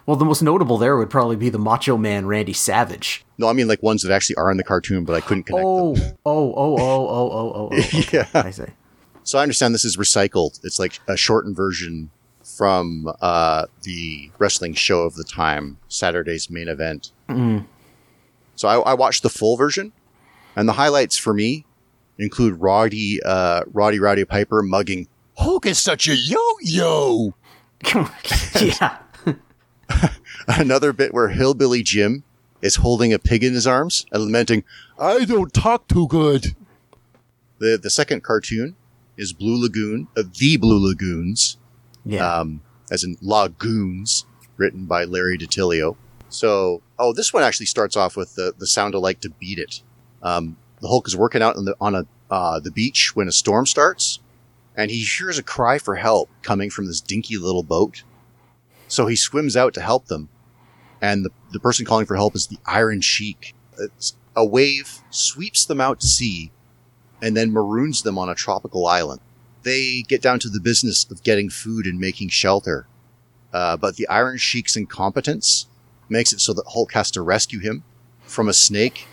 Well, 0.07 0.18
the 0.18 0.26
most 0.26 0.44
notable 0.44 0.78
there 0.78 0.95
would 0.98 1.10
probably 1.10 1.36
be 1.36 1.49
the 1.49 1.57
Macho 1.57 1.98
Man 1.98 2.28
Randy 2.28 2.53
Savage. 2.53 3.26
No, 3.40 3.48
I 3.48 3.53
mean 3.53 3.68
like 3.68 3.82
ones 3.82 4.03
that 4.03 4.12
actually 4.14 4.36
are 4.36 4.52
in 4.52 4.57
the 4.57 4.64
cartoon, 4.64 5.03
but 5.03 5.16
I 5.16 5.20
couldn't 5.22 5.45
connect 5.45 5.66
Oh, 5.66 5.95
them. 5.95 6.16
oh, 6.24 6.53
oh, 6.56 6.76
oh, 6.78 7.07
oh, 7.10 7.10
oh, 7.10 7.52
oh, 7.56 7.70
oh. 7.72 7.78
Okay. 7.80 8.06
Yeah. 8.14 8.28
I 8.36 8.52
see. 8.52 8.66
So 9.24 9.40
I 9.40 9.41
understand 9.41 9.74
this 9.74 9.84
is 9.84 9.98
recycled. 9.98 10.60
It's 10.64 10.78
like 10.78 10.99
a 11.07 11.18
shortened 11.18 11.56
version 11.56 12.12
from 12.44 13.12
uh, 13.20 13.66
the 13.82 14.30
wrestling 14.38 14.76
show 14.76 15.02
of 15.02 15.16
the 15.16 15.24
time, 15.24 15.80
Saturday's 15.88 16.52
main 16.52 16.68
event. 16.68 17.12
So 17.28 18.68
I, 18.68 18.76
I 18.91 18.94
watched 18.94 19.24
the 19.24 19.30
full 19.32 19.57
version, 19.57 19.91
and 20.56 20.68
the 20.68 20.73
highlights 20.73 21.18
for 21.18 21.34
me 21.34 21.65
include 22.18 22.60
Roddy, 22.61 23.19
uh, 23.23 23.64
Roddy 23.73 23.99
Roddy 23.99 24.26
Piper 24.26 24.61
mugging 24.64 25.07
Hulk 25.38 25.65
is 25.65 25.77
such 25.80 26.07
a 26.07 26.15
yo-yo. 26.15 27.34
yeah. 28.61 28.98
Another 30.48 30.94
bit 30.94 31.14
where 31.14 31.30
Hillbilly 31.30 31.84
Jim 31.84 32.23
is 32.61 32.77
holding 32.77 33.11
a 33.14 33.19
pig 33.19 33.44
in 33.44 33.53
his 33.53 33.68
arms 33.68 34.06
and 34.11 34.23
lamenting, 34.23 34.64
"I 34.98 35.26
don't 35.26 35.53
talk 35.53 35.88
too 35.88 36.07
good." 36.07 36.56
The 37.60 37.77
the 37.82 37.90
second 37.90 38.23
cartoon 38.23 38.76
is 39.18 39.34
Blue 39.34 39.61
Lagoon, 39.61 40.07
uh, 40.18 40.23
the 40.40 40.57
Blue 40.57 40.80
Lagoons, 40.80 41.57
Yeah. 42.06 42.40
um, 42.40 42.61
as 42.91 43.03
in 43.03 43.18
Lagoons, 43.22 44.26
written 44.57 44.86
by 44.86 45.06
Larry 45.06 45.38
DiTilio. 45.38 45.95
So, 46.27 46.82
oh, 46.99 47.14
this 47.14 47.32
one 47.34 47.44
actually 47.44 47.68
starts 47.68 47.95
off 47.95 48.18
with 48.18 48.36
the, 48.36 48.53
the 48.57 48.68
sound 48.68 48.94
alike 48.94 49.22
to 49.22 49.30
beat 49.30 49.57
it. 49.57 49.82
Um, 50.26 50.57
the 50.81 50.89
Hulk 50.89 51.07
is 51.07 51.15
working 51.15 51.41
out 51.41 51.56
on 51.56 51.64
the, 51.64 51.76
on 51.80 51.95
a, 51.95 52.06
uh, 52.30 52.60
the 52.60 52.72
beach 52.72 53.15
when 53.15 53.30
a 53.30 53.31
storm 53.31 53.65
starts, 53.65 54.19
and 54.76 54.91
he 54.91 55.03
hears 55.03 55.38
a 55.38 55.43
cry 55.43 55.77
for 55.77 55.95
help 55.95 56.30
coming 56.41 56.69
from 56.69 56.88
this 56.88 56.99
dinky 56.99 57.38
little 57.38 57.64
boat. 57.64 58.03
So 58.89 59.07
he 59.07 59.15
swims 59.15 59.56
out 59.56 59.73
to 59.76 59.81
help 59.81 60.07
them, 60.07 60.27
and 61.02 61.23
the, 61.23 61.31
the 61.52 61.60
person 61.60 61.85
calling 61.85 62.06
for 62.06 62.15
help 62.15 62.35
is 62.35 62.47
the 62.47 62.60
Iron 62.65 62.99
Sheik. 62.99 63.56
It's, 63.80 64.18
a 64.35 64.45
wave 64.45 64.99
sweeps 65.11 65.64
them 65.64 65.80
out 65.80 66.02
to 66.02 66.07
sea, 66.07 66.52
and 67.22 67.38
then 67.38 67.53
maroons 67.53 68.02
them 68.02 68.18
on 68.18 68.27
a 68.27 68.35
tropical 68.35 68.85
island 68.85 69.22
they 69.65 70.03
get 70.03 70.22
down 70.22 70.39
to 70.39 70.47
the 70.47 70.61
business 70.61 71.06
of 71.11 71.23
getting 71.23 71.49
food 71.49 71.85
and 71.85 71.99
making 71.99 72.30
shelter. 72.30 72.88
Uh, 73.52 73.76
but 73.76 73.95
the 73.95 74.07
Iron 74.07 74.38
Sheik's 74.38 74.77
incompetence 74.77 75.68
makes 76.07 76.31
it 76.31 76.39
so 76.39 76.53
that 76.53 76.68
Hulk 76.68 76.93
has 76.93 77.11
to 77.11 77.22
rescue 77.22 77.60
him 77.60 77.84
from 78.22 78.47
a 78.47 78.53
snake 78.53 79.07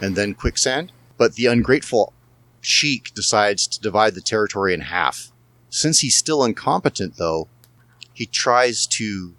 and 0.00 0.16
then 0.16 0.34
quicksand. 0.34 0.92
But 1.16 1.34
the 1.34 1.46
ungrateful 1.46 2.12
Sheik 2.60 3.14
decides 3.14 3.66
to 3.68 3.80
divide 3.80 4.14
the 4.14 4.20
territory 4.20 4.74
in 4.74 4.80
half. 4.80 5.32
Since 5.70 6.00
he's 6.00 6.16
still 6.16 6.44
incompetent, 6.44 7.16
though, 7.16 7.48
he 8.12 8.26
tries 8.26 8.86
to 8.88 9.34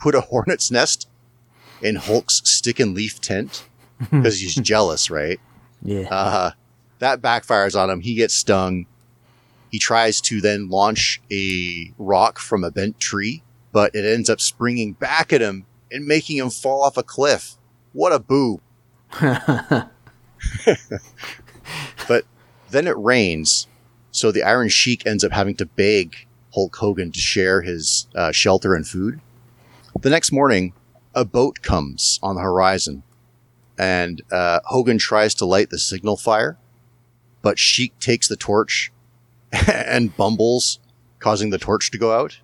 put 0.00 0.14
a 0.14 0.20
hornet's 0.32 0.70
nest 0.70 1.08
in 1.82 1.96
Hulk's 1.96 2.42
stick 2.44 2.80
and 2.80 2.94
leaf 2.94 3.20
tent 3.20 3.68
because 3.98 4.40
he's 4.40 4.54
jealous, 4.56 5.10
right? 5.10 5.40
yeah. 5.82 6.08
Uh, 6.10 6.50
that 6.98 7.20
backfires 7.20 7.78
on 7.78 7.90
him. 7.90 8.00
He 8.00 8.14
gets 8.14 8.34
stung. 8.34 8.86
He 9.70 9.78
tries 9.78 10.20
to 10.22 10.40
then 10.40 10.70
launch 10.70 11.20
a 11.30 11.92
rock 11.98 12.38
from 12.38 12.64
a 12.64 12.70
bent 12.70 12.98
tree, 12.98 13.42
but 13.72 13.94
it 13.94 14.06
ends 14.06 14.30
up 14.30 14.40
springing 14.40 14.94
back 14.94 15.32
at 15.32 15.42
him 15.42 15.66
and 15.90 16.06
making 16.06 16.38
him 16.38 16.50
fall 16.50 16.82
off 16.82 16.96
a 16.96 17.02
cliff. 17.02 17.56
What 17.92 18.12
a 18.12 18.18
boo. 18.18 18.60
But 22.08 22.24
then 22.70 22.86
it 22.86 22.96
rains, 22.96 23.66
so 24.10 24.30
the 24.30 24.42
Iron 24.42 24.68
Sheik 24.68 25.06
ends 25.06 25.24
up 25.24 25.32
having 25.32 25.56
to 25.56 25.66
beg 25.66 26.26
Hulk 26.54 26.76
Hogan 26.76 27.12
to 27.12 27.18
share 27.18 27.62
his 27.62 28.06
uh, 28.14 28.32
shelter 28.32 28.74
and 28.74 28.86
food. 28.86 29.20
The 30.00 30.10
next 30.10 30.32
morning, 30.32 30.72
a 31.14 31.24
boat 31.24 31.62
comes 31.62 32.20
on 32.22 32.34
the 32.34 32.42
horizon 32.42 33.02
and 33.78 34.22
uh, 34.30 34.60
Hogan 34.64 34.98
tries 34.98 35.34
to 35.36 35.44
light 35.44 35.70
the 35.70 35.78
signal 35.78 36.16
fire, 36.16 36.58
but 37.42 37.58
Sheik 37.58 37.98
takes 37.98 38.28
the 38.28 38.36
torch 38.36 38.92
and 39.66 40.16
bumbles, 40.16 40.78
causing 41.18 41.50
the 41.50 41.58
torch 41.58 41.90
to 41.90 41.98
go 41.98 42.12
out. 42.18 42.40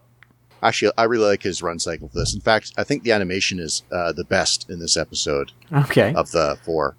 Actually, 0.63 0.93
I 0.97 1.05
really 1.05 1.27
like 1.27 1.43
his 1.43 1.63
run 1.63 1.79
cycle 1.79 2.09
for 2.09 2.19
this. 2.19 2.35
In 2.35 2.41
fact, 2.41 2.73
I 2.77 2.85
think 2.85 3.03
the 3.03 3.13
animation 3.13 3.59
is 3.59 3.83
uh, 3.91 4.13
the 4.13 4.25
best 4.25 4.71
in 4.71 4.79
this 4.79 4.97
episode 4.97 5.53
okay. 5.73 6.15
of 6.15 6.31
the 6.31 6.57
four. 6.65 6.97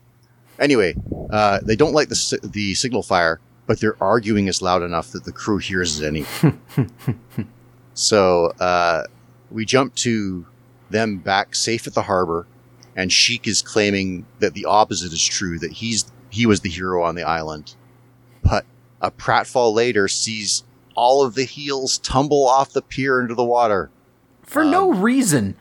Anyway, 0.60 0.96
uh, 1.30 1.60
they 1.64 1.76
don't 1.76 1.94
like 1.94 2.10
the 2.10 2.16
si- 2.16 2.40
the 2.44 2.74
signal 2.74 3.04
fire, 3.04 3.40
but 3.66 3.80
they're 3.80 4.02
arguing 4.04 4.48
is 4.48 4.62
loud 4.62 4.84
enough 4.84 5.12
that 5.12 5.24
the 5.24 5.32
crew 5.32 5.58
hears 5.58 6.00
it 6.00 6.08
anyway. 6.08 6.60
so 7.94 8.48
uh, 8.60 9.06
we 9.50 9.66
jump 9.66 9.96
to 9.96 10.46
them 10.90 11.18
back 11.18 11.56
safe 11.56 11.88
at 11.88 11.94
the 11.94 12.04
harbor, 12.04 12.46
and 12.96 13.12
Sheik 13.12 13.48
is 13.48 13.62
claiming 13.62 14.26
that 14.40 14.54
the 14.54 14.66
opposite 14.66 15.14
is 15.14 15.24
true 15.24 15.58
that 15.60 15.72
he's 15.72 16.12
he 16.30 16.46
was 16.46 16.62
the 16.62 16.70
hero 16.70 17.04
on 17.04 17.16
the 17.16 17.24
island. 17.24 17.76
But 18.44 18.66
a 19.02 19.10
pratfall 19.10 19.74
later 19.74 20.08
sees 20.08 20.64
all 20.96 21.24
of 21.24 21.36
the 21.36 21.46
heels 21.46 21.98
tumble 22.00 22.48
off 22.48 22.72
the 22.74 22.82
pier 22.82 23.22
into 23.22 23.36
the 23.36 23.44
water. 23.44 23.90
For 24.44 24.64
no 24.64 24.92
reason. 24.94 25.56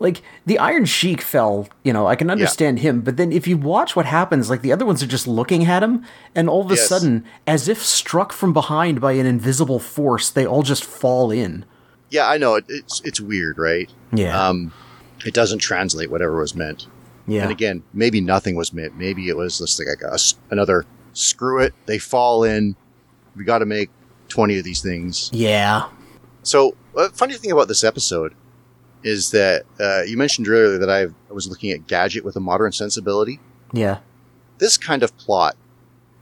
Like 0.00 0.22
the 0.44 0.58
Iron 0.58 0.84
Sheik 0.84 1.22
fell, 1.22 1.68
you 1.84 1.92
know, 1.92 2.06
I 2.08 2.16
can 2.16 2.28
understand 2.28 2.80
him, 2.80 3.00
but 3.00 3.16
then 3.16 3.30
if 3.32 3.46
you 3.46 3.56
watch 3.56 3.94
what 3.94 4.06
happens, 4.06 4.50
like 4.50 4.60
the 4.60 4.72
other 4.72 4.84
ones 4.84 5.02
are 5.02 5.06
just 5.06 5.26
looking 5.28 5.64
at 5.66 5.82
him, 5.84 6.04
and 6.34 6.48
all 6.50 6.62
of 6.62 6.70
a 6.70 6.74
Yes. 6.74 6.88
sudden, 6.88 7.24
as 7.46 7.68
if 7.68 7.82
struck 7.82 8.32
from 8.32 8.52
behind 8.52 9.00
by 9.00 9.12
an 9.12 9.24
invisible 9.24 9.78
force, 9.78 10.28
they 10.30 10.44
all 10.44 10.62
just 10.64 10.84
fall 10.84 11.30
in. 11.30 11.64
Yeah, 12.10 12.28
I 12.28 12.36
know 12.38 12.56
it, 12.56 12.64
it's 12.68 13.00
it's 13.04 13.20
weird, 13.20 13.56
right? 13.56 13.90
Yeah. 14.12 14.48
Um, 14.48 14.72
it 15.24 15.32
doesn't 15.32 15.60
translate 15.60 16.10
whatever 16.10 16.38
was 16.40 16.54
meant. 16.56 16.86
yeah. 17.26 17.42
And 17.42 17.52
again, 17.52 17.82
maybe 17.94 18.20
nothing 18.20 18.56
was 18.56 18.72
meant. 18.72 18.98
Maybe 18.98 19.28
it 19.28 19.36
was 19.36 19.58
just 19.58 19.78
like 19.78 20.02
a, 20.02 20.18
another 20.50 20.84
screw 21.12 21.60
it. 21.60 21.72
They 21.86 21.98
fall 21.98 22.42
in. 22.44 22.74
We 23.36 23.44
got 23.44 23.58
to 23.60 23.66
make 23.66 23.90
20 24.28 24.58
of 24.58 24.64
these 24.64 24.82
things. 24.82 25.30
yeah. 25.32 25.88
So, 26.42 26.76
a 26.94 27.08
funny 27.08 27.34
thing 27.34 27.50
about 27.52 27.68
this 27.68 27.82
episode 27.82 28.34
is 29.02 29.30
that 29.30 29.64
uh, 29.80 30.02
you 30.02 30.16
mentioned 30.16 30.48
earlier 30.48 30.78
that 30.78 30.90
I 30.90 31.06
was 31.32 31.48
looking 31.48 31.70
at 31.70 31.86
Gadget 31.86 32.24
with 32.24 32.36
a 32.36 32.40
modern 32.40 32.72
sensibility. 32.72 33.40
Yeah. 33.72 33.98
This 34.58 34.76
kind 34.76 35.02
of 35.02 35.16
plot, 35.16 35.56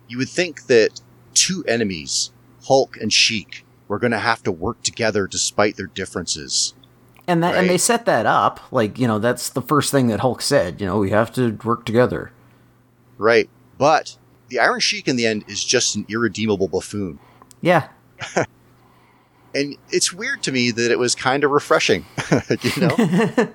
you 0.08 0.18
would 0.18 0.28
think 0.28 0.66
that 0.66 1.00
two 1.34 1.64
enemies, 1.66 2.30
Hulk 2.66 2.96
and 2.98 3.12
Sheik, 3.12 3.64
were 3.88 3.98
going 3.98 4.12
to 4.12 4.18
have 4.18 4.42
to 4.44 4.52
work 4.52 4.82
together 4.82 5.26
despite 5.26 5.76
their 5.76 5.86
differences. 5.86 6.74
And 7.26 7.42
that 7.42 7.54
and 7.54 7.68
they 7.68 7.78
set 7.78 8.04
that 8.06 8.26
up, 8.26 8.60
like, 8.72 8.98
you 8.98 9.06
know, 9.06 9.18
that's 9.18 9.48
the 9.50 9.62
first 9.62 9.90
thing 9.92 10.08
that 10.08 10.20
Hulk 10.20 10.42
said, 10.42 10.80
you 10.80 10.86
know, 10.86 10.98
we 10.98 11.10
have 11.10 11.32
to 11.34 11.52
work 11.64 11.84
together. 11.84 12.32
Right. 13.16 13.48
But 13.78 14.16
the 14.48 14.58
Iron 14.58 14.80
Sheik 14.80 15.06
in 15.06 15.16
the 15.16 15.26
end 15.26 15.44
is 15.46 15.64
just 15.64 15.94
an 15.94 16.04
irredeemable 16.08 16.68
buffoon. 16.68 17.20
Yeah. 17.62 17.88
and 19.54 19.76
it's 19.90 20.12
weird 20.12 20.42
to 20.44 20.52
me 20.52 20.70
that 20.70 20.90
it 20.90 20.98
was 20.98 21.14
kind 21.14 21.44
of 21.44 21.50
refreshing, 21.50 22.04
you 22.62 22.82
know, 22.88 22.96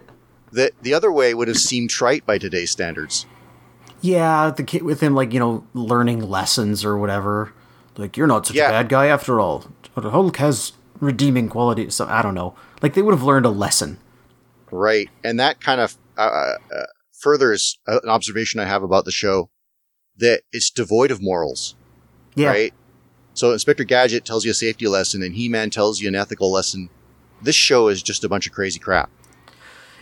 that 0.52 0.72
the 0.82 0.94
other 0.94 1.12
way 1.12 1.34
would 1.34 1.48
have 1.48 1.58
seemed 1.58 1.90
trite 1.90 2.26
by 2.26 2.38
today's 2.38 2.72
standards. 2.72 3.26
Yeah, 4.02 4.52
the 4.56 4.64
kid 4.64 4.84
with 4.84 5.02
him 5.02 5.16
like, 5.16 5.34
you 5.34 5.40
know, 5.40 5.66
learning 5.74 6.22
lessons 6.30 6.86
or 6.86 6.98
whatever. 6.98 7.54
Like 7.98 8.16
you're 8.16 8.28
not 8.28 8.46
such 8.46 8.56
Yeah. 8.56 8.68
a 8.70 8.72
bad 8.72 8.90
guy 8.90 9.08
after 9.08 9.40
all. 9.40 9.66
Hulk 9.96 10.38
has 10.38 10.74
redeeming 11.00 11.50
qualities. 11.50 11.96
So 11.96 12.06
I 12.06 12.22
don't 12.22 12.36
know. 12.36 12.56
Like 12.82 12.94
they 12.94 13.02
would 13.02 13.14
have 13.14 13.24
learned 13.24 13.46
a 13.46 13.50
lesson. 13.50 13.98
Right. 14.72 15.10
And 15.24 15.40
that 15.40 15.60
kind 15.60 15.82
of 15.82 15.98
uh, 16.18 16.22
uh, 16.22 16.84
furthers 17.12 17.80
uh, 17.88 18.00
an 18.04 18.10
observation 18.10 18.60
I 18.60 18.66
have 18.66 18.84
about 18.84 19.06
the 19.06 19.12
show 19.12 19.50
that 20.18 20.42
it's 20.52 20.70
devoid 20.70 21.10
of 21.10 21.22
morals, 21.22 21.76
Yeah. 22.36 22.50
right? 22.50 22.74
So 23.38 23.52
Inspector 23.52 23.84
Gadget 23.84 24.26
tells 24.26 24.46
you 24.46 24.52
a 24.52 24.56
safety 24.56 24.88
lesson 24.88 25.22
and 25.22 25.36
He-Man 25.36 25.70
tells 25.70 26.02
you 26.02 26.08
an 26.08 26.16
ethical 26.16 26.52
lesson. 26.52 26.90
This 27.40 27.56
show 27.56 27.88
is 27.88 28.02
just 28.02 28.24
a 28.24 28.30
bunch 28.30 28.48
of 28.48 28.54
crazy 28.54 28.80
crap. 28.80 29.12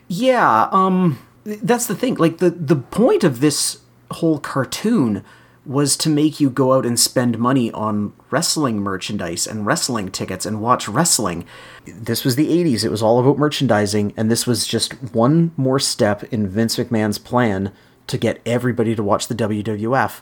Yeah, 0.07 0.69
um 0.71 1.19
that's 1.43 1.85
the 1.85 1.95
thing. 1.95 2.15
Like 2.15 2.37
the 2.37 2.49
the 2.49 2.77
point 2.77 3.25
of 3.25 3.41
this 3.41 3.81
whole 4.11 4.39
cartoon 4.39 5.21
was 5.65 5.97
to 5.97 6.09
make 6.09 6.39
you 6.39 6.49
go 6.49 6.73
out 6.73 6.85
and 6.85 6.97
spend 6.97 7.37
money 7.37 7.71
on 7.73 8.13
wrestling 8.29 8.77
merchandise 8.77 9.47
and 9.47 9.65
wrestling 9.65 10.11
tickets 10.11 10.45
and 10.45 10.61
watch 10.61 10.87
wrestling. 10.87 11.43
This 11.85 12.23
was 12.23 12.35
the 12.35 12.47
80s. 12.47 12.85
It 12.85 12.91
was 12.91 13.01
all 13.01 13.19
about 13.19 13.39
merchandising, 13.39 14.13
and 14.15 14.29
this 14.29 14.45
was 14.45 14.67
just 14.67 14.93
one 15.11 15.51
more 15.57 15.79
step 15.79 16.23
in 16.25 16.47
Vince 16.47 16.77
McMahon's 16.77 17.17
plan 17.17 17.73
to 18.05 18.17
get 18.17 18.41
everybody 18.45 18.95
to 18.95 19.01
watch 19.01 19.27
the 19.27 19.33
WWF. 19.33 20.21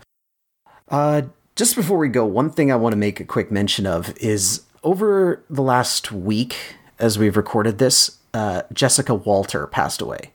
Uh, 0.88 1.24
just 1.56 1.76
before 1.76 1.98
we 1.98 2.10
go, 2.10 2.26
one 2.26 2.50
thing 2.50 2.72
I 2.72 2.76
want 2.76 2.94
to 2.94 2.98
make 2.98 3.20
a 3.20 3.26
quick 3.26 3.52
mention 3.52 3.86
of 3.86 4.16
is 4.18 4.64
over 4.84 5.44
the 5.50 5.62
last 5.62 6.12
week, 6.12 6.76
as 7.00 7.20
we've 7.20 7.38
recorded 7.38 7.78
this, 7.78 8.18
uh, 8.34 8.64
Jessica 8.74 9.14
Walter 9.14 9.68
passed 9.68 10.02
away. 10.02 10.32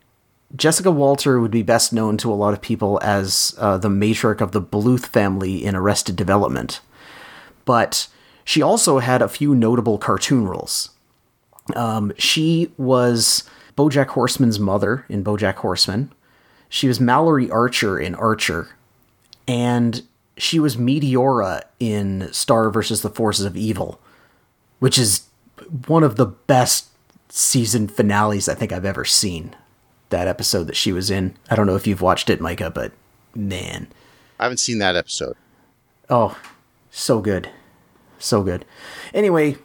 Jessica 0.55 0.89
Walter 0.89 1.39
would 1.39 1.51
be 1.51 1.61
best 1.61 1.93
known 1.93 2.17
to 2.17 2.31
a 2.31 2.35
lot 2.35 2.53
of 2.53 2.61
people 2.61 2.99
as 3.03 3.53
uh, 3.59 3.77
the 3.77 3.89
matriarch 3.89 4.41
of 4.41 4.51
the 4.51 4.61
Bluth 4.61 5.05
family 5.05 5.63
in 5.63 5.75
Arrested 5.75 6.15
Development. 6.15 6.81
But 7.65 8.07
she 8.43 8.61
also 8.61 8.97
had 8.97 9.21
a 9.21 9.27
few 9.27 9.53
notable 9.53 9.99
cartoon 9.99 10.47
roles. 10.47 10.89
Um, 11.75 12.11
she 12.17 12.71
was 12.77 13.43
Bojack 13.77 14.07
Horseman's 14.07 14.59
mother 14.59 15.05
in 15.07 15.23
Bojack 15.23 15.55
Horseman. 15.55 16.11
She 16.67 16.87
was 16.87 16.99
Mallory 16.99 17.51
Archer 17.51 17.99
in 17.99 18.15
Archer. 18.15 18.69
And 19.47 20.01
she 20.39 20.59
was 20.59 20.77
Meteora 20.77 21.63
in 21.79 22.31
Star 22.31 22.69
versus 22.69 23.01
the 23.01 23.09
Forces 23.09 23.45
of 23.45 23.57
Evil, 23.57 23.99
which 24.79 24.97
is 24.97 25.27
one 25.87 26.03
of 26.03 26.15
the 26.15 26.25
best 26.25 26.87
season 27.27 27.87
finales 27.87 28.47
I 28.47 28.55
think 28.55 28.71
I've 28.71 28.85
ever 28.85 29.05
seen 29.05 29.55
that 30.09 30.27
episode 30.27 30.63
that 30.65 30.77
she 30.77 30.91
was 30.91 31.11
in. 31.11 31.35
I 31.49 31.55
don't 31.55 31.67
know 31.67 31.75
if 31.75 31.85
you've 31.85 32.01
watched 32.01 32.29
it, 32.29 32.39
Micah, 32.39 32.71
but 32.71 32.93
man. 33.35 33.87
I 34.39 34.43
haven't 34.43 34.57
seen 34.57 34.79
that 34.79 34.95
episode. 34.95 35.35
Oh, 36.09 36.39
so 36.89 37.19
good. 37.19 37.49
So 38.17 38.41
good. 38.41 38.65
Anyway, 39.13 39.57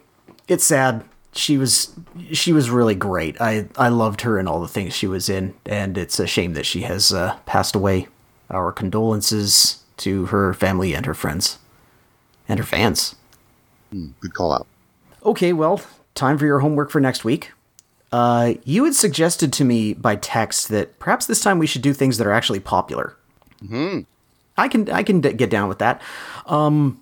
it's 0.47 0.65
sad. 0.65 1.05
She 1.33 1.57
was 1.57 1.93
she 2.31 2.53
was 2.53 2.69
really 2.69 2.95
great. 2.95 3.39
I 3.41 3.67
I 3.77 3.89
loved 3.89 4.21
her 4.21 4.37
and 4.37 4.47
all 4.47 4.61
the 4.61 4.67
things 4.67 4.93
she 4.93 5.07
was 5.07 5.27
in, 5.29 5.53
and 5.65 5.97
it's 5.97 6.19
a 6.19 6.27
shame 6.27 6.53
that 6.53 6.65
she 6.65 6.81
has 6.81 7.11
uh, 7.11 7.37
passed 7.45 7.75
away. 7.75 8.07
Our 8.49 8.71
condolences 8.71 9.84
to 9.97 10.25
her 10.27 10.53
family 10.53 10.93
and 10.93 11.05
her 11.05 11.13
friends 11.13 11.59
and 12.47 12.59
her 12.59 12.65
fans. 12.65 13.15
Hmm, 13.91 14.09
good 14.19 14.33
call 14.33 14.53
out. 14.53 14.67
Okay, 15.23 15.53
well, 15.53 15.81
time 16.13 16.37
for 16.37 16.45
your 16.45 16.59
homework 16.59 16.91
for 16.91 16.99
next 16.99 17.23
week. 17.23 17.51
Uh, 18.11 18.53
you 18.63 18.83
had 18.85 18.95
suggested 18.95 19.51
to 19.53 19.65
me 19.65 19.93
by 19.93 20.15
text 20.15 20.69
that 20.69 20.99
perhaps 20.99 21.25
this 21.25 21.41
time 21.41 21.59
we 21.59 21.67
should 21.67 21.81
do 21.81 21.93
things 21.93 22.17
that 22.17 22.27
are 22.27 22.31
actually 22.33 22.59
popular. 22.59 23.15
Hmm. 23.67 24.01
I 24.57 24.67
can 24.69 24.89
I 24.89 25.03
can 25.03 25.19
d- 25.21 25.33
get 25.33 25.49
down 25.49 25.67
with 25.67 25.79
that. 25.79 26.01
Um, 26.45 27.01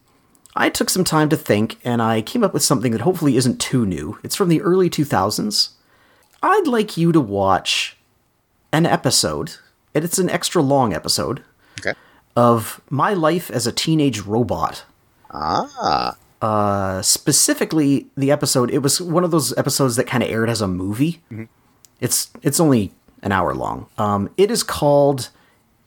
I 0.56 0.70
took 0.70 0.90
some 0.90 1.03
time 1.03 1.30
to 1.30 1.38
think, 1.38 1.78
and 1.84 2.02
I 2.02 2.22
came 2.22 2.44
up 2.44 2.53
with 2.53 2.64
something 2.64 2.91
that 2.94 3.02
hopefully 3.02 3.38
isn't 3.38 3.60
too 3.60 3.86
new. 3.86 4.18
It's 4.24 4.36
from 4.36 4.49
the 4.49 4.61
early 4.61 4.90
2000s. 4.90 5.70
I'd 6.41 6.68
like 6.68 6.98
you 6.98 7.11
to 7.11 7.20
watch 7.22 7.95
an 8.72 8.86
episode, 8.86 9.56
and 9.94 10.03
it's 10.03 10.18
an 10.20 10.30
extra 10.30 10.61
long 10.61 10.94
episode, 10.94 11.40
Okay. 11.40 11.44
Of 12.35 12.81
My 12.89 13.14
Life 13.14 13.49
as 13.51 13.68
a 13.68 13.72
Teenage 13.72 14.22
Robot. 14.22 14.84
Ah. 15.31 16.15
Uh, 16.41 17.01
specifically, 17.01 18.07
the 18.18 18.31
episode, 18.31 18.69
it 18.72 18.80
was 18.80 18.99
one 19.01 19.23
of 19.23 19.31
those 19.31 19.57
episodes 19.57 19.95
that 19.95 20.05
kind 20.07 20.22
of 20.23 20.30
aired 20.30 20.49
as 20.49 20.61
a 20.61 20.68
movie. 20.68 21.22
It's 22.01 22.30
it's 22.41 22.60
only 22.60 22.91
an 23.22 23.31
hour 23.31 23.53
long. 23.53 23.88
Um, 23.97 24.30
it 24.35 24.51
is 24.51 24.61
called 24.64 25.30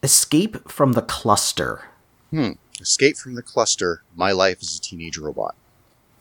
Escape 0.02 0.68
from 0.70 0.92
the 0.94 1.02
Cluster. 1.02 1.84
Escape 2.80 3.16
from 3.16 3.34
the 3.34 3.42
cluster. 3.42 4.02
My 4.14 4.32
life 4.32 4.58
as 4.62 4.76
a 4.76 4.80
teenage 4.80 5.16
robot. 5.18 5.54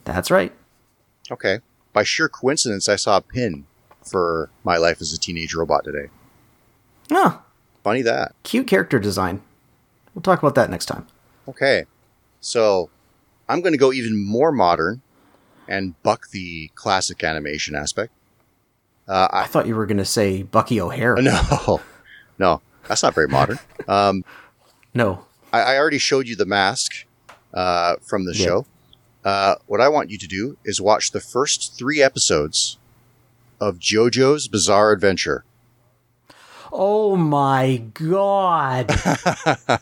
That's 0.06 0.30
right. 0.32 0.52
Okay. 1.32 1.60
By 1.94 2.04
sheer 2.04 2.28
coincidence, 2.30 2.88
I 2.90 2.96
saw 2.98 3.18
a 3.18 3.22
pin 3.22 3.66
for 4.04 4.50
my 4.64 4.78
life 4.78 5.02
as 5.02 5.12
a 5.14 5.18
teenage 5.18 5.54
robot 5.56 5.84
today. 5.84 6.10
Ah, 7.12 7.42
Funny 7.84 8.02
that. 8.02 8.34
cute 8.44 8.68
character 8.68 9.00
design. 9.00 9.42
We'll 10.16 10.22
talk 10.24 10.40
about 10.42 10.56
that 10.56 10.70
next 10.72 10.86
time. 10.88 11.06
Okay. 11.48 11.86
So 12.42 12.90
I'm 13.48 13.62
going 13.62 13.74
to 13.74 13.78
go 13.78 13.94
even 13.94 14.18
more 14.18 14.52
modern 14.52 15.02
and 15.68 16.02
buck 16.02 16.30
the 16.32 16.72
classic 16.76 17.24
animation 17.24 17.76
aspect. 17.76 18.12
Uh, 19.08 19.28
I 19.32 19.42
I, 19.42 19.46
thought 19.46 19.68
you 19.68 19.76
were 19.76 19.86
going 19.86 19.98
to 19.98 20.06
say 20.06 20.42
Bucky 20.42 20.82
O'Hare. 20.82 21.16
no, 21.18 21.82
no, 22.40 22.62
that's 22.88 23.04
not 23.04 23.14
very 23.14 23.28
modern. 23.28 23.60
Um, 23.88 24.24
No. 24.96 25.26
I, 25.54 25.62
I 25.62 25.78
already 25.78 26.00
showed 26.00 26.28
you 26.28 26.36
the 26.36 26.46
mask 26.46 27.06
uh, 27.54 27.98
from 28.02 28.26
the 28.26 28.34
Yeah. 28.34 28.46
show. 28.46 28.66
Uh, 29.24 29.56
what 29.68 29.80
I 29.82 29.90
want 29.90 30.10
you 30.10 30.18
to 30.18 30.28
do 30.28 30.58
is 30.66 30.80
watch 30.82 31.12
the 31.12 31.20
first 31.20 31.78
three 31.78 32.02
episodes 32.02 32.78
of 33.60 33.78
JoJo's 33.78 34.48
Bizarre 34.48 34.92
Adventure. 34.92 35.44
Oh 36.78 37.16
my 37.16 37.78
god. 37.94 38.92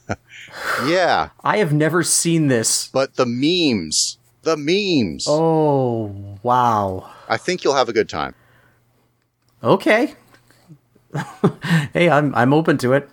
Yeah, 0.85 1.29
I 1.43 1.57
have 1.57 1.73
never 1.73 2.03
seen 2.03 2.47
this. 2.47 2.87
but 2.89 3.15
the 3.15 3.25
memes, 3.25 4.17
the 4.43 4.55
memes. 4.57 5.25
Oh, 5.27 6.37
wow. 6.43 7.09
I 7.27 7.37
think 7.37 7.63
you'll 7.63 7.73
have 7.75 7.89
a 7.89 7.93
good 7.93 8.07
time. 8.09 8.35
Okay. 9.63 10.13
hey, 11.93 12.09
I'm 12.09 12.35
I'm 12.35 12.53
open 12.53 12.77
to 12.79 12.93
it. 12.93 13.09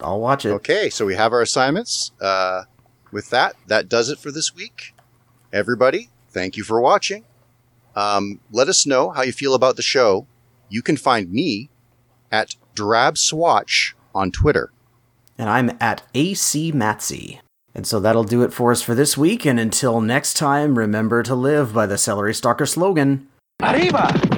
I'll 0.00 0.20
watch 0.20 0.44
it. 0.44 0.50
Okay, 0.50 0.90
so 0.90 1.04
we 1.06 1.14
have 1.14 1.32
our 1.32 1.42
assignments. 1.42 2.10
Uh, 2.20 2.64
with 3.12 3.30
that, 3.30 3.54
that 3.66 3.88
does 3.88 4.08
it 4.08 4.18
for 4.18 4.30
this 4.32 4.54
week. 4.54 4.94
Everybody, 5.52 6.10
thank 6.30 6.56
you 6.56 6.64
for 6.64 6.80
watching. 6.80 7.24
Um, 7.94 8.40
let 8.50 8.68
us 8.68 8.86
know 8.86 9.10
how 9.10 9.22
you 9.22 9.32
feel 9.32 9.54
about 9.54 9.76
the 9.76 9.82
show. 9.82 10.26
You 10.68 10.82
can 10.82 10.96
find 10.96 11.30
me 11.30 11.68
at 12.32 12.56
Drab 12.74 13.18
Swatch 13.18 13.94
on 14.14 14.30
Twitter. 14.30 14.70
And 15.38 15.48
I'm 15.48 15.76
at 15.80 16.02
AC 16.14 16.72
Matsy. 16.72 17.40
And 17.74 17.86
so 17.86 18.00
that'll 18.00 18.24
do 18.24 18.42
it 18.42 18.52
for 18.52 18.72
us 18.72 18.82
for 18.82 18.94
this 18.94 19.16
week. 19.16 19.46
And 19.46 19.58
until 19.58 20.00
next 20.00 20.34
time, 20.34 20.76
remember 20.76 21.22
to 21.22 21.34
live 21.34 21.72
by 21.72 21.86
the 21.86 21.98
Celery 21.98 22.34
Stalker 22.34 22.66
slogan. 22.66 23.28
Arriba! 23.62 24.29